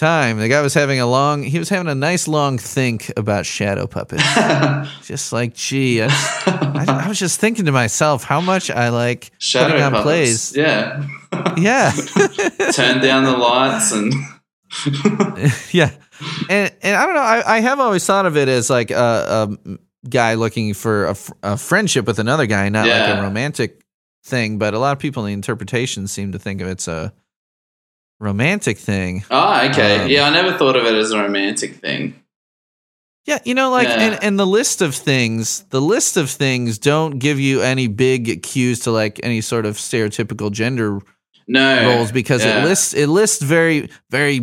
time. 0.00 0.38
The 0.38 0.48
guy 0.48 0.60
was 0.62 0.74
having 0.74 0.98
a 1.00 1.06
long. 1.06 1.42
He 1.42 1.58
was 1.58 1.68
having 1.68 1.86
a 1.88 1.94
nice 1.94 2.26
long 2.26 2.58
think 2.58 3.12
about 3.16 3.46
shadow 3.46 3.86
puppets. 3.86 4.22
just 5.06 5.32
like, 5.32 5.54
gee, 5.54 6.02
I, 6.02 6.08
just- 6.08 6.48
I, 6.48 7.04
I 7.04 7.08
was 7.08 7.18
just 7.18 7.38
thinking 7.38 7.66
to 7.66 7.72
myself 7.72 8.24
how 8.24 8.40
much 8.40 8.70
I 8.70 8.88
like 8.88 9.30
shadow 9.38 9.68
putting 9.68 9.82
on 9.84 9.92
puppets. 9.92 10.52
plays. 10.52 10.56
Yeah, 10.56 11.06
Yeah, 11.56 11.92
turn 12.72 13.00
down 13.00 13.24
the 13.24 13.36
lights 13.38 13.92
and 13.92 14.12
yeah, 15.72 15.90
and 16.48 16.72
and 16.82 16.96
I 16.96 17.06
don't 17.06 17.14
know. 17.14 17.20
I, 17.20 17.56
I 17.56 17.60
have 17.60 17.80
always 17.80 18.04
thought 18.04 18.26
of 18.26 18.36
it 18.36 18.48
as 18.48 18.70
like 18.70 18.90
a, 18.90 18.96
a 19.66 20.08
guy 20.08 20.34
looking 20.34 20.74
for 20.74 21.06
a, 21.06 21.16
a 21.42 21.56
friendship 21.56 22.06
with 22.06 22.18
another 22.18 22.46
guy, 22.46 22.68
not 22.68 22.86
like 22.88 23.18
a 23.18 23.22
romantic 23.22 23.82
thing. 24.24 24.58
But 24.58 24.74
a 24.74 24.78
lot 24.78 24.92
of 24.92 24.98
people 24.98 25.24
in 25.24 25.28
the 25.28 25.32
interpretation 25.34 26.06
seem 26.06 26.32
to 26.32 26.38
think 26.38 26.60
of 26.60 26.68
it's 26.68 26.88
a 26.88 27.12
romantic 28.20 28.78
thing. 28.78 29.24
oh, 29.30 29.66
okay, 29.70 30.04
Um, 30.04 30.08
yeah. 30.10 30.24
I 30.24 30.30
never 30.30 30.56
thought 30.56 30.76
of 30.76 30.84
it 30.84 30.94
as 30.94 31.10
a 31.10 31.18
romantic 31.18 31.76
thing. 31.76 32.14
Yeah, 33.26 33.38
you 33.44 33.54
know, 33.54 33.70
like, 33.70 33.88
Yeah. 33.88 34.00
and, 34.00 34.24
and 34.24 34.38
the 34.38 34.46
list 34.46 34.80
of 34.82 34.94
things, 34.94 35.64
the 35.70 35.80
list 35.80 36.16
of 36.16 36.30
things 36.30 36.78
don't 36.78 37.18
give 37.18 37.38
you 37.40 37.60
any 37.62 37.86
big 37.86 38.42
cues 38.42 38.80
to 38.80 38.90
like 38.90 39.20
any 39.22 39.40
sort 39.40 39.66
of 39.66 39.76
stereotypical 39.76 40.50
gender 40.50 41.00
No 41.46 41.86
roles 41.96 42.12
because 42.12 42.44
yeah. 42.44 42.62
it 42.62 42.64
lists 42.64 42.94
it 42.94 43.08
lists 43.08 43.42
very 43.42 43.88
very 44.10 44.40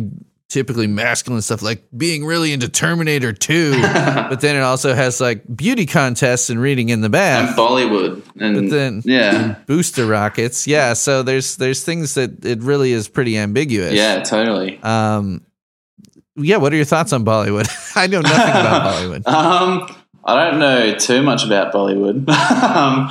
typically 0.48 0.86
masculine 0.86 1.42
stuff 1.42 1.60
like 1.60 1.84
being 1.96 2.24
really 2.24 2.52
into 2.52 2.68
Terminator 2.68 3.32
2 3.32 3.82
but 3.82 4.40
then 4.40 4.56
it 4.56 4.62
also 4.62 4.94
has 4.94 5.20
like 5.20 5.42
beauty 5.54 5.84
contests 5.84 6.48
and 6.48 6.60
reading 6.60 6.88
in 6.88 7.02
the 7.02 7.08
bath. 7.10 7.50
And 7.50 7.58
Bollywood 7.58 8.22
and 8.40 8.54
but 8.54 8.70
then 8.70 9.02
yeah, 9.04 9.56
booster 9.66 10.06
rockets. 10.06 10.66
Yeah 10.66 10.94
so 10.94 11.22
there's 11.22 11.56
there's 11.56 11.84
things 11.84 12.14
that 12.14 12.44
it 12.44 12.60
really 12.62 12.92
is 12.92 13.08
pretty 13.08 13.36
ambiguous. 13.36 13.92
Yeah, 13.92 14.22
totally. 14.22 14.80
um 14.82 15.44
yeah 16.36 16.56
what 16.56 16.72
are 16.72 16.76
your 16.76 16.84
thoughts 16.86 17.12
on 17.12 17.24
Bollywood? 17.24 17.68
I 17.96 18.06
know 18.06 18.20
nothing 18.22 18.38
about 18.50 18.94
Bollywood. 18.94 19.26
Um, 19.26 19.96
I 20.24 20.50
don't 20.50 20.58
know 20.58 20.94
too 20.94 21.22
much 21.22 21.44
about 21.44 21.72
Bollywood. 21.74 22.28
um, 22.28 23.10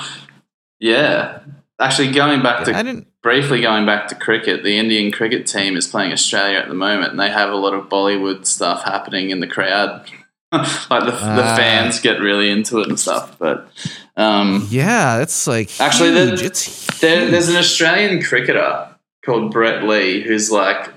yeah, 0.80 1.40
actually, 1.80 2.12
going 2.12 2.42
back 2.42 2.66
to 2.66 2.76
I 2.76 2.84
didn't 2.84 3.08
briefly 3.22 3.62
going 3.62 3.86
back 3.86 4.08
to 4.10 4.16
cricket, 4.16 4.64
the 4.64 4.78
Indian 4.78 5.12
cricket 5.12 5.46
team 5.48 5.76
is 5.76 5.88
playing 5.88 6.12
Australia 6.12 6.58
at 6.60 6.68
the 6.68 6.74
moment, 6.76 7.12
and 7.12 7.20
they 7.20 7.30
have 7.30 7.50
a 7.50 7.56
lot 7.56 7.74
of 7.74 7.88
Bollywood 7.90 8.46
stuff 8.46 8.84
happening 8.84 9.30
in 9.30 9.40
the 9.40 9.48
crowd. 9.48 10.10
like 10.52 10.66
the, 11.04 11.12
the 11.12 11.44
Ah. 11.44 11.56
fans 11.58 12.00
get 12.00 12.22
really 12.22 12.50
into 12.50 12.80
it 12.80 12.88
and 12.88 12.98
stuff. 13.00 13.38
But 13.38 13.70
um, 14.16 14.66
Yeah, 14.70 15.22
it's 15.22 15.46
like 15.46 15.70
Actually, 15.82 16.12
the- 16.12 16.28
huge. 16.30 16.42
it's 16.44 17.00
there, 17.02 17.30
there's 17.30 17.50
an 17.50 17.58
Australian 17.58 18.24
cricketer 18.24 18.88
called 19.26 19.52
Brett 19.52 19.84
Lee 19.84 20.22
who's 20.22 20.50
like 20.50 20.94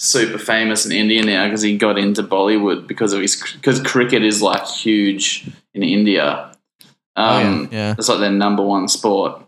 super 0.00 0.36
famous 0.38 0.84
in 0.84 0.90
India 0.92 1.24
now 1.24 1.46
because 1.46 1.62
he 1.62 1.78
got 1.78 1.96
into 1.96 2.24
Bollywood 2.24 2.88
because 2.88 3.12
of 3.12 3.20
his 3.20 3.40
because 3.54 3.80
cricket 3.80 4.24
is 4.24 4.42
like 4.42 4.66
huge 4.66 5.48
in 5.74 5.84
India. 5.84 6.50
Oh, 7.14 7.22
Um, 7.40 7.68
yeah, 7.70 7.78
yeah. 7.78 7.94
It's 7.96 8.08
like 8.08 8.18
their 8.18 8.32
number 8.32 8.64
one 8.64 8.88
sport. 8.88 9.42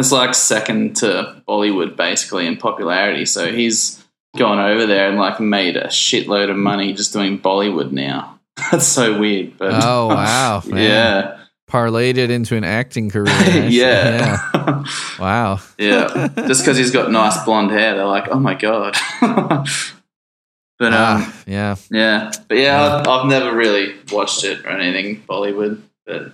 It's 0.00 0.10
like 0.12 0.34
second 0.34 0.96
to 0.96 1.40
Bollywood 1.48 1.94
basically 1.96 2.46
in 2.46 2.56
popularity. 2.56 3.24
So 3.26 3.52
he's 3.52 4.04
gone 4.36 4.58
over 4.58 4.86
there 4.86 5.08
and 5.08 5.18
like 5.18 5.38
made 5.40 5.76
a 5.76 5.86
shitload 5.88 6.50
of 6.50 6.56
money 6.56 6.92
just 6.92 7.12
doing 7.12 7.38
Bollywood 7.38 7.92
now. 7.92 8.38
That's 8.72 8.86
so 8.86 9.18
weird. 9.18 9.56
But 9.58 9.72
Oh, 9.84 10.08
wow, 10.08 10.62
man. 10.66 10.78
yeah. 10.82 11.36
parlayed 11.70 12.16
it 12.16 12.30
into 12.30 12.56
an 12.56 12.64
acting 12.64 13.10
career. 13.10 13.28
Yeah. 13.68 14.40
yeah. 14.54 14.84
Wow. 15.20 15.60
Yeah, 15.78 16.28
just 16.48 16.62
because 16.62 16.76
he's 16.76 16.90
got 16.90 17.10
nice 17.12 17.44
blonde 17.44 17.70
hair, 17.70 17.94
they're 17.94 18.04
like, 18.06 18.28
"Oh 18.28 18.40
my 18.40 18.54
god." 18.54 18.96
but 19.20 20.92
um, 20.92 20.94
Ah, 20.94 21.42
yeah. 21.46 21.76
yeah, 21.90 22.30
but 22.48 22.56
yeah, 22.58 22.96
I've, 22.96 23.06
I've 23.06 23.26
never 23.26 23.54
really 23.54 23.94
watched 24.10 24.44
it 24.44 24.64
or 24.64 24.70
anything 24.70 25.22
Bollywood. 25.28 25.80
But 26.06 26.32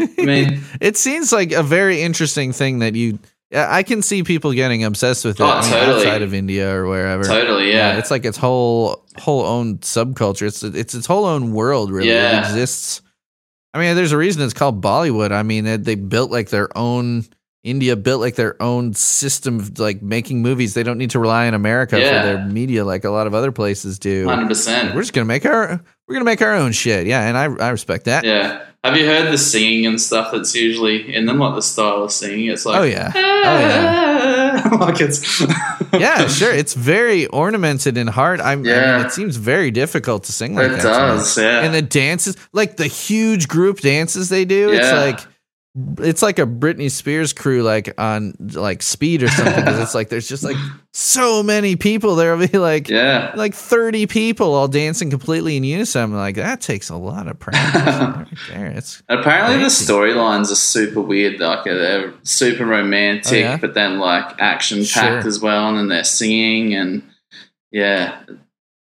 I 0.00 0.24
mean, 0.24 0.60
It 0.80 0.96
seems 0.96 1.32
like 1.32 1.52
a 1.52 1.62
very 1.62 2.02
interesting 2.02 2.52
thing 2.52 2.80
that 2.80 2.94
you. 2.94 3.18
I 3.54 3.84
can 3.84 4.02
see 4.02 4.24
people 4.24 4.52
getting 4.52 4.82
obsessed 4.82 5.24
with 5.24 5.38
it 5.38 5.44
Oh, 5.44 5.60
totally. 5.62 5.98
outside 6.06 6.22
of 6.22 6.34
India 6.34 6.74
or 6.74 6.88
wherever. 6.88 7.22
totally, 7.22 7.70
yeah, 7.72 7.98
it's 7.98 8.10
like 8.10 8.24
its 8.24 8.36
whole 8.36 9.04
whole 9.16 9.44
own 9.46 9.78
subculture. 9.78 10.46
It's 10.48 10.62
it's 10.64 10.94
its 10.94 11.06
whole 11.06 11.24
own 11.24 11.52
world. 11.52 11.92
Really, 11.92 12.08
Yeah. 12.10 12.38
it 12.38 12.40
exists. 12.40 13.00
I 13.72 13.78
mean, 13.78 13.94
there's 13.96 14.12
a 14.12 14.16
reason 14.16 14.42
it's 14.42 14.54
called 14.54 14.82
Bollywood. 14.82 15.30
I 15.30 15.42
mean, 15.44 15.82
they 15.82 15.94
built 15.94 16.30
like 16.32 16.48
their 16.50 16.68
own. 16.76 17.24
India 17.64 17.96
built 17.96 18.20
like 18.20 18.34
their 18.36 18.60
own 18.62 18.92
system 18.94 19.58
of 19.58 19.78
like 19.78 20.02
making 20.02 20.42
movies. 20.42 20.74
They 20.74 20.82
don't 20.82 20.98
need 20.98 21.10
to 21.10 21.18
rely 21.18 21.46
on 21.48 21.54
America 21.54 21.98
Yeah. 21.98 22.20
for 22.20 22.26
their 22.28 22.44
media 22.46 22.84
like 22.84 23.04
a 23.04 23.10
lot 23.10 23.26
of 23.26 23.34
other 23.34 23.50
places 23.52 23.98
do. 23.98 24.26
100%. 24.26 24.94
We're 24.94 25.00
just 25.00 25.14
gonna 25.14 25.24
make 25.24 25.46
our 25.46 25.82
we're 26.06 26.14
gonna 26.14 26.24
make 26.26 26.42
our 26.42 26.54
own 26.54 26.72
shit. 26.72 27.06
Yeah, 27.06 27.26
and 27.26 27.36
I 27.38 27.44
I 27.66 27.70
respect 27.70 28.04
that. 28.04 28.24
Yeah, 28.24 28.62
have 28.84 28.96
you 28.96 29.06
heard 29.06 29.32
the 29.32 29.38
singing 29.38 29.86
and 29.86 29.98
stuff 30.00 30.30
that's 30.30 30.54
usually 30.54 31.14
in 31.14 31.24
them? 31.24 31.38
Like 31.38 31.54
the 31.54 31.62
style 31.62 32.04
of 32.04 32.12
singing, 32.12 32.48
it's 32.50 32.66
like, 32.66 32.78
Oh 32.80 32.84
yeah. 32.84 33.10
Ah. 33.14 34.70
Oh 34.72 34.76
like 34.80 35.00
it's 35.00 35.40
Yeah, 35.94 36.26
sure. 36.26 36.52
It's 36.52 36.74
very 36.74 37.26
ornamented 37.28 37.96
in 37.96 38.08
heart. 38.08 38.40
I'm, 38.40 38.64
I 38.66 38.68
Yeah. 38.68 38.96
mean, 38.98 39.06
it 39.06 39.12
seems 39.12 39.36
very 39.36 39.70
difficult 39.70 40.24
to 40.24 40.32
sing 40.32 40.54
like 40.54 40.66
it 40.66 40.68
that. 40.70 40.82
to 40.82 40.88
me. 40.88 41.18
does, 41.18 41.38
yeah, 41.38 41.60
And 41.60 41.72
the 41.74 41.82
dances, 41.82 42.36
like 42.52 42.76
the 42.76 42.86
huge 42.88 43.46
group 43.48 43.80
dances 43.80 44.28
they 44.28 44.44
do, 44.44 44.70
it's 44.72 44.90
like 44.92 45.20
it's 45.98 46.22
like 46.22 46.38
a 46.38 46.46
Britney 46.46 46.88
Spears 46.88 47.32
crew, 47.32 47.62
like 47.64 47.92
on 47.98 48.34
like 48.52 48.80
Speed 48.80 49.24
or 49.24 49.28
something. 49.28 49.64
'cause 49.64 49.78
it's 49.80 49.94
like 49.94 50.08
there's 50.08 50.28
just 50.28 50.44
like 50.44 50.56
so 50.92 51.42
many 51.42 51.74
people. 51.74 52.14
There'll 52.14 52.46
be 52.46 52.58
like 52.58 52.88
yeah. 52.88 53.32
like 53.34 53.54
30 53.54 54.06
people 54.06 54.54
all 54.54 54.68
dancing 54.68 55.10
completely 55.10 55.56
in 55.56 55.64
unison. 55.64 56.02
I'm 56.02 56.14
like 56.14 56.36
that 56.36 56.60
takes 56.60 56.90
a 56.90 56.96
lot 56.96 57.26
of 57.26 57.40
practice 57.40 57.74
right 57.84 58.26
there. 58.50 58.66
It's 58.66 59.02
Apparently, 59.08 59.58
the 59.58 59.64
storylines 59.66 60.52
are 60.52 60.54
super 60.54 61.00
weird. 61.00 61.40
Like 61.40 61.66
uh, 61.66 61.74
they're 61.74 62.14
super 62.22 62.64
romantic, 62.66 63.32
Oh, 63.32 63.36
yeah? 63.36 63.56
but 63.56 63.74
then 63.74 63.98
like 63.98 64.40
action 64.40 64.78
packed 64.78 65.22
Sure. 65.22 65.26
as 65.26 65.40
well. 65.40 65.68
And 65.70 65.76
then 65.78 65.88
they're 65.88 66.04
singing, 66.04 66.74
and 66.74 67.02
yeah, 67.72 68.20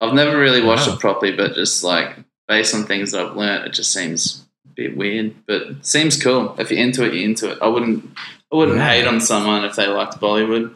I've 0.03 0.12
never 0.12 0.37
really 0.39 0.62
watched 0.62 0.87
Wow. 0.87 0.95
it 0.95 1.01
properly, 1.01 1.32
but 1.35 1.55
just 1.55 1.82
like 1.82 2.16
based 2.47 2.74
on 2.74 2.85
things 2.85 3.12
that 3.12 3.24
I've 3.24 3.37
learned, 3.37 3.64
it 3.68 3.72
just 3.72 3.91
seems 3.91 4.43
bit 4.77 4.97
weird. 4.97 5.35
But 5.47 5.85
seems 5.85 6.20
cool. 6.22 6.55
If 6.59 6.70
you're 6.70 6.81
into 6.81 7.05
it, 7.05 7.14
you're 7.14 7.25
into 7.25 7.51
it. 7.53 7.59
I 7.62 7.68
wouldn't. 7.68 8.05
I 8.53 8.57
wouldn't 8.57 8.81
hate 8.81 9.07
on 9.07 9.20
someone 9.20 9.64
if 9.64 9.75
they 9.77 9.87
liked 9.89 10.20
Bollywood. 10.20 10.72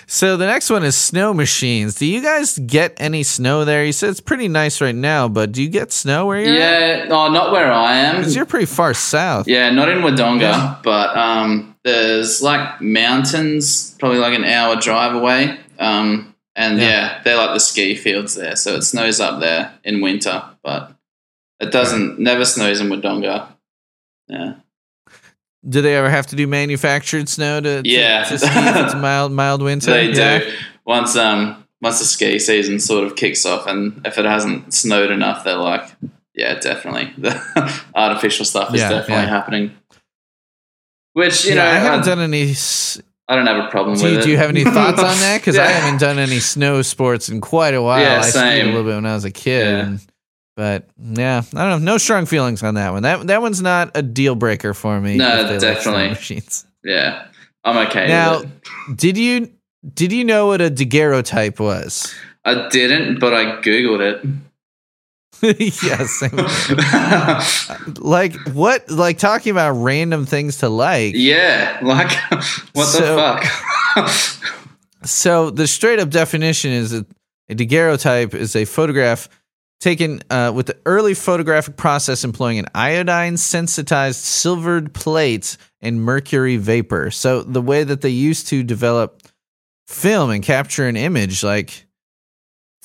so 0.07 0.37
the 0.37 0.45
next 0.45 0.69
one 0.69 0.83
is 0.83 0.95
snow 0.95 1.33
machines. 1.33 1.95
Do 1.95 2.05
you 2.05 2.21
guys 2.21 2.57
get 2.59 2.93
any 2.97 3.23
snow 3.23 3.65
there? 3.65 3.83
You 3.83 3.91
said 3.91 4.09
it's 4.09 4.21
pretty 4.21 4.47
nice 4.47 4.79
right 4.81 4.95
now, 4.95 5.27
but 5.27 5.51
do 5.51 5.61
you 5.63 5.69
get 5.69 5.91
snow 5.91 6.27
where 6.27 6.39
you're 6.39 6.53
at? 6.61 6.99
yeah, 6.99 7.03
no, 7.05 7.29
not 7.29 7.51
where 7.51 7.71
I 7.71 7.95
am. 7.97 8.23
'Cause 8.23 8.35
you're 8.35 8.45
pretty 8.45 8.65
far 8.67 8.93
south. 8.93 9.47
Yeah, 9.47 9.69
not 9.71 9.89
in 9.89 9.99
Wodonga, 9.99 10.41
Yeah. 10.41 10.75
but 10.83 11.17
um, 11.17 11.75
there's 11.83 12.41
like 12.41 12.79
mountains, 12.81 13.95
probably 13.99 14.19
like 14.19 14.33
an 14.37 14.45
hour 14.45 14.75
drive 14.75 15.13
away. 15.15 15.57
Um, 15.79 16.33
and 16.55 16.79
Yeah. 16.79 16.87
yeah. 16.87 17.21
they're 17.23 17.37
like 17.37 17.53
the 17.53 17.59
ski 17.59 17.95
fields 17.95 18.35
there, 18.35 18.55
so 18.55 18.75
it 18.75 18.83
snows 18.83 19.19
up 19.19 19.39
there 19.39 19.73
in 19.83 20.01
winter, 20.01 20.41
but 20.67 20.91
it 21.61 21.71
doesn't. 21.71 22.19
Never 22.19 22.43
snows 22.43 22.81
in 22.81 22.89
Wodonga. 22.89 23.47
Yeah, 24.27 24.55
Do 25.67 25.81
they 25.81 25.95
ever 25.95 26.09
have 26.09 26.27
to 26.27 26.35
do 26.35 26.45
manufactured 26.47 27.29
snow 27.29 27.61
to, 27.61 27.81
to, 27.81 27.89
Yeah. 27.89 28.25
to 28.25 28.37
ski 28.37 28.49
if 28.49 28.75
it's 28.75 28.93
mild 28.95 29.31
mild 29.31 29.61
winter? 29.63 29.91
they 29.91 30.11
Yeah. 30.11 30.39
do. 30.39 30.51
Once 30.85 31.15
um, 31.15 31.63
once 31.81 31.99
the 31.99 32.05
ski 32.05 32.37
season 32.39 32.79
sort 32.81 33.05
of 33.07 33.15
kicks 33.15 33.45
off, 33.45 33.65
and 33.67 34.01
if 34.05 34.17
it 34.17 34.25
hasn't 34.25 34.73
snowed 34.73 35.09
enough, 35.11 35.45
they're 35.45 35.55
like, 35.55 35.89
yeah, 36.35 36.59
definitely 36.59 37.13
the 37.17 37.31
artificial 37.95 38.43
stuff 38.45 38.73
is 38.75 38.81
Yeah, 38.81 38.89
definitely 38.89 39.23
yeah. 39.23 39.29
happening. 39.29 39.71
Which 41.13 41.45
you 41.45 41.51
yeah, 41.55 41.63
know, 41.63 41.69
I 41.71 41.73
haven't 41.75 42.01
I, 42.01 42.05
done 42.05 42.19
any. 42.19 42.51
s- 42.51 43.01
I 43.29 43.35
don't 43.35 43.47
have 43.47 43.65
a 43.65 43.69
problem 43.69 43.97
Do 43.97 44.03
with 44.03 44.13
you, 44.13 44.19
it. 44.19 44.23
do 44.23 44.29
you 44.31 44.37
have 44.37 44.49
any 44.49 44.63
thoughts 44.65 44.99
on 45.01 45.17
that? 45.19 45.37
Because 45.41 45.57
I 45.57 45.65
haven't 45.67 45.99
done 45.99 46.19
any 46.19 46.39
snow 46.39 46.81
sports 46.81 47.29
in 47.29 47.39
quite 47.41 47.73
a 47.73 47.81
while. 47.81 48.01
Yeah, 48.01 48.19
I 48.19 48.21
skied 48.21 48.33
same. 48.33 48.61
a 48.65 48.69
little 48.71 48.83
bit 48.83 48.95
when 48.95 49.05
I 49.05 49.13
was 49.15 49.25
a 49.25 49.31
kid, 49.31 49.65
Yeah. 49.67 49.85
and, 49.85 49.99
but 50.57 50.89
yeah, 50.99 51.43
I 51.55 51.69
don't 51.69 51.85
know. 51.85 51.93
No 51.93 51.97
strong 51.97 52.25
feelings 52.25 52.61
on 52.63 52.73
that 52.73 52.91
one. 52.91 53.03
That 53.03 53.27
that 53.27 53.41
one's 53.41 53.61
not 53.61 53.91
a 53.95 54.01
deal 54.01 54.35
breaker 54.35 54.73
for 54.73 54.99
me. 54.99 55.15
No, 55.15 55.57
definitely. 55.59 56.09
machines. 56.09 56.65
Yeah, 56.83 57.27
I'm 57.63 57.77
okay 57.87 58.07
Now, 58.07 58.41
did 58.93 59.17
you 59.17 59.51
did 59.93 60.11
you 60.11 60.25
know 60.25 60.47
what 60.47 60.59
a 60.59 60.69
daguerreotype 60.69 61.59
was? 61.59 62.13
I 62.43 62.67
didn't, 62.69 63.19
but 63.19 63.33
I 63.33 63.61
googled 63.61 64.01
it. 64.01 64.25
yes. 65.83 66.23
like 67.99 68.35
what? 68.53 68.89
Like 68.89 69.17
talking 69.19 69.51
about 69.51 69.73
random 69.73 70.25
things 70.25 70.57
to 70.57 70.69
like. 70.69 71.13
yeah, 71.15 71.77
like 71.83 72.11
what 72.73 72.85
So- 72.85 73.15
the 73.15 73.41
fuck? 73.95 74.53
So 75.05 75.51
the 75.51 75.67
straight 75.67 75.99
up 75.99 76.09
definition 76.09 76.71
is 76.71 76.89
that 76.91 77.05
a 77.49 77.55
daguerreotype 77.55 78.33
is 78.33 78.55
a 78.55 78.65
photograph 78.65 79.29
taken 79.79 80.21
uh, 80.29 80.51
with 80.53 80.67
the 80.67 80.77
early 80.85 81.13
photographic 81.13 81.77
process 81.77 82.23
employing 82.23 82.59
an 82.59 82.67
iodine 82.73 83.37
sensitized 83.37 84.19
silvered 84.19 84.93
plate 84.93 85.57
and 85.81 86.01
mercury 86.01 86.57
vapor. 86.57 87.11
So 87.11 87.43
the 87.43 87.61
way 87.61 87.83
that 87.83 88.01
they 88.01 88.09
used 88.09 88.47
to 88.47 88.63
develop 88.63 89.23
film 89.87 90.31
and 90.31 90.43
capture 90.43 90.87
an 90.87 90.97
image, 90.97 91.43
like 91.43 91.86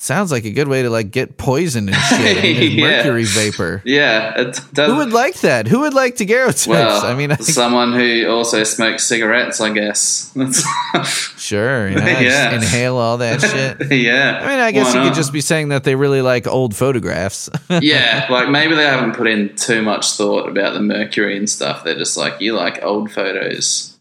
sounds 0.03 0.31
like 0.31 0.43
a 0.43 0.51
good 0.51 0.67
way 0.67 0.81
to 0.83 0.89
like 0.89 1.11
get 1.11 1.37
poisoned 1.37 1.89
and 1.89 1.97
shit. 1.97 2.43
Yeah. 2.73 2.81
Mercury 3.03 3.23
vapor. 3.23 3.81
yeah, 3.85 4.39
it 4.41 4.59
does. 4.73 4.91
Who 4.91 4.97
would 4.97 5.13
like 5.13 5.39
that? 5.41 5.67
Who 5.67 5.79
would 5.81 5.93
like 5.93 6.17
to 6.17 6.25
daguerreotypes? 6.25 6.67
well, 6.67 7.05
I 7.05 7.13
mean, 7.15 7.31
I, 7.31 7.35
someone 7.35 7.93
who 7.93 8.27
also 8.29 8.63
smokes 8.63 9.03
cigarettes, 9.03 9.61
I 9.61 9.71
guess. 9.71 10.35
Sure, 11.37 11.89
you 11.89 11.95
know, 11.95 12.05
Yeah. 12.05 12.55
inhale 12.55 12.95
all 12.97 13.17
that 13.17 13.41
shit. 13.41 13.91
yeah. 13.99 14.39
I 14.41 14.47
mean, 14.47 14.59
I 14.59 14.71
guess 14.71 14.93
Why 14.93 15.01
you 15.03 15.09
could 15.09 15.15
just 15.15 15.33
be 15.33 15.41
saying 15.41 15.69
that 15.69 15.83
they 15.83 15.95
really 15.95 16.21
like 16.21 16.47
old 16.47 16.75
photographs. 16.75 17.49
yeah, 17.69 18.27
like 18.29 18.49
maybe 18.49 18.75
they 18.75 18.85
haven't 18.85 19.15
put 19.15 19.27
in 19.27 19.55
too 19.55 19.81
much 19.81 20.11
thought 20.11 20.47
about 20.47 20.73
the 20.73 20.81
mercury 20.81 21.35
and 21.37 21.49
stuff. 21.49 21.83
They're 21.83 21.97
just 21.97 22.15
like, 22.15 22.39
you 22.39 22.53
like 22.53 22.81
old 22.83 23.11
photos. 23.11 23.92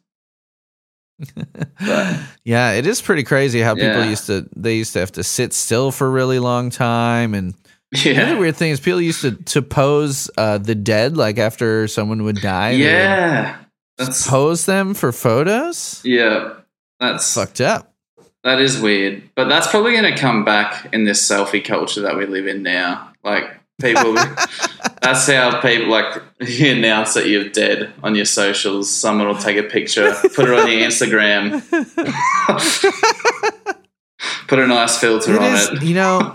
But 1.34 2.20
yeah, 2.44 2.72
it 2.72 2.86
is 2.86 3.00
pretty 3.00 3.22
crazy 3.22 3.60
how 3.60 3.74
people 3.74 3.88
Yeah. 3.90 4.10
used 4.10 4.26
to 4.26 4.48
they 4.56 4.76
used 4.76 4.92
to 4.94 5.00
have 5.00 5.12
to 5.12 5.22
sit 5.24 5.52
still 5.52 5.90
for 5.92 6.06
a 6.06 6.10
really 6.10 6.38
long 6.38 6.70
time 6.70 7.34
and 7.34 7.54
the 7.92 8.16
other 8.18 8.38
weird 8.38 8.56
thing 8.56 8.70
is 8.70 8.80
people 8.80 9.00
used 9.00 9.20
to 9.20 9.32
to 9.32 9.62
pose 9.62 10.30
uh, 10.38 10.58
the 10.58 10.74
dead 10.74 11.16
like 11.16 11.38
after 11.38 11.86
someone 11.88 12.22
would 12.24 12.40
die. 12.40 12.70
would 12.72 12.80
yeah, 12.80 13.56
that's 13.98 14.26
pose 14.28 14.64
them 14.66 14.94
for 14.94 15.12
photos. 15.12 16.00
yeah, 16.04 16.54
that's 16.98 17.34
Fucked 17.34 17.60
up. 17.60 17.92
That 18.44 18.60
is 18.60 18.80
weird, 18.80 19.22
but 19.36 19.48
that's 19.48 19.68
probably 19.68 19.92
going 19.92 20.12
to 20.12 20.18
come 20.18 20.44
back 20.44 20.88
in 20.92 21.04
this 21.04 21.22
selfie 21.22 21.62
culture 21.64 22.00
that 22.00 22.16
we 22.16 22.26
live 22.26 22.46
in 22.48 22.62
now. 22.64 23.12
Like 23.22 23.60
people, 23.80 24.14
that's 25.02 25.26
how 25.26 25.60
people 25.60 25.88
like 25.88 26.22
you 26.40 26.72
announce 26.72 27.14
that 27.14 27.26
you're 27.26 27.48
dead 27.48 27.92
on 28.02 28.14
your 28.14 28.24
socials. 28.24 28.90
Someone 28.90 29.28
will 29.28 29.36
take 29.36 29.56
a 29.56 29.62
picture, 29.62 30.12
put 30.34 30.48
it 30.48 30.58
on 30.58 30.70
your 30.70 30.80
Instagram, 30.88 31.60
put 34.48 34.58
a 34.58 34.66
nice 34.66 34.98
filter 34.98 35.34
It 35.34 35.42
on 35.42 35.54
is, 35.54 35.68
it. 35.70 35.82
you 35.82 35.94
know. 35.94 36.34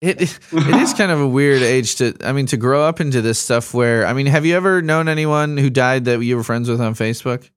It 0.00 0.22
it 0.22 0.38
is 0.52 0.94
kind 0.94 1.12
of 1.12 1.20
a 1.20 1.28
weird 1.28 1.60
age 1.60 1.96
to 1.96 2.14
I 2.24 2.32
mean 2.32 2.46
to 2.46 2.56
grow 2.56 2.82
up 2.84 3.02
into 3.02 3.20
this 3.20 3.38
stuff 3.38 3.74
where 3.74 4.06
I 4.06 4.14
mean 4.14 4.24
have 4.26 4.46
you 4.46 4.56
ever 4.56 4.80
known 4.80 5.08
anyone 5.08 5.58
who 5.58 5.68
died 5.68 6.06
that 6.06 6.22
you 6.22 6.38
were 6.38 6.42
friends 6.42 6.70
with 6.70 6.80
on 6.80 6.94
Facebook? 6.94 7.50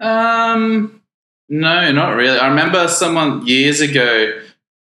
Um, 0.00 1.00
no, 1.48 1.92
not 1.92 2.16
really. 2.16 2.36
I 2.36 2.48
remember 2.48 2.88
someone 2.88 3.46
years 3.46 3.80
ago 3.80 4.40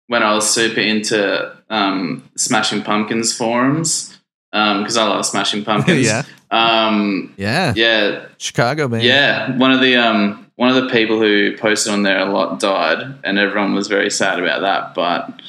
when 0.05 0.21
I 0.21 0.35
was 0.35 0.47
super 0.47 0.81
into 0.81 1.56
um, 1.69 2.29
Smashing 2.37 2.83
Pumpkins 2.83 3.35
forums 3.35 4.17
because 4.51 4.97
I 4.97 5.07
love 5.07 5.25
Smashing 5.25 5.63
Pumpkins. 5.65 6.05
yeah, 6.05 6.23
Um, 6.51 7.33
yeah, 7.37 7.73
yeah, 7.75 8.25
Chicago 8.37 8.87
man. 8.87 9.01
yeah. 9.01 9.55
One 9.57 9.71
of 9.71 9.81
the 9.81 9.95
um, 9.97 10.49
one 10.55 10.69
of 10.69 10.75
the 10.83 10.89
people 10.89 11.19
who 11.19 11.55
posted 11.57 11.93
on 11.93 12.03
there 12.03 12.19
a 12.19 12.31
lot 12.31 12.59
died, 12.59 13.19
and 13.23 13.37
everyone 13.37 13.73
was 13.75 13.87
very 13.87 14.09
sad 14.09 14.39
about 14.39 14.61
that. 14.61 14.93
But 14.95 15.41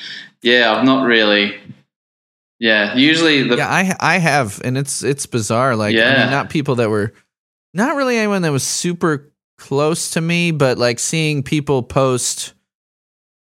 yeah, 0.42 0.72
I've 0.74 0.84
not 0.84 1.06
really. 1.06 1.58
Yeah, 2.60 2.96
usually 2.96 3.44
the 3.44 3.56
yeah. 3.56 3.68
I 3.70 3.94
I 4.00 4.18
have, 4.18 4.60
and 4.64 4.76
it's 4.76 5.04
it's 5.04 5.26
bizarre. 5.26 5.76
Like, 5.76 5.94
I 5.94 5.98
Yeah. 5.98 6.22
mean, 6.24 6.30
not 6.32 6.50
people 6.50 6.74
that 6.76 6.90
were, 6.90 7.12
not 7.72 7.94
really 7.94 8.16
anyone 8.18 8.42
that 8.42 8.50
was 8.50 8.64
super 8.64 9.30
close 9.58 10.10
to 10.12 10.20
me, 10.20 10.50
but 10.50 10.76
like 10.76 10.98
seeing 10.98 11.42
people 11.44 11.82
post. 11.84 12.54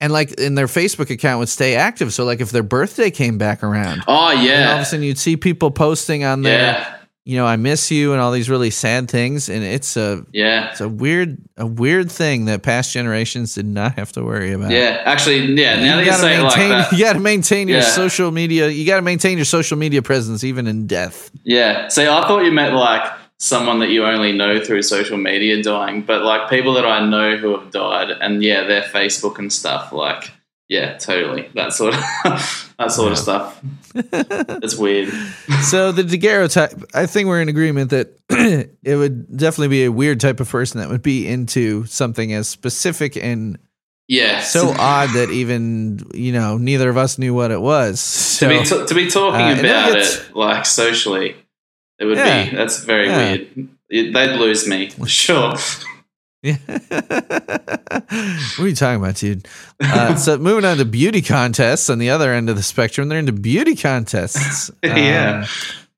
And 0.03 0.11
like 0.11 0.33
in 0.33 0.55
their 0.55 0.67
Facebook 0.67 1.09
account 1.09 1.39
would 1.39 1.49
stay 1.49 1.75
active. 1.75 2.13
So 2.13 2.25
like 2.25 2.41
if 2.41 2.51
their 2.51 2.61
birthday 2.61 3.09
came 3.09 3.37
back 3.37 3.63
around, 3.63 4.03
oh 4.07 4.31
yeah, 4.31 4.71
all 4.71 4.75
of 4.75 4.81
a 4.81 4.85
sudden 4.85 5.03
you'd 5.05 5.17
see 5.17 5.37
people 5.37 5.71
posting 5.71 6.25
on 6.25 6.41
there, 6.41 6.73
yeah, 6.73 6.97
you 7.25 7.37
know, 7.37 7.45
I 7.45 7.55
miss 7.55 7.89
you 7.89 8.11
and 8.11 8.19
all 8.19 8.33
these 8.33 8.49
really 8.49 8.69
sad 8.69 9.09
things. 9.09 9.47
And 9.47 9.63
it's 9.63 9.95
a 9.95 10.25
yeah. 10.33 10.71
it's 10.71 10.81
a 10.81 10.89
weird 10.89 11.37
a 11.55 11.65
weird 11.65 12.11
thing 12.11 12.45
that 12.45 12.63
past 12.63 12.91
generations 12.91 13.55
did 13.55 13.65
not 13.65 13.95
have 13.97 14.11
to 14.11 14.23
worry 14.23 14.51
about. 14.51 14.71
Yeah, 14.71 15.01
actually, 15.05 15.53
yeah. 15.53 15.79
Now 15.79 15.95
that 15.95 16.03
you 16.03 16.11
gotta 16.11 16.23
like 16.23 16.57
maintain, 16.57 16.69
that, 16.69 16.91
you 16.97 16.99
got 16.99 17.13
to 17.13 17.19
maintain 17.21 17.67
your 17.69 17.77
Yeah. 17.77 17.85
social 17.85 18.29
media. 18.29 18.67
You 18.67 18.85
got 18.85 18.97
to 18.97 19.01
maintain 19.03 19.37
your 19.37 19.45
social 19.45 19.77
media 19.77 20.01
presence 20.01 20.43
even 20.43 20.67
in 20.67 20.85
death. 20.85 21.31
Yeah. 21.45 21.87
See, 21.87 22.03
I 22.05 22.27
thought 22.27 22.43
you 22.43 22.51
meant 22.51 22.75
like 22.75 23.09
someone 23.43 23.79
that 23.79 23.89
you 23.89 24.05
only 24.05 24.31
know 24.31 24.63
through 24.63 24.81
social 24.81 25.17
media 25.17 25.61
dying, 25.61 26.01
but 26.01 26.23
like 26.23 26.49
people 26.49 26.73
that 26.75 26.85
I 26.85 27.05
know 27.05 27.35
who 27.35 27.57
have 27.59 27.71
died, 27.71 28.09
and 28.09 28.41
yeah, 28.41 28.63
their 28.65 28.83
Facebook 28.83 29.37
and 29.37 29.51
stuff. 29.51 29.91
Like, 29.91 30.31
yeah, 30.69 30.97
totally. 30.97 31.49
That 31.53 31.73
sort 31.73 31.93
of 31.93 31.99
that 32.79 32.91
sort 32.91 33.11
of 33.11 33.17
stuff. 33.17 33.61
It's 33.95 34.75
weird. 34.75 35.09
so 35.61 35.91
the 35.91 36.03
daguerreotype, 36.03 36.83
I 36.95 37.05
think 37.05 37.27
we're 37.27 37.41
in 37.41 37.49
agreement 37.49 37.91
that 37.91 38.17
it 38.29 38.95
would 38.95 39.37
definitely 39.37 39.67
be 39.67 39.83
a 39.83 39.91
weird 39.91 40.19
type 40.19 40.39
of 40.39 40.49
person 40.49 40.79
that 40.79 40.89
would 40.89 41.03
be 41.03 41.27
into 41.27 41.85
something 41.85 42.33
as 42.33 42.47
specific 42.47 43.15
and 43.17 43.59
Yeah. 44.07 44.39
so 44.39 44.69
odd 44.79 45.09
that 45.13 45.29
even 45.31 45.99
you 46.13 46.31
know 46.31 46.57
neither 46.57 46.89
of 46.89 46.97
us 46.97 47.19
knew 47.19 47.33
what 47.35 47.51
it 47.51 47.61
was. 47.61 47.99
So 47.99 48.47
to 48.49 48.57
be 48.59 48.65
t- 48.65 48.85
to 48.87 48.95
be 48.95 49.09
talking 49.09 49.41
Uh, 49.41 49.59
about 49.59 49.91
it 49.97 50.03
it, 50.05 50.35
like 50.35 50.65
socially, 50.65 51.35
it 52.03 52.07
would 52.07 52.17
Yeah. 52.17 52.49
be 52.49 52.55
that's 52.57 52.83
very 52.83 53.07
Yeah. 53.07 53.17
weird. 53.31 53.69
It, 53.89 54.13
they'd 54.13 54.35
lose 54.37 54.67
me 54.67 54.91
sure. 55.07 55.55
Yeah. 56.45 56.57
what 56.67 58.59
are 58.59 58.67
you 58.67 58.75
talking 58.75 58.99
about, 59.01 59.15
dude? 59.15 59.47
Uh, 59.81 60.15
so 60.17 60.37
moving 60.37 60.65
on 60.65 60.75
to 60.75 60.83
beauty 60.83 61.21
contests 61.21 61.89
on 61.89 61.99
the 61.99 62.09
other 62.09 62.33
end 62.33 62.49
of 62.49 62.57
the 62.57 62.63
spectrum, 62.63 63.07
they're 63.07 63.17
into 63.19 63.31
beauty 63.31 63.77
contests. 63.77 64.69
Yeah. 64.83 65.43
Um, 65.43 65.49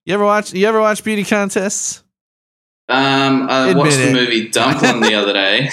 you 0.06 0.14
ever 0.14 0.24
watch? 0.24 0.54
You 0.54 0.68
ever 0.68 0.80
watch 0.80 1.04
beauty 1.04 1.24
contests? 1.24 2.04
Um, 2.88 3.50
I 3.50 3.70
Admit 3.70 3.78
watched 3.78 3.98
the 3.98 4.14
movie 4.14 4.50
Dumplin' 4.50 5.00
the 5.00 5.16
other 5.16 5.34
day. 5.34 5.72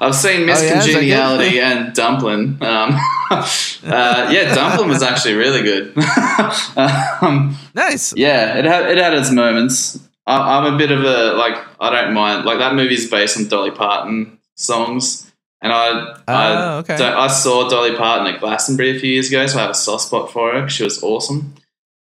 I've 0.00 0.14
seen 0.14 0.46
Miss 0.46 0.60
Oh, 0.60 0.64
yeah? 0.64 0.78
Is 0.78 0.84
that 0.86 0.86
good? 0.86 0.92
Congeniality 0.94 1.60
and 1.60 1.94
Dumplin'. 1.94 2.62
Um, 2.62 2.90
uh, 3.30 4.28
yeah, 4.30 4.54
Dumplin' 4.54 4.88
was 4.88 5.02
actually 5.02 5.34
really 5.34 5.62
good. 5.62 5.96
um, 6.76 7.56
Nice. 7.74 8.14
yeah, 8.16 8.58
it 8.58 8.64
had 8.64 8.90
it 8.90 8.98
had 8.98 9.14
its 9.14 9.30
moments. 9.30 9.98
I, 10.26 10.58
I'm 10.58 10.74
a 10.74 10.78
bit 10.78 10.90
of 10.90 11.04
a 11.04 11.32
like 11.34 11.56
I 11.80 11.90
don't 11.90 12.14
mind 12.14 12.44
like 12.44 12.58
that 12.58 12.74
movie's 12.74 13.10
based 13.10 13.36
on 13.38 13.48
Dolly 13.48 13.70
Parton 13.70 14.38
songs, 14.56 15.30
and 15.62 15.72
I 15.72 16.14
I, 16.28 16.74
Oh, 16.74 16.78
okay. 16.78 16.94
I 16.94 17.28
saw 17.28 17.68
Dolly 17.68 17.96
Parton 17.96 18.26
at 18.32 18.40
Glastonbury 18.40 18.96
a 18.96 19.00
few 19.00 19.10
years 19.12 19.28
ago, 19.28 19.46
so 19.46 19.58
I 19.58 19.62
have 19.62 19.70
a 19.70 19.74
soft 19.74 20.04
spot 20.04 20.30
for 20.32 20.52
her. 20.52 20.68
She 20.68 20.84
was 20.84 21.02
awesome. 21.02 21.54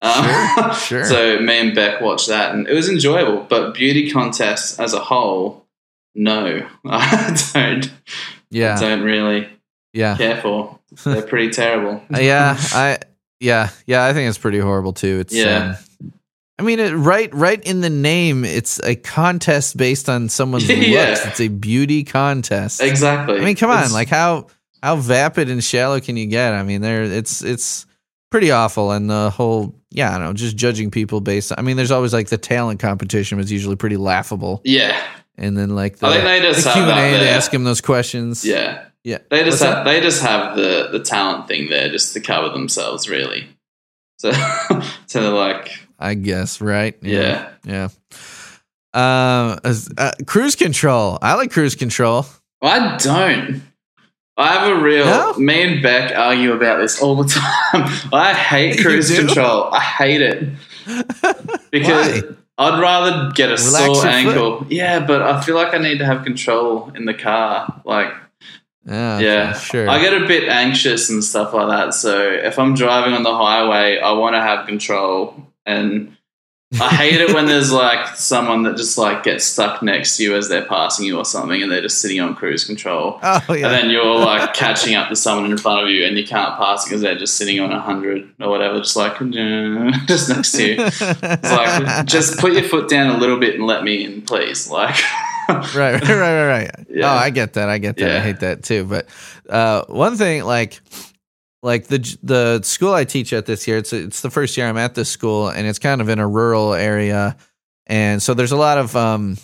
Um, 0.02 0.74
Sure. 0.74 1.04
So 1.04 1.38
me 1.40 1.58
and 1.60 1.74
Beck 1.74 2.00
watched 2.00 2.28
that, 2.28 2.54
and 2.54 2.66
it 2.68 2.74
was 2.74 2.88
enjoyable. 2.88 3.46
But 3.48 3.74
beauty 3.74 4.10
contests 4.10 4.78
as 4.78 4.92
a 4.92 5.00
whole, 5.00 5.63
no, 6.14 6.66
I 6.86 7.36
don't. 7.52 7.92
Yeah. 8.50 8.76
I 8.76 8.80
Don't 8.80 9.02
really 9.02 9.48
Yeah. 9.92 10.16
care 10.16 10.40
for. 10.40 10.78
They're 11.04 11.22
pretty 11.26 11.50
terrible. 11.50 12.02
Uh, 12.14 12.18
yeah. 12.20 12.56
I. 12.72 12.98
Yeah. 13.40 13.70
Yeah. 13.86 14.04
I 14.04 14.12
think 14.12 14.28
it's 14.28 14.38
pretty 14.38 14.58
horrible 14.60 14.92
too. 14.92 15.18
It's. 15.20 15.34
Yeah. 15.34 15.76
Um, 16.02 16.12
I 16.56 16.62
mean, 16.62 16.78
it, 16.78 16.92
right, 16.92 17.34
right 17.34 17.60
in 17.60 17.80
the 17.80 17.90
name, 17.90 18.44
it's 18.44 18.78
a 18.84 18.94
contest 18.94 19.76
based 19.76 20.08
on 20.08 20.28
someone's 20.28 20.68
Yeah. 20.68 21.08
looks. 21.08 21.26
It's 21.26 21.40
a 21.40 21.48
beauty 21.48 22.04
contest. 22.04 22.80
Exactly. 22.80 23.38
I 23.40 23.44
mean, 23.44 23.56
come 23.56 23.70
on, 23.70 23.78
It's- 23.78 23.92
like 23.92 24.08
how 24.08 24.46
how 24.82 24.96
vapid 24.96 25.50
and 25.50 25.64
shallow 25.64 25.98
can 26.00 26.16
you 26.16 26.26
get? 26.26 26.52
I 26.52 26.62
mean, 26.62 26.80
there 26.80 27.02
it's 27.02 27.42
it's 27.42 27.86
pretty 28.30 28.52
awful, 28.52 28.92
and 28.92 29.10
the 29.10 29.30
whole 29.30 29.74
yeah, 29.90 30.10
I 30.14 30.18
don't 30.18 30.26
know, 30.28 30.32
just 30.32 30.56
judging 30.56 30.92
people 30.92 31.20
based. 31.20 31.50
on 31.50 31.58
I 31.58 31.62
mean, 31.62 31.76
there's 31.76 31.90
always 31.90 32.12
like 32.12 32.28
the 32.28 32.38
talent 32.38 32.78
competition 32.80 33.36
was 33.38 33.50
usually 33.50 33.76
pretty 33.76 33.96
laughable, 33.96 34.60
yeah, 34.64 35.02
and 35.36 35.56
then 35.56 35.74
like 35.74 35.98
the, 35.98 36.06
I 36.06 36.12
think 36.12 36.24
they 36.24 36.40
just 36.40 36.64
the 36.64 36.70
have 36.70 36.74
Q 36.74 36.82
and 36.82 36.90
that 36.92 37.20
A 37.20 37.24
to 37.24 37.30
ask 37.30 37.52
him 37.52 37.64
those 37.64 37.80
questions. 37.80 38.44
yeah. 38.44 38.86
yeah. 39.02 39.18
They 39.30 39.44
just 39.44 39.60
What's 39.60 39.62
have, 39.62 39.84
that? 39.84 39.84
they 39.84 40.00
just 40.00 40.22
have 40.22 40.56
the 40.56 40.88
the 40.92 41.00
talent 41.00 41.48
thing 41.48 41.68
there 41.68 41.88
just 41.90 42.12
to 42.14 42.20
cover 42.20 42.50
themselves, 42.50 43.08
really. 43.08 43.48
So, 44.18 44.32
so 45.06 45.20
they're 45.20 45.30
like, 45.30 45.70
I 45.98 46.14
guess 46.14 46.60
right. 46.60 46.96
yeah, 47.02 47.50
yeah. 47.64 47.88
Um, 48.92 49.58
as- 49.64 49.90
uh, 49.98 50.12
cruise 50.26 50.54
control. 50.56 51.18
I 51.20 51.34
like 51.34 51.50
cruise 51.50 51.74
control. 51.74 52.26
I 52.62 52.96
don't. 52.96 53.62
I 54.36 54.52
have 54.52 54.76
a 54.78 54.80
real. 54.80 55.04
No? 55.04 55.34
Me 55.34 55.62
and 55.62 55.82
Beck 55.82 56.16
argue 56.16 56.52
about 56.52 56.78
this 56.80 57.00
all 57.02 57.16
the 57.22 57.28
time. 57.72 57.88
I 58.12 58.34
hate 58.34 58.80
cruise 58.80 59.14
control. 59.16 59.72
I 59.72 59.80
hate 59.80 60.22
it 60.22 60.48
because 61.70 62.22
Why? 62.22 62.28
I'd 62.56 62.80
rather 62.80 63.32
get 63.32 63.48
a 63.48 63.52
Relax 63.52 63.64
sore 63.72 63.86
your 63.86 63.94
foot. 63.96 64.06
ankle. 64.06 64.66
Yeah, 64.70 65.04
but 65.04 65.22
I 65.22 65.40
feel 65.40 65.56
like 65.56 65.74
I 65.74 65.78
need 65.78 65.98
to 65.98 66.06
have 66.06 66.24
control 66.24 66.92
in 66.94 67.04
the 67.04 67.14
car. 67.14 67.80
Like, 67.84 68.12
Yeah, 68.86 69.18
yeah, 69.18 69.52
sure. 69.54 69.88
I 69.88 70.00
get 70.00 70.12
a 70.22 70.26
bit 70.26 70.48
anxious 70.48 71.10
and 71.10 71.24
stuff 71.24 71.52
like 71.54 71.68
that. 71.68 71.94
So 71.94 72.22
if 72.30 72.58
I'm 72.58 72.74
driving 72.74 73.14
on 73.14 73.22
the 73.22 73.34
highway, 73.34 73.98
I 73.98 74.12
want 74.12 74.34
to 74.34 74.40
have 74.40 74.66
control, 74.66 75.34
and 75.66 76.16
I 76.80 76.88
hate 76.88 77.20
it 77.20 77.34
when 77.34 77.46
there's 77.46 77.72
like 77.72 78.16
someone 78.16 78.62
that 78.64 78.76
just 78.76 78.98
like 78.98 79.22
gets 79.22 79.44
stuck 79.44 79.82
next 79.82 80.16
to 80.16 80.22
you 80.22 80.36
as 80.36 80.48
they're 80.48 80.66
passing 80.66 81.06
you 81.06 81.18
or 81.18 81.24
something, 81.24 81.62
and 81.62 81.70
they're 81.70 81.82
just 81.82 82.00
sitting 82.00 82.20
on 82.20 82.34
cruise 82.34 82.64
control. 82.64 83.18
oh 83.22 83.40
yeah. 83.48 83.54
And 83.54 83.64
then 83.64 83.90
you're 83.90 84.18
like 84.18 84.54
catching 84.54 84.94
up 84.94 85.08
to 85.08 85.16
someone 85.16 85.50
in 85.50 85.56
front 85.58 85.84
of 85.84 85.90
you, 85.90 86.04
and 86.04 86.16
you 86.16 86.26
can't 86.26 86.56
pass 86.56 86.84
because 86.84 87.00
they're 87.00 87.18
just 87.18 87.36
sitting 87.36 87.60
on 87.60 87.72
a 87.72 87.80
hundred 87.80 88.32
or 88.40 88.48
whatever, 88.50 88.78
just 88.78 88.96
like 88.96 89.18
just 90.06 90.28
next 90.28 90.52
to 90.52 90.66
you. 90.66 90.76
It's 90.78 91.00
like 91.00 92.06
just 92.06 92.38
put 92.38 92.52
your 92.52 92.64
foot 92.64 92.88
down 92.88 93.14
a 93.14 93.18
little 93.18 93.38
bit 93.38 93.54
and 93.54 93.66
let 93.66 93.84
me 93.84 94.04
in, 94.04 94.22
please. 94.22 94.68
Like, 94.70 94.96
right, 95.48 95.74
right, 95.74 96.08
right, 96.08 96.46
right. 96.46 96.70
Yeah. 96.88 97.12
Oh, 97.12 97.16
I 97.16 97.30
get 97.30 97.54
that. 97.54 97.68
I 97.68 97.78
get 97.78 97.96
that. 97.96 98.16
I 98.16 98.20
hate 98.20 98.40
that 98.40 98.62
too. 98.62 98.84
But 98.84 99.06
uh, 99.48 99.84
one 99.86 100.16
thing, 100.16 100.44
like, 100.44 100.80
like 101.64 101.86
the 101.86 102.18
the 102.22 102.62
school 102.62 102.92
I 102.92 103.04
teach 103.04 103.32
at 103.32 103.46
this 103.46 103.66
year, 103.66 103.78
it's 103.78 103.92
it's 103.92 104.20
the 104.20 104.30
first 104.30 104.56
year 104.56 104.68
I'm 104.68 104.76
at 104.76 104.94
this 104.94 105.08
school, 105.08 105.48
and 105.48 105.66
it's 105.66 105.78
kind 105.78 106.02
of 106.02 106.10
in 106.10 106.18
a 106.18 106.28
rural 106.28 106.74
area, 106.74 107.38
and 107.86 108.22
so 108.22 108.34
there's 108.34 108.52
a 108.52 108.56
lot 108.56 108.76
of 108.76 108.94
um, 108.94 109.38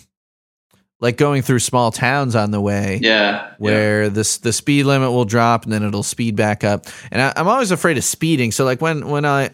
like 0.99 1.17
going 1.17 1.41
through 1.41 1.59
small 1.59 1.91
towns 1.91 2.35
on 2.35 2.51
the 2.51 2.61
way 2.61 2.99
yeah, 3.01 3.55
where 3.57 4.07
this 4.07 4.37
the 4.37 4.53
speed 4.53 4.85
limit 4.85 5.11
will 5.11 5.25
drop 5.25 5.63
and 5.63 5.73
then 5.73 5.81
it'll 5.81 6.03
speed 6.03 6.35
back 6.35 6.63
up. 6.63 6.85
And 7.11 7.19
I, 7.23 7.33
I'm 7.35 7.47
always 7.47 7.71
afraid 7.71 7.97
of 7.97 8.03
speeding. 8.03 8.51
So 8.51 8.65
like 8.65 8.81
when 8.81 9.07
when 9.07 9.25
I 9.25 9.49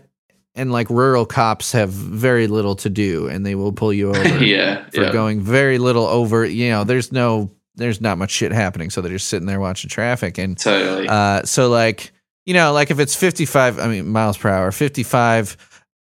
and 0.53 0.69
like 0.69 0.89
rural 0.89 1.25
cops 1.25 1.71
have 1.71 1.89
very 1.89 2.47
little 2.47 2.75
to 2.75 2.89
do 2.89 3.29
and 3.29 3.45
they 3.45 3.55
will 3.55 3.71
pull 3.71 3.93
you 3.93 4.09
over 4.13 4.43
yeah, 4.43 4.43
yeah, 4.43 4.89
for 4.89 5.03
yeah. 5.03 5.11
going 5.13 5.39
very 5.39 5.77
little 5.77 6.05
over. 6.05 6.45
You 6.45 6.71
know, 6.71 6.83
there's 6.83 7.13
no 7.13 7.49
there's 7.75 8.01
not 8.01 8.17
much 8.17 8.31
shit 8.31 8.51
happening, 8.51 8.89
so 8.89 8.99
they're 8.99 9.13
just 9.13 9.29
sitting 9.29 9.47
there 9.47 9.61
watching 9.61 9.89
traffic. 9.89 10.37
And 10.37 10.57
totally. 10.57 11.07
uh, 11.07 11.43
so 11.43 11.69
like 11.69 12.11
you 12.47 12.53
know, 12.55 12.71
like 12.73 12.89
if 12.89 12.99
it's 12.99 13.15
55, 13.15 13.77
I 13.77 13.87
mean 13.87 14.07
miles 14.09 14.37
per 14.37 14.49
hour, 14.49 14.71
55. 14.71 15.57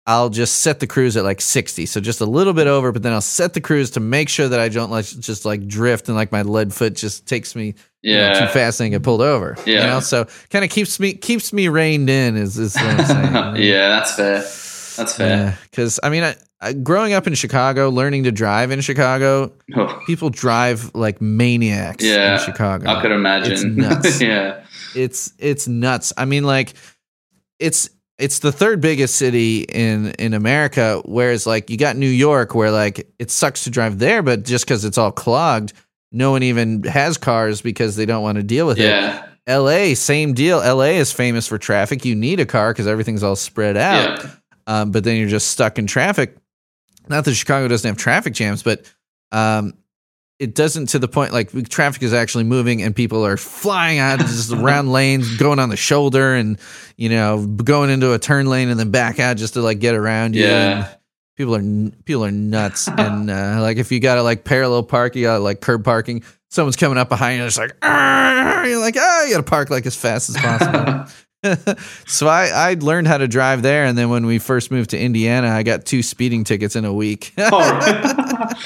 I'll 0.08 0.30
just 0.30 0.58
set 0.60 0.80
the 0.80 0.86
cruise 0.86 1.18
at 1.18 1.24
like 1.24 1.42
60. 1.42 1.88
So 1.88 2.00
just 2.00 2.22
a 2.22 2.26
little 2.28 2.54
bit 2.54 2.68
over, 2.68 2.92
but 2.92 3.02
then 3.02 3.12
I'll 3.12 3.22
set 3.22 3.56
the 3.56 3.60
cruise 3.62 3.90
to 3.92 4.00
make 4.00 4.30
sure 4.30 4.48
that 4.48 4.60
I 4.60 4.70
don't 4.70 4.92
like 4.92 5.06
just 5.06 5.46
like 5.46 5.68
drift 5.68 6.08
and 6.08 6.16
like 6.16 6.32
my 6.32 6.44
lead 6.44 6.72
foot 6.76 6.94
just 6.94 7.26
takes 7.28 7.56
me 7.56 7.74
you 8.04 8.14
know, 8.14 8.22
yeah, 8.22 8.40
too 8.46 8.54
fast 8.54 8.80
and 8.82 8.92
get 8.92 9.02
pulled 9.02 9.22
over. 9.22 9.58
You 9.66 9.74
Yeah. 9.74 9.88
know, 9.88 10.00
so 10.02 10.28
kind 10.52 10.64
of 10.64 10.70
keeps 10.70 11.00
me 11.00 11.14
keeps 11.14 11.52
me 11.52 11.70
reined 11.70 12.08
in 12.12 12.38
is, 12.38 12.56
is 12.60 12.76
what 12.76 12.86
I'm 12.86 13.06
saying. 13.06 13.56
yeah, 13.66 13.90
that's 13.90 14.16
fair. 14.16 14.38
That's 14.42 15.18
fair. 15.18 15.58
Because 15.72 16.00
I 16.04 16.10
mean, 16.10 16.24
I, 16.24 16.36
I, 16.62 16.74
growing 16.74 17.14
up 17.14 17.26
in 17.26 17.34
Chicago, 17.34 17.90
learning 17.90 18.26
to 18.26 18.32
drive 18.32 18.70
in 18.70 18.82
Chicago, 18.82 19.52
Oh, 19.76 20.00
people 20.06 20.30
drive 20.30 20.92
like 20.94 21.20
maniacs 21.20 22.04
Yeah, 22.04 22.34
in 22.40 22.46
Chicago. 22.46 22.88
I 22.90 23.02
could 23.02 23.12
imagine. 23.12 23.76
Yeah, 24.22 24.64
It's 24.96 25.34
it's 25.38 25.68
nuts. 25.68 26.14
I 26.18 26.26
mean, 26.26 26.44
like 26.44 26.74
it's 27.60 27.90
it's 28.18 28.40
the 28.40 28.52
third 28.52 28.82
biggest 28.82 29.16
city 29.16 29.62
in 29.62 30.12
in 30.12 30.34
America. 30.34 31.02
Whereas 31.06 31.46
like 31.46 31.70
you 31.70 31.78
got 31.78 31.98
New 31.98 32.10
York, 32.10 32.56
where 32.56 32.72
like 32.72 33.12
it 33.20 33.32
sucks 33.32 33.66
to 33.66 33.70
drive 33.70 34.00
there, 34.00 34.22
but 34.22 34.44
just 34.44 34.66
because 34.66 34.86
it's 34.86 34.98
all 34.98 35.12
clogged, 35.12 35.74
no 36.12 36.32
one 36.32 36.44
even 36.44 36.84
has 36.84 37.18
cars 37.18 37.62
because 37.62 37.96
they 37.96 38.06
don't 38.06 38.24
want 38.24 38.38
to 38.38 38.44
deal 38.44 38.68
with 38.68 38.80
it. 38.80 38.84
yeah, 38.84 39.28
LA, 39.48 39.94
same 39.96 40.34
deal. 40.34 40.58
LA 40.60 40.96
is 40.96 41.12
famous 41.12 41.48
for 41.48 41.58
traffic. 41.58 42.06
You 42.06 42.16
need 42.16 42.40
a 42.40 42.46
car 42.46 42.72
because 42.72 42.88
everything's 42.88 43.24
all 43.24 43.36
spread 43.36 43.78
out. 43.78 44.24
Yeah. 44.24 44.30
Um, 44.68 44.92
but 44.92 45.04
then 45.04 45.18
you're 45.18 45.30
just 45.30 45.50
stuck 45.50 45.78
in 45.78 45.86
traffic. 45.86 46.36
Not 47.08 47.26
that 47.26 47.36
Chicago 47.36 47.68
doesn't 47.68 47.88
have 47.88 47.98
traffic 47.98 48.34
jams, 48.34 48.64
but 48.64 48.92
um, 49.32 49.74
it 50.40 50.54
doesn't 50.54 50.88
to 50.88 51.00
the 51.00 51.08
point 51.08 51.32
like 51.32 51.70
traffic 51.70 52.04
is 52.04 52.14
actually 52.14 52.44
moving 52.44 52.82
and 52.82 52.96
people 52.96 53.26
are 53.26 53.38
flying 53.38 54.00
out 54.00 54.20
just 54.20 54.52
around 54.52 54.92
lanes, 54.92 55.38
going 55.38 55.60
on 55.60 55.70
the 55.70 55.78
shoulder, 55.78 56.36
and 56.36 56.60
you 56.98 57.10
know 57.10 57.46
going 57.46 57.90
into 57.90 58.14
a 58.14 58.20
turn 58.20 58.48
lane 58.48 58.70
and 58.70 58.80
then 58.80 58.92
back 58.92 59.20
out 59.20 59.38
just 59.38 59.54
to 59.54 59.62
like 59.62 59.80
get 59.80 59.96
around 59.96 60.36
you. 60.36 60.44
Yeah. 60.44 60.88
And 60.88 60.98
people 61.38 61.56
are 61.56 61.92
people 62.04 62.26
are 62.26 62.32
nuts, 62.32 62.88
and 62.98 63.30
uh, 63.30 63.60
like 63.62 63.78
if 63.78 63.92
you 63.92 64.00
got 64.00 64.16
to 64.16 64.24
like 64.24 64.44
parallel 64.44 64.84
park, 64.84 65.16
you 65.16 65.24
got 65.24 65.42
like 65.42 65.62
curb 65.62 65.84
parking. 65.84 66.24
Someone's 66.50 66.78
coming 66.78 66.98
up 66.98 67.10
behind 67.10 67.40
you, 67.40 67.46
it's 67.46 67.58
like 67.58 67.76
"Arr!" 67.82 68.66
you're 68.68 68.80
like, 68.80 68.96
oh, 68.98 69.26
you 69.26 69.34
got 69.34 69.40
to 69.40 69.50
park 69.50 69.70
like 69.70 69.86
as 69.86 69.96
fast 69.96 70.30
as 70.30 70.38
possible. 70.38 71.06
so 72.08 72.28
I, 72.28 72.48
I 72.48 72.74
learned 72.80 73.08
how 73.08 73.18
to 73.18 73.28
drive 73.28 73.62
there, 73.62 73.86
and 73.86 73.98
then 73.98 74.10
when 74.10 74.26
we 74.26 74.40
first 74.40 74.72
moved 74.72 74.92
to 74.92 75.00
Indiana, 75.00 75.50
I 75.50 75.64
got 75.64 75.86
two 75.86 76.02
speeding 76.02 76.44
tickets 76.44 76.76
in 76.76 76.86
a 76.86 76.94
week. 76.94 77.34
Oh, 77.38 78.64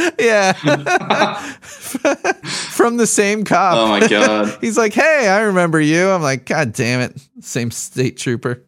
yeah, 0.18 0.52
from 1.62 2.96
the 2.96 3.06
same 3.06 3.44
cop. 3.44 3.76
oh 3.76 3.88
my 3.88 4.06
god. 4.08 4.56
He's 4.60 4.76
like, 4.78 4.92
"Hey, 4.92 5.28
I 5.28 5.42
remember 5.42 5.80
you." 5.80 6.08
I'm 6.08 6.22
like, 6.22 6.46
"God 6.46 6.72
damn 6.72 7.00
it, 7.00 7.20
same 7.40 7.70
state 7.70 8.16
trooper." 8.16 8.64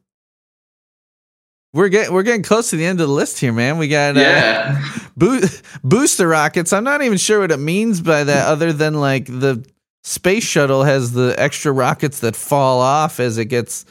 We're 1.75 1.89
getting 1.89 2.13
we're 2.13 2.23
getting 2.23 2.43
close 2.43 2.71
to 2.71 2.77
the 2.77 2.85
end 2.85 3.01
of 3.01 3.09
the 3.09 3.15
list 3.15 3.39
here, 3.41 3.53
man. 3.53 3.79
We 3.79 3.89
got 3.89 4.17
uh, 4.17 4.21
Yeah. 4.21 4.85
Bo- 5.17 5.41
booster 5.83 6.29
rockets. 6.29 6.73
I'm 6.73 6.85
not 6.85 7.03
even 7.03 7.17
sure 7.19 7.41
what 7.41 7.51
it 7.51 7.59
means 7.59 8.01
by 8.03 8.25
that, 8.25 8.47
other 8.47 8.73
than 8.75 8.95
like 8.95 9.27
the 9.27 9.65
space 10.05 10.45
shuttle 10.45 10.85
has 10.85 11.13
the 11.13 11.35
extra 11.39 11.73
rockets 11.73 12.21
that 12.21 12.37
fall 12.37 12.81
off 12.81 13.21
as 13.21 13.39
it 13.39 13.47
gets, 13.47 13.87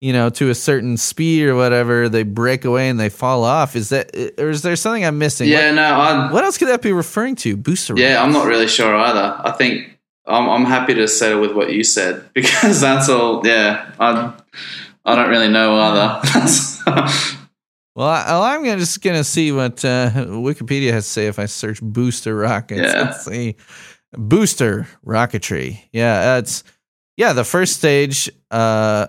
you 0.00 0.12
know, 0.12 0.28
to 0.30 0.50
a 0.50 0.54
certain 0.54 0.96
speed 0.96 1.46
or 1.46 1.54
whatever. 1.54 2.08
They 2.08 2.22
break 2.22 2.64
away 2.64 2.88
and 2.88 2.98
they 3.00 3.08
fall 3.08 3.44
off. 3.44 3.76
Is 3.76 3.88
that, 3.90 4.14
or 4.38 4.50
is 4.50 4.62
there 4.62 4.76
something 4.76 5.04
I'm 5.04 5.18
missing? 5.18 5.48
Yeah, 5.48 5.70
no, 5.72 5.82
I 5.82 6.24
What, 6.24 6.32
what 6.32 6.44
else 6.44 6.58
could 6.58 6.68
that 6.68 6.82
be 6.82 6.92
referring 6.92 7.36
to? 7.36 7.56
Booster. 7.56 7.94
Yeah, 7.96 8.22
I'm 8.22 8.32
not 8.32 8.46
really 8.46 8.68
sure 8.68 8.94
either. 8.94 9.40
I 9.42 9.52
think 9.52 9.98
I'm, 10.26 10.48
I'm 10.48 10.64
happy 10.64 10.94
to 10.94 11.08
settle 11.08 11.40
with 11.40 11.52
what 11.52 11.72
you 11.72 11.84
said 11.84 12.30
because 12.34 12.80
that's 12.80 13.08
all. 13.08 13.46
Yeah, 13.46 13.92
I 13.98 14.32
I 15.04 15.14
don't 15.14 15.30
really 15.30 15.48
know 15.48 15.78
either. 15.78 17.02
Well, 17.96 18.08
I, 18.08 18.54
I'm 18.54 18.62
gonna, 18.62 18.76
just 18.76 19.00
gonna 19.00 19.24
see 19.24 19.52
what 19.52 19.82
uh, 19.82 20.10
Wikipedia 20.14 20.92
has 20.92 21.06
to 21.06 21.10
say 21.10 21.26
if 21.28 21.38
I 21.38 21.46
search 21.46 21.80
booster 21.80 22.36
rockets. 22.36 22.92
Yeah. 22.92 23.00
Let's 23.00 23.24
see. 23.24 23.56
Booster 24.12 24.86
rocketry. 25.04 25.80
Yeah, 25.92 26.36
it's 26.36 26.62
yeah 27.16 27.32
the 27.32 27.42
first 27.42 27.72
stage 27.72 28.30
uh, 28.50 29.06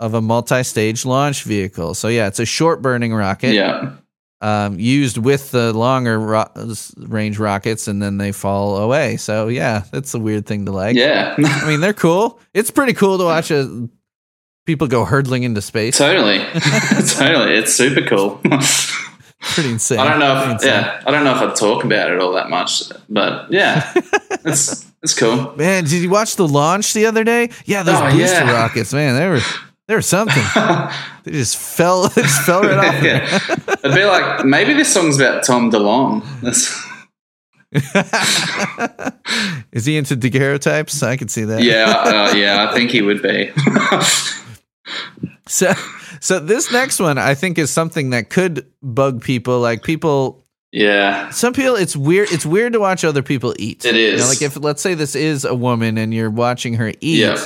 of 0.00 0.14
a 0.14 0.20
multi-stage 0.20 1.04
launch 1.04 1.42
vehicle. 1.44 1.94
So 1.94 2.08
yeah, 2.08 2.26
it's 2.26 2.38
a 2.38 2.44
short 2.44 2.82
burning 2.82 3.14
rocket. 3.14 3.54
yeah, 3.54 3.92
Um, 4.42 4.78
used 4.78 5.16
with 5.18 5.50
the 5.50 5.72
longer 5.72 6.18
ro- 6.18 6.50
range 6.98 7.38
rockets, 7.38 7.88
and 7.88 8.02
then 8.02 8.18
they 8.18 8.32
fall 8.32 8.76
away. 8.76 9.16
So 9.16 9.48
yeah, 9.48 9.84
that's 9.90 10.12
a 10.14 10.18
weird 10.18 10.44
thing 10.46 10.66
to 10.66 10.72
like. 10.72 10.96
yeah, 10.96 11.34
I 11.38 11.66
mean 11.68 11.80
they're 11.80 11.94
cool. 11.94 12.38
It's 12.52 12.70
pretty 12.70 12.92
cool 12.92 13.16
to 13.18 13.24
watch 13.24 13.50
a, 13.50 13.88
people 14.66 14.86
go 14.88 15.04
hurtling 15.06 15.44
into 15.44 15.62
space. 15.62 15.96
totally, 15.96 16.38
totally. 17.08 17.54
It's 17.54 17.72
super 17.74 18.02
cool. 18.02 18.40
pretty 19.54 19.70
insane. 19.70 19.98
I 19.98 20.08
don't 20.10 20.18
know 20.20 20.54
if 20.56 20.64
yeah, 20.64 21.02
I 21.06 21.10
don't 21.10 21.24
know 21.24 21.34
if 21.34 21.40
I'd 21.42 21.56
talk 21.56 21.84
about 21.84 22.10
it 22.10 22.18
all 22.20 22.32
that 22.34 22.50
much, 22.50 22.82
but 23.08 23.50
yeah, 23.50 23.90
it's 24.44 24.84
it's 25.02 25.14
cool. 25.14 25.54
Man, 25.56 25.84
did 25.84 25.92
you 26.02 26.10
watch 26.10 26.36
the 26.36 26.46
launch 26.46 26.92
the 26.92 27.06
other 27.06 27.24
day? 27.24 27.48
Yeah, 27.64 27.82
those 27.82 27.96
Oh, 27.98 28.10
booster 28.10 28.44
yeah. 28.44 28.52
rockets, 28.52 28.92
man, 28.92 29.14
they 29.14 29.28
were 29.28 29.40
they 29.88 29.94
were 29.94 30.02
something. 30.02 30.42
they 31.24 31.32
just 31.32 31.56
fell, 31.56 32.08
they 32.08 32.22
just 32.22 32.42
fell 32.42 32.62
right 32.62 32.78
off. 32.78 33.02
yeah. 33.02 33.38
It'd 33.84 33.94
be 33.94 34.04
like 34.04 34.44
maybe 34.44 34.74
this 34.74 34.92
song's 34.92 35.20
about 35.20 35.44
Tom 35.44 35.70
DeLonge. 35.70 36.24
That's, 36.40 36.84
Is 39.72 39.84
he 39.84 39.96
into 39.96 40.16
daguerreotypes? 40.16 41.02
I 41.02 41.16
could 41.16 41.30
see 41.30 41.44
that. 41.44 41.62
yeah, 41.62 41.84
uh, 41.90 42.34
yeah, 42.34 42.68
I 42.68 42.74
think 42.74 42.90
he 42.90 43.02
would 43.02 43.22
be. 43.22 43.52
So, 45.48 45.72
so 46.20 46.40
this 46.40 46.72
next 46.72 46.98
one, 46.98 47.18
I 47.18 47.34
think, 47.34 47.58
is 47.58 47.70
something 47.70 48.10
that 48.10 48.30
could 48.30 48.66
bug 48.82 49.22
people. 49.22 49.60
Like 49.60 49.82
people, 49.82 50.44
yeah, 50.72 51.30
some 51.30 51.52
people, 51.52 51.76
it's 51.76 51.96
weird. 51.96 52.32
It's 52.32 52.44
weird 52.46 52.72
to 52.72 52.80
watch 52.80 53.04
other 53.04 53.22
people 53.22 53.54
eat. 53.58 53.84
It 53.84 53.96
is. 53.96 54.12
You 54.12 54.18
know, 54.18 54.28
like 54.28 54.42
if 54.42 54.56
let's 54.56 54.82
say 54.82 54.94
this 54.94 55.14
is 55.14 55.44
a 55.44 55.54
woman 55.54 55.98
and 55.98 56.12
you're 56.12 56.30
watching 56.30 56.74
her 56.74 56.92
eat, 57.00 57.18
yeah, 57.20 57.36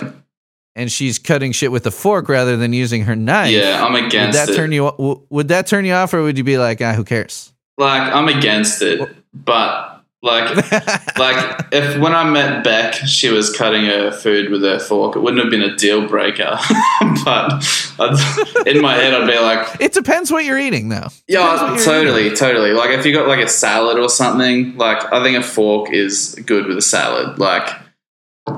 and 0.76 0.90
she's 0.90 1.18
cutting 1.18 1.52
shit 1.52 1.72
with 1.72 1.86
a 1.86 1.90
fork 1.90 2.28
rather 2.28 2.56
than 2.56 2.72
using 2.72 3.02
her 3.04 3.16
knife. 3.16 3.50
yeah. 3.50 3.84
I'm 3.84 3.92
Would 3.92 4.04
against 4.06 4.38
that 4.38 4.48
it. 4.50 4.56
turn 4.56 4.72
you? 4.72 5.26
Would 5.30 5.48
that 5.48 5.66
turn 5.66 5.84
you 5.84 5.92
off, 5.92 6.14
or 6.14 6.22
would 6.22 6.38
you 6.38 6.44
be 6.44 6.58
like, 6.58 6.80
ah, 6.80 6.92
who 6.94 7.04
cares? 7.04 7.52
like 7.78 8.12
I'm 8.14 8.28
against 8.28 8.82
it, 8.82 9.00
but 9.32 10.02
like 10.22 10.54
like 11.18 11.66
if 11.72 11.98
when 11.98 12.14
I 12.14 12.24
met 12.28 12.62
Beck, 12.62 12.92
she 12.94 13.30
was 13.30 13.56
cutting 13.56 13.86
her 13.86 14.10
food 14.10 14.50
with 14.50 14.62
her 14.62 14.78
fork, 14.78 15.16
it 15.16 15.20
wouldn't 15.20 15.42
have 15.42 15.50
been 15.50 15.62
a 15.62 15.74
deal 15.76 16.06
breaker. 16.06 16.58
but 17.24 17.64
I'd, 17.98 18.66
in 18.66 18.82
my 18.82 18.94
head, 18.96 19.14
I'd 19.14 19.26
be 19.26 19.38
like, 19.38 19.66
It 19.80 19.94
depends 19.94 20.30
what 20.30 20.44
you're 20.44 20.58
eating, 20.58 20.90
though. 20.90 21.08
Yeah, 21.26 21.78
totally, 21.82 22.34
totally. 22.36 22.72
Like 22.72 22.90
if 22.90 23.06
you 23.06 23.14
got 23.14 23.26
like 23.28 23.40
a 23.40 23.48
salad 23.48 23.98
or 23.98 24.10
something, 24.10 24.76
like 24.76 25.10
I 25.10 25.22
think 25.22 25.38
a 25.38 25.42
fork 25.42 25.90
is 25.90 26.34
good 26.44 26.66
with 26.66 26.76
a 26.76 26.82
salad. 26.82 27.38
Like, 27.38 27.70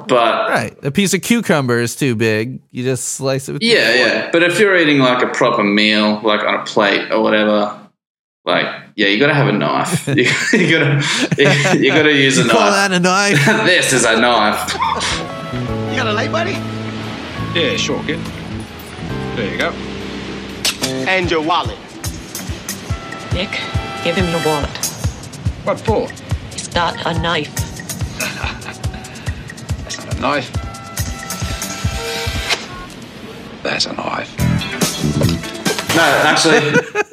but 0.09 0.49
Right. 0.49 0.85
A 0.85 0.91
piece 0.91 1.15
of 1.15 1.23
cucumber 1.23 1.79
is 1.79 1.95
too 1.97 2.15
big. 2.15 2.61
You 2.71 2.85
just 2.85 3.11
slice 3.11 3.49
it 3.49 3.53
with 3.55 3.63
Yeah, 3.63 3.95
yeah. 3.95 4.31
But 4.31 4.43
if 4.43 4.59
you're 4.59 4.77
eating 4.77 4.99
like 4.99 5.23
a 5.23 5.29
proper 5.29 5.63
meal, 5.63 6.21
like 6.23 6.43
on 6.45 6.55
a 6.55 6.65
plate 6.65 7.11
or 7.13 7.23
whatever, 7.23 7.79
like 8.45 8.67
yeah, 8.97 9.09
you 9.09 9.19
gotta 9.19 9.35
have 9.35 9.49
a 9.49 9.53
knife. 9.53 10.07
you, 10.09 10.25
you 10.59 10.71
gotta 10.71 11.79
you, 11.79 11.91
gotta 11.93 12.13
use 12.13 12.39
a 12.39 12.43
You 12.45 12.51
call 12.51 12.61
knife. 12.61 12.91
that 12.91 12.93
a 12.93 13.01
knife? 13.01 13.47
this 13.67 13.93
is 13.93 14.05
a 14.05 14.21
knife. 14.21 14.73
You 15.91 15.97
got 15.97 16.07
a 16.07 16.13
light, 16.13 16.31
buddy? 16.33 16.53
Yeah, 17.59 17.77
sure, 17.77 18.03
kid. 18.05 18.19
There 19.37 19.51
you 19.53 19.59
go. 19.59 19.71
And 21.09 21.31
your 21.31 21.43
wallet. 21.43 21.79
Nick, 23.33 23.51
give 24.05 24.17
him 24.17 24.29
your 24.31 24.45
wallet. 24.45 24.77
What 25.65 25.81
for? 25.81 26.09
He's 26.53 26.69
got 26.69 27.07
a 27.07 27.19
knife. 27.21 27.51
That's 30.23 30.31
not 30.31 30.31
a 30.31 30.31
knife. 30.31 30.53
That's 33.63 33.87
a 33.87 33.93
knife. 33.93 34.39
No, 35.97 36.03
actually, 36.03 36.61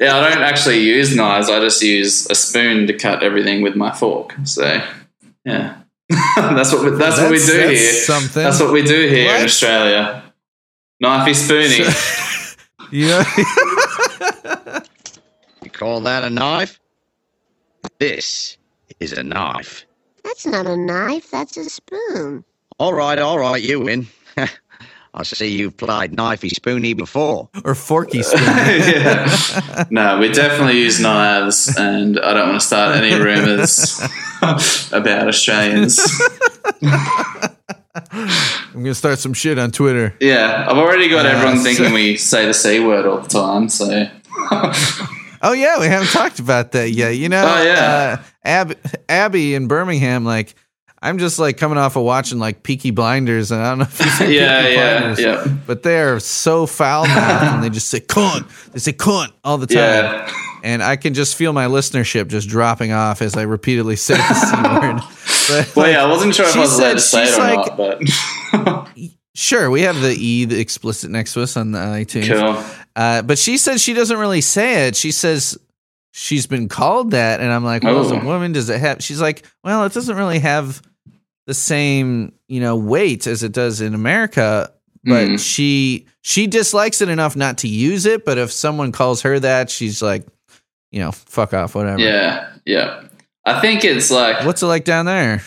yeah, 0.00 0.16
I 0.16 0.30
don't 0.30 0.42
actually 0.42 0.80
use 0.80 1.14
knives. 1.14 1.50
I 1.50 1.60
just 1.60 1.82
use 1.82 2.28
a 2.30 2.34
spoon 2.34 2.86
to 2.86 2.92
cut 2.92 3.22
everything 3.22 3.62
with 3.62 3.74
my 3.76 3.92
fork. 3.92 4.34
So 4.44 4.80
yeah, 5.44 5.82
that's 6.36 6.72
what 6.72 6.84
we, 6.84 6.90
that's, 6.90 7.18
what 7.18 7.30
we 7.30 7.38
do 7.38 7.58
that's 7.58 7.80
here. 7.80 7.92
something. 7.92 8.42
That's 8.42 8.60
what 8.60 8.72
we 8.72 8.82
do 8.82 9.08
here 9.08 9.28
in 9.28 9.34
What? 9.34 9.44
Australia. 9.44 10.22
Knifey 11.02 11.34
spooning. 11.34 11.86
Yeah. 12.92 13.24
You 15.62 15.70
call 15.70 16.00
that 16.00 16.24
a 16.24 16.30
knife? 16.30 16.80
This 18.00 18.56
is 18.98 19.12
a 19.12 19.22
knife. 19.22 19.86
That's 20.24 20.44
not 20.44 20.66
a 20.66 20.76
knife, 20.76 21.30
that's 21.30 21.56
a 21.56 21.70
spoon. 21.70 22.44
All 22.80 22.94
right, 22.94 23.18
all 23.18 23.38
right, 23.38 23.62
you 23.62 23.78
win. 23.80 24.06
I 25.12 25.22
see 25.24 25.54
you've 25.58 25.76
played 25.76 26.12
knifey 26.12 26.48
spoony 26.48 26.94
before. 26.94 27.50
or 27.62 27.74
forky 27.74 28.22
spoon. 28.22 28.40
yeah. 28.44 29.84
No, 29.90 30.18
we 30.18 30.32
definitely 30.32 30.78
use 30.78 30.98
knives, 30.98 31.76
and 31.76 32.18
I 32.18 32.32
don't 32.32 32.48
want 32.48 32.60
to 32.62 32.66
start 32.66 32.96
any 32.96 33.22
rumors 33.22 34.00
about 34.92 35.28
Australians. 35.28 36.00
I'm 36.82 38.82
gonna 38.82 38.94
start 38.94 39.18
some 39.18 39.34
shit 39.34 39.58
on 39.58 39.72
Twitter. 39.72 40.14
Yeah, 40.20 40.64
I've 40.66 40.78
already 40.78 41.08
got 41.08 41.26
Uh, 41.26 41.30
everyone 41.30 41.58
so- 41.58 41.64
thinking 41.64 41.92
we 41.92 42.16
say 42.16 42.46
the 42.46 42.54
c 42.54 42.80
word 42.80 43.04
all 43.04 43.18
the 43.20 43.28
time. 43.28 43.68
So 43.68 44.06
Oh 45.42 45.52
yeah, 45.52 45.80
we 45.80 45.86
haven't 45.86 46.08
talked 46.10 46.38
about 46.38 46.72
that 46.72 46.92
yet. 46.92 47.16
You 47.16 47.28
know, 47.28 47.44
Oh, 47.46 47.62
yeah. 47.62 48.20
uh, 48.20 48.24
Ab- 48.44 48.78
Abby 49.08 49.54
in 49.54 49.68
Birmingham, 49.68 50.24
like. 50.24 50.54
I'm 51.02 51.16
just 51.18 51.38
like 51.38 51.56
coming 51.56 51.78
off 51.78 51.96
of 51.96 52.02
watching 52.02 52.38
like 52.38 52.62
Peaky 52.62 52.90
Blinders, 52.90 53.50
and 53.50 53.62
I 53.62 53.70
don't 53.70 53.78
know 53.78 53.84
if 53.84 53.98
you 54.00 54.06
see 54.10 54.36
yeah, 54.38 54.62
Peaky 54.62 54.74
yeah, 54.74 54.98
Blinders, 55.00 55.20
yeah, 55.20 55.56
but 55.66 55.82
they 55.82 56.00
are 56.00 56.20
so 56.20 56.66
foul 56.66 57.06
mouthed, 57.06 57.54
and 57.54 57.64
they 57.64 57.70
just 57.70 57.88
say 57.88 58.00
"cunt." 58.00 58.46
They 58.72 58.80
say 58.80 58.92
"cunt" 58.92 59.32
all 59.42 59.56
the 59.58 59.66
time. 59.66 59.76
yeah. 59.78 60.32
and 60.62 60.82
I 60.82 60.96
can 60.96 61.14
just 61.14 61.36
feel 61.36 61.54
my 61.54 61.66
listenership 61.66 62.28
just 62.28 62.48
dropping 62.50 62.92
off 62.92 63.22
as 63.22 63.34
I 63.34 63.42
repeatedly 63.42 63.96
say 63.96 64.14
the 64.16 64.34
c 64.34 64.56
word. 64.62 65.00
But, 65.50 65.74
Well, 65.74 65.86
like, 65.86 65.94
yeah, 65.94 66.04
I 66.04 66.08
wasn't 66.08 66.34
sure 66.34 66.46
if 66.46 66.54
I 66.54 66.60
was 66.60 66.78
allowed 66.78 66.92
to 66.92 67.00
said 67.00 67.00
say 67.00 67.22
it 67.22 67.26
she's 67.26 67.38
or 67.38 67.40
like- 67.40 67.78
not, 68.52 68.88
but 68.94 69.10
sure, 69.34 69.70
we 69.70 69.80
have 69.82 70.00
the 70.00 70.12
e 70.12 70.44
the 70.44 70.60
explicit 70.60 71.10
next 71.10 71.32
to 71.32 71.42
us 71.42 71.56
on 71.56 71.72
the 71.72 71.78
iTunes. 71.78 72.28
cool. 72.28 72.62
Uh, 72.94 73.22
but 73.22 73.38
she 73.38 73.56
said 73.56 73.80
she 73.80 73.94
doesn't 73.94 74.18
really 74.18 74.42
say 74.42 74.86
it. 74.88 74.96
She 74.96 75.10
says 75.12 75.58
she's 76.12 76.46
been 76.46 76.68
called 76.68 77.12
that, 77.12 77.40
and 77.40 77.50
I'm 77.52 77.64
like, 77.64 77.82
well, 77.82 78.00
as 78.00 78.10
a 78.12 78.20
Oh. 78.20 78.24
woman, 78.24 78.52
does 78.52 78.68
it 78.68 78.78
have? 78.80 79.02
She's 79.02 79.20
like, 79.20 79.44
well, 79.64 79.84
it 79.86 79.92
doesn't 79.92 80.16
really 80.16 80.40
have 80.40 80.82
the 81.50 81.54
same 81.54 82.32
you 82.46 82.60
know 82.60 82.76
weight 82.76 83.26
as 83.26 83.42
it 83.42 83.50
does 83.52 83.80
in 83.80 83.92
America. 83.94 84.72
But 85.02 85.28
Mm. 85.28 85.38
she 85.40 86.06
she 86.22 86.46
dislikes 86.46 87.00
it 87.00 87.08
enough 87.08 87.34
not 87.34 87.58
to 87.58 87.68
use 87.68 88.06
it. 88.06 88.24
But 88.24 88.38
if 88.38 88.52
someone 88.52 88.92
calls 88.92 89.22
her 89.22 89.40
that, 89.40 89.68
she's 89.70 90.00
like, 90.00 90.26
you 90.92 91.00
know, 91.00 91.10
fuck 91.10 91.52
off, 91.54 91.74
whatever. 91.74 91.98
Yeah, 92.00 92.48
yeah. 92.64 93.02
I 93.44 93.60
think 93.60 93.84
it's 93.84 94.10
like 94.10 94.44
What's 94.46 94.62
it 94.62 94.66
like 94.66 94.84
down 94.84 95.06
there? 95.06 95.42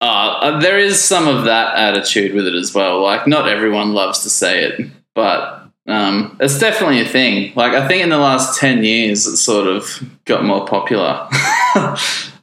uh, 0.00 0.04
uh, 0.04 0.60
there 0.60 0.78
is 0.78 1.02
some 1.02 1.26
of 1.26 1.46
that 1.46 1.74
attitude 1.76 2.34
with 2.34 2.46
it 2.46 2.54
as 2.54 2.72
well. 2.74 3.02
Like 3.02 3.26
not 3.26 3.48
everyone 3.48 3.94
loves 3.94 4.22
to 4.22 4.30
say 4.30 4.62
it, 4.64 4.86
but 5.14 5.64
um, 5.88 6.36
it's 6.38 6.58
definitely 6.58 7.00
a 7.00 7.06
thing. 7.08 7.52
Like 7.56 7.72
I 7.72 7.88
think 7.88 8.02
in 8.04 8.10
the 8.10 8.18
last 8.18 8.60
ten 8.60 8.84
years, 8.84 9.26
it's 9.26 9.40
sort 9.40 9.66
of 9.66 9.82
got 10.26 10.44
more 10.44 10.66
popular. 10.66 11.26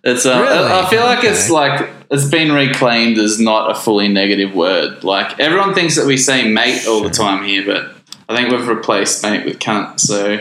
it's 0.04 0.26
uh, 0.26 0.40
Really? 0.42 0.48
I 0.74 0.82
I 0.82 0.90
feel 0.90 1.04
like 1.04 1.24
it's 1.24 1.50
like 1.52 1.90
it's 2.10 2.30
been 2.30 2.52
reclaimed 2.52 3.18
as 3.18 3.40
not 3.40 3.72
a 3.72 3.76
fully 3.76 4.08
negative 4.08 4.54
word. 4.56 5.04
Like 5.04 5.40
everyone 5.40 5.74
thinks 5.74 5.96
that 5.96 6.06
we 6.06 6.18
say 6.18 6.50
mate 6.50 6.88
all 6.88 7.02
the 7.02 7.10
time 7.10 7.44
here, 7.44 7.66
but 7.66 7.96
I 8.28 8.36
think 8.36 8.52
we've 8.52 8.68
replaced 8.68 9.24
mate 9.24 9.46
with 9.46 9.60
cunt. 9.60 10.00
So. 10.00 10.40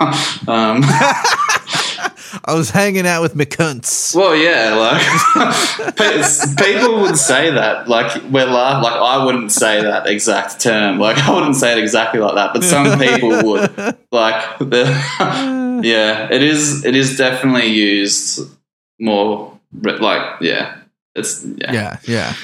um, 0.52 0.82
I 2.44 2.54
was 2.54 2.70
hanging 2.70 3.06
out 3.06 3.22
with 3.22 3.34
McCunts. 3.34 4.16
Well, 4.16 4.34
yeah, 4.34 4.74
like 4.74 6.56
people 6.56 7.02
would 7.02 7.16
say 7.16 7.50
that. 7.50 7.88
Like 7.88 8.22
we're 8.24 8.46
laugh. 8.46 8.82
Like 8.82 8.94
I 8.94 9.24
wouldn't 9.24 9.52
say 9.52 9.82
that 9.82 10.06
exact 10.06 10.60
term. 10.60 10.98
Like 10.98 11.18
I 11.18 11.32
wouldn't 11.32 11.56
say 11.56 11.72
it 11.72 11.78
exactly 11.78 12.20
like 12.20 12.34
that, 12.34 12.52
but 12.52 12.64
some 12.64 12.98
people 12.98 13.28
would. 13.28 13.96
Like 14.10 14.58
the 14.58 15.80
yeah, 15.84 16.28
it 16.32 16.42
is. 16.42 16.84
It 16.84 16.96
is 16.96 17.16
definitely 17.16 17.66
used 17.66 18.40
more. 18.98 19.58
Like 19.72 20.40
yeah, 20.40 20.81
it's 21.14 21.44
yeah. 21.44 21.72
Yeah, 21.72 21.98
yeah, 22.04 22.34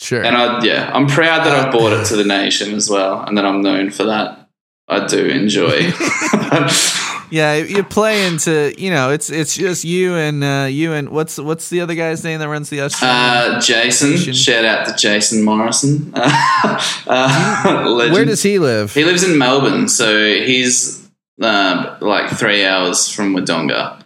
sure. 0.00 0.24
And 0.24 0.36
I 0.36 0.64
yeah, 0.64 0.90
I'm 0.92 1.06
proud 1.06 1.44
that 1.44 1.52
I've 1.52 1.72
brought 1.72 1.92
it 1.92 2.06
to 2.06 2.16
the 2.16 2.24
nation 2.24 2.74
as 2.74 2.90
well, 2.90 3.22
and 3.22 3.36
that 3.38 3.44
I'm 3.44 3.62
known 3.62 3.90
for 3.90 4.04
that. 4.04 4.48
I 4.88 5.06
do 5.06 5.24
enjoy. 5.26 5.92
yeah, 7.30 7.54
you 7.54 7.82
play 7.82 8.26
into 8.26 8.74
you 8.76 8.90
know 8.90 9.10
it's 9.10 9.30
it's 9.30 9.56
just 9.56 9.84
you 9.84 10.14
and 10.16 10.44
uh, 10.44 10.66
you 10.68 10.92
and 10.92 11.08
what's 11.08 11.38
what's 11.38 11.70
the 11.70 11.80
other 11.80 11.94
guy's 11.94 12.22
name 12.24 12.40
that 12.40 12.48
runs 12.48 12.68
the 12.68 12.82
Australian? 12.82 13.54
Uh, 13.54 13.60
Jason, 13.60 14.10
Nation. 14.10 14.34
shout 14.34 14.64
out 14.64 14.86
to 14.86 14.94
Jason 14.94 15.44
Morrison. 15.44 16.12
uh. 16.14 18.10
Where 18.12 18.24
does 18.24 18.42
he 18.42 18.58
live? 18.58 18.92
He 18.92 19.04
lives 19.04 19.22
in 19.22 19.38
Melbourne, 19.38 19.88
so 19.88 20.26
he's 20.26 21.08
uh, 21.40 21.96
like 22.00 22.30
three 22.30 22.64
hours 22.66 23.08
from 23.08 23.34
Wodonga. 23.34 24.01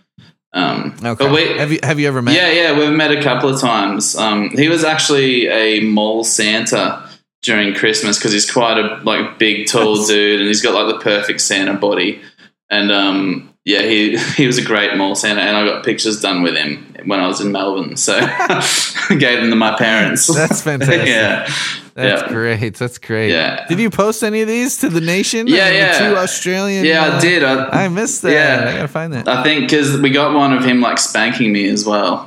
Um, 0.57 0.97
Okay. 1.05 1.25
But 1.25 1.33
we, 1.33 1.59
have 1.59 1.71
you 1.71 1.79
have 1.83 2.01
you 2.01 2.09
ever 2.09 2.23
met? 2.23 2.35
yeah, 2.35 2.51
yeah, 2.51 2.79
we've 2.79 2.91
met 2.91 3.13
a 3.13 3.23
couple 3.23 3.49
of 3.49 3.61
times. 3.61 4.17
Um, 4.17 4.49
he 4.51 4.69
was 4.69 4.85
actually 4.85 5.49
a 5.49 5.81
mall 5.81 6.25
Santa 6.25 7.09
during 7.43 7.75
Christmas 7.75 8.19
because 8.19 8.33
he's 8.33 8.51
quite 8.51 8.79
a 8.79 8.97
like 9.05 9.39
big, 9.39 9.69
tall 9.69 10.05
dude, 10.07 10.41
and 10.41 10.49
he's 10.49 10.63
got 10.63 10.75
like 10.75 10.97
the 10.97 11.03
perfect 11.05 11.43
Santa 11.43 11.75
body. 11.75 12.23
And 12.71 12.91
um, 12.91 13.55
yeah, 13.67 13.83
he 13.83 14.17
he 14.37 14.47
was 14.47 14.57
a 14.57 14.65
great 14.65 14.97
mall 14.97 15.15
Santa, 15.15 15.43
and 15.43 15.57
I 15.57 15.67
got 15.67 15.85
pictures 15.85 16.21
done 16.21 16.43
with 16.43 16.57
him 16.57 16.95
when 17.05 17.21
I 17.21 17.27
was 17.27 17.41
in 17.41 17.53
Melbourne. 17.53 17.97
So 17.97 18.17
I 18.23 19.17
gave 19.19 19.41
them 19.41 19.51
to 19.51 19.57
my 19.57 19.77
parents. 19.77 20.33
That's 20.33 20.63
fantastic. 20.63 21.07
yeah, 21.07 21.53
That's 21.95 22.23
yeah. 22.23 22.29
great. 22.29 22.77
That's 22.77 22.99
great. 22.99 23.33
Yeah. 23.33 23.67
Did 23.67 23.81
you 23.81 23.91
post 23.91 24.23
any 24.23 24.41
of 24.41 24.49
these 24.49 24.79
to 24.79 24.89
the 24.89 25.01
nation? 25.01 25.49
Yeah, 25.49 25.69
the 25.69 25.75
yeah. 25.75 25.99
Two 25.99 26.17
Australian. 26.17 26.85
Yeah, 26.85 27.05
I 27.05 27.09
uh, 27.09 27.21
did. 27.21 27.43
I, 27.43 27.87
I 27.87 27.89
missed 27.89 28.23
that. 28.23 28.33
Yeah. 28.33 28.69
I 28.69 28.73
gotta 28.77 28.89
find 28.89 29.13
that. 29.13 29.27
I 29.27 29.43
think 29.43 29.63
because 29.63 30.01
we 30.01 30.11
got 30.11 30.33
one 30.33 30.53
of 30.53 30.65
him 30.65 30.81
like 30.81 30.99
spanking 30.99 31.53
me 31.53 31.69
as 31.69 31.85
well. 31.85 32.25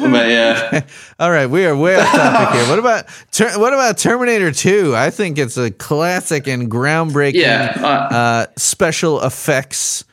but 0.00 0.28
yeah, 0.28 0.86
All 1.20 1.30
right, 1.32 1.46
we 1.46 1.66
are 1.66 1.76
way 1.76 1.96
off 1.96 2.06
topic 2.12 2.60
here. 2.60 2.68
What 2.68 2.78
about 2.78 3.06
ter- 3.32 3.58
what 3.58 3.72
about 3.72 3.98
Terminator 3.98 4.52
Two? 4.52 4.94
I 4.94 5.10
think 5.10 5.36
it's 5.36 5.56
a 5.56 5.68
classic 5.70 6.46
and 6.46 6.70
groundbreaking 6.70 7.34
yeah, 7.34 7.72
I, 7.76 8.14
uh, 8.14 8.46
special 8.56 9.20
effects 9.24 10.04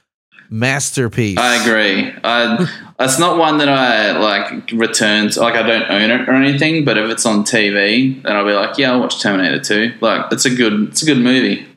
masterpiece. 0.49 1.37
I 1.37 1.61
agree. 1.63 2.11
I, 2.23 2.67
it's 2.99 3.19
not 3.19 3.37
one 3.37 3.59
that 3.59 3.69
I 3.69 4.17
like 4.17 4.71
return 4.71 5.29
to. 5.29 5.41
Like 5.41 5.53
I 5.53 5.61
don't 5.61 5.91
own 5.91 6.09
it 6.09 6.27
or 6.27 6.33
anything, 6.33 6.83
but 6.85 6.97
if 6.97 7.07
it's 7.11 7.25
on 7.27 7.43
TV, 7.43 8.23
then 8.23 8.35
I'll 8.35 8.45
be 8.45 8.53
like, 8.53 8.79
yeah, 8.79 8.91
I'll 8.93 8.99
watch 8.99 9.21
Terminator 9.21 9.59
Two. 9.59 9.93
Like 10.01 10.31
it's 10.31 10.45
a 10.45 10.55
good, 10.55 10.89
it's 10.89 11.03
a 11.03 11.05
good 11.05 11.19
movie. 11.19 11.67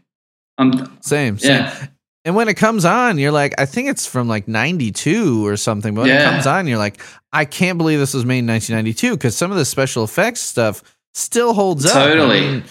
Um, 0.57 0.97
Same, 1.03 1.39
same. 1.39 1.51
yeah, 1.51 1.87
And 2.25 2.35
when 2.35 2.49
it 2.49 2.55
comes 2.55 2.85
on, 2.85 3.17
you're 3.19 3.33
like, 3.33 3.55
I 3.59 3.65
think 3.65 3.89
it's 3.89 4.07
from 4.07 4.29
like 4.29 4.49
'92 4.49 5.47
or 5.47 5.57
something. 5.57 5.95
But 5.95 6.03
when 6.03 6.11
it 6.11 6.25
comes 6.25 6.47
on, 6.47 6.67
you're 6.67 6.79
like, 6.79 7.01
I 7.33 7.45
can't 7.45 7.79
believe 7.79 7.99
this 7.99 8.13
was 8.13 8.25
made 8.25 8.41
in 8.41 8.47
1992 8.49 9.17
because 9.17 9.37
some 9.37 9.51
of 9.51 9.57
the 9.57 9.65
special 9.65 10.05
effects 10.05 10.41
stuff 10.41 10.83
still 11.15 11.55
holds 11.55 11.87
up. 11.87 11.97
I 11.97 12.09
Totally. 12.11 12.41
mean, 12.41 12.65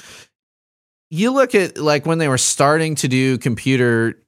you 1.09 1.31
look 1.31 1.55
at 1.55 1.77
like 1.77 2.05
when 2.05 2.17
they 2.17 2.27
were 2.27 2.37
starting 2.37 2.95
to 2.95 3.07
do 3.07 3.37
computer, 3.37 4.21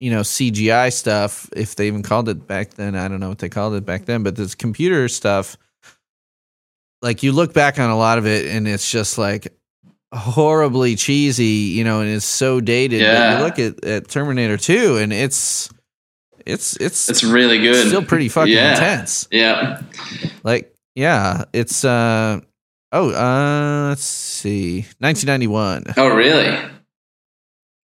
you 0.00 0.10
know, 0.10 0.20
CGI 0.20 0.92
stuff. 0.92 1.48
If 1.56 1.76
they 1.76 1.86
even 1.86 2.02
called 2.02 2.28
it 2.28 2.46
back 2.46 2.74
then, 2.74 2.96
I 2.96 3.08
don't 3.08 3.20
know 3.20 3.28
what 3.28 3.38
they 3.38 3.48
called 3.48 3.74
it 3.74 3.86
back 3.86 4.04
then. 4.04 4.22
But 4.22 4.36
this 4.36 4.54
computer 4.54 5.08
stuff, 5.08 5.56
like 7.00 7.22
you 7.22 7.32
look 7.32 7.54
back 7.54 7.78
on 7.78 7.90
a 7.90 7.96
lot 7.96 8.18
of 8.18 8.26
it, 8.26 8.46
and 8.46 8.66
it's 8.66 8.90
just 8.90 9.18
like 9.18 9.52
horribly 10.14 10.96
cheesy, 10.96 11.44
you 11.76 11.84
know, 11.84 12.00
and 12.00 12.08
it's 12.10 12.24
so 12.24 12.60
dated. 12.60 13.00
But 13.00 13.06
Yeah. 13.06 13.38
you 13.38 13.44
look 13.44 13.58
at, 13.58 13.84
at 13.84 14.08
Terminator 14.08 14.56
2 14.56 14.96
and 14.98 15.12
it's 15.12 15.68
it's 16.46 16.76
it's 16.76 17.08
it's 17.08 17.24
really 17.24 17.58
good. 17.58 17.86
still 17.88 18.02
pretty 18.04 18.28
fucking 18.28 18.52
Yeah. 18.52 18.72
intense. 18.74 19.26
Yeah, 19.30 19.80
Like, 20.42 20.74
yeah, 20.94 21.44
it's 21.52 21.84
uh 21.84 22.40
oh, 22.92 23.10
uh 23.10 23.88
let's 23.88 24.02
see. 24.04 24.86
1991. 25.00 25.94
Oh, 25.96 26.08
really? 26.14 26.56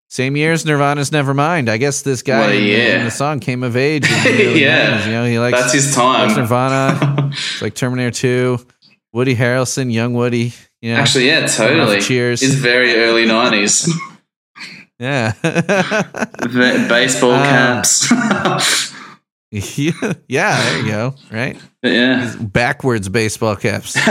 Same 0.09 0.37
year 0.37 0.53
as 0.53 0.67
Nirvana's 0.67 1.11
Nevermind. 1.11 1.69
I 1.69 1.77
guess 1.77 2.03
this 2.03 2.23
guy 2.23 2.41
Well, 2.41 2.51
in, 2.51 2.57
the- 2.65 2.69
yeah. 2.69 2.99
in 2.99 3.05
the 3.05 3.11
song 3.13 3.39
came 3.39 3.63
of 3.63 3.77
age. 3.77 4.05
Yeah. 4.11 4.99
90s, 5.03 5.07
you 5.07 5.13
know, 5.13 5.25
he 5.25 5.39
likes, 5.39 5.61
That's 5.61 5.73
his 5.73 5.95
time. 5.95 6.35
Nirvana. 6.37 7.31
It's 7.33 7.63
like 7.63 7.75
Terminator 7.77 8.11
2, 8.11 8.59
Woody 9.13 9.35
Harrelson, 9.37 9.93
young 9.93 10.15
Woody. 10.15 10.53
You 10.81 10.95
know? 10.95 11.01
Actually, 11.01 11.27
yeah, 11.27 11.47
totally. 11.47 12.01
Cheers. 12.01 12.43
It's 12.43 12.55
very 12.55 12.95
early 12.95 13.27
nineties. 13.27 13.93
yeah. 14.99 15.33
Baseball 16.89 17.33
Uh, 17.33 17.43
caps. 17.45 18.11
yeah, 19.51 20.13
yeah, 20.29 20.63
there 20.63 20.79
you 20.79 20.87
go. 20.89 21.15
Right? 21.31 21.57
yeah. 21.83 22.35
Backwards 22.41 23.09
baseball 23.09 23.57
caps. 23.57 23.95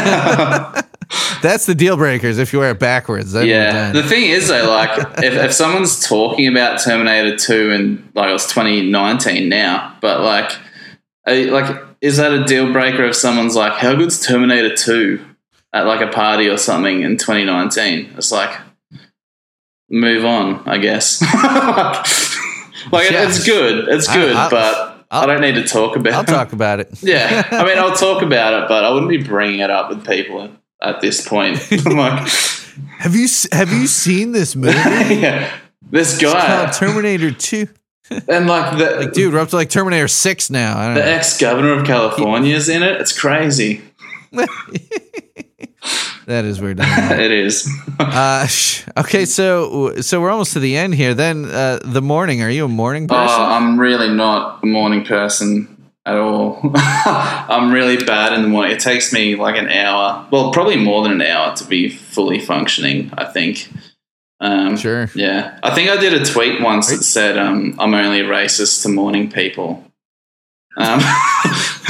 That's 1.41 1.65
the 1.65 1.73
deal 1.73 1.95
breakers 1.97 2.37
if 2.37 2.51
you 2.53 2.59
wear 2.59 2.71
it 2.71 2.79
backwards. 2.79 3.33
Yeah. 3.33 3.91
The 3.93 4.03
thing 4.03 4.29
is, 4.29 4.49
though, 4.49 4.67
like, 4.69 4.91
if, 5.23 5.33
if 5.33 5.53
someone's 5.53 6.05
talking 6.05 6.47
about 6.47 6.79
Terminator 6.81 7.35
2 7.37 7.71
and, 7.71 8.11
like, 8.13 8.29
it's 8.35 8.47
2019 8.53 9.47
now, 9.49 9.95
but, 10.01 10.19
like, 10.21 10.51
like, 11.25 11.88
is 12.01 12.17
that 12.17 12.31
a 12.31 12.43
deal 12.45 12.71
breaker 12.71 13.03
if 13.05 13.15
someone's 13.15 13.55
like, 13.55 13.73
how 13.73 13.95
good's 13.95 14.25
Terminator 14.25 14.73
2 14.75 15.25
at, 15.73 15.85
like, 15.85 16.01
a 16.01 16.11
party 16.11 16.47
or 16.47 16.57
something 16.57 17.01
in 17.01 17.17
2019? 17.17 18.13
It's 18.17 18.31
like, 18.31 18.57
move 19.89 20.25
on, 20.25 20.63
I 20.67 20.77
guess. 20.77 21.21
like, 22.91 23.11
Yeah. 23.11 23.27
it's 23.27 23.43
good. 23.45 23.87
It's 23.89 24.07
good, 24.07 24.35
I- 24.35 24.49
but 24.49 25.05
I 25.11 25.21
I'll- 25.21 25.27
don't 25.27 25.41
need 25.41 25.55
to 25.55 25.63
talk 25.63 25.95
about 25.95 26.13
it. 26.13 26.15
I'll 26.15 26.23
talk 26.45 26.53
about 26.53 26.79
it. 26.79 26.89
Yeah, 27.01 27.47
I 27.51 27.63
mean, 27.65 27.77
I'll 27.77 27.95
talk 27.95 28.21
about 28.21 28.53
it, 28.63 28.67
but 28.69 28.83
I 28.85 28.89
wouldn't 28.91 29.09
be 29.09 29.21
bringing 29.23 29.59
it 29.59 29.69
up 29.69 29.89
with 29.89 30.05
people 30.07 30.49
at 30.81 31.01
this 31.01 31.27
point. 31.27 31.57
I'm 31.85 31.95
like, 31.97 32.29
Have 32.99 33.15
you 33.15 33.27
have 33.51 33.71
you 33.71 33.87
seen 33.87 34.31
this 34.31 34.55
movie? 34.55 34.75
yeah, 35.15 35.51
this 35.89 36.19
guy, 36.21 36.69
Terminator 36.71 37.31
2. 37.31 37.67
And 38.27 38.47
like 38.47 38.77
the 38.77 38.95
Like, 39.01 39.13
dude, 39.13 39.33
we're 39.33 39.39
up 39.39 39.49
to 39.49 39.55
like 39.55 39.69
Terminator 39.69 40.07
6 40.07 40.49
now. 40.49 40.77
I 40.77 40.85
don't 40.87 40.95
the 40.95 41.05
ex 41.05 41.37
governor 41.39 41.73
of 41.73 41.85
California 41.85 42.55
is 42.55 42.69
in 42.69 42.83
it. 42.83 42.99
It's 43.01 43.17
crazy. 43.17 43.81
that 46.25 46.45
is 46.45 46.61
weird. 46.61 46.79
Uh, 46.79 46.85
it 47.11 47.31
is. 47.31 47.67
sh- 48.49 48.83
okay, 48.97 49.25
so 49.25 49.95
so 50.01 50.21
we're 50.21 50.29
almost 50.29 50.53
to 50.53 50.59
the 50.59 50.77
end 50.77 50.95
here. 50.95 51.13
Then 51.13 51.45
uh, 51.45 51.79
the 51.83 52.01
morning. 52.01 52.41
Are 52.41 52.49
you 52.49 52.65
a 52.65 52.67
morning 52.67 53.07
Oh, 53.09 53.15
person? 53.15 53.41
I'm 53.41 53.79
really 53.79 54.09
not 54.13 54.63
a 54.63 54.65
morning 54.67 55.03
person 55.05 55.75
at 56.05 56.15
all. 56.17 56.59
I'm 56.75 57.71
really 57.71 58.03
bad 58.03 58.33
in 58.33 58.41
the 58.41 58.47
morning. 58.47 58.71
It 58.71 58.79
takes 58.79 59.11
me 59.13 59.35
like 59.35 59.57
an 59.57 59.69
hour, 59.69 60.27
well, 60.31 60.51
probably 60.51 60.77
more 60.77 61.03
than 61.03 61.13
an 61.13 61.21
hour 61.21 61.55
to 61.55 61.63
be 61.65 61.89
fully 61.89 62.39
functioning. 62.39 63.11
I 63.17 63.25
think. 63.25 63.69
Um, 64.41 64.77
Sure. 64.77 65.09
Yeah, 65.15 65.59
I 65.63 65.73
think 65.75 65.89
I 65.89 65.97
did 65.97 66.13
a 66.13 66.23
tweet 66.25 66.61
once 66.61 66.89
that 66.89 67.03
said 67.03 67.37
um, 67.37 67.75
I'm 67.79 67.93
only 67.93 68.21
racist 68.21 68.83
to 68.83 68.89
morning 68.89 69.29
people. 69.29 69.83
Um, 70.77 70.99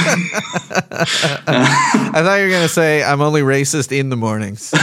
I 0.90 2.22
thought 2.24 2.36
you 2.40 2.46
were 2.46 2.50
gonna 2.50 2.68
say 2.68 3.02
I'm 3.02 3.20
only 3.20 3.42
racist 3.42 3.96
in 3.96 4.08
the 4.08 4.16
mornings. 4.16 4.72
no, 4.72 4.80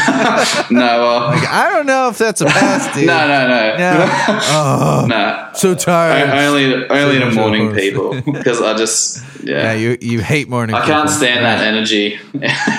well, 0.71 1.27
Like, 1.29 1.47
I 1.47 1.69
don't 1.73 1.85
know 1.85 2.07
if 2.09 2.17
that's 2.17 2.39
a 2.41 2.45
pass, 2.45 2.93
dude. 2.95 3.07
no, 3.07 3.27
no, 3.27 3.47
no, 3.47 3.77
No. 3.77 4.05
Oh, 4.09 5.05
no. 5.09 5.49
so 5.53 5.75
tired. 5.75 6.29
I, 6.29 6.45
only, 6.45 6.87
only 6.89 7.19
the 7.19 7.31
So 7.31 7.35
morning 7.39 7.65
horse. 7.67 7.79
people 7.81 8.21
because 8.21 8.61
I 8.61 8.75
just, 8.77 9.23
yeah, 9.43 9.73
yeah, 9.73 9.73
you 9.73 9.97
you 10.01 10.21
hate 10.21 10.47
morning. 10.49 10.75
I 10.75 10.85
can't 10.85 11.09
stand 11.09 11.43
that 11.45 11.61
energy 11.61 12.19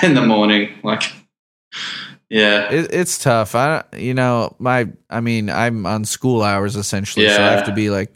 in 0.03 0.13
the 0.15 0.25
morning. 0.25 0.69
Like, 0.83 1.03
yeah, 2.29 2.71
It, 2.71 2.93
it's 2.93 3.17
tough. 3.17 3.55
I 3.55 3.83
you 3.97 4.13
know 4.13 4.55
my 4.59 4.87
I 5.09 5.19
mean 5.21 5.49
I'm 5.49 5.85
on 5.85 6.05
school 6.05 6.41
hours 6.43 6.75
essentially, 6.75 7.27
so 7.29 7.35
I 7.43 7.51
have 7.51 7.65
to 7.65 7.73
be 7.73 7.89
like 7.89 8.15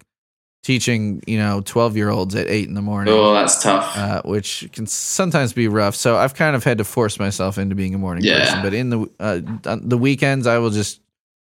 teaching 0.64 1.22
you 1.28 1.38
know 1.38 1.62
twelve 1.66 1.98
year 1.98 2.10
olds 2.10 2.36
at 2.36 2.48
eight 2.48 2.68
in 2.68 2.74
the 2.74 2.82
morning. 2.82 3.14
oh, 3.14 3.34
that's 3.34 3.62
tough. 3.62 3.98
uh, 3.98 4.22
which 4.24 4.70
can 4.72 4.88
sometimes 4.88 5.52
be 5.54 5.68
rough. 5.68 5.96
So 5.96 6.16
I've 6.16 6.36
kind 6.36 6.56
of 6.56 6.64
had 6.64 6.78
to 6.78 6.84
force 6.84 7.20
myself 7.20 7.58
into 7.58 7.76
being 7.76 7.94
a 7.94 7.98
morning 7.98 8.24
Yeah. 8.24 8.40
person. 8.40 8.62
But 8.62 8.74
in 8.74 8.90
the 8.90 9.10
uh, 9.20 9.42
on 9.66 9.90
the 9.90 9.98
weekends, 9.98 10.48
I 10.48 10.60
will 10.60 10.70
just 10.70 11.02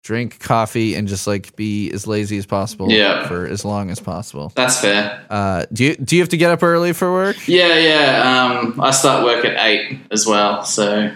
drink 0.06 0.38
coffee 0.40 0.96
and 0.96 1.08
just 1.08 1.28
like 1.28 1.56
be 1.56 1.90
as 1.92 2.06
lazy 2.06 2.38
as 2.38 2.46
possible 2.46 2.92
Yeah. 2.92 3.26
for 3.28 3.46
as 3.48 3.64
long 3.66 3.90
as 3.90 4.00
possible. 4.02 4.52
That's 4.56 4.80
fair. 4.82 5.26
Uh, 5.30 5.66
do 5.72 5.86
you 5.86 5.96
do 5.96 6.16
you 6.18 6.22
have 6.22 6.30
to 6.30 6.38
get 6.38 6.52
up 6.52 6.62
early 6.62 6.94
for 6.94 7.12
work? 7.12 7.48
Yeah, 7.48 7.78
yeah. 7.80 8.60
Um, 8.62 8.80
I 8.82 8.92
start 8.92 9.24
work 9.24 9.44
at 9.46 9.58
eight 9.66 10.00
as 10.12 10.26
well. 10.28 10.64
So, 10.66 11.12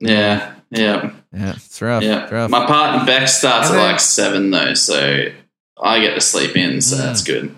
yeah, 0.00 0.54
yeah, 0.70 1.10
Yeah, 1.32 1.52
it's 1.56 1.80
rough. 1.82 2.02
yeah. 2.02 2.24
It's 2.24 2.32
rough. 2.32 2.50
My 2.50 2.66
partner 2.66 3.04
Beck 3.06 3.28
starts 3.28 3.70
And 3.70 3.78
at 3.78 3.82
like 3.82 4.00
seven 4.00 4.50
though, 4.50 4.74
so 4.74 5.26
I 5.82 6.00
get 6.00 6.14
to 6.14 6.20
sleep 6.20 6.56
in. 6.56 6.80
So 6.80 6.96
Mm. 6.96 6.98
that's 6.98 7.22
good. 7.22 7.54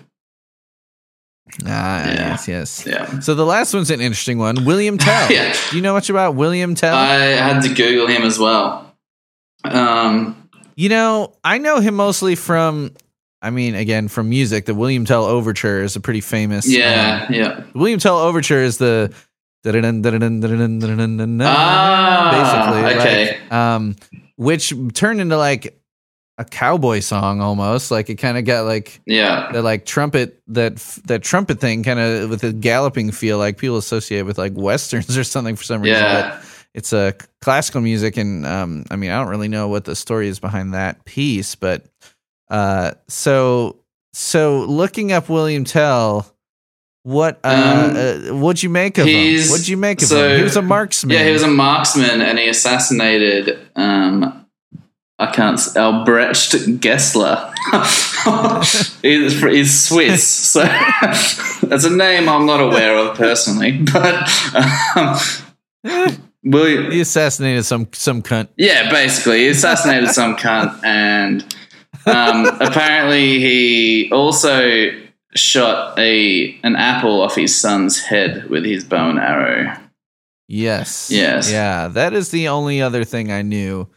ah, 1.65 2.05
Yeah. 2.05 2.13
yes, 2.29 2.47
yes. 2.47 2.83
Yeah. 2.87 3.19
So 3.19 3.33
the 3.35 3.45
last 3.45 3.73
one's 3.73 3.91
an 3.91 4.01
interesting 4.01 4.37
one. 4.37 4.63
William 4.65 4.97
Tell. 4.99 5.31
Yeah. 5.31 5.53
Do 5.69 5.75
you 5.75 5.81
know 5.81 5.93
much 5.93 6.09
about 6.09 6.35
William 6.35 6.75
Tell? 6.75 6.95
I 6.95 7.15
had 7.17 7.61
to 7.63 7.73
Google 7.73 8.07
him 8.07 8.23
as 8.23 8.39
well. 8.39 8.95
Um, 9.63 10.37
You 10.75 10.89
know, 10.89 11.33
I 11.43 11.57
know 11.57 11.79
him 11.79 11.95
mostly 11.95 12.35
from, 12.35 12.91
I 13.41 13.49
mean, 13.49 13.75
again, 13.75 14.07
from 14.07 14.29
music. 14.29 14.65
The 14.65 14.73
William 14.73 15.05
Tell 15.05 15.25
Overture 15.25 15.83
is 15.83 15.95
a 15.95 15.99
pretty 15.99 16.21
famous. 16.21 16.67
yeah, 16.67 17.25
um, 17.27 17.33
yeah. 17.35 17.63
William 17.73 17.99
Tell 17.99 18.17
Overture 18.17 18.63
is 18.63 18.77
the. 18.77 19.13
Ah, 21.45 22.71
basically, 22.73 22.99
okay. 22.99 23.39
like, 23.41 23.51
um, 23.51 23.95
which 24.35 24.73
turned 24.93 25.21
into 25.21 25.37
like 25.37 25.81
a 26.37 26.45
cowboy 26.45 26.99
song 26.99 27.41
almost. 27.41 27.91
Like 27.91 28.09
it 28.09 28.15
kind 28.15 28.37
of 28.37 28.45
got 28.45 28.65
like 28.65 29.01
Yeah, 29.05 29.51
that 29.51 29.61
like 29.61 29.85
trumpet 29.85 30.41
that 30.47 30.77
that 31.05 31.23
trumpet 31.23 31.59
thing 31.59 31.83
kind 31.83 31.99
of 31.99 32.29
with 32.29 32.43
a 32.43 32.51
galloping 32.51 33.11
feel 33.11 33.37
like 33.37 33.57
people 33.57 33.77
associate 33.77 34.23
with 34.23 34.37
like 34.37 34.53
westerns 34.55 35.17
or 35.17 35.23
something 35.23 35.55
for 35.55 35.63
some 35.63 35.81
reason. 35.81 36.01
Yeah. 36.01 36.31
But 36.31 36.45
it's 36.73 36.93
a 36.93 37.13
classical 37.41 37.81
music, 37.81 38.17
and 38.17 38.45
um, 38.45 38.85
I 38.89 38.95
mean 38.95 39.11
I 39.11 39.19
don't 39.19 39.29
really 39.29 39.49
know 39.49 39.67
what 39.67 39.85
the 39.85 39.95
story 39.95 40.27
is 40.27 40.39
behind 40.39 40.73
that 40.73 41.03
piece, 41.05 41.55
but 41.55 41.85
uh, 42.49 42.91
so 43.07 43.77
so 44.13 44.61
looking 44.61 45.11
up 45.11 45.29
William 45.29 45.63
Tell. 45.63 46.30
What 47.03 47.39
uh, 47.43 47.47
Um, 47.49 47.95
uh 48.35 48.35
what'd 48.39 48.61
you 48.61 48.69
make 48.69 48.97
of 48.99 49.07
him? 49.07 49.49
What'd 49.49 49.67
you 49.67 49.77
make 49.77 50.01
of 50.01 50.07
so- 50.07 50.29
him? 50.29 50.37
He 50.37 50.43
was 50.43 50.55
a 50.55 50.61
marksman. 50.61 51.15
yeah. 51.17 51.25
He 51.25 51.31
was 51.31 51.43
a 51.43 51.47
marksman, 51.47 52.21
and 52.21 52.37
he 52.37 52.47
assassinated. 52.47 53.57
Um, 53.75 54.45
I 55.17 55.27
can't. 55.27 55.59
Albrecht 55.77 56.51
Gessler. 56.81 57.51
he's, 59.03 59.39
he's 59.41 59.79
Swiss, 59.87 60.27
so 60.27 60.61
that's 61.67 61.85
a 61.85 61.95
name 61.95 62.27
I'm 62.27 62.45
not 62.47 62.59
aware 62.59 62.95
of 62.97 63.15
personally. 63.17 63.83
But 63.93 64.29
um, 64.95 66.17
William, 66.43 66.91
he 66.91 67.01
assassinated 67.01 67.65
some 67.65 67.87
some 67.93 68.21
cunt. 68.23 68.47
Yeah, 68.57 68.89
basically, 68.91 69.39
he 69.41 69.47
assassinated 69.49 70.09
some 70.09 70.35
cunt, 70.37 70.83
and 70.83 71.43
um, 72.07 72.45
apparently 72.59 73.39
he 73.39 74.09
also 74.11 74.91
shot 75.35 75.97
a 75.99 76.57
an 76.63 76.75
apple 76.75 77.21
off 77.21 77.35
his 77.35 77.55
son's 77.55 77.99
head 78.01 78.49
with 78.49 78.65
his 78.65 78.83
bow 78.83 79.09
and 79.09 79.19
arrow. 79.19 79.77
Yes. 80.47 81.09
Yes. 81.09 81.49
Yeah, 81.51 81.87
that 81.89 82.13
is 82.13 82.29
the 82.31 82.49
only 82.49 82.81
other 82.81 83.03
thing 83.05 83.31
I 83.31 83.41
knew. 83.41 83.87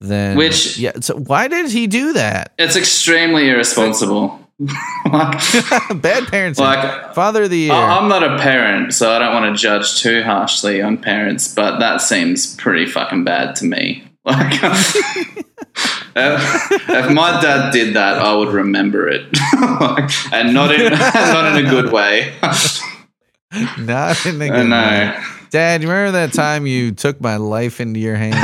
Then 0.00 0.36
Which- 0.36 0.78
yeah. 0.78 0.92
So 1.00 1.16
why 1.16 1.48
did 1.48 1.70
he 1.70 1.86
do 1.88 2.12
that? 2.12 2.52
It's 2.58 2.76
extremely 2.76 3.48
irresponsible. 3.48 4.38
like, 5.12 5.40
Bad 6.02 6.26
parents. 6.28 6.58
like 6.58 7.14
Father 7.14 7.44
of 7.44 7.50
the 7.50 7.58
year. 7.58 7.72
I'm 7.72 8.08
not 8.08 8.22
a 8.24 8.38
parent, 8.38 8.92
so 8.94 9.10
I 9.10 9.18
don't 9.18 9.32
want 9.34 9.56
to 9.56 9.60
judge 9.60 10.00
too 10.00 10.22
harshly 10.22 10.82
on 10.82 10.98
parents, 10.98 11.52
but 11.54 11.78
that 11.78 11.98
seems 12.00 12.54
pretty 12.56 12.86
fucking 12.86 13.24
bad 13.24 13.54
to 13.56 13.64
me. 13.64 14.07
Like, 14.28 14.62
if, 16.16 16.88
if 16.90 17.10
my 17.12 17.40
dad 17.40 17.72
did 17.72 17.94
that, 17.96 18.18
I 18.18 18.34
would 18.34 18.48
remember 18.48 19.08
it, 19.08 19.26
Like, 19.80 20.10
and 20.32 20.52
not 20.54 20.72
in 20.74 20.92
not 20.98 21.56
in 21.56 21.66
a 21.66 21.70
good 21.70 21.90
way. 21.92 22.34
not 23.78 24.26
in 24.26 24.40
I 24.42 24.48
good 24.48 24.70
way. 24.70 25.24
Dad, 25.50 25.82
you 25.82 25.88
remember 25.88 26.12
that 26.12 26.34
time 26.34 26.66
you 26.66 26.92
took 26.92 27.20
my 27.22 27.36
life 27.36 27.80
into 27.80 27.98
your 28.00 28.16
hands? 28.16 28.36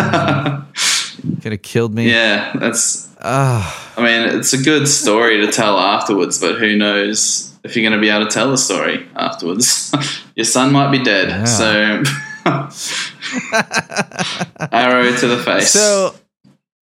Could 1.43 1.53
have 1.53 1.63
killed 1.63 1.95
me. 1.95 2.11
Yeah, 2.11 2.53
that's. 2.59 3.09
I 3.21 3.73
mean, 3.99 4.39
it's 4.39 4.53
a 4.55 4.63
good 4.63 4.89
story 4.89 5.45
to 5.47 5.53
tell 5.53 5.79
afterwards, 5.79 6.39
but 6.41 6.59
who 6.59 6.77
knows 6.77 7.55
if 7.63 7.77
you're 7.77 7.83
going 7.89 7.99
to 7.99 8.01
be 8.01 8.11
able 8.11 8.27
to 8.27 8.31
tell 8.33 8.51
the 8.51 8.57
story 8.59 9.07
afterwards? 9.17 9.93
Your 10.35 10.45
son 10.45 10.73
might 10.73 10.91
be 10.91 11.03
dead, 11.03 11.29
Yeah. 11.29 11.45
so 11.45 12.03
arrow 14.73 15.17
to 15.17 15.27
the 15.27 15.43
face. 15.45 15.71
so 15.71 16.15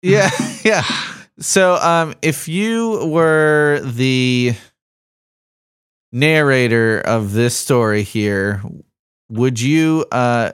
yeah, 0.02 0.31
yeah. 0.64 0.85
So 1.39 1.74
um, 1.76 2.14
if 2.22 2.47
you 2.47 3.06
were 3.06 3.81
the 3.85 4.55
narrator 6.12 7.01
of 7.01 7.32
this 7.32 7.56
story 7.56 8.02
here, 8.02 8.62
would 9.31 9.60
you 9.60 10.05
uh 10.12 10.52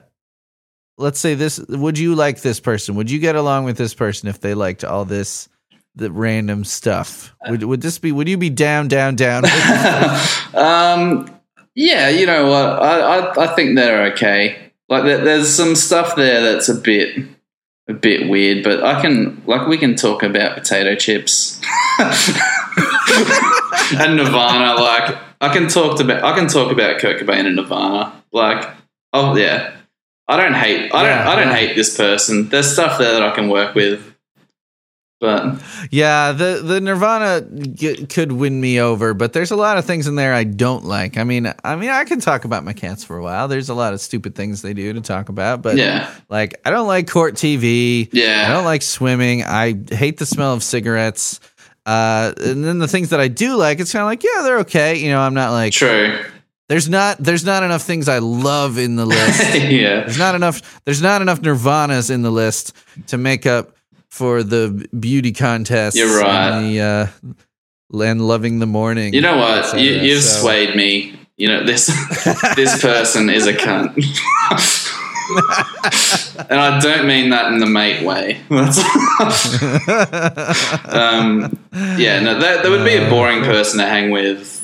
let's 0.97 1.19
say 1.19 1.35
this 1.35 1.59
would 1.67 1.99
you 1.99 2.15
like 2.15 2.41
this 2.41 2.59
person? 2.59 2.95
Would 2.95 3.11
you 3.11 3.19
get 3.19 3.35
along 3.35 3.65
with 3.65 3.77
this 3.77 3.93
person 3.93 4.29
if 4.29 4.39
they 4.39 4.53
liked 4.53 4.83
all 4.83 5.05
this 5.05 5.49
the 5.95 6.11
random 6.11 6.63
stuff? 6.63 7.33
Would 7.49 7.63
would 7.63 7.81
this 7.81 7.99
be 7.99 8.11
would 8.11 8.29
you 8.29 8.37
be 8.37 8.49
down 8.49 8.87
down 8.87 9.15
down? 9.15 9.43
um, 10.53 11.29
yeah, 11.75 12.09
you 12.09 12.25
know 12.25 12.47
what? 12.47 12.81
I, 12.81 12.99
I 12.99 13.43
I 13.43 13.47
think 13.55 13.75
they're 13.75 14.11
okay. 14.13 14.70
Like 14.91 15.05
there, 15.05 15.23
there's 15.23 15.49
some 15.49 15.75
stuff 15.75 16.17
there 16.17 16.41
that's 16.41 16.67
a 16.67 16.75
bit 16.75 17.25
a 17.87 17.93
bit 17.93 18.29
weird, 18.29 18.61
but 18.61 18.83
I 18.83 19.01
can 19.01 19.41
like 19.45 19.65
we 19.65 19.77
can 19.77 19.95
talk 19.95 20.21
about 20.21 20.57
potato 20.57 20.95
chips 20.95 21.61
and 23.97 24.17
Nirvana. 24.17 24.75
Like 24.75 25.17
I 25.39 25.53
can 25.53 25.69
talk 25.69 25.97
about 26.01 26.25
I 26.25 26.35
can 26.37 26.49
talk 26.49 26.73
about 26.73 26.99
Kurt 26.99 27.21
Cobain 27.21 27.45
and 27.45 27.55
Nirvana. 27.55 28.21
Like 28.33 28.69
oh 29.13 29.33
yeah, 29.37 29.77
I 30.27 30.35
don't 30.35 30.55
hate 30.55 30.93
I 30.93 31.03
don't 31.03 31.09
Yeah, 31.09 31.29
I 31.29 31.35
don't 31.37 31.47
yeah. 31.47 31.55
hate 31.55 31.75
this 31.77 31.95
person. 31.95 32.49
There's 32.49 32.73
stuff 32.73 32.99
there 32.99 33.13
that 33.13 33.23
I 33.23 33.31
can 33.33 33.47
work 33.47 33.73
with, 33.73 34.10
but 35.21 35.61
Yeah, 35.91 36.33
the 36.33 36.61
the 36.63 36.81
Nirvana 36.81 37.45
g- 37.73 38.05
could 38.07 38.31
win 38.33 38.59
me 38.59 38.81
over, 38.81 39.13
but 39.13 39.31
there's 39.31 39.51
a 39.51 39.55
lot 39.55 39.77
of 39.77 39.85
things 39.85 40.07
in 40.07 40.15
there 40.15 40.33
I 40.33 40.43
don't 40.43 40.83
like. 40.83 41.17
I 41.17 41.23
mean, 41.23 41.49
I 41.63 41.75
mean, 41.77 41.89
I 41.91 42.03
can 42.03 42.19
talk 42.19 42.43
about 42.43 42.65
my 42.65 42.73
cats 42.73 43.03
for 43.05 43.15
a 43.17 43.21
while. 43.23 43.47
There's 43.47 43.69
a 43.69 43.73
lot 43.75 43.93
of 43.93 44.01
stupid 44.01 44.35
things 44.35 44.61
they 44.61 44.73
do 44.73 44.91
to 44.93 44.99
talk 45.01 45.29
about, 45.29 45.61
but 45.61 45.77
yeah, 45.77 46.11
like 46.27 46.59
I 46.65 46.71
don't 46.71 46.87
like 46.87 47.09
court 47.09 47.35
TV. 47.35 48.09
yeah. 48.11 48.47
I 48.49 48.51
don't 48.51 48.65
like 48.65 48.81
swimming. 48.81 49.43
I 49.43 49.75
hate 49.91 50.17
the 50.17 50.25
smell 50.25 50.53
of 50.53 50.63
cigarettes. 50.63 51.39
Uh, 51.85 52.33
and 52.37 52.63
then 52.63 52.77
the 52.79 52.87
things 52.87 53.09
that 53.09 53.19
I 53.19 53.27
do 53.27 53.55
like, 53.55 53.79
it's 53.79 53.91
kind 53.91 54.01
of 54.03 54.07
like, 54.07 54.23
yeah, 54.23 54.41
they're 54.43 54.59
okay. 54.59 54.97
You 54.97 55.09
know, 55.09 55.19
I'm 55.19 55.33
not 55.33 55.51
like 55.51 55.73
True. 55.73 56.19
there's 56.69 56.87
not 56.89 57.17
there's 57.17 57.43
not 57.43 57.63
enough 57.63 57.81
things 57.81 58.07
I 58.07 58.19
love 58.19 58.77
in 58.77 58.95
the 58.95 59.05
list. 59.05 59.55
yeah. 59.55 60.01
There's 60.01 60.19
not 60.19 60.35
enough. 60.35 60.83
There's 60.85 61.01
not 61.01 61.21
enough 61.21 61.41
Nirvanas 61.41 62.09
in 62.11 62.21
the 62.21 62.29
list 62.31 62.73
to 63.07 63.17
make 63.17 63.45
up 63.47 63.75
for 64.11 64.43
the 64.43 64.87
beauty 64.99 65.31
contest. 65.31 65.95
You're 65.97 66.19
right. 66.19 66.51
And, 66.51 66.65
the, 66.75 66.79
uh, 66.81 67.07
and 68.03 68.21
loving 68.27 68.59
the 68.59 68.67
morning. 68.67 69.13
You 69.13 69.21
know 69.21 69.37
what? 69.37 69.65
cetera. 69.65 69.81
You, 69.81 69.91
you've 69.93 70.21
So- 70.23 70.41
swayed 70.41 70.75
me. 70.75 71.17
You 71.37 71.47
know 71.47 71.63
this. 71.65 71.87
this 72.55 72.79
person 72.81 73.29
is 73.31 73.47
a 73.47 73.53
cunt, 73.53 73.95
and 76.51 76.59
I 76.59 76.79
don't 76.79 77.07
mean 77.07 77.31
that 77.31 77.51
in 77.51 77.57
the 77.59 77.65
mate 77.65 78.05
way. 78.05 78.41
um, 80.91 81.57
yeah, 81.97 82.19
no, 82.19 82.37
that, 82.39 82.61
that 82.61 82.69
would 82.69 82.85
be 82.85 82.95
a 82.95 83.09
boring 83.09 83.43
person 83.43 83.79
to 83.79 83.85
hang 83.87 84.11
with, 84.11 84.60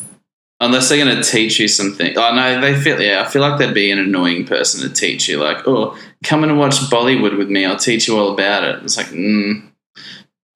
unless 0.59 0.89
they're 0.89 1.03
going 1.03 1.15
to 1.15 1.23
teach 1.23 1.59
you 1.59 1.67
something. 1.67 2.17
Oh 2.17 2.33
know 2.35 2.61
they 2.61 2.75
feel. 2.79 3.01
Yeah, 3.01 3.23
I 3.25 3.29
feel 3.29 3.41
like 3.41 3.59
they'd 3.59 3.73
be 3.73 3.91
an 3.91 3.99
annoying 3.99 4.45
person 4.45 4.87
to 4.87 4.93
teach 4.93 5.27
you. 5.27 5.37
Like, 5.41 5.67
oh, 5.67 5.97
come 6.23 6.43
and 6.43 6.57
watch 6.57 6.75
Bollywood 6.89 7.37
with 7.37 7.49
me. 7.49 7.65
I'll 7.65 7.77
teach 7.77 8.07
you 8.07 8.17
all 8.17 8.33
about 8.33 8.63
it. 8.63 8.83
It's 8.83 8.97
like, 8.97 9.07
mm, 9.07 9.69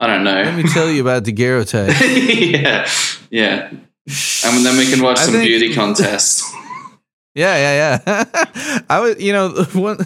I 0.00 0.06
don't 0.06 0.24
know. 0.24 0.42
Let 0.42 0.56
me 0.56 0.64
tell 0.64 0.90
you 0.90 1.02
about 1.02 1.24
the 1.24 1.32
daguerreotype. 1.32 1.94
yeah, 2.00 2.88
yeah. 3.30 3.70
And 4.44 4.66
then 4.66 4.76
we 4.76 4.90
can 4.90 5.02
watch 5.02 5.18
I 5.18 5.22
some 5.24 5.34
think- 5.34 5.46
beauty 5.46 5.74
contests. 5.74 6.50
Yeah, 7.34 7.56
yeah, 7.56 8.00
yeah. 8.06 8.82
I 8.90 9.00
was, 9.00 9.20
you 9.22 9.32
know, 9.32 9.64
one 9.72 9.98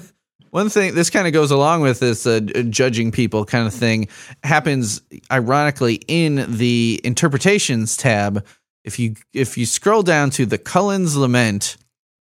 one 0.50 0.68
thing 0.68 0.94
this 0.94 1.10
kind 1.10 1.26
of 1.26 1.32
goes 1.32 1.50
along 1.50 1.80
with 1.80 1.98
this 1.98 2.24
uh, 2.26 2.38
judging 2.70 3.10
people 3.10 3.44
kind 3.44 3.66
of 3.66 3.74
thing 3.74 4.06
happens 4.44 5.02
ironically 5.32 6.00
in 6.06 6.44
the 6.56 7.00
interpretations 7.02 7.96
tab. 7.96 8.46
If 8.86 8.98
you 8.98 9.16
if 9.34 9.58
you 9.58 9.66
scroll 9.66 10.02
down 10.02 10.30
to 10.30 10.46
the 10.46 10.56
Cullen's 10.56 11.16
Lament, 11.16 11.76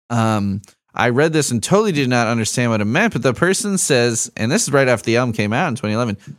um, 0.08 0.62
I 0.94 1.08
read 1.08 1.32
this 1.32 1.50
and 1.50 1.62
totally 1.62 1.92
did 1.92 2.08
not 2.08 2.28
understand 2.28 2.70
what 2.70 2.80
it 2.80 2.86
meant, 2.86 3.12
but 3.12 3.22
the 3.22 3.34
person 3.34 3.78
says, 3.78 4.30
and 4.36 4.50
this 4.50 4.62
is 4.62 4.72
right 4.72 4.88
after 4.88 5.06
the 5.06 5.16
album 5.16 5.32
came 5.32 5.52
out 5.52 5.68
in 5.68 5.74
2011. 5.74 6.36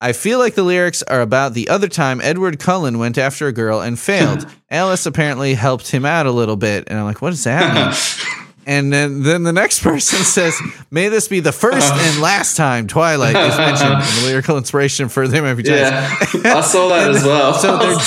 I 0.00 0.12
feel 0.12 0.38
like 0.38 0.54
the 0.54 0.62
lyrics 0.62 1.02
are 1.02 1.20
about 1.20 1.54
the 1.54 1.68
other 1.68 1.88
time 1.88 2.20
Edward 2.20 2.60
Cullen 2.60 2.98
went 2.98 3.18
after 3.18 3.48
a 3.48 3.52
girl 3.52 3.80
and 3.80 3.98
failed. 3.98 4.46
Alice 4.70 5.06
apparently 5.06 5.54
helped 5.54 5.90
him 5.90 6.04
out 6.04 6.26
a 6.26 6.30
little 6.30 6.56
bit. 6.56 6.84
And 6.86 6.98
I'm 6.98 7.04
like, 7.04 7.20
what 7.20 7.30
does 7.30 7.44
that 7.44 7.74
mean? 7.74 8.44
and 8.66 8.92
then, 8.92 9.22
then 9.24 9.42
the 9.42 9.52
next 9.52 9.82
person 9.82 10.20
says, 10.20 10.60
May 10.92 11.08
this 11.08 11.26
be 11.26 11.40
the 11.40 11.50
first 11.50 11.92
and 11.92 12.20
last 12.20 12.56
time 12.56 12.86
Twilight 12.86 13.34
is 13.34 13.58
mentioned 13.58 13.92
in 13.92 14.22
the 14.22 14.28
lyrical 14.28 14.56
inspiration 14.56 15.08
for 15.08 15.26
the 15.26 15.38
MFG. 15.38 15.66
Yeah, 15.66 16.16
I 16.44 16.60
saw 16.60 16.88
that 16.90 17.10
as 17.10 17.24
well. 17.24 17.54
So 17.54 17.78
they're, 17.78 17.98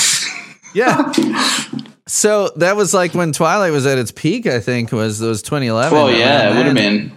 yeah. 0.74 1.12
So 2.08 2.50
that 2.56 2.76
was 2.76 2.92
like 2.92 3.14
when 3.14 3.32
Twilight 3.32 3.72
was 3.72 3.86
at 3.86 3.96
its 3.96 4.10
peak, 4.10 4.46
I 4.46 4.60
think, 4.60 4.92
was 4.92 5.20
was 5.20 5.40
2011. 5.40 5.96
well, 5.96 6.10
yeah, 6.10 6.42
around 6.42 6.52
it 6.52 6.56
would 6.56 6.66
have 6.66 6.74
been. 6.74 7.12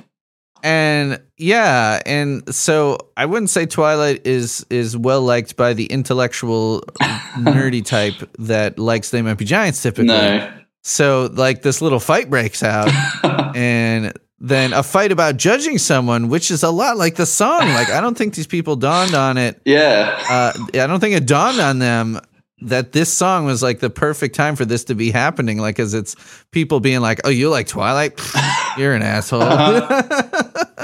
And 0.63 1.21
yeah, 1.37 2.01
and 2.05 2.55
so 2.55 2.97
I 3.17 3.25
wouldn't 3.25 3.49
say 3.49 3.65
Twilight 3.65 4.25
is 4.25 4.65
is 4.69 4.95
well 4.95 5.21
liked 5.21 5.57
by 5.57 5.73
the 5.73 5.85
intellectual 5.87 6.81
nerdy 7.35 7.83
type 7.83 8.15
that 8.39 8.79
likes 8.79 9.09
They 9.09 9.21
Might 9.21 9.33
Be 9.37 9.45
Giants 9.45 9.81
typically. 9.81 10.07
No. 10.07 10.53
So 10.83 11.29
like 11.33 11.61
this 11.61 11.81
little 11.81 11.99
fight 11.99 12.29
breaks 12.29 12.63
out 12.63 12.89
and 13.55 14.13
then 14.39 14.71
a 14.71 14.81
fight 14.81 15.11
about 15.11 15.37
judging 15.37 15.77
someone, 15.77 16.29
which 16.29 16.51
is 16.51 16.63
a 16.63 16.69
lot 16.69 16.95
like 16.95 17.15
the 17.15 17.25
song. 17.25 17.67
Like 17.69 17.89
I 17.89 18.01
don't 18.01 18.17
think 18.17 18.35
these 18.35 18.47
people 18.47 18.75
dawned 18.75 19.13
on 19.13 19.37
it. 19.37 19.61
Yeah. 19.65 20.17
Uh, 20.29 20.53
I 20.75 20.87
don't 20.87 20.99
think 20.99 21.15
it 21.15 21.25
dawned 21.27 21.59
on 21.59 21.79
them 21.79 22.19
that 22.61 22.93
this 22.93 23.11
song 23.11 23.45
was 23.45 23.61
like 23.61 23.79
the 23.79 23.89
perfect 23.89 24.35
time 24.35 24.55
for 24.55 24.65
this 24.65 24.85
to 24.85 24.95
be 24.95 25.11
happening. 25.11 25.57
Like, 25.59 25.79
as 25.79 25.93
it's 25.93 26.15
people 26.51 26.79
being 26.79 27.01
like, 27.01 27.21
"Oh, 27.25 27.29
you 27.29 27.49
like 27.49 27.67
Twilight? 27.67 28.17
Pfft, 28.17 28.77
You're 28.77 28.93
an 28.93 29.01
asshole." 29.01 29.41
Uh-huh. 29.41 30.65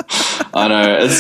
I 0.54 0.68
know. 0.68 0.98
It's 1.02 1.20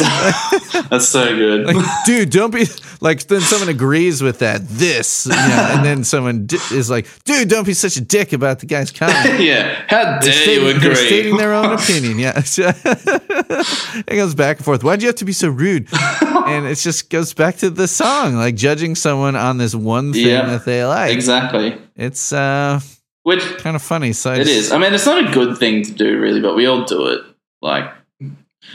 that's 0.89 1.07
so 1.07 1.35
good. 1.35 1.65
like, 1.67 1.85
dude, 2.05 2.29
don't 2.29 2.53
be 2.53 2.65
like. 2.99 3.23
Then 3.27 3.41
someone 3.41 3.69
agrees 3.69 4.21
with 4.21 4.39
that. 4.39 4.67
This, 4.67 5.25
yeah, 5.29 5.75
and 5.77 5.85
then 5.85 6.03
someone 6.03 6.45
di- 6.47 6.57
is 6.71 6.89
like, 6.89 7.07
dude, 7.23 7.47
don't 7.49 7.65
be 7.65 7.73
such 7.73 7.95
a 7.97 8.01
dick 8.01 8.33
about 8.33 8.59
the 8.59 8.65
guy's 8.65 8.91
comment. 8.91 9.39
yeah. 9.43 9.83
How 9.87 10.03
They're 10.03 10.19
dare 10.19 10.33
stating, 10.33 10.65
you 10.67 10.73
they're 10.79 10.91
agree? 10.91 10.95
stating 11.07 11.37
their 11.37 11.53
own 11.53 11.73
opinion. 11.79 12.19
Yeah, 12.19 12.33
it 12.35 14.05
goes 14.15 14.35
back 14.35 14.57
and 14.57 14.65
forth. 14.65 14.83
Why'd 14.83 15.01
you 15.01 15.07
have 15.07 15.15
to 15.15 15.25
be 15.25 15.31
so 15.33 15.49
rude? 15.49 15.87
and 15.91 16.65
it 16.65 16.75
just 16.75 17.09
goes 17.09 17.33
back 17.33 17.57
to 17.57 17.69
the 17.69 17.87
song, 17.87 18.35
like 18.35 18.55
judging 18.55 18.95
someone 18.95 19.35
on 19.35 19.57
this 19.57 19.75
one 19.75 20.13
thing 20.13 20.27
Yeah, 20.27 20.45
that 20.47 20.65
they 20.65 20.83
like. 20.85 21.13
exactly. 21.13 21.77
It's 21.95 22.33
uh, 22.33 22.79
Which 23.23 23.43
kind 23.59 23.75
of 23.75 23.81
funny. 23.81 24.13
So 24.13 24.33
it 24.33 24.37
just- 24.39 24.49
is. 24.49 24.71
I 24.71 24.77
mean, 24.77 24.93
it's 24.93 25.05
not 25.05 25.29
a 25.29 25.31
good 25.31 25.57
thing 25.57 25.83
to 25.83 25.91
do, 25.91 26.19
really, 26.19 26.41
but 26.41 26.55
we 26.55 26.65
all 26.65 26.83
do 26.85 27.07
it. 27.07 27.21
Like 27.61 27.85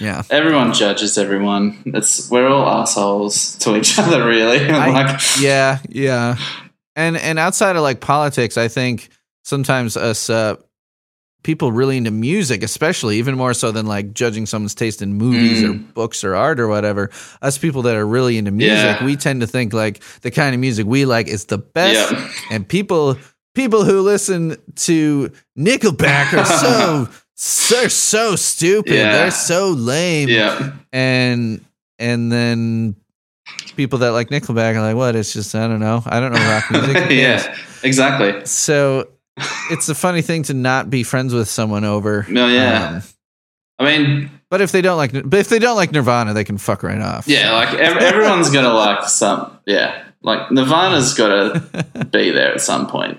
Yeah. 0.00 0.22
everyone 0.30 0.72
judges 0.72 1.16
everyone. 1.18 1.82
It's 1.86 2.30
we're 2.30 2.48
all 2.48 2.68
assholes 2.82 3.56
to 3.58 3.76
each 3.76 3.98
other, 3.98 4.26
really. 4.26 4.58
I- 4.68 4.90
like, 4.90 5.20
yeah, 5.40 5.78
yeah. 5.88 6.36
And 6.94 7.16
and 7.16 7.38
outside 7.38 7.76
of 7.76 7.82
like 7.82 8.00
politics, 8.00 8.56
I 8.56 8.68
think 8.68 9.08
sometimes 9.44 9.96
us 9.96 10.28
uh 10.30 10.56
people 11.44 11.70
really 11.70 11.96
into 11.96 12.10
music, 12.10 12.64
especially 12.64 13.18
even 13.18 13.36
more 13.36 13.54
so 13.54 13.70
than 13.70 13.86
like 13.86 14.12
judging 14.12 14.46
someone's 14.46 14.74
taste 14.74 15.00
in 15.00 15.14
movies 15.14 15.62
or 15.62 15.74
Mm. 15.74 15.94
books 15.94 16.24
or 16.24 16.34
art 16.34 16.58
or 16.58 16.66
whatever. 16.66 17.10
Us 17.40 17.56
people 17.56 17.82
that 17.82 17.94
are 17.94 18.04
really 18.06 18.36
into 18.36 18.50
music, 18.50 18.98
Yeah. 19.00 19.04
we 19.04 19.14
tend 19.14 19.42
to 19.42 19.46
think 19.46 19.72
like 19.72 20.02
the 20.22 20.32
kind 20.32 20.54
of 20.54 20.60
music 20.60 20.86
we 20.86 21.04
like 21.04 21.28
is 21.28 21.44
the 21.44 21.58
best. 21.58 22.10
Yeah. 22.12 22.30
And 22.50 22.66
people 22.68 23.16
people 23.54 23.84
who 23.84 24.00
listen 24.00 24.56
to 24.74 25.30
Nickelback 25.56 26.32
are 26.32 26.44
so 26.60 27.08
they're 27.70 27.88
so 27.88 28.36
stupid. 28.36 28.92
Yeah. 28.94 29.12
They're 29.12 29.30
so 29.30 29.70
lame 29.70 30.28
yeah, 30.28 30.72
and 30.92 31.64
and 31.98 32.32
then 32.32 32.96
people 33.76 33.98
that 34.00 34.10
like 34.10 34.28
Nickelback 34.28 34.74
are 34.76 34.80
like, 34.80 34.96
what? 34.96 35.16
It's 35.16 35.32
just 35.32 35.54
I 35.54 35.66
don't 35.68 35.80
know. 35.80 36.02
I 36.06 36.20
don't 36.20 36.32
know 36.32 36.38
rock 36.50 36.70
music. 36.70 37.10
Yeah, 37.10 37.56
exactly. 37.82 38.46
So 38.46 39.08
it's 39.70 39.88
a 39.88 39.94
funny 39.94 40.22
thing 40.22 40.44
to 40.44 40.54
not 40.54 40.88
be 40.88 41.02
friends 41.02 41.34
with 41.34 41.48
someone 41.48 41.84
over. 41.84 42.24
No, 42.28 42.48
yeah. 42.48 42.88
Um, 42.96 43.02
I 43.78 43.84
mean, 43.98 44.30
but 44.48 44.62
if 44.62 44.72
they 44.72 44.80
don't 44.80 44.96
like, 44.96 45.12
but 45.12 45.38
if 45.38 45.50
they 45.50 45.58
don't 45.58 45.76
like 45.76 45.92
Nirvana, 45.92 46.32
they 46.32 46.44
can 46.44 46.56
fuck 46.56 46.82
right 46.82 47.00
off. 47.00 47.28
yeah, 47.28 47.52
like 47.52 47.74
ev- 47.78 47.96
everyone's 48.00 48.48
gonna 48.50 48.72
like 48.72 49.04
some. 49.08 49.58
Yeah, 49.66 50.02
like 50.22 50.50
Nirvana's 50.50 51.12
got 51.12 51.28
to 51.28 52.04
be 52.10 52.30
there 52.30 52.54
at 52.54 52.62
some 52.62 52.86
point. 52.86 53.18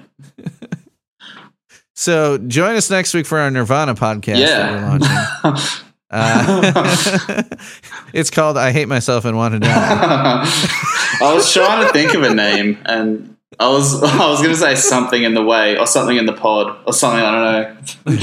So 2.00 2.38
join 2.38 2.76
us 2.76 2.92
next 2.92 3.16
week 3.16 3.26
for 3.26 3.40
our 3.40 3.50
Nirvana 3.50 3.96
podcast 3.96 4.36
that 4.46 4.72
we're 4.72 4.78
Yeah. 4.78 5.00
launching. 5.44 5.74
Uh, 6.10 7.44
it's 8.14 8.30
called 8.30 8.56
"I 8.58 8.72
Hate 8.72 8.88
Myself 8.88 9.26
and 9.26 9.36
Want 9.36 9.56
to 9.56 9.60
Die." 9.60 9.68
I 11.22 11.34
was 11.34 11.52
trying 11.52 11.86
to 11.86 11.92
think 11.92 12.14
of 12.14 12.24
a 12.24 12.34
name, 12.34 12.78
and 12.86 13.36
I 13.60 13.68
was 13.68 14.02
I 14.02 14.30
was 14.30 14.40
going 14.40 14.54
to 14.54 14.58
say 14.58 14.76
something 14.76 15.22
in 15.22 15.34
the 15.34 15.44
way, 15.44 15.78
or 15.78 15.86
something 15.86 16.16
in 16.16 16.26
the 16.26 16.32
pod, 16.32 16.74
or 16.88 16.94
something. 16.94 17.20
I 17.22 17.76
don't 18.06 18.16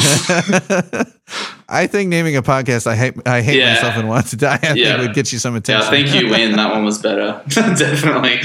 know. 0.95 1.05
I 1.69 1.87
think 1.87 2.09
naming 2.09 2.37
a 2.39 2.43
podcast 2.43 2.87
"I 2.87 2.97
hate 2.97 3.17
I 3.27 3.43
hate 3.43 3.59
Yeah. 3.59 3.75
myself 3.75 3.97
and 3.99 4.09
want 4.09 4.29
to 4.29 4.37
die" 4.37 4.59
I 4.63 4.73
Yeah. 4.73 4.93
think 4.97 5.01
would 5.09 5.15
get 5.15 5.31
you 5.31 5.39
some 5.39 5.53
Yeah, 5.53 5.59
attention. 5.59 5.87
I 5.87 5.91
think 5.91 6.15
you 6.15 6.31
win. 6.31 6.57
That 6.57 6.73
one 6.73 6.87
was 6.87 6.97
better, 7.03 7.43
definitely. 7.49 8.41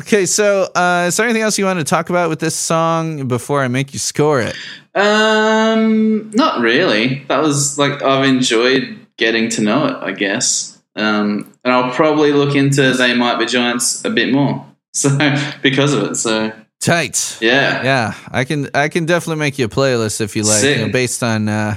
Okay, 0.00 0.26
so 0.26 0.62
uh, 0.74 1.06
is 1.08 1.16
there 1.16 1.26
anything 1.26 1.42
else 1.42 1.58
you 1.58 1.64
want 1.64 1.78
to 1.78 1.84
talk 1.84 2.08
about 2.10 2.30
with 2.30 2.40
this 2.40 2.56
song 2.56 3.28
before 3.28 3.62
I 3.62 3.68
make 3.68 3.92
you 3.92 3.98
score 3.98 4.40
it? 4.40 4.56
Um, 4.94 6.30
not 6.30 6.60
really. 6.60 7.24
That 7.28 7.42
was 7.42 7.78
like 7.78 8.02
I've 8.02 8.24
enjoyed 8.26 8.98
getting 9.16 9.48
to 9.50 9.62
know 9.62 9.86
it. 9.86 9.96
I 10.02 10.12
guess. 10.12 10.80
Um, 10.96 11.52
and 11.64 11.72
I'll 11.72 11.92
probably 11.92 12.32
look 12.32 12.56
into 12.56 12.92
they 12.92 13.14
might 13.14 13.38
be 13.38 13.46
giants 13.46 14.04
a 14.04 14.10
bit 14.10 14.32
more. 14.32 14.64
So 14.94 15.16
because 15.62 15.92
of 15.92 16.02
it. 16.04 16.14
So 16.16 16.50
Tight. 16.80 17.38
yeah, 17.40 17.82
Yeah, 17.84 18.14
I 18.30 18.44
can 18.44 18.68
I 18.74 18.88
can 18.88 19.04
definitely 19.04 19.38
make 19.38 19.58
you 19.58 19.66
a 19.66 19.68
playlist 19.68 20.20
if 20.20 20.34
you 20.34 20.42
like, 20.42 20.64
you 20.64 20.86
know, 20.86 20.92
based 20.92 21.22
on 21.22 21.48
uh, 21.48 21.76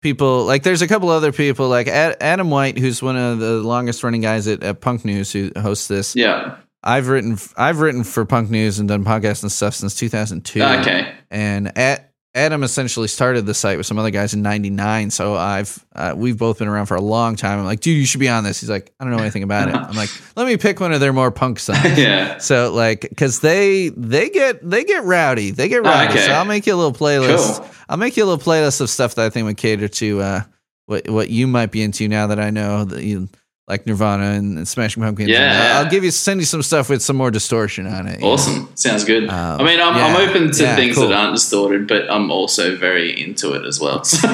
people. 0.00 0.44
Like, 0.44 0.62
there's 0.62 0.80
a 0.80 0.86
couple 0.88 1.08
other 1.10 1.32
people 1.32 1.68
like 1.68 1.88
Ad- 1.88 2.16
Adam 2.20 2.48
White, 2.48 2.78
who's 2.78 3.02
one 3.02 3.16
of 3.16 3.40
the 3.40 3.54
longest 3.54 4.02
running 4.04 4.20
guys 4.20 4.46
at, 4.46 4.62
at 4.62 4.80
Punk 4.80 5.04
News, 5.04 5.32
who 5.32 5.50
hosts 5.56 5.88
this. 5.88 6.14
yeah. 6.14 6.56
I've 6.82 7.08
written 7.08 7.38
I've 7.56 7.80
written 7.80 8.04
for 8.04 8.24
Punk 8.24 8.50
News 8.50 8.78
and 8.78 8.88
done 8.88 9.04
podcasts 9.04 9.42
and 9.42 9.50
stuff 9.50 9.74
since 9.74 9.94
2002. 9.96 10.62
Okay. 10.62 11.12
and 11.30 11.76
at, 11.76 12.12
Adam 12.36 12.62
essentially 12.62 13.08
started 13.08 13.46
the 13.46 13.54
site 13.54 13.78
with 13.78 13.86
some 13.86 13.98
other 13.98 14.10
guys 14.10 14.34
in 14.34 14.42
'99. 14.42 15.10
So 15.10 15.34
I've 15.34 15.84
uh, 15.94 16.12
we've 16.14 16.36
both 16.36 16.58
been 16.58 16.68
around 16.68 16.84
for 16.84 16.94
a 16.94 17.00
long 17.00 17.34
time. 17.34 17.58
I'm 17.58 17.64
like, 17.64 17.80
dude, 17.80 17.96
you 17.96 18.04
should 18.04 18.20
be 18.20 18.28
on 18.28 18.44
this. 18.44 18.60
He's 18.60 18.68
like, 18.68 18.92
I 19.00 19.04
don't 19.04 19.16
know 19.16 19.22
anything 19.22 19.42
about 19.42 19.70
it. 19.70 19.74
I'm 19.74 19.96
like, 19.96 20.10
let 20.36 20.46
me 20.46 20.58
pick 20.58 20.78
one 20.78 20.92
of 20.92 21.00
their 21.00 21.14
more 21.14 21.30
punk 21.30 21.58
songs. 21.58 21.78
Yeah. 21.96 22.36
So 22.38 22.72
like, 22.74 23.00
because 23.00 23.40
they 23.40 23.88
they 23.88 24.28
get 24.28 24.68
they 24.68 24.84
get 24.84 25.04
rowdy, 25.04 25.50
they 25.50 25.68
get 25.68 25.82
rowdy. 25.82 26.12
Okay. 26.12 26.26
So 26.26 26.32
I'll 26.32 26.44
make 26.44 26.66
you 26.66 26.74
a 26.74 26.76
little 26.76 26.92
playlist. 26.92 27.56
Cool. 27.56 27.70
I'll 27.88 27.96
make 27.96 28.18
you 28.18 28.24
a 28.24 28.26
little 28.26 28.44
playlist 28.44 28.82
of 28.82 28.90
stuff 28.90 29.14
that 29.14 29.24
I 29.24 29.30
think 29.30 29.46
would 29.46 29.56
cater 29.56 29.88
to 29.88 30.20
uh, 30.20 30.40
what 30.84 31.08
what 31.08 31.30
you 31.30 31.46
might 31.46 31.70
be 31.70 31.82
into 31.82 32.06
now 32.06 32.26
that 32.26 32.38
I 32.38 32.50
know 32.50 32.84
that 32.84 33.02
you 33.02 33.30
like 33.68 33.86
Nirvana 33.86 34.24
and, 34.32 34.58
and 34.58 34.68
Smashing 34.68 35.02
Pumpkins. 35.02 35.28
Yeah, 35.28 35.38
And 35.50 35.58
yeah. 35.74 35.78
I'll 35.78 35.90
give 35.90 36.04
you 36.04 36.10
send 36.12 36.40
you 36.40 36.46
some 36.46 36.62
stuff 36.62 36.88
with 36.88 37.02
some 37.02 37.16
more 37.16 37.30
distortion 37.32 37.86
on 37.86 38.06
it. 38.06 38.20
you 38.20 38.24
know? 38.26 38.32
Awesome. 38.32 38.70
Sounds 38.76 39.04
good. 39.04 39.28
Um, 39.28 39.60
I 39.60 39.64
mean, 39.64 39.80
I'm, 39.80 39.94
I'm 39.94 40.28
open 40.28 40.52
to 40.52 40.62
yeah, 40.62 40.76
things 40.76 40.94
cool. 40.96 41.08
that 41.08 41.18
aren't 41.18 41.34
distorted, 41.34 41.88
but 41.88 42.10
I'm 42.10 42.30
also 42.30 42.76
very 42.76 43.10
into 43.20 43.52
it 43.54 43.64
as 43.66 43.80
well. 43.80 44.04
So, 44.04 44.28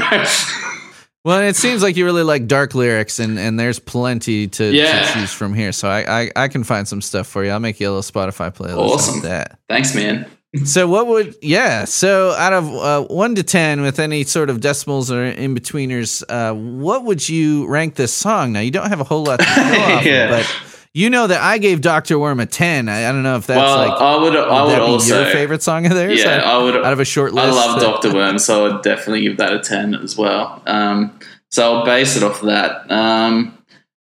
Well, 1.25 1.41
it 1.43 1.55
seems 1.55 1.85
like 1.85 1.97
you 1.97 2.05
really 2.05 2.25
like 2.25 2.49
dark 2.49 2.75
lyrics, 2.75 3.21
and, 3.21 3.39
and 3.39 3.59
there's 3.59 3.79
plenty 3.79 4.49
to, 4.49 4.65
Yeah. 4.65 5.07
to 5.07 5.13
choose 5.13 5.33
from 5.33 5.55
here. 5.55 5.71
So 5.71 5.89
I, 5.89 6.23
I, 6.23 6.31
I 6.35 6.49
can 6.49 6.65
find 6.65 6.87
some 6.89 7.01
stuff 7.01 7.29
for 7.29 7.45
you. 7.45 7.53
I'll 7.53 7.61
make 7.61 7.79
you 7.79 7.89
a 7.89 7.93
little 7.95 8.03
Spotify 8.03 8.53
playlist. 8.53 8.77
Awesome. 8.77 9.21
That. 9.23 9.57
thanks, 9.69 9.95
man. 9.95 10.27
So 10.65 10.87
what 10.87 11.07
would 11.07 11.35
yeah? 11.41 11.87
So 11.87 12.33
out 12.33 12.53
of 12.53 12.69
uh, 12.75 13.03
one 13.15 13.35
to 13.37 13.43
ten, 13.43 13.81
with 13.81 13.99
any 13.99 14.25
sort 14.25 14.51
of 14.51 14.61
decimals 14.61 15.11
or 15.11 15.25
in 15.25 15.55
betweeners, 15.55 16.23
uh, 16.29 16.53
what 16.55 17.05
would 17.05 17.27
you 17.27 17.67
rank 17.69 17.95
this 17.95 18.13
song? 18.13 18.53
Now 18.53 18.61
you 18.61 18.71
don't 18.71 18.89
have 18.91 19.01
a 19.01 19.05
whole 19.05 19.25
lot 19.25 19.41
to 19.41 19.47
off, 19.49 20.05
Yeah. 20.05 20.29
but 20.29 20.57
you 20.93 21.09
know 21.09 21.27
that 21.27 21.41
I 21.41 21.57
gave 21.57 21.81
Doctor 21.81 22.19
Worm 22.19 22.39
a 22.39 22.45
ten. 22.45 22.91
I, 22.91 23.09
I 23.09 23.13
don't 23.13 23.23
know 23.23 23.37
if 23.37 23.47
that's 23.47 23.57
well, 23.57 23.79
like 23.89 23.99
I 23.99 24.17
would, 24.23 24.37
I 24.37 24.63
would 24.65 24.71
that 24.73 24.79
be 24.81 24.93
also. 24.93 25.23
your 25.23 25.33
favorite 25.33 25.63
song 25.63 25.87
of 25.87 25.93
theirs. 25.93 26.21
Yeah, 26.21 26.37
out, 26.37 26.45
I 26.45 26.63
would. 26.63 26.77
out 26.77 26.93
of 26.93 27.01
a 27.01 27.05
short 27.07 27.33
list. 27.33 27.47
I 27.47 27.51
love 27.51 27.81
Doctor 27.81 28.13
Worm, 28.13 28.39
so 28.39 28.67
I'd 28.67 28.83
definitely 28.83 29.23
give 29.23 29.39
that 29.39 29.55
a 29.55 29.59
ten 29.59 29.95
as 29.95 30.19
well. 30.19 30.63
Um, 30.67 31.19
so 31.51 31.79
I'll 31.79 31.85
base 31.87 32.15
it 32.17 32.23
off 32.23 32.43
of 32.43 32.49
that. 32.49 32.91
Um, 32.93 33.57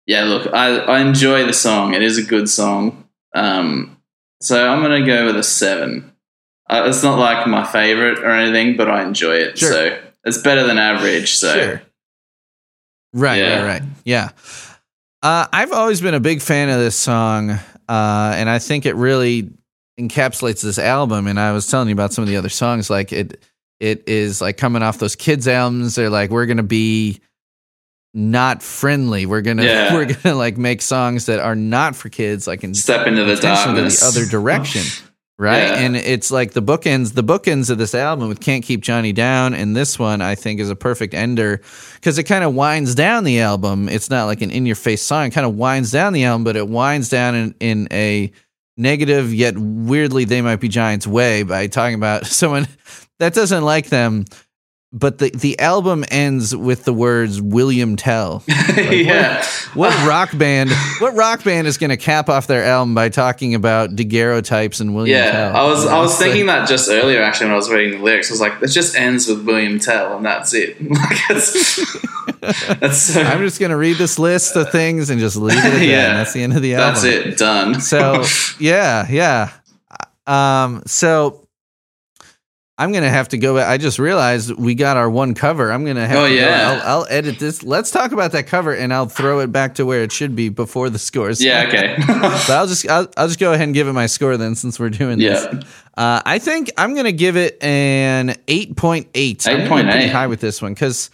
yeah, 0.07 0.23
look, 0.23 0.51
I, 0.51 0.77
I 0.79 0.99
enjoy 1.01 1.45
the 1.45 1.53
song. 1.53 1.93
It 1.93 2.01
is 2.01 2.17
a 2.17 2.23
good 2.23 2.49
song. 2.49 3.07
Um, 3.35 3.97
so 4.41 4.67
I'm 4.67 4.81
gonna 4.81 5.05
go 5.05 5.27
with 5.27 5.37
a 5.37 5.43
seven. 5.43 6.09
Uh, 6.69 6.83
it's 6.87 7.03
not 7.03 7.19
like 7.19 7.45
my 7.47 7.63
favorite 7.65 8.19
or 8.19 8.29
anything, 8.31 8.77
but 8.77 8.89
I 8.89 9.03
enjoy 9.03 9.35
it. 9.35 9.57
Sure. 9.57 9.71
So 9.71 9.99
it's 10.25 10.37
better 10.39 10.65
than 10.65 10.77
average. 10.77 11.33
So 11.35 11.53
Sure. 11.53 11.81
Right, 13.13 13.37
Yeah. 13.37 13.61
right, 13.63 13.67
right. 13.81 13.81
Yeah. 14.05 14.29
Uh, 15.21 15.45
I've 15.53 15.71
always 15.71 16.01
been 16.01 16.13
a 16.13 16.19
big 16.19 16.41
fan 16.41 16.69
of 16.69 16.79
this 16.79 16.95
song, 16.95 17.51
uh, 17.51 17.59
and 18.35 18.49
I 18.49 18.59
think 18.59 18.85
it 18.85 18.95
really 18.95 19.51
encapsulates 19.99 20.61
this 20.61 20.79
album. 20.79 21.27
And 21.27 21.39
I 21.39 21.51
was 21.51 21.67
telling 21.67 21.87
you 21.89 21.93
about 21.93 22.11
some 22.13 22.23
of 22.23 22.27
the 22.27 22.37
other 22.37 22.49
songs, 22.49 22.89
like 22.89 23.13
it, 23.13 23.43
it 23.79 24.03
is 24.07 24.41
like 24.41 24.57
coming 24.57 24.81
off 24.83 24.97
those 24.97 25.15
kids 25.15 25.47
albums. 25.47 25.95
They're 25.95 26.09
like, 26.09 26.29
we're 26.31 26.45
gonna 26.47 26.63
be 26.63 27.19
not 28.13 28.63
friendly. 28.63 29.25
We're 29.25 29.41
gonna, 29.41 29.63
Yeah. 29.63 29.93
we're 29.95 30.05
gonna 30.13 30.35
like 30.35 30.57
make 30.57 30.81
songs 30.81 31.27
that 31.27 31.39
are 31.39 31.55
not 31.55 31.95
for 31.95 32.09
kids, 32.09 32.47
like 32.47 32.63
in 32.63 32.73
step 32.73 33.05
into 33.07 33.23
the 33.23 33.35
darkness. 33.35 33.99
the 33.99 34.05
other 34.07 34.25
direction. 34.29 34.81
Right. 35.43 35.57
Yeah. 35.57 35.79
And 35.79 35.97
it's 35.97 36.31
like 36.31 36.53
the 36.53 36.61
bookends, 36.61 37.15
the 37.15 37.23
bookends 37.23 37.69
of 37.69 37.77
this 37.77 37.93
album 37.93 38.29
with 38.29 38.39
Can't 38.39 38.63
Keep 38.63 38.79
Johnny 38.79 39.11
Down. 39.11 39.53
And 39.53 39.75
this 39.75 39.99
one, 39.99 40.21
I 40.21 40.35
think, 40.35 40.61
is 40.61 40.69
a 40.69 40.75
perfect 40.75 41.13
ender 41.13 41.61
because 41.95 42.17
it 42.17 42.23
kind 42.23 42.45
of 42.45 42.55
winds 42.55 42.95
down 42.95 43.25
the 43.25 43.41
album. 43.41 43.89
It's 43.89 44.09
not 44.09 44.23
like 44.23 44.41
an 44.41 44.51
in 44.51 44.65
your 44.65 44.77
face 44.77 45.01
song, 45.01 45.27
it 45.27 45.31
kind 45.31 45.45
of 45.45 45.55
winds 45.55 45.91
down 45.91 46.13
the 46.13 46.23
album, 46.23 46.45
but 46.45 46.55
it 46.55 46.69
winds 46.69 47.09
down 47.09 47.35
in, 47.35 47.55
in 47.59 47.87
a 47.91 48.31
negative 48.77 49.33
yet 49.33 49.57
weirdly 49.57 50.23
they 50.25 50.41
might 50.41 50.61
be 50.61 50.69
giants 50.69 51.05
way 51.05 51.43
by 51.43 51.67
talking 51.67 51.95
about 51.95 52.25
someone 52.25 52.65
that 53.19 53.33
doesn't 53.33 53.65
like 53.65 53.89
them. 53.89 54.23
But 54.95 55.17
the, 55.17 55.31
the 55.31 55.57
album 55.59 56.05
ends 56.11 56.55
with 56.55 56.85
the 56.85 56.93
words 56.93 57.41
William 57.41 57.95
Tell. 57.95 58.43
yeah. 58.77 59.43
What 59.73 59.89
rock 60.07 60.37
band? 60.37 60.69
What 60.99 61.15
rock 61.15 61.43
band 61.43 61.65
is 61.65 61.79
going 61.79 61.89
to 61.89 61.97
cap 61.97 62.29
off 62.29 62.45
their 62.45 62.63
album 62.63 62.93
by 62.93 63.09
talking 63.09 63.55
about 63.55 63.95
daguerreotypes 63.95 64.79
and 64.81 64.93
William 64.93 65.17
Tell? 65.17 65.25
Yeah, 65.33 65.51
Tell? 65.51 65.55
I 65.55 65.67
was 65.67 65.85
I 65.87 65.97
was 65.99 66.15
thinking 66.19 66.45
that 66.45 66.69
just 66.69 66.89
earlier 66.91 67.23
actually 67.23 67.47
when 67.47 67.53
I 67.53 67.57
was 67.57 67.71
reading 67.71 67.97
the 67.97 68.05
lyrics. 68.05 68.29
I 68.29 68.33
was 68.33 68.41
like, 68.41 68.61
it 68.61 68.67
just 68.67 68.95
ends 68.95 69.27
with 69.27 69.43
William 69.47 69.79
Tell 69.79 70.15
and 70.17 70.25
that's 70.25 70.53
it. 70.53 70.77
Like 70.93 71.27
that's 72.79 73.01
so, 73.01 73.21
I'm 73.21 73.39
just 73.39 73.59
going 73.59 73.69
to 73.71 73.77
read 73.77 73.97
this 73.97 74.19
list 74.19 74.55
of 74.55 74.69
things 74.71 75.09
and 75.09 75.19
just 75.19 75.37
leave 75.37 75.57
it 75.57 75.63
at 75.65 75.71
that. 75.71 75.85
Yeah. 75.85 76.09
and 76.09 76.17
That's 76.19 76.33
the 76.33 76.43
end 76.43 76.53
of 76.53 76.61
the 76.61 76.75
album. 76.75 76.93
that's 76.93 77.03
it 77.03 77.37
done. 77.37 77.79
So 77.81 78.23
yeah, 78.59 79.07
yeah. 79.09 79.51
Um, 80.27 80.83
so 80.85 81.42
I'm 82.77 82.91
gonna 82.91 83.09
have 83.09 83.29
to 83.29 83.37
go. 83.37 83.57
I 83.59 83.77
just 83.77 83.99
realized 83.99 84.51
we 84.57 84.73
got 84.73 84.97
our 84.97 85.07
one 85.09 85.35
cover. 85.35 85.71
I'm 85.71 85.85
gonna 85.85 86.07
have 86.07 86.17
Oh, 86.17 86.27
to. 86.27 86.33
yeah. 86.33 86.81
I'll, 86.83 86.99
I'll 87.01 87.07
edit 87.07 87.37
this. 87.37 87.61
Let's 87.61 87.91
talk 87.91 88.11
about 88.13 88.31
that 88.31 88.47
cover, 88.47 88.73
and 88.73 88.91
I'll 88.91 89.05
throw 89.07 89.41
it 89.41 89.51
back 89.51 89.75
to 89.75 89.85
where 89.85 90.01
it 90.01 90.11
should 90.11 90.35
be 90.35 90.49
before 90.49 90.89
the 90.89 90.97
scores. 90.97 91.39
yeah, 91.43 91.65
okay. 91.67 91.95
But 92.07 92.49
I'll 92.49 92.65
just 92.65 92.89
I'll, 92.89 93.07
I'll 93.15 93.27
just 93.27 93.39
go 93.39 93.53
ahead 93.53 93.65
and 93.65 93.75
give 93.75 93.87
it 93.87 93.93
my 93.93 94.07
score 94.07 94.37
then, 94.37 94.55
since 94.55 94.79
we're 94.79 94.89
doing 94.89 95.19
this. 95.19 95.45
yeah. 95.53 95.59
Uh, 95.95 96.21
I 96.25 96.39
think 96.39 96.71
I'm 96.75 96.95
gonna 96.95 97.11
give 97.11 97.37
it 97.37 97.63
an 97.63 98.35
eight 98.47 98.75
point 98.75 99.07
eight. 99.13 99.43
Be 99.43 99.51
8.8. 99.51 99.91
pretty 99.91 100.07
high 100.07 100.25
with 100.25 100.41
this 100.41 100.59
one 100.59 100.73
because, 100.73 101.11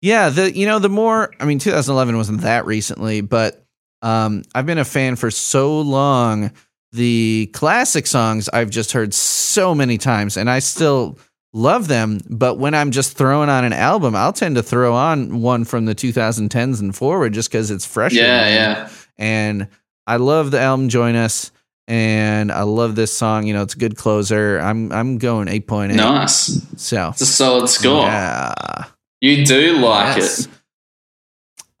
yeah, 0.00 0.30
the 0.30 0.50
you 0.56 0.64
know 0.66 0.78
the 0.78 0.88
more 0.88 1.30
I 1.38 1.44
mean, 1.44 1.58
2011 1.58 2.16
wasn't 2.16 2.40
that 2.40 2.64
recently, 2.64 3.20
but 3.20 3.62
um, 4.00 4.44
I've 4.54 4.64
been 4.64 4.78
a 4.78 4.84
fan 4.86 5.16
for 5.16 5.30
so 5.30 5.78
long. 5.82 6.52
The 6.92 7.50
classic 7.54 8.06
songs 8.06 8.48
I've 8.52 8.70
just 8.70 8.92
heard 8.92 9.14
so 9.14 9.74
many 9.74 9.96
times, 9.98 10.36
and 10.36 10.50
I 10.50 10.58
still 10.58 11.18
love 11.54 11.88
them. 11.88 12.20
But 12.28 12.58
when 12.58 12.74
I'm 12.74 12.90
just 12.90 13.16
throwing 13.16 13.48
on 13.48 13.64
an 13.64 13.72
album, 13.72 14.14
I'll 14.14 14.32
tend 14.32 14.56
to 14.56 14.62
throw 14.62 14.94
on 14.94 15.40
one 15.40 15.64
from 15.64 15.86
the 15.86 15.94
2010s 15.94 16.80
and 16.80 16.94
forward 16.94 17.32
just 17.32 17.50
because 17.50 17.70
it's 17.70 17.86
fresh. 17.86 18.12
Yeah, 18.12 18.46
yeah. 18.48 18.88
And 19.16 19.68
I 20.06 20.16
love 20.16 20.50
the 20.50 20.60
album 20.60 20.88
Join 20.88 21.14
Us. 21.16 21.50
And 21.88 22.52
I 22.52 22.62
love 22.62 22.94
this 22.94 23.12
song. 23.16 23.46
You 23.46 23.54
know, 23.54 23.62
it's 23.62 23.74
a 23.74 23.78
good 23.78 23.96
closer. 23.96 24.58
I'm 24.60 24.92
I'm 24.92 25.18
going 25.18 25.48
eight 25.48 25.66
point 25.66 25.92
eight. 25.92 25.96
Nice. 25.96 26.60
So 26.76 27.08
It's 27.08 27.20
a 27.22 27.26
solid 27.26 27.68
score. 27.68 28.02
yeah, 28.06 28.84
You 29.20 29.44
do 29.44 29.78
like 29.78 30.16
Yes. 30.16 30.46
it. 30.46 30.48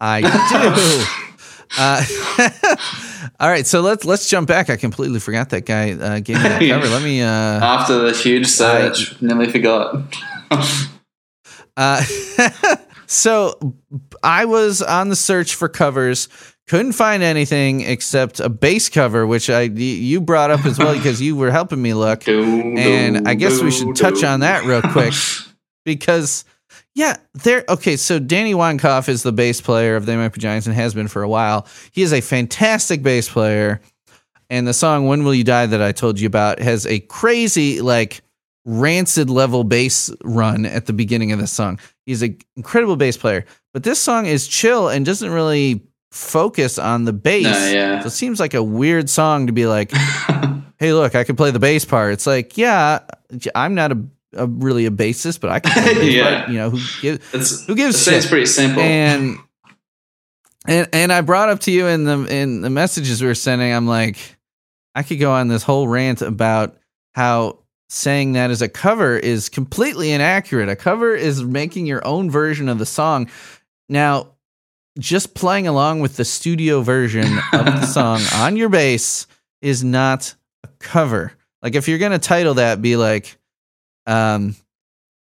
I 0.00 0.20
do. 0.22 1.04
uh, 1.78 2.04
all 3.40 3.48
right, 3.48 3.66
so 3.66 3.80
let's 3.80 4.04
let's 4.04 4.28
jump 4.28 4.48
back. 4.48 4.70
I 4.70 4.76
completely 4.76 5.20
forgot 5.20 5.50
that 5.50 5.66
guy 5.66 5.92
uh, 5.92 6.20
gave 6.20 6.36
me 6.36 6.42
that 6.42 6.60
cover. 6.68 6.88
Let 6.88 7.02
me. 7.02 7.22
Uh, 7.22 7.26
After 7.26 7.98
the 7.98 8.12
huge 8.12 8.46
search, 8.46 9.20
nearly 9.20 9.50
forgot. 9.50 10.16
Uh, 11.76 12.02
so 13.06 13.58
I 14.22 14.44
was 14.44 14.82
on 14.82 15.08
the 15.08 15.16
search 15.16 15.54
for 15.54 15.68
covers, 15.68 16.28
couldn't 16.68 16.92
find 16.92 17.22
anything 17.22 17.80
except 17.82 18.40
a 18.40 18.48
bass 18.48 18.88
cover, 18.88 19.26
which 19.26 19.50
I 19.50 19.62
you 19.62 20.20
brought 20.20 20.50
up 20.50 20.64
as 20.64 20.78
well 20.78 20.94
because 20.94 21.20
you 21.20 21.36
were 21.36 21.50
helping 21.50 21.80
me 21.82 21.94
look. 21.94 22.26
And 22.82 23.28
I 23.28 23.34
guess 23.34 23.60
we 23.60 23.70
should 23.70 23.94
touch 23.94 24.24
on 24.24 24.40
that 24.40 24.64
real 24.64 24.82
quick 24.82 25.12
because 25.84 26.44
yeah, 26.94 27.16
there. 27.34 27.64
Okay, 27.68 27.96
so 27.96 28.18
Danny 28.18 28.52
Weinkauf 28.52 29.08
is 29.08 29.22
the 29.22 29.32
bass 29.32 29.60
player 29.60 29.96
of 29.96 30.04
the 30.04 30.16
Mighty 30.16 30.40
Giants 30.40 30.66
and 30.66 30.76
has 30.76 30.92
been 30.92 31.08
for 31.08 31.22
a 31.22 31.28
while. 31.28 31.66
He 31.92 32.02
is 32.02 32.12
a 32.12 32.20
fantastic 32.20 33.02
bass 33.02 33.28
player, 33.28 33.80
and 34.50 34.66
the 34.66 34.74
song 34.74 35.06
"When 35.06 35.24
Will 35.24 35.34
You 35.34 35.44
Die" 35.44 35.66
that 35.66 35.80
I 35.80 35.92
told 35.92 36.20
you 36.20 36.26
about 36.26 36.58
has 36.58 36.86
a 36.86 37.00
crazy 37.00 37.80
like 37.80 38.22
rancid 38.64 39.30
level 39.30 39.64
bass 39.64 40.10
run 40.22 40.66
at 40.66 40.86
the 40.86 40.92
beginning 40.92 41.32
of 41.32 41.38
the 41.38 41.46
song. 41.46 41.80
He's 42.04 42.22
an 42.22 42.38
incredible 42.56 42.96
bass 42.96 43.16
player, 43.16 43.46
but 43.72 43.84
this 43.84 43.98
song 43.98 44.26
is 44.26 44.46
chill 44.46 44.88
and 44.88 45.06
doesn't 45.06 45.30
really 45.30 45.82
focus 46.10 46.78
on 46.78 47.04
the 47.04 47.12
bass. 47.14 47.44
No, 47.44 47.72
yeah. 47.72 48.00
So 48.00 48.08
it 48.08 48.10
seems 48.10 48.38
like 48.38 48.52
a 48.52 48.62
weird 48.62 49.08
song 49.08 49.46
to 49.46 49.52
be 49.52 49.64
like, 49.64 49.92
"Hey, 50.78 50.92
look, 50.92 51.14
I 51.14 51.24
can 51.24 51.36
play 51.36 51.52
the 51.52 51.58
bass 51.58 51.86
part." 51.86 52.12
It's 52.12 52.26
like, 52.26 52.58
yeah, 52.58 53.00
I'm 53.54 53.74
not 53.74 53.92
a, 53.92 54.04
a 54.34 54.46
really 54.46 54.86
a 54.86 54.90
basis, 54.90 55.38
but 55.38 55.50
I 55.50 55.60
can 55.60 55.72
play 55.72 55.94
the 55.94 56.00
bass 56.00 56.14
Yeah. 56.14 56.38
part. 56.38 56.48
You 56.50 56.58
know, 56.58 56.70
who 56.70 56.78
gives 57.00 57.34
It's, 57.34 57.66
who 57.66 57.74
gives 57.74 58.08
it 58.08 58.26
pretty 58.28 58.46
simple. 58.46 58.82
And 58.82 59.38
and 60.66 60.88
and 60.92 61.12
I 61.12 61.20
brought 61.22 61.48
up 61.48 61.60
to 61.60 61.72
you 61.72 61.86
in 61.86 62.04
the 62.04 62.24
in 62.34 62.60
the 62.60 62.70
messages 62.70 63.20
we 63.20 63.26
were 63.28 63.34
sending. 63.34 63.72
I'm 63.72 63.86
like, 63.86 64.16
I 64.94 65.02
could 65.02 65.18
go 65.18 65.32
on 65.32 65.48
this 65.48 65.62
whole 65.62 65.88
rant 65.88 66.22
about 66.22 66.76
how 67.14 67.58
saying 67.88 68.32
that 68.32 68.50
as 68.50 68.62
a 68.62 68.68
cover 68.68 69.16
is 69.18 69.48
completely 69.48 70.12
inaccurate. 70.12 70.68
A 70.68 70.76
cover 70.76 71.14
is 71.14 71.42
making 71.42 71.86
your 71.86 72.06
own 72.06 72.30
version 72.30 72.68
of 72.68 72.78
the 72.78 72.86
song. 72.86 73.28
Now, 73.88 74.28
just 74.98 75.34
playing 75.34 75.66
along 75.66 76.00
with 76.00 76.16
the 76.16 76.24
studio 76.24 76.80
version 76.80 77.26
of 77.52 77.64
the 77.66 77.84
song 77.86 78.20
on 78.34 78.56
your 78.56 78.68
bass 78.70 79.26
is 79.60 79.82
not 79.84 80.34
a 80.64 80.68
cover. 80.78 81.32
Like 81.60 81.74
if 81.74 81.86
you're 81.88 81.98
gonna 81.98 82.18
title 82.18 82.54
that, 82.54 82.80
be 82.80 82.96
like, 82.96 83.36
um, 84.06 84.56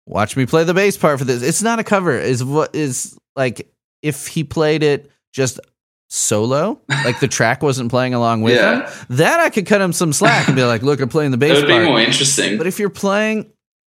watch 0.07 0.37
me 0.37 0.47
play 0.47 0.65
the 0.65 0.75
bass 0.75 0.97
part 0.97 1.19
for 1.19 1.25
this. 1.25 1.43
It's 1.43 1.63
not 1.63 1.79
a 1.79 1.85
cover. 1.85 2.19
Is 2.19 2.43
what 2.45 2.75
is 2.75 3.19
like 3.35 3.71
if 4.03 4.27
he 4.27 4.45
played 4.45 4.83
it 4.83 5.11
just 5.33 5.61
solo, 6.09 6.81
like 6.89 7.21
the 7.21 7.29
track 7.29 7.63
wasn't 7.63 7.91
playing 7.91 8.15
along 8.15 8.43
with 8.43 8.55
Yeah. 8.55 8.89
him, 8.89 9.07
that 9.17 9.41
I 9.41 9.51
could 9.51 9.67
cut 9.67 9.81
him 9.81 9.93
some 9.93 10.13
slack 10.13 10.47
and 10.49 10.57
be 10.57 10.65
like, 10.65 10.83
look, 10.83 11.01
I'm 11.01 11.09
playing 11.09 11.31
the 11.33 11.37
bass." 11.37 11.59
it 11.59 11.63
would 11.67 11.69
be 11.69 11.85
more 11.85 12.01
interesting. 12.01 12.59
But 12.59 12.67
if 12.67 12.79
you're 12.79 12.91
playing, 12.91 13.51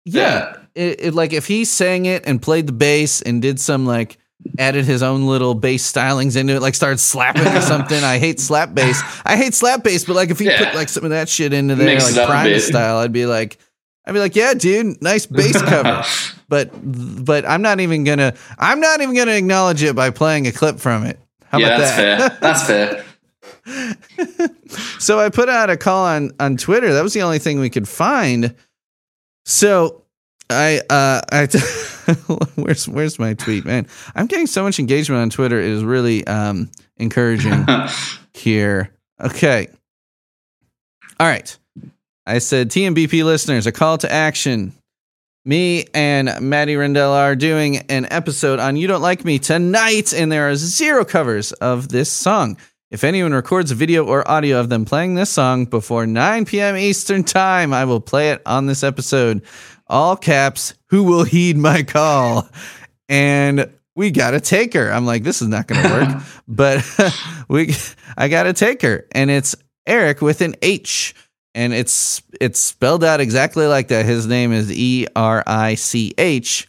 yeah, 0.04 0.56
It, 0.74 1.00
it- 1.00 1.14
like 1.14 1.32
if 1.32 1.46
he 1.46 1.64
sang 1.64 2.06
it 2.06 2.24
and 2.26 2.40
played 2.40 2.66
the 2.66 2.72
bass 2.72 3.20
and 3.22 3.42
did 3.42 3.60
some 3.60 3.84
like 3.86 4.16
added 4.58 4.84
his 4.84 5.02
own 5.02 5.26
little 5.26 5.52
bass 5.54 5.90
stylings 5.92 6.36
into 6.36 6.54
it, 6.54 6.62
like 6.62 6.74
started 6.74 6.98
slapping 6.98 7.46
or 7.46 7.60
something. 7.60 8.02
I 8.02 8.18
hate 8.18 8.38
slap 8.40 8.72
bass. 8.72 9.02
I 9.26 9.36
hate 9.36 9.52
slap 9.52 9.82
bass, 9.82 10.04
but 10.04 10.14
like 10.16 10.30
if 10.30 10.38
he 10.38 10.46
Yeah. 10.46 10.64
put 10.64 10.74
like 10.76 10.88
some 10.88 11.04
of 11.04 11.10
that 11.10 11.28
shit 11.28 11.52
into 11.52 11.74
there, 11.74 11.86
Mix 11.86 12.16
like 12.16 12.26
Primus 12.28 12.66
style, 12.68 12.98
I'd 12.98 13.12
be 13.12 13.26
like, 13.26 13.58
I'd 14.08 14.14
be 14.14 14.20
like, 14.20 14.34
yeah, 14.34 14.54
dude, 14.54 15.02
nice 15.02 15.26
bass 15.26 15.60
cover. 15.60 16.02
but 16.48 16.70
but 17.24 17.44
I'm 17.44 17.60
not 17.60 17.80
even 17.80 18.04
gonna 18.04 18.34
I'm 18.58 18.80
not 18.80 19.02
even 19.02 19.14
gonna 19.14 19.32
acknowledge 19.32 19.82
it 19.82 19.94
by 19.94 20.08
playing 20.08 20.46
a 20.46 20.52
clip 20.52 20.78
from 20.78 21.04
it. 21.04 21.20
How 21.44 21.58
yeah, 21.58 21.66
about 21.66 21.78
that's 21.78 21.96
that? 21.96 22.32
fair. 22.32 22.38
That's 22.40 22.66
fair. 22.66 23.04
So 24.98 25.18
I 25.20 25.28
put 25.28 25.48
out 25.48 25.70
a 25.70 25.76
call 25.76 26.06
on 26.06 26.32
on 26.40 26.56
Twitter. 26.56 26.92
That 26.92 27.02
was 27.02 27.14
the 27.14 27.22
only 27.22 27.38
thing 27.38 27.60
we 27.60 27.70
could 27.70 27.88
find. 27.88 28.54
So 29.44 30.02
I 30.50 30.80
uh 30.90 31.20
I 31.30 31.46
where's 32.56 32.88
where's 32.88 33.18
my 33.18 33.34
tweet, 33.34 33.64
man? 33.64 33.86
I'm 34.14 34.26
getting 34.26 34.46
so 34.46 34.62
much 34.62 34.78
engagement 34.78 35.22
on 35.22 35.30
Twitter. 35.30 35.58
It 35.58 35.70
is 35.70 35.84
really 35.84 36.26
um 36.26 36.70
encouraging 36.96 37.66
here. 38.34 38.92
Okay. 39.20 39.68
All 41.20 41.26
right. 41.26 41.56
I 42.28 42.40
said 42.40 42.68
TMBP 42.68 43.24
listeners, 43.24 43.66
a 43.66 43.72
call 43.72 43.96
to 43.98 44.12
action. 44.12 44.74
Me 45.46 45.86
and 45.94 46.30
Maddie 46.42 46.76
Rendell 46.76 47.14
are 47.14 47.34
doing 47.34 47.78
an 47.88 48.06
episode 48.10 48.58
on 48.58 48.76
You 48.76 48.86
Don't 48.86 49.00
Like 49.00 49.24
Me 49.24 49.38
tonight, 49.38 50.12
and 50.12 50.30
there 50.30 50.50
are 50.50 50.54
zero 50.54 51.06
covers 51.06 51.52
of 51.52 51.88
this 51.88 52.12
song. 52.12 52.58
If 52.90 53.02
anyone 53.02 53.32
records 53.32 53.70
a 53.70 53.74
video 53.74 54.04
or 54.04 54.30
audio 54.30 54.60
of 54.60 54.68
them 54.68 54.84
playing 54.84 55.14
this 55.14 55.30
song 55.30 55.64
before 55.64 56.06
9 56.06 56.44
p.m. 56.44 56.76
Eastern 56.76 57.24
Time, 57.24 57.72
I 57.72 57.86
will 57.86 57.98
play 57.98 58.32
it 58.32 58.42
on 58.44 58.66
this 58.66 58.84
episode. 58.84 59.40
All 59.86 60.14
caps, 60.14 60.74
who 60.90 61.04
will 61.04 61.24
heed 61.24 61.56
my 61.56 61.82
call? 61.82 62.46
And 63.08 63.72
we 63.96 64.10
got 64.10 64.32
to 64.32 64.40
take 64.40 64.74
her. 64.74 64.92
I'm 64.92 65.06
like, 65.06 65.22
this 65.22 65.40
is 65.40 65.48
not 65.48 65.66
going 65.66 65.82
to 65.82 65.88
work, 65.88 66.22
but 66.46 67.14
we, 67.48 67.74
I 68.18 68.28
got 68.28 68.42
to 68.42 68.52
take 68.52 68.82
her. 68.82 69.06
And 69.12 69.30
it's 69.30 69.56
Eric 69.86 70.20
with 70.20 70.42
an 70.42 70.56
H. 70.60 71.14
and 71.58 71.74
it's 71.74 72.22
it's 72.40 72.60
spelled 72.60 73.02
out 73.02 73.20
exactly 73.20 73.66
like 73.66 73.88
that. 73.88 74.06
His 74.06 74.28
name 74.28 74.52
is 74.52 74.70
E 74.70 75.08
R 75.16 75.42
I 75.44 75.74
C 75.74 76.14
H, 76.16 76.68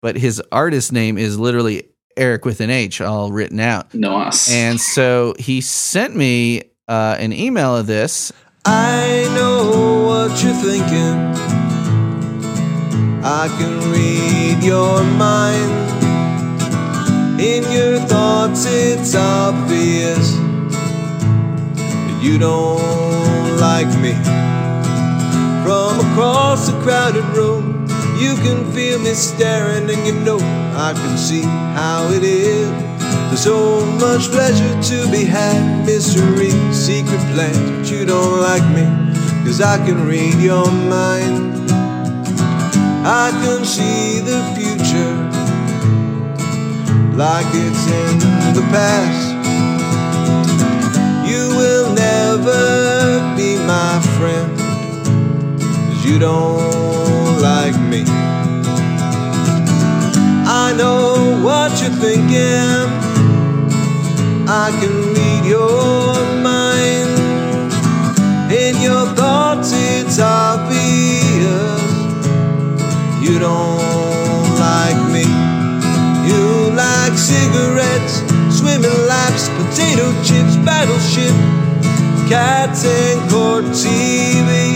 but 0.00 0.16
his 0.16 0.42
artist 0.50 0.90
name 0.90 1.18
is 1.18 1.38
literally 1.38 1.90
Eric 2.16 2.46
with 2.46 2.62
an 2.62 2.70
H, 2.70 3.02
all 3.02 3.30
written 3.30 3.60
out. 3.60 3.92
Nice. 3.94 4.50
And 4.50 4.80
so 4.80 5.34
he 5.38 5.60
sent 5.60 6.16
me 6.16 6.62
uh, 6.88 7.16
an 7.18 7.34
email 7.34 7.76
of 7.76 7.86
this. 7.86 8.32
I 8.64 9.30
know 9.34 10.06
what 10.06 10.42
you're 10.42 10.54
thinking. 10.54 11.18
I 13.22 13.48
can 13.58 13.92
read 13.92 14.64
your 14.64 15.04
mind. 15.04 15.90
In 17.38 17.64
your 17.70 17.98
thoughts, 17.98 18.64
it's 18.66 19.14
obvious 19.14 20.36
you 22.22 22.38
don't 22.38 23.31
like 23.62 23.86
me. 24.00 24.12
From 25.62 26.00
across 26.06 26.66
the 26.66 26.76
crowded 26.82 27.24
room, 27.36 27.86
you 28.18 28.34
can 28.44 28.60
feel 28.72 28.98
me 28.98 29.14
staring, 29.14 29.88
and 29.88 30.04
you 30.04 30.14
know 30.26 30.38
I 30.88 30.92
can 30.94 31.16
see 31.16 31.42
how 31.78 32.10
it 32.10 32.24
is. 32.24 32.68
There's 33.28 33.44
so 33.44 33.86
much 34.04 34.30
pleasure 34.32 34.74
to 34.90 35.10
be 35.12 35.22
had, 35.24 35.86
mystery, 35.86 36.50
secret 36.72 37.22
plans, 37.34 37.70
but 37.70 37.88
you 37.88 38.04
don't 38.04 38.40
like 38.40 38.66
me, 38.74 38.84
cause 39.44 39.60
I 39.60 39.76
can 39.86 40.08
read 40.08 40.34
your 40.42 40.66
mind. 40.90 41.70
I 43.06 43.30
can 43.42 43.64
see 43.64 44.18
the 44.30 44.40
future 44.56 45.14
like 47.16 47.46
it's 47.64 47.84
in 48.02 48.18
the 48.58 48.66
past. 48.74 49.28
You 51.30 51.48
will 51.56 51.94
never 51.94 53.34
be 53.36 53.51
my 53.66 54.00
friend, 54.16 54.50
you 56.04 56.18
don't 56.18 57.40
like 57.40 57.78
me. 57.90 58.04
I 60.64 60.74
know 60.76 61.40
what 61.42 61.70
you're 61.80 61.90
thinking. 61.90 62.90
I 64.48 64.70
can 64.80 64.94
read 65.14 65.44
your 65.44 66.14
mind. 66.42 67.10
In 68.52 68.80
your 68.82 69.06
thoughts, 69.14 69.70
it's 69.72 70.18
obvious 70.18 71.82
you 73.22 73.38
don't 73.38 74.58
like 74.58 75.00
me. 75.10 75.24
You 76.28 76.70
like 76.74 77.16
cigarettes, 77.16 78.14
swimming 78.50 78.98
laps, 79.06 79.48
potato 79.56 80.12
chips, 80.22 80.56
battleship, 80.66 81.34
cats 82.32 82.86
and 82.86 83.30
court 83.30 83.64
TV. 83.64 84.72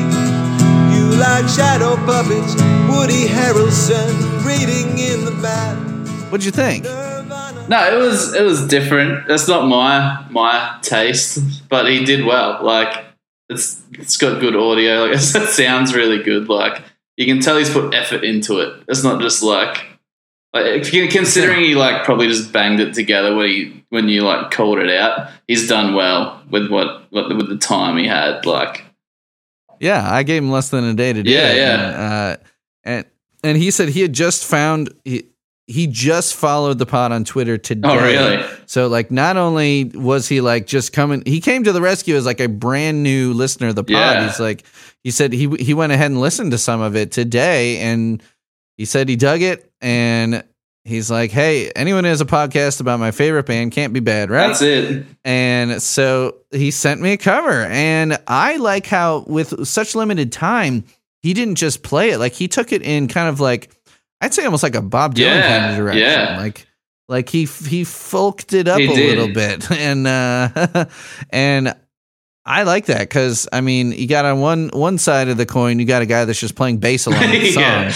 You 0.93 1.17
like 1.17 1.49
shadow 1.49 1.97
puppets, 2.05 2.55
Woody 2.91 3.25
Harrelson, 3.25 4.13
reading 4.45 4.99
in 4.99 5.25
the 5.25 5.31
bath. 5.41 5.79
What'd 6.31 6.45
you 6.45 6.51
think? 6.51 6.85
No, 6.85 7.95
it 7.95 7.97
was 7.97 8.35
it 8.35 8.43
was 8.43 8.69
different. 8.69 9.27
That's 9.27 9.49
not 9.49 9.67
my 9.69 10.27
my 10.29 10.79
taste, 10.83 11.69
but 11.71 11.89
he 11.89 12.05
did 12.05 12.27
well. 12.27 12.63
Like 12.63 13.07
it's 13.49 13.83
it's 13.93 14.19
got 14.19 14.39
good 14.39 14.55
audio. 14.55 15.07
Like 15.07 15.13
it 15.17 15.21
sounds 15.21 15.95
really 15.95 16.23
good. 16.23 16.51
Like 16.51 16.83
you 17.17 17.25
can 17.25 17.41
tell 17.41 17.57
he's 17.57 17.71
put 17.71 17.95
effort 17.95 18.23
into 18.23 18.59
it. 18.59 18.85
It's 18.87 19.03
not 19.03 19.23
just 19.23 19.43
like 19.43 19.83
like 20.63 20.93
you- 20.93 21.09
considering 21.09 21.61
he 21.65 21.75
like 21.75 22.05
probably 22.05 22.29
just 22.29 22.53
banged 22.53 22.81
it 22.81 22.95
together 22.95 23.35
when 23.35 23.49
he 23.49 23.85
when 23.91 24.09
you 24.09 24.23
like 24.23 24.51
called 24.51 24.79
it 24.79 24.91
out. 24.91 25.29
He's 25.49 25.69
done 25.69 25.95
well 25.95 26.43
with 26.51 26.69
what, 26.71 27.05
what 27.11 27.29
with 27.37 27.49
the 27.49 27.57
time 27.59 27.97
he 27.97 28.07
had. 28.07 28.45
Like 28.47 28.85
Yeah, 29.81 30.07
I 30.11 30.23
gave 30.23 30.43
him 30.43 30.51
less 30.51 30.71
than 30.71 30.85
a 30.85 30.95
day 30.95 31.13
to 31.13 31.23
do 31.23 31.31
Yeah, 31.31 31.51
it. 31.53 31.57
yeah. 31.57 31.75
And, 31.75 31.95
uh, 31.95 32.37
and 32.85 33.05
and 33.45 33.57
he 33.59 33.71
said 33.71 33.89
he 33.91 34.01
had 34.03 34.13
just 34.13 34.45
found 34.45 34.93
he 35.05 35.25
he 35.69 35.89
just 35.89 36.37
followed 36.37 36.79
the 36.79 36.87
pod 36.87 37.11
on 37.11 37.25
Twitter 37.25 37.59
today. 37.59 37.89
Oh, 37.89 37.97
really? 38.01 38.41
So 38.67 38.87
like, 38.87 39.11
not 39.11 39.37
only 39.37 39.85
was 39.95 40.29
he 40.29 40.41
like 40.41 40.67
just 40.69 40.93
coming, 40.93 41.25
he 41.27 41.41
came 41.41 41.65
to 41.65 41.73
the 41.73 41.81
rescue 41.83 42.15
as 42.15 42.25
like 42.25 42.39
a 42.39 42.47
brand 42.47 43.03
new 43.03 43.33
listener 43.33 43.67
of 43.69 43.75
the 43.75 43.83
pod. 43.83 43.91
Yeah. 43.91 44.27
He's 44.29 44.39
like, 44.39 44.63
he 45.03 45.11
said 45.11 45.33
he 45.33 45.49
he 45.59 45.75
went 45.75 45.91
ahead 45.93 46.13
and 46.13 46.21
listened 46.21 46.53
to 46.53 46.59
some 46.59 46.81
of 46.81 46.95
it 46.95 47.11
today, 47.11 47.79
and 47.79 48.23
he 48.77 48.85
said 48.85 49.09
he 49.09 49.17
dug 49.17 49.43
it, 49.43 49.66
and 49.81 50.45
he's 50.85 51.11
like, 51.11 51.31
hey, 51.31 51.71
anyone 51.75 52.05
who 52.05 52.11
has 52.11 52.21
a 52.21 52.25
podcast 52.27 52.81
about 52.81 53.01
my 53.01 53.11
favorite 53.11 53.47
band 53.47 53.73
can't 53.73 53.93
be 53.93 54.01
bad, 54.01 54.31
right? 54.31 54.49
that's 54.49 54.63
it. 54.63 55.05
And 55.25 55.83
so 55.83 56.37
he 56.51 56.71
sent 56.71 57.01
me 57.01 57.13
a 57.13 57.17
cover. 57.17 57.65
And 57.65 58.19
I 58.29 58.57
like 58.57 58.87
how, 58.87 59.25
with 59.27 59.67
such 59.67 59.95
limited 59.95 60.31
time, 60.33 60.85
he 61.23 61.35
didn't 61.35 61.57
just 61.57 61.83
play 61.83 62.11
it. 62.11 62.19
Like 62.19 62.33
he 62.35 62.47
took 62.49 62.73
it 62.73 62.83
in 62.83 63.09
kind 63.09 63.29
of 63.29 63.41
like, 63.41 63.71
I'd 64.21 64.33
say 64.33 64.45
almost 64.45 64.63
like 64.63 64.75
a 64.77 64.83
Bob 64.83 65.15
Dylan 65.15 65.27
Yeah, 65.37 65.59
kind 65.59 65.71
of 65.73 65.77
direction. 65.79 66.03
yeah. 66.03 66.37
Like, 66.39 66.67
like 67.09 67.29
he 67.29 67.41
he 67.43 67.83
folked 67.85 68.53
it 68.53 68.67
up 68.67 68.79
He 68.81 68.87
a 68.91 68.95
did. 68.95 69.17
little 69.19 69.33
bit, 69.33 69.71
and 69.71 70.07
uh, 70.09 70.87
and 71.31 71.73
I 72.45 72.65
like 72.65 72.87
that 72.87 73.01
because 73.01 73.47
I 73.53 73.61
mean, 73.61 73.93
you 73.93 74.09
got 74.09 74.25
on 74.25 74.41
one 74.41 74.71
one 74.73 74.99
side 74.99 75.29
of 75.29 75.37
the 75.37 75.47
coin, 75.47 75.79
you 75.79 75.85
got 75.85 76.03
a 76.03 76.07
guy 76.07 76.25
that's 76.25 76.41
just 76.41 76.57
playing 76.57 76.79
bass 76.79 77.07
along 77.07 77.21
the 77.21 77.51
song, 77.53 77.63
yeah. 77.63 77.93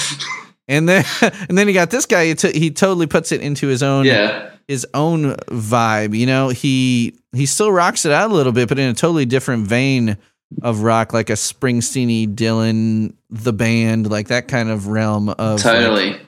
And 0.71 0.89
then 0.89 1.05
and 1.51 1.59
then 1.59 1.69
you 1.69 1.75
got 1.75 1.91
this 1.91 2.07
guy. 2.07 2.27
He, 2.29 2.35
t- 2.35 2.59
he 2.59 2.71
totally 2.71 3.07
puts 3.07 3.31
it 3.33 3.43
into 3.43 3.67
his 3.67 3.83
own 3.83 4.07
Yeah. 4.07 4.51
his 4.67 4.87
own 4.95 5.35
vibe. 5.51 6.17
You 6.17 6.25
know, 6.27 6.49
he 6.49 7.19
he 7.35 7.45
still 7.45 7.71
rocks 7.71 8.07
it 8.07 8.13
out 8.13 8.31
a 8.31 8.35
little 8.35 8.53
bit, 8.53 8.69
but 8.71 8.79
in 8.79 8.89
a 8.89 8.95
totally 8.95 9.27
different 9.27 9.67
vein 9.67 10.17
of 10.63 10.81
rock, 10.81 11.13
like 11.13 11.29
a 11.31 11.35
Springsteeny, 11.35 12.27
Dylan, 12.35 13.15
the 13.29 13.53
band, 13.53 14.11
like 14.11 14.29
that 14.29 14.49
kind 14.49 14.69
of 14.69 14.89
realm 14.89 15.29
of 15.29 15.63
like, 15.63 15.63
Totally. 15.63 16.21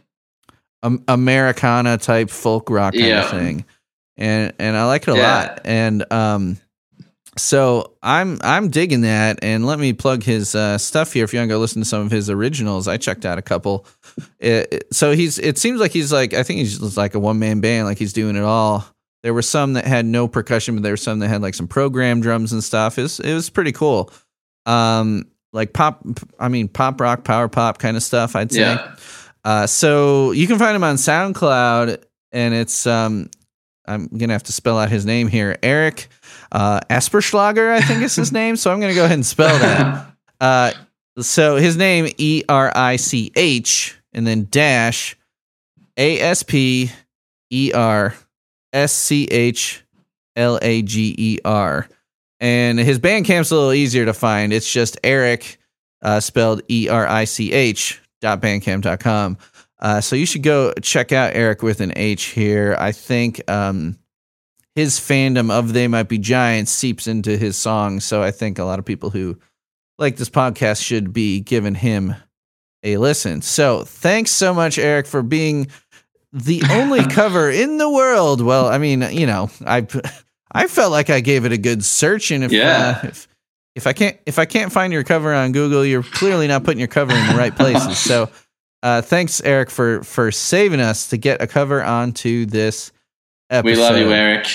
um, 0.85 1.03
Americana 1.09 1.99
type 1.99 2.31
folk 2.31 2.71
rock 2.71 2.93
kind 2.95 3.07
Yeah. 3.07 3.25
of 3.25 3.31
thing, 3.31 3.65
and 4.17 4.53
and 4.59 4.77
I 4.77 4.85
like 4.87 5.09
it 5.09 5.13
a 5.13 5.17
Yeah. 5.17 5.23
lot. 5.41 5.61
And 5.65 6.13
um, 6.13 6.59
so 7.37 7.95
I'm 8.03 8.39
I'm 8.43 8.69
digging 8.69 9.01
that. 9.03 9.39
And 9.43 9.67
let 9.67 9.79
me 9.81 9.93
plug 9.93 10.23
his 10.23 10.55
uh, 10.55 10.79
stuff 10.79 11.13
here. 11.13 11.25
If 11.25 11.33
you 11.33 11.41
want 11.41 11.49
to 11.49 11.55
go 11.55 11.59
listen 11.59 11.83
to 11.83 11.89
some 11.89 12.03
of 12.03 12.11
his 12.13 12.29
originals, 12.31 12.87
I 12.89 12.99
checked 12.99 13.25
out 13.25 13.39
a 13.39 13.43
couple. 13.43 13.87
It, 14.39 14.69
it- 14.73 14.95
so 14.95 15.13
he's 15.13 15.39
it 15.39 15.59
seems 15.59 15.81
like 15.81 15.91
he's 15.93 16.13
like 16.13 16.35
I 16.35 16.43
think 16.43 16.59
he's 16.59 16.79
just 16.79 16.97
like 16.97 17.15
a 17.15 17.19
one 17.21 17.39
man 17.39 17.61
band, 17.61 17.87
like 17.87 17.99
he's 17.99 18.13
doing 18.13 18.37
it 18.37 18.43
all. 18.45 18.85
There 19.23 19.33
were 19.35 19.43
some 19.43 19.75
that 19.75 19.85
had 19.87 20.05
no 20.05 20.27
percussion, 20.27 20.75
but 20.75 20.83
there 20.83 20.93
were 20.93 20.97
some 20.97 21.21
that 21.21 21.29
had 21.29 21.43
like 21.43 21.55
some 21.55 21.69
program 21.69 22.21
drums 22.21 22.53
and 22.53 22.63
stuff. 22.65 22.99
It 22.99 23.03
was, 23.03 23.21
it 23.21 23.33
was 23.33 23.51
pretty 23.51 23.71
cool. 23.73 24.11
Um, 24.67 25.27
like 25.53 25.73
pop, 25.73 26.05
I 26.39 26.49
mean 26.49 26.67
pop 26.69 27.01
rock, 27.01 27.23
power 27.25 27.49
pop 27.49 27.79
kind 27.79 27.97
of 27.97 28.03
stuff. 28.03 28.35
I'd 28.35 28.51
say. 28.53 28.61
Yeah. 28.61 28.97
Uh, 29.45 29.67
so 29.67 30.31
you 30.33 30.47
can 30.47 30.59
find 30.59 30.75
him 30.77 30.85
on 30.85 30.97
SoundCloud, 30.97 32.03
and 32.33 32.55
it's 32.55 32.87
um, 32.87 33.29
I'm 33.87 34.07
gonna 34.09 34.33
have 34.33 34.45
to 34.45 34.53
spell 34.53 34.79
out 34.79 34.89
his 34.91 35.05
name 35.07 35.29
here, 35.29 35.57
Eric 35.63 36.09
uh, 36.53 36.81
Asperschlager, 36.91 37.71
I 37.73 37.81
think 37.81 38.03
is 38.03 38.15
his 38.17 38.33
name. 38.41 38.57
So 38.57 38.73
I'm 38.73 38.81
gonna 38.81 38.95
go 38.95 39.05
ahead 39.05 39.15
and 39.15 39.27
spell 39.27 39.57
that. 39.59 40.07
Uh, 40.41 40.73
so 41.21 41.55
his 41.55 41.77
name 41.77 42.13
E 42.19 42.43
R 42.49 42.73
I 42.75 42.97
C 42.97 43.31
H, 43.37 43.97
and 44.13 44.27
then 44.27 44.47
dash 44.51 45.17
A 45.97 46.21
S 46.21 46.43
P 46.43 46.91
E 47.51 47.73
R 47.75 48.15
S 48.73 48.93
C 48.93 49.25
H 49.25 49.85
L 50.37 50.59
A 50.63 50.83
G 50.83 51.15
E 51.17 51.39
R. 51.45 51.89
And 52.41 52.79
his 52.79 52.99
Bandcamp's 52.99 53.51
a 53.51 53.55
little 53.55 53.73
easier 53.73 54.05
to 54.07 54.15
find. 54.15 54.53
It's 54.53 54.71
just 54.71 54.99
Eric, 55.05 55.59
uh, 56.03 56.21
spelled 56.21 56.63
E 56.69 56.89
R 56.89 57.07
I 57.07 57.25
C 57.25 57.53
H 57.53 58.01
dot 58.21 58.41
bandcamp.com. 58.41 59.39
Uh, 59.79 60.01
so 60.01 60.15
you 60.15 60.27
should 60.27 60.43
go 60.43 60.73
check 60.81 61.13
out 61.13 61.35
Eric 61.35 61.63
with 61.63 61.81
an 61.81 61.93
H 61.97 62.27
here. 62.27 62.77
I 62.79 62.93
think 62.93 63.49
um, 63.51 63.99
his 64.75 64.99
fandom 65.01 65.51
of 65.51 65.73
They 65.73 65.89
Might 65.89 66.09
Be 66.09 66.19
Giants 66.19 66.71
seeps 66.71 67.07
into 67.07 67.37
his 67.37 67.57
songs. 67.57 68.05
So 68.05 68.23
I 68.23 68.31
think 68.31 68.59
a 68.59 68.65
lot 68.65 68.79
of 68.79 68.85
people 68.85 69.11
who 69.11 69.39
like 69.99 70.17
this 70.17 70.31
podcast 70.31 70.83
should 70.83 71.13
be 71.13 71.41
giving 71.41 71.75
him 71.75 72.15
a 72.83 72.97
listen. 72.97 73.43
So 73.43 73.85
thanks 73.85 74.31
so 74.31 74.55
much, 74.55 74.79
Eric, 74.79 75.07
for 75.07 75.23
being 75.23 75.69
the 76.33 76.63
only 76.71 77.05
cover 77.11 77.51
in 77.51 77.79
the 77.79 77.91
world. 77.91 78.41
Well, 78.41 78.67
I 78.67 78.79
mean, 78.79 79.03
you 79.11 79.27
know, 79.27 79.51
I 79.67 79.87
I 80.53 80.67
felt 80.67 80.93
like 80.93 81.11
I 81.11 81.21
gave 81.21 81.45
it 81.45 81.53
a 81.53 81.59
good 81.59 81.85
search, 81.85 82.31
and 82.31 82.45
if 82.45 82.53
Yeah. 82.53 83.01
uh, 83.03 83.07
if 83.09 83.29
if 83.75 83.87
I 83.87 83.93
can't 83.93 84.19
if 84.27 84.39
I 84.39 84.45
can't 84.45 84.73
find 84.73 84.93
your 84.93 85.05
cover 85.05 85.33
on 85.33 85.53
Google, 85.53 85.85
you're 85.85 86.03
clearly 86.03 86.47
not 86.49 86.65
putting 86.65 86.79
your 86.81 86.89
cover 86.89 87.13
in 87.15 87.27
the 87.29 87.35
right 87.35 87.55
places. 87.55 87.99
So, 87.99 88.29
uh, 88.83 89.03
thanks, 89.03 89.41
Eric, 89.43 89.71
for 89.71 90.03
for 90.03 90.31
saving 90.31 90.81
us 90.81 91.09
to 91.11 91.17
get 91.17 91.41
a 91.41 91.47
cover 91.47 91.83
onto 91.83 92.47
this 92.47 92.93
episode. 93.51 93.71
We 93.71 93.77
love 93.77 93.97
you, 93.97 94.13
Eric. 94.13 94.47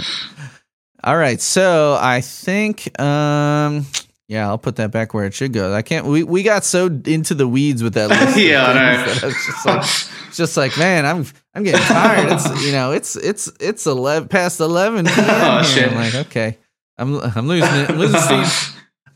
All 1.06 1.18
right, 1.18 1.42
so 1.42 1.98
I 2.00 2.22
think, 2.22 2.98
um, 3.00 3.86
yeah, 4.34 4.48
I'll 4.48 4.58
put 4.58 4.76
that 4.78 4.92
back 4.92 5.14
where 5.14 5.26
it 5.26 5.34
should 5.34 5.54
go. 5.54 5.74
I 5.74 5.82
can't. 5.84 6.06
We 6.08 6.24
we 6.24 6.44
got 6.44 6.64
so 6.64 6.88
into 6.88 7.34
the 7.36 7.48
weeds 7.48 7.84
with 7.84 7.94
that. 7.94 8.10
List 8.10 8.38
Yeah, 8.38 8.66
I 8.66 8.74
know. 9.06 9.14
just 9.30 9.66
like, 9.66 9.86
just 10.34 10.58
like, 10.58 10.78
man, 10.78 11.06
I'm 11.06 11.26
I'm 11.54 11.64
getting 11.64 11.82
tired. 11.86 12.32
It's 12.34 12.66
you 12.66 12.72
know, 12.72 12.92
it's 12.92 13.16
it's 13.16 13.52
it's 13.60 13.86
eleven 13.86 14.28
past 14.28 14.60
eleven. 14.60 15.06
Oh, 15.10 15.64
shit. 15.64 15.90
I'm 15.92 15.96
like, 15.96 16.16
okay, 16.28 16.58
I'm 16.98 17.16
I'm 17.20 17.48
losing 17.48 17.70
it. 17.76 17.90
I'm 17.92 17.98
losing 17.98 18.20
steam. 18.20 18.44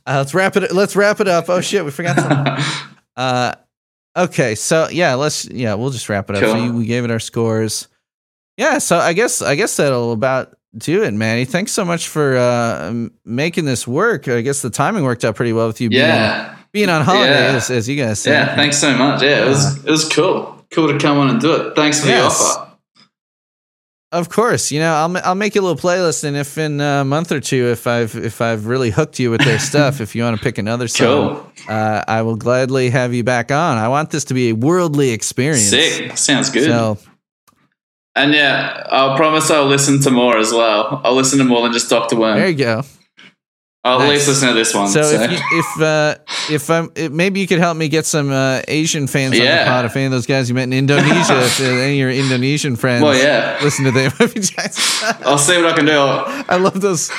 Uh, 0.05 0.17
let's 0.19 0.33
wrap 0.33 0.55
it. 0.55 0.71
Let's 0.71 0.95
wrap 0.95 1.19
it 1.19 1.27
up. 1.27 1.49
Oh 1.49 1.61
shit, 1.61 1.83
we 1.83 1.91
forgot 1.91 2.15
something. 2.17 2.63
Uh, 3.15 3.53
okay, 4.15 4.55
so 4.55 4.87
yeah, 4.89 5.15
let's 5.15 5.45
yeah, 5.49 5.73
we'll 5.73 5.89
just 5.89 6.07
wrap 6.09 6.29
it 6.29 6.35
up. 6.37 6.41
So 6.43 6.55
you- 6.63 6.73
we 6.73 6.85
gave 6.85 7.03
it 7.03 7.11
our 7.11 7.19
scores. 7.19 7.87
Yeah, 8.57 8.77
so 8.79 8.97
I 8.97 9.13
guess 9.13 9.41
I 9.41 9.55
guess 9.55 9.75
that'll 9.77 10.11
about 10.13 10.56
do 10.77 11.03
it, 11.03 11.13
Manny. 11.13 11.45
Thanks 11.45 11.71
so 11.71 11.83
much 11.85 12.07
for 12.07 12.37
uh, 12.37 13.07
making 13.25 13.65
this 13.65 13.87
work. 13.87 14.27
I 14.27 14.41
guess 14.41 14.61
the 14.61 14.69
timing 14.69 15.03
worked 15.03 15.25
out 15.25 15.35
pretty 15.35 15.53
well 15.53 15.67
with 15.67 15.81
you 15.81 15.89
being, 15.89 16.01
yeah, 16.01 16.55
being 16.71 16.89
on 16.89 17.03
holiday, 17.03 17.29
Yeah. 17.51 17.55
as, 17.57 17.69
as 17.69 17.87
you 17.89 17.95
guys 18.01 18.19
said. 18.21 18.31
yeah. 18.31 18.55
Thanks 18.55 18.77
so 18.77 18.95
much. 18.97 19.21
Yeah, 19.21 19.45
it 19.45 19.47
was 19.47 19.83
it 19.85 19.89
was 19.91 20.07
cool. 20.07 20.65
Cool 20.71 20.91
to 20.93 20.99
come 20.99 21.17
on 21.17 21.29
and 21.29 21.39
do 21.39 21.53
it. 21.53 21.75
Thanks 21.75 22.01
for 22.01 22.07
Yes. 22.07 22.37
the 22.37 22.59
offer. 22.59 22.63
Of 24.13 24.29
course, 24.29 24.71
you 24.71 24.79
know 24.79 24.93
I'll 24.93 25.17
I'll 25.25 25.35
make 25.35 25.53
you 25.53 25.59
a 25.59 25.65
little 25.65 25.75
playlist, 25.77 26.23
and 26.23 26.37
if 26.37 26.57
in 26.57 26.79
a 26.79 27.03
month 27.03 27.29
or 27.33 27.41
two, 27.41 27.67
if 27.67 27.87
I've 27.87 28.15
if 28.15 28.39
I've 28.39 28.65
really 28.65 28.89
hooked 28.89 29.19
you 29.19 29.29
with 29.31 29.41
their 29.43 29.59
stuff, 29.71 29.99
if 29.99 30.15
you 30.15 30.23
want 30.23 30.37
to 30.37 30.41
pick 30.41 30.57
another 30.57 30.87
song, 30.87 31.35
Cool. 31.35 31.51
uh, 31.75 32.03
I 32.07 32.21
will 32.21 32.37
gladly 32.37 32.89
have 32.89 33.13
you 33.13 33.25
back 33.25 33.51
on. 33.51 33.77
I 33.77 33.89
want 33.89 34.11
this 34.11 34.23
to 34.25 34.33
be 34.33 34.49
a 34.49 34.53
worldly 34.53 35.09
experience. 35.09 35.67
Sick. 35.69 36.17
Sounds 36.17 36.49
good. 36.49 36.65
So 36.69 36.97
And 38.17 38.33
yeah, 38.33 38.83
I'll 38.89 39.15
promise 39.15 39.49
I'll 39.51 39.65
listen 39.67 40.01
to 40.01 40.11
more 40.11 40.37
as 40.37 40.51
well. 40.51 41.01
I'll 41.03 41.13
listen 41.15 41.37
to 41.39 41.45
more 41.45 41.61
than 41.63 41.71
just 41.73 41.89
Doctor 41.89 42.15
Worm. 42.15 42.37
there 42.37 42.49
you 42.49 42.55
go. 42.57 42.81
I'll 43.83 44.01
at 44.01 44.09
least 44.09 44.27
listen 44.27 44.49
to 44.49 44.53
this 44.53 44.73
one. 44.73 44.89
So, 44.89 45.01
So, 45.03 45.21
if 45.21 45.31
you, 45.31 45.37
if 45.51 45.81
uh, 45.81 46.15
if 46.49 46.69
it, 46.97 47.13
maybe 47.13 47.39
you 47.39 47.47
could 47.47 47.59
help 47.59 47.77
me 47.77 47.87
get 47.87 48.05
some 48.05 48.29
uh, 48.31 48.61
Asian 48.67 49.07
fans 49.07 49.33
on 49.33 49.39
the 49.39 49.45
Yeah. 49.45 49.65
pod. 49.65 49.85
If 49.85 49.95
any 49.95 50.05
of 50.05 50.11
those 50.11 50.25
guys 50.25 50.49
you 50.49 50.55
met 50.55 50.63
in 50.63 50.73
Indonesia, 50.73 51.39
if 51.45 51.61
uh, 51.61 51.63
any 51.63 51.93
of 51.93 51.97
your 51.99 52.11
Indonesian 52.11 52.75
friends, 52.75 53.01
well, 53.03 53.15
yeah, 53.15 53.57
listen 53.63 53.85
to 53.85 53.91
them. 53.91 54.11
I'll 55.25 55.37
see 55.37 55.55
what 55.61 55.71
I 55.71 55.73
can 55.75 55.85
do. 55.85 55.97
I 55.97 56.57
love 56.57 56.81
those 56.81 57.11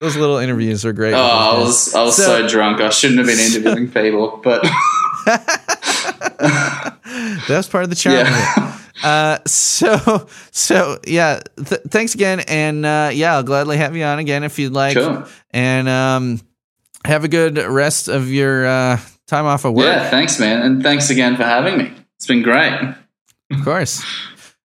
those 0.00 0.16
little 0.16 0.38
interviews 0.38 0.84
are 0.86 0.94
great. 0.94 1.10
with 1.10 1.20
I 1.20 1.58
was 1.58 1.94
I 1.94 2.02
was 2.04 2.16
So- 2.16 2.22
so, 2.22 2.48
drunk. 2.48 2.80
I 2.80 2.88
shouldn't 2.90 3.18
have 3.18 3.26
been 3.26 3.38
interviewing 3.44 3.90
people, 3.90 4.40
but. 4.42 4.64
That's 7.48 7.68
part 7.68 7.84
of 7.84 7.90
the 7.90 7.96
charm. 7.96 8.16
it. 8.16 8.24
yeah, 8.26 8.77
Uh, 9.02 9.38
so 9.46 10.28
so 10.50 10.98
yeah, 11.06 11.40
th- 11.56 11.82
thanks 11.88 12.14
again, 12.14 12.40
and 12.40 12.84
uh, 12.84 13.10
yeah, 13.12 13.36
I'll 13.36 13.42
gladly 13.42 13.76
have 13.76 13.96
you 13.96 14.04
on 14.04 14.18
again 14.18 14.44
if 14.44 14.58
you'd 14.58 14.72
like. 14.72 14.96
cool. 14.96 15.24
And 15.50 15.88
um, 15.88 16.40
have 17.04 17.24
a 17.24 17.28
good 17.28 17.58
rest 17.58 18.08
of 18.08 18.30
your 18.30 18.66
uh, 18.66 19.00
time 19.26 19.46
off 19.46 19.64
of 19.64 19.74
work. 19.74 19.86
Yeah, 19.86 20.10
thanks, 20.10 20.38
man, 20.38 20.62
and 20.62 20.82
thanks 20.82 21.10
again 21.10 21.36
for 21.36 21.44
having 21.44 21.78
me. 21.78 21.92
It's 22.16 22.26
been 22.26 22.42
great. 22.42 22.94
Of 23.50 23.64
course. 23.64 24.04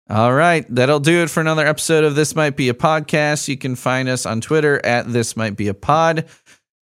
All 0.10 0.34
right. 0.34 0.66
That'll 0.70 1.00
do 1.00 1.24
it 1.24 1.30
for 1.30 1.40
another 1.40 1.66
episode 1.66 2.04
of 2.04 2.14
This 2.14 2.36
Might 2.36 2.58
Be 2.58 2.68
a 2.68 2.74
Podcast. 2.74 3.48
You 3.48 3.58
can 3.58 3.76
find 3.76 4.10
us 4.10 4.26
on 4.26 4.42
Twitter 4.42 4.86
at 4.86 5.12
This 5.12 5.38
Might 5.38 5.56
Be 5.56 5.70
a 5.70 5.74
Pod. 5.74 6.26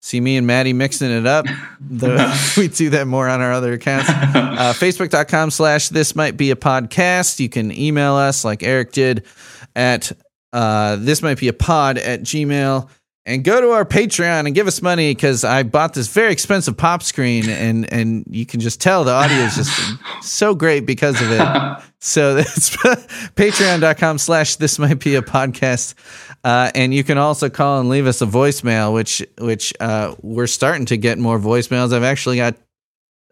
See 0.03 0.19
me 0.19 0.35
and 0.35 0.47
Maddie 0.47 0.73
mixing 0.73 1.11
it 1.11 1.25
up. 1.27 1.45
The, 1.93 2.53
we 2.57 2.69
do 2.69 2.91
that 2.91 3.05
more 3.05 3.27
on 3.27 3.41
our 3.41 3.51
other 3.51 3.73
accounts. 3.73 4.09
Uh, 4.41 4.73
Facebook.com 4.73 5.49
slash 5.51 5.89
This 5.89 6.15
Might 6.15 6.37
Be 6.37 6.51
a 6.51 6.55
Podcast. 6.55 7.39
You 7.39 7.49
can 7.49 7.71
email 7.71 8.13
us 8.13 8.45
like 8.45 8.63
Eric 8.63 8.91
did 8.91 9.25
at 9.75 10.11
uh, 10.53 10.97
This 10.97 11.21
Might 11.21 11.39
Be 11.39 11.47
a 11.47 11.53
Pod 11.53 11.97
at 11.97 12.21
Gmail. 12.21 12.87
And 13.25 13.43
go 13.43 13.59
to 13.61 13.71
our 13.71 13.85
Patreon 13.85 14.45
and 14.45 14.55
give 14.55 14.67
us 14.67 14.81
money 14.81 15.13
because 15.13 15.43
I 15.43 15.63
bought 15.63 15.93
this 15.93 16.07
very 16.07 16.31
expensive 16.31 16.75
pop 16.75 17.03
screen 17.03 17.49
and 17.49 17.91
and 17.93 18.25
you 18.27 18.47
can 18.47 18.59
just 18.59 18.81
tell 18.81 19.03
the 19.03 19.11
audio 19.11 19.37
is 19.37 19.55
just 19.55 19.93
so 20.23 20.55
great 20.55 20.87
because 20.87 21.21
of 21.21 21.31
it. 21.31 21.83
So 21.99 22.33
that's 22.33 22.75
patreon.com 23.35 24.17
slash 24.17 24.55
this 24.55 24.79
might 24.79 24.99
be 24.99 25.15
a 25.15 25.21
podcast. 25.21 25.93
Uh, 26.43 26.71
and 26.73 26.93
you 26.93 27.03
can 27.03 27.17
also 27.17 27.49
call 27.49 27.79
and 27.79 27.89
leave 27.89 28.07
us 28.07 28.21
a 28.21 28.25
voicemail, 28.25 28.93
which 28.93 29.23
which 29.37 29.73
uh, 29.79 30.15
we're 30.21 30.47
starting 30.47 30.85
to 30.87 30.97
get 30.97 31.19
more 31.19 31.39
voicemails. 31.39 31.93
I've 31.93 32.03
actually 32.03 32.37
got 32.37 32.55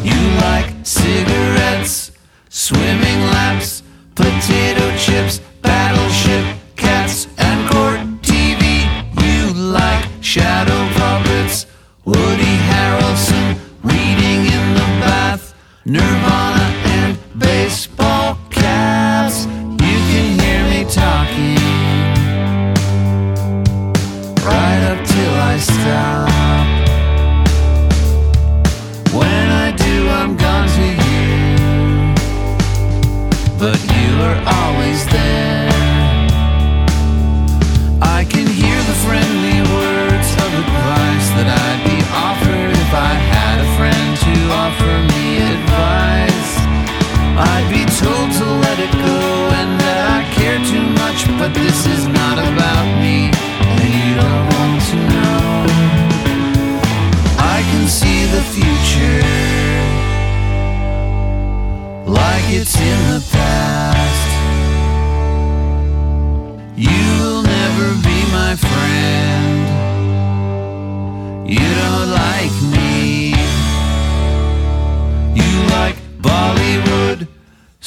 You 0.03 0.19
like 0.41 0.73
cigarettes, 0.83 2.11
swimming 2.49 3.21
laps, 3.31 3.81
potato 4.13 4.95
chips, 4.97 5.39
battleship, 5.61 6.57
cats, 6.75 7.27
and 7.37 7.69
court 7.71 7.99
TV. 8.21 8.85
You 9.23 9.53
like 9.53 10.05
shadow 10.21 10.89
puppets, 10.95 11.65
Woody 12.03 12.57
Harrelson, 12.69 13.57
reading 13.83 14.45
in 14.51 14.73
the 14.73 14.87
bath, 15.01 15.55
Nirvana, 15.85 16.24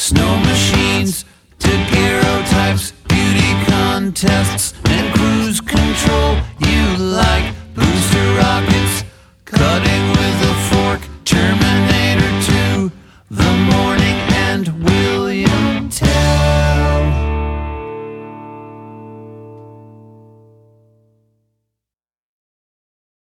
snow 0.09 0.37
machines, 0.39 1.27
daguerreotypes, 1.59 2.93
beauty 3.09 3.53
contests, 3.67 4.73